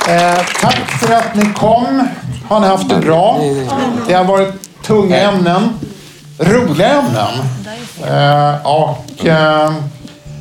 Eh, 0.09 0.47
tack 0.61 0.91
för 1.01 1.13
att 1.13 1.35
ni 1.35 1.53
kom. 1.53 2.09
Har 2.49 2.61
ni 2.61 2.67
haft 2.67 2.89
det 2.89 2.99
bra? 2.99 3.41
Det 4.07 4.15
har 4.15 4.25
varit 4.25 4.83
tunga 4.83 5.17
ämnen. 5.17 5.79
Roliga 6.39 6.89
ämnen. 6.89 7.35
Eh, 8.07 8.67
och 8.67 9.27
eh, 9.27 9.73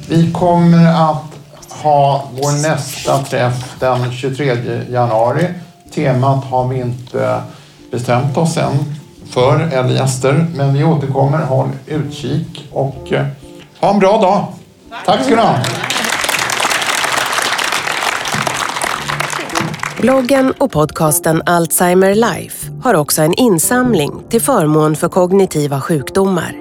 vi 0.10 0.32
kommer 0.32 1.12
att 1.12 1.33
ha 1.84 2.24
vår 2.32 2.62
nästa 2.62 3.18
träff 3.18 3.76
den 3.80 4.12
23 4.12 4.58
januari. 4.90 5.48
Temat 5.94 6.44
har 6.46 6.68
vi 6.68 6.80
inte 6.80 7.42
bestämt 7.92 8.38
oss 8.38 8.58
än 8.58 8.96
för 9.30 9.60
eller 9.60 9.90
gäster, 9.90 10.46
men 10.56 10.74
vi 10.74 10.84
återkommer. 10.84 11.38
Håll 11.38 11.70
utkik 11.88 12.70
och 12.72 13.14
eh, 13.14 13.26
ha 13.80 13.94
en 13.94 14.00
bra 14.00 14.18
dag. 14.18 14.46
Tack 15.06 15.26
ska 15.26 15.36
du 15.36 15.42
ha. 15.42 15.56
Bloggen 20.02 20.54
och 20.58 20.72
podcasten 20.72 21.42
Alzheimer 21.46 22.16
Life 22.16 22.72
har 22.84 22.94
också 22.94 23.22
en 23.22 23.34
insamling 23.34 24.12
till 24.30 24.42
förmån 24.42 24.96
för 24.96 25.10
kognitiva 25.10 25.82
sjukdomar. 25.82 26.56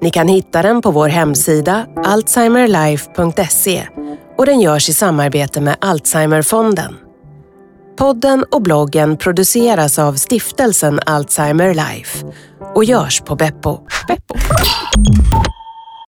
Ni 0.00 0.10
kan 0.10 0.28
hitta 0.28 0.62
den 0.62 0.82
på 0.82 0.90
vår 0.90 1.08
hemsida 1.08 1.86
alzheimerlife.se 2.04 3.86
och 4.38 4.46
den 4.46 4.60
görs 4.60 4.88
i 4.88 4.92
samarbete 4.92 5.60
med 5.60 5.76
Alzheimerfonden. 5.80 6.96
Podden 7.98 8.44
och 8.50 8.62
bloggen 8.62 9.16
produceras 9.16 9.98
av 9.98 10.14
stiftelsen 10.14 11.00
Alzheimer 11.06 11.74
Life 11.74 12.26
och 12.74 12.84
görs 12.84 13.20
på 13.20 13.36
Beppo. 13.36 13.78
Beppo. 14.08 14.34